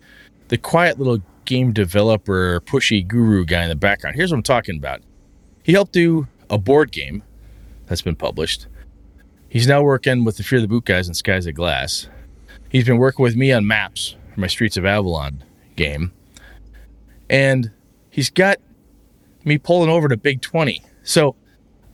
the 0.49 0.57
quiet 0.57 0.99
little 0.99 1.19
game 1.45 1.73
developer, 1.73 2.61
pushy 2.63 3.07
guru 3.07 3.45
guy 3.45 3.65
in 3.65 3.69
the 3.69 3.77
background. 3.77 4.17
Here's 4.17 4.31
what 4.31 4.39
I'm 4.39 4.43
talking 4.43 4.77
about. 4.77 5.03
He 5.63 5.73
helped 5.73 5.93
do 5.93 6.27
a 6.49 6.59
board 6.59 6.93
game 6.93 7.23
that's 7.87 8.03
been 8.03 8.17
published. 8.17 8.67
He's 9.49 9.67
now 9.67 9.83
working 9.83 10.25
with 10.25 10.39
the 10.39 10.43
Fear 10.43 10.63
the 10.63 10.69
Boot 10.69 10.87
guys 10.87 11.07
and 11.07 11.17
Skies 11.17 11.47
of 11.47 11.55
Glass. 11.55 12.09
He's 12.71 12.87
been 12.87 12.97
working 12.97 13.23
with 13.23 13.37
me 13.37 13.53
on 13.53 13.67
maps 13.67 14.17
for 14.33 14.41
my 14.41 14.47
Streets 14.47 14.79
of 14.79 14.87
Avalon 14.87 15.45
game. 15.77 16.13
And 17.29 17.71
he's 18.13 18.31
got 18.31 18.59
me 19.45 19.59
pulling 19.59 19.91
over 19.91 20.07
to 20.07 20.17
Big 20.17 20.41
20. 20.41 20.81
So 21.03 21.35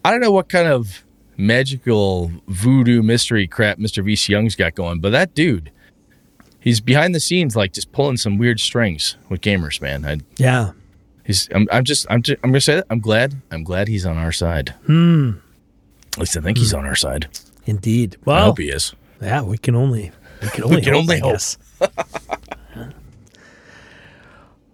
I 0.04 0.10
don't 0.10 0.20
know 0.20 0.32
what 0.32 0.48
kind 0.50 0.68
of 0.68 1.04
magical 1.38 2.30
voodoo 2.48 3.00
mystery 3.02 3.46
crap 3.46 3.78
Mr. 3.78 4.04
VC 4.04 4.28
Young's 4.30 4.54
got 4.56 4.74
going, 4.74 5.00
but 5.00 5.10
that 5.10 5.34
dude, 5.34 5.70
he's 6.60 6.80
behind 6.80 7.14
the 7.14 7.20
scenes, 7.20 7.56
like 7.56 7.72
just 7.72 7.92
pulling 7.92 8.16
some 8.16 8.36
weird 8.36 8.60
strings 8.60 9.16
with 9.28 9.40
gamers, 9.40 9.80
man. 9.80 10.04
I, 10.04 10.18
Yeah. 10.36 10.72
he's, 11.24 11.48
I'm, 11.54 11.66
I'm 11.72 11.84
just, 11.84 12.06
I'm, 12.10 12.22
just, 12.22 12.38
I'm 12.42 12.50
gonna 12.50 12.60
say 12.60 12.74
that. 12.76 12.86
I'm 12.90 13.00
glad, 13.00 13.40
I'm 13.50 13.62
glad 13.64 13.88
he's 13.88 14.04
on 14.04 14.18
our 14.18 14.32
side. 14.32 14.74
Hmm. 14.86 15.32
At 16.14 16.18
least 16.18 16.36
I 16.36 16.40
think 16.40 16.58
he's 16.58 16.74
on 16.74 16.84
our 16.84 16.96
side. 16.96 17.28
Indeed. 17.64 18.16
Well, 18.24 18.36
I 18.36 18.40
hope 18.42 18.58
he 18.58 18.70
is. 18.70 18.92
yeah, 19.22 19.42
we 19.42 19.56
can 19.58 19.74
only 19.76 20.10
we 20.42 20.48
can 20.48 20.64
only 20.64 20.76
we 20.76 20.82
can 20.82 20.94
hope, 20.94 21.02
only 21.02 21.20
hope. 21.20 21.40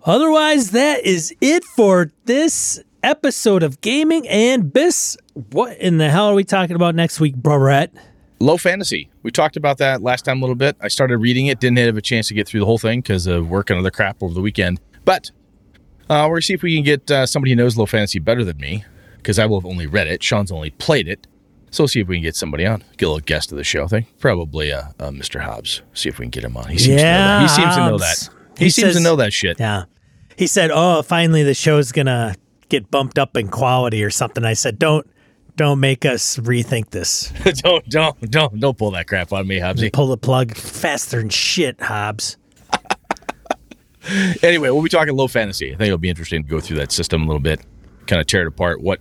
Otherwise, 0.04 0.72
that 0.72 1.02
is 1.04 1.34
it 1.40 1.64
for 1.64 2.12
this 2.26 2.78
episode 3.02 3.62
of 3.62 3.80
Gaming 3.80 4.28
and 4.28 4.64
BS. 4.64 5.16
What 5.50 5.78
in 5.78 5.96
the 5.96 6.10
hell 6.10 6.26
are 6.26 6.34
we 6.34 6.44
talking 6.44 6.76
about 6.76 6.94
next 6.94 7.20
week, 7.20 7.34
Brett? 7.34 7.90
Low 8.38 8.58
fantasy. 8.58 9.08
We 9.22 9.30
talked 9.30 9.56
about 9.56 9.78
that 9.78 10.02
last 10.02 10.26
time 10.26 10.38
a 10.38 10.40
little 10.42 10.56
bit. 10.56 10.76
I 10.78 10.88
started 10.88 11.16
reading 11.18 11.46
it, 11.46 11.58
didn't 11.58 11.78
have 11.78 11.96
a 11.96 12.02
chance 12.02 12.28
to 12.28 12.34
get 12.34 12.46
through 12.46 12.60
the 12.60 12.66
whole 12.66 12.76
thing 12.76 13.00
because 13.00 13.26
of 13.26 13.48
work 13.48 13.70
and 13.70 13.78
other 13.78 13.90
crap 13.90 14.22
over 14.22 14.34
the 14.34 14.42
weekend. 14.42 14.78
But 15.06 15.30
uh, 16.10 16.26
we're 16.28 16.36
gonna 16.36 16.42
see 16.42 16.54
if 16.54 16.62
we 16.62 16.74
can 16.74 16.84
get 16.84 17.10
uh, 17.10 17.24
somebody 17.24 17.52
who 17.52 17.56
knows 17.56 17.78
low 17.78 17.86
fantasy 17.86 18.18
better 18.18 18.44
than 18.44 18.58
me 18.58 18.84
because 19.16 19.38
I 19.38 19.46
will 19.46 19.58
have 19.58 19.66
only 19.66 19.86
read 19.86 20.06
it. 20.06 20.22
Sean's 20.22 20.52
only 20.52 20.68
played 20.68 21.08
it. 21.08 21.26
So 21.70 21.84
we'll 21.84 21.88
see 21.88 22.00
if 22.00 22.08
we 22.08 22.16
can 22.16 22.22
get 22.22 22.36
somebody 22.36 22.66
on, 22.66 22.84
get 22.98 23.06
a 23.06 23.08
little 23.08 23.20
guest 23.24 23.52
of 23.52 23.58
the 23.58 23.64
show. 23.64 23.84
I 23.84 23.86
think 23.86 24.18
probably 24.18 24.70
uh, 24.70 24.82
uh, 25.00 25.08
Mr. 25.08 25.40
Hobbs. 25.40 25.80
See 25.94 26.10
if 26.10 26.18
we 26.18 26.24
can 26.26 26.30
get 26.30 26.44
him 26.44 26.58
on. 26.58 26.68
He 26.68 26.76
seems 26.76 27.00
to 27.00 27.06
know 27.06 27.08
that. 27.08 27.42
He 27.42 27.48
seems 27.48 27.74
to 27.74 27.80
know 27.80 27.96
that. 27.96 28.30
He, 28.58 28.64
He 28.66 28.70
seems 28.70 28.94
to 28.94 29.00
know 29.00 29.16
that 29.16 29.32
shit. 29.32 29.58
Yeah. 29.58 29.84
He 30.36 30.46
said, 30.46 30.70
"Oh, 30.72 31.02
finally 31.02 31.42
the 31.42 31.54
show's 31.54 31.92
to 31.92 32.36
get 32.68 32.90
bumped 32.90 33.18
up 33.18 33.36
in 33.36 33.48
quality 33.48 34.02
or 34.02 34.10
something." 34.10 34.44
I 34.44 34.54
said, 34.54 34.78
"Don't 34.78 35.06
don't 35.56 35.80
make 35.80 36.04
us 36.04 36.36
rethink 36.38 36.90
this. 36.90 37.32
don't 37.62 37.88
don't 37.88 38.30
don't 38.30 38.60
don't 38.60 38.76
pull 38.76 38.90
that 38.92 39.06
crap 39.06 39.32
on 39.32 39.46
me, 39.46 39.58
Hobbsy. 39.58 39.92
Pull 39.92 40.08
the 40.08 40.16
plug 40.16 40.56
faster 40.56 41.18
than 41.18 41.28
shit, 41.28 41.80
Hobbs." 41.80 42.36
anyway, 44.42 44.70
we'll 44.70 44.82
be 44.82 44.88
talking 44.88 45.14
low 45.14 45.28
fantasy. 45.28 45.72
I 45.72 45.76
think 45.76 45.86
it'll 45.86 45.98
be 45.98 46.10
interesting 46.10 46.42
to 46.42 46.48
go 46.48 46.60
through 46.60 46.78
that 46.78 46.92
system 46.92 47.22
a 47.22 47.26
little 47.26 47.40
bit, 47.40 47.60
kind 48.06 48.20
of 48.20 48.26
tear 48.26 48.42
it 48.42 48.48
apart. 48.48 48.80
What 48.80 49.00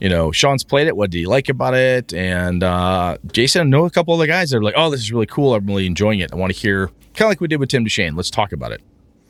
you 0.00 0.08
know, 0.08 0.32
Sean's 0.32 0.64
played 0.64 0.88
it. 0.88 0.96
What 0.96 1.10
did 1.10 1.18
he 1.18 1.26
like 1.26 1.48
about 1.48 1.74
it? 1.74 2.12
And 2.12 2.64
uh, 2.64 3.18
Jason, 3.30 3.60
I 3.60 3.64
know 3.64 3.84
a 3.84 3.90
couple 3.90 4.14
of 4.14 4.20
the 4.20 4.26
guys 4.26 4.50
that 4.50 4.56
are 4.56 4.62
like, 4.62 4.74
"Oh, 4.76 4.90
this 4.90 5.00
is 5.00 5.12
really 5.12 5.26
cool. 5.26 5.54
I'm 5.54 5.66
really 5.66 5.86
enjoying 5.86 6.20
it. 6.20 6.32
I 6.32 6.36
want 6.36 6.52
to 6.52 6.58
hear." 6.58 6.88
Kind 7.14 7.26
of 7.26 7.28
like 7.28 7.42
we 7.42 7.48
did 7.48 7.60
with 7.60 7.68
Tim 7.68 7.84
DeShane. 7.84 8.16
Let's 8.16 8.30
talk 8.30 8.52
about 8.52 8.72
it 8.72 8.80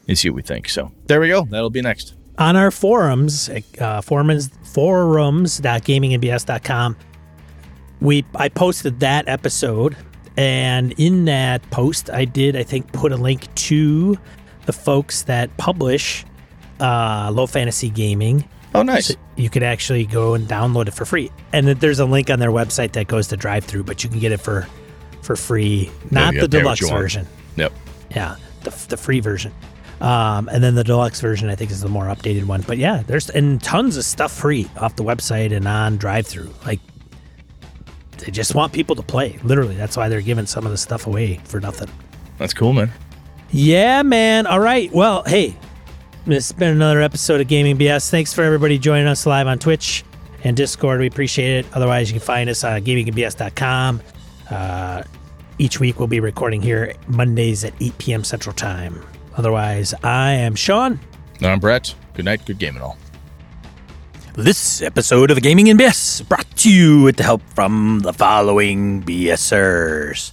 and 0.08 0.18
see 0.18 0.30
what 0.30 0.36
we 0.36 0.42
think. 0.42 0.68
So 0.68 0.90
there 1.06 1.20
we 1.20 1.28
go. 1.28 1.44
That'll 1.44 1.70
be 1.70 1.82
next. 1.82 2.14
on 2.38 2.56
our 2.56 2.70
forums, 2.70 3.50
uh, 3.80 4.00
forums, 4.00 4.50
forums.gamingandbs.com, 4.72 6.96
we 8.00 8.24
I 8.34 8.48
posted 8.48 9.00
that 9.00 9.28
episode, 9.28 9.96
and 10.36 10.92
in 10.98 11.24
that 11.26 11.68
post, 11.70 12.10
I 12.10 12.24
did 12.24 12.56
I 12.56 12.62
think 12.62 12.92
put 12.92 13.12
a 13.12 13.16
link 13.16 13.52
to 13.54 14.18
the 14.66 14.72
folks 14.72 15.22
that 15.22 15.56
publish 15.56 16.24
uh, 16.80 17.30
Low 17.32 17.46
Fantasy 17.46 17.90
Gaming. 17.90 18.48
Oh, 18.74 18.82
nice. 18.82 19.08
So 19.08 19.14
you 19.36 19.50
could 19.50 19.62
actually 19.62 20.06
go 20.06 20.34
and 20.34 20.48
download 20.48 20.88
it 20.88 20.94
for 20.94 21.04
free, 21.04 21.30
and 21.52 21.68
there's 21.68 21.98
a 22.00 22.06
link 22.06 22.30
on 22.30 22.38
their 22.38 22.50
website 22.50 22.92
that 22.92 23.06
goes 23.06 23.28
to 23.28 23.36
drive 23.36 23.64
through, 23.64 23.84
but 23.84 24.02
you 24.02 24.10
can 24.10 24.18
get 24.18 24.32
it 24.32 24.40
for 24.40 24.66
for 25.20 25.36
free, 25.36 25.90
not 26.10 26.34
you 26.34 26.40
the 26.40 26.48
gotta 26.48 26.62
pay 26.62 26.64
what 26.64 26.78
deluxe 26.78 26.90
version. 26.90 27.26
Yep. 27.56 27.72
Yeah, 28.16 28.36
the, 28.64 28.70
the 28.88 28.96
free 28.96 29.20
version. 29.20 29.52
Um, 30.02 30.48
and 30.48 30.64
then 30.64 30.74
the 30.74 30.82
deluxe 30.82 31.20
version, 31.20 31.48
I 31.48 31.54
think, 31.54 31.70
is 31.70 31.80
the 31.80 31.88
more 31.88 32.06
updated 32.06 32.44
one. 32.46 32.62
But 32.62 32.76
yeah, 32.76 33.04
there's 33.06 33.30
and 33.30 33.62
tons 33.62 33.96
of 33.96 34.04
stuff 34.04 34.32
free 34.32 34.68
off 34.76 34.96
the 34.96 35.04
website 35.04 35.56
and 35.56 35.66
on 35.68 35.96
drive 35.96 36.26
through. 36.26 36.52
Like 36.66 36.80
they 38.18 38.32
just 38.32 38.56
want 38.56 38.72
people 38.72 38.96
to 38.96 39.02
play. 39.02 39.38
Literally, 39.44 39.76
that's 39.76 39.96
why 39.96 40.08
they're 40.08 40.20
giving 40.20 40.46
some 40.46 40.66
of 40.66 40.72
the 40.72 40.76
stuff 40.76 41.06
away 41.06 41.40
for 41.44 41.60
nothing. 41.60 41.88
That's 42.36 42.52
cool, 42.52 42.72
man. 42.72 42.90
Yeah, 43.52 44.02
man. 44.02 44.48
All 44.48 44.58
right. 44.58 44.90
Well, 44.90 45.22
hey, 45.22 45.56
this 46.26 46.48
has 46.48 46.58
been 46.58 46.70
another 46.70 47.00
episode 47.00 47.40
of 47.40 47.46
Gaming 47.46 47.78
BS. 47.78 48.10
Thanks 48.10 48.34
for 48.34 48.42
everybody 48.42 48.78
joining 48.78 49.06
us 49.06 49.24
live 49.24 49.46
on 49.46 49.60
Twitch 49.60 50.02
and 50.42 50.56
Discord. 50.56 50.98
We 50.98 51.06
appreciate 51.06 51.64
it. 51.64 51.66
Otherwise, 51.74 52.10
you 52.10 52.18
can 52.18 52.26
find 52.26 52.50
us 52.50 52.64
on 52.64 52.82
gamingbs.com. 52.82 54.00
Uh, 54.50 55.04
each 55.58 55.78
week 55.78 56.00
we'll 56.00 56.08
be 56.08 56.18
recording 56.18 56.60
here 56.60 56.94
Mondays 57.06 57.62
at 57.62 57.72
8 57.80 57.98
p.m. 57.98 58.24
Central 58.24 58.52
Time. 58.52 59.00
Otherwise, 59.36 59.94
I 60.02 60.32
am 60.32 60.54
Sean. 60.54 61.00
I'm 61.40 61.58
Brett. 61.58 61.94
Good 62.14 62.24
night. 62.24 62.44
Good 62.44 62.58
game 62.58 62.74
and 62.74 62.82
all. 62.82 62.96
This 64.34 64.80
episode 64.80 65.30
of 65.30 65.42
Gaming 65.42 65.68
and 65.68 65.78
BS 65.78 66.26
brought 66.26 66.48
to 66.58 66.72
you 66.72 67.02
with 67.02 67.16
the 67.16 67.22
help 67.22 67.42
from 67.54 68.00
the 68.02 68.12
following 68.12 69.02
BSers 69.02 70.32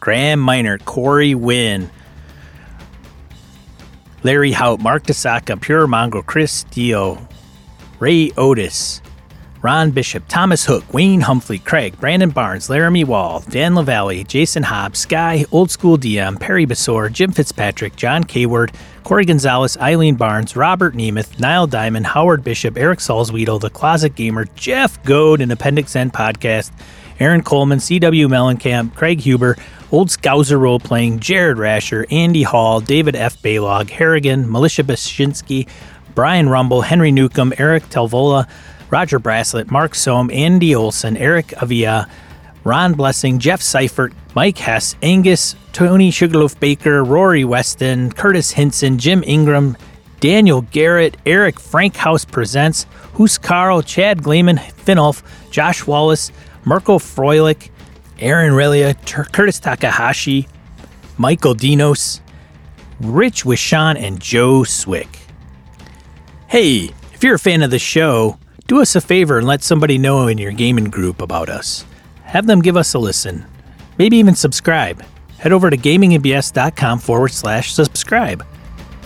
Graham 0.00 0.38
Miner, 0.40 0.78
Corey 0.78 1.34
Wynn, 1.34 1.90
Larry 4.22 4.52
Hout, 4.52 4.80
Mark 4.80 5.04
DeSaka, 5.04 5.60
Pure 5.60 5.86
Mongrel, 5.86 6.22
Chris 6.22 6.64
Dio, 6.64 7.26
Ray 7.98 8.30
Otis, 8.36 9.00
Ron 9.60 9.90
Bishop, 9.90 10.22
Thomas 10.28 10.64
Hook, 10.64 10.94
Wayne 10.94 11.20
Humphrey, 11.20 11.58
Craig, 11.58 11.98
Brandon 11.98 12.30
Barnes, 12.30 12.70
Laramie 12.70 13.02
Wall, 13.02 13.40
Dan 13.48 13.74
LaValle, 13.74 14.22
Jason 14.22 14.62
Hobbs, 14.62 15.00
Sky, 15.00 15.44
Old 15.50 15.70
School 15.70 15.98
DM, 15.98 16.38
Perry 16.38 16.64
Basor, 16.64 17.10
Jim 17.12 17.32
Fitzpatrick, 17.32 17.96
John 17.96 18.22
Kayward, 18.22 18.72
Corey 19.02 19.24
Gonzalez, 19.24 19.76
Eileen 19.78 20.14
Barnes, 20.14 20.54
Robert 20.54 20.94
Nemeth, 20.94 21.40
Niall 21.40 21.66
Diamond, 21.66 22.06
Howard 22.06 22.44
Bishop, 22.44 22.76
Eric 22.76 23.00
Salzwedel, 23.00 23.60
The 23.60 23.70
Closet 23.70 24.14
Gamer, 24.14 24.44
Jeff 24.54 25.02
Goad, 25.02 25.40
and 25.40 25.50
Appendix 25.50 25.96
N 25.96 26.12
Podcast, 26.12 26.70
Aaron 27.18 27.42
Coleman, 27.42 27.80
C.W. 27.80 28.28
Mellencamp, 28.28 28.94
Craig 28.94 29.20
Huber, 29.20 29.56
Old 29.90 30.08
Scouser 30.08 30.60
Role 30.60 30.78
Playing, 30.78 31.18
Jared 31.18 31.56
Rascher, 31.56 32.04
Andy 32.12 32.44
Hall, 32.44 32.80
David 32.80 33.16
F. 33.16 33.42
Baylog, 33.42 33.90
Harrigan, 33.90 34.48
Militia 34.50 34.84
Bashinsky, 34.84 35.66
Brian 36.14 36.48
Rumble, 36.48 36.82
Henry 36.82 37.10
Newcomb, 37.10 37.52
Eric 37.58 37.84
Telvola, 37.90 38.48
Roger 38.90 39.18
Braslett, 39.18 39.70
Mark 39.70 39.94
Sohm, 39.94 40.30
Andy 40.30 40.74
Olson, 40.74 41.16
Eric 41.16 41.60
Avia, 41.62 42.08
Ron 42.64 42.94
Blessing, 42.94 43.38
Jeff 43.38 43.62
Seifert, 43.62 44.12
Mike 44.34 44.58
Hess, 44.58 44.96
Angus, 45.02 45.56
Tony 45.72 46.10
Sugarloaf 46.10 46.58
Baker, 46.58 47.04
Rory 47.04 47.44
Weston, 47.44 48.12
Curtis 48.12 48.50
Hinson, 48.50 48.98
Jim 48.98 49.22
Ingram, 49.26 49.76
Daniel 50.20 50.62
Garrett, 50.62 51.16
Eric 51.24 51.60
Frankhouse 51.60 52.24
Presents, 52.24 52.84
Hus 53.14 53.38
Carl, 53.38 53.82
Chad 53.82 54.22
Gleeman, 54.22 54.56
Finolf, 54.56 55.22
Josh 55.50 55.86
Wallace, 55.86 56.32
Mirko 56.64 56.98
Froelich, 56.98 57.70
Aaron 58.18 58.52
Relia, 58.52 58.94
Curtis 59.32 59.60
Takahashi, 59.60 60.48
Michael 61.16 61.54
Dinos, 61.54 62.20
Rich 63.00 63.44
Wishan, 63.44 63.96
and 63.96 64.20
Joe 64.20 64.64
Swick. 64.64 65.20
Hey, 66.48 66.90
if 67.12 67.22
you're 67.22 67.36
a 67.36 67.38
fan 67.38 67.62
of 67.62 67.70
the 67.70 67.78
show, 67.78 68.38
Do 68.68 68.82
us 68.82 68.94
a 68.94 69.00
favor 69.00 69.38
and 69.38 69.46
let 69.46 69.62
somebody 69.62 69.96
know 69.96 70.26
in 70.28 70.36
your 70.36 70.52
gaming 70.52 70.90
group 70.90 71.22
about 71.22 71.48
us. 71.48 71.86
Have 72.24 72.46
them 72.46 72.60
give 72.60 72.76
us 72.76 72.92
a 72.92 72.98
listen. 72.98 73.46
Maybe 73.96 74.18
even 74.18 74.34
subscribe. 74.34 75.02
Head 75.38 75.52
over 75.52 75.70
to 75.70 75.76
gamingandbs.com 75.76 76.98
forward 76.98 77.32
slash 77.32 77.72
subscribe. 77.72 78.46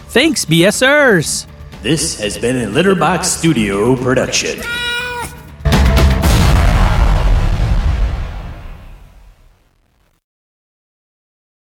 Thanks, 0.08 0.44
BSers! 0.44 1.46
This 1.80 2.18
has 2.20 2.36
been 2.38 2.56
a 2.56 2.66
Litterbox 2.72 3.24
Studio 3.24 3.94
production. 3.94 4.60